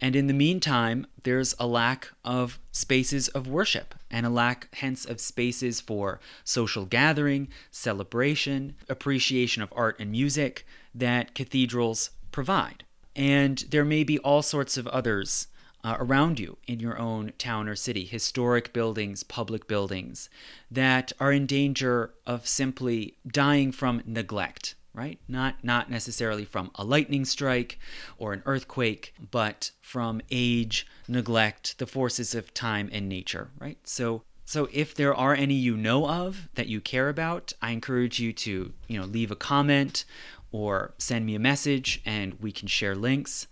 And 0.00 0.16
in 0.16 0.28
the 0.28 0.34
meantime, 0.34 1.06
there's 1.24 1.54
a 1.58 1.66
lack 1.66 2.08
of 2.24 2.58
spaces 2.72 3.28
of 3.28 3.46
worship 3.46 3.94
and 4.10 4.24
a 4.24 4.30
lack, 4.30 4.68
hence, 4.76 5.04
of 5.04 5.20
spaces 5.20 5.80
for 5.80 6.20
social 6.42 6.86
gathering, 6.86 7.48
celebration, 7.70 8.76
appreciation 8.88 9.62
of 9.62 9.72
art 9.76 10.00
and 10.00 10.10
music 10.10 10.66
that 10.94 11.34
cathedrals 11.34 12.10
provide. 12.32 12.84
And 13.16 13.64
there 13.70 13.84
may 13.84 14.04
be 14.04 14.18
all 14.18 14.42
sorts 14.42 14.76
of 14.76 14.86
others 14.88 15.48
uh, 15.82 15.96
around 15.98 16.38
you 16.38 16.58
in 16.66 16.80
your 16.80 16.98
own 16.98 17.32
town 17.38 17.68
or 17.68 17.74
city, 17.74 18.04
historic 18.04 18.72
buildings, 18.72 19.22
public 19.22 19.66
buildings, 19.66 20.28
that 20.70 21.12
are 21.18 21.32
in 21.32 21.46
danger 21.46 22.12
of 22.26 22.46
simply 22.46 23.16
dying 23.26 23.72
from 23.72 24.02
neglect, 24.04 24.74
right? 24.92 25.18
Not, 25.26 25.64
not 25.64 25.90
necessarily 25.90 26.44
from 26.44 26.70
a 26.74 26.84
lightning 26.84 27.24
strike 27.24 27.78
or 28.18 28.32
an 28.32 28.42
earthquake, 28.44 29.14
but 29.30 29.70
from 29.80 30.20
age, 30.30 30.86
neglect, 31.08 31.78
the 31.78 31.86
forces 31.86 32.34
of 32.34 32.52
time 32.52 32.90
and 32.92 33.08
nature, 33.08 33.50
right? 33.58 33.78
So 33.84 34.22
so 34.50 34.68
if 34.72 34.96
there 34.96 35.14
are 35.14 35.32
any 35.32 35.54
you 35.54 35.76
know 35.76 36.08
of 36.08 36.48
that 36.56 36.66
you 36.66 36.80
care 36.80 37.08
about, 37.08 37.52
I 37.62 37.70
encourage 37.70 38.18
you 38.18 38.32
to, 38.32 38.72
you 38.88 38.98
know, 38.98 39.06
leave 39.06 39.30
a 39.30 39.36
comment 39.36 40.04
or 40.52 40.94
send 40.98 41.26
me 41.26 41.34
a 41.34 41.38
message 41.38 42.02
and 42.04 42.34
we 42.40 42.52
can 42.52 42.68
share 42.68 42.94
links. 42.94 43.46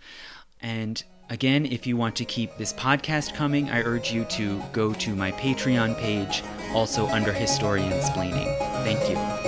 And 0.60 1.02
again, 1.30 1.66
if 1.66 1.86
you 1.86 1.96
want 1.96 2.16
to 2.16 2.24
keep 2.24 2.56
this 2.56 2.72
podcast 2.72 3.34
coming, 3.34 3.70
I 3.70 3.82
urge 3.82 4.12
you 4.12 4.24
to 4.24 4.62
go 4.72 4.92
to 4.94 5.14
my 5.14 5.32
Patreon 5.32 5.98
page, 5.98 6.42
also 6.72 7.06
under 7.06 7.32
Historian 7.32 8.00
Splaining. 8.00 8.56
Thank 8.84 9.08
you. 9.08 9.47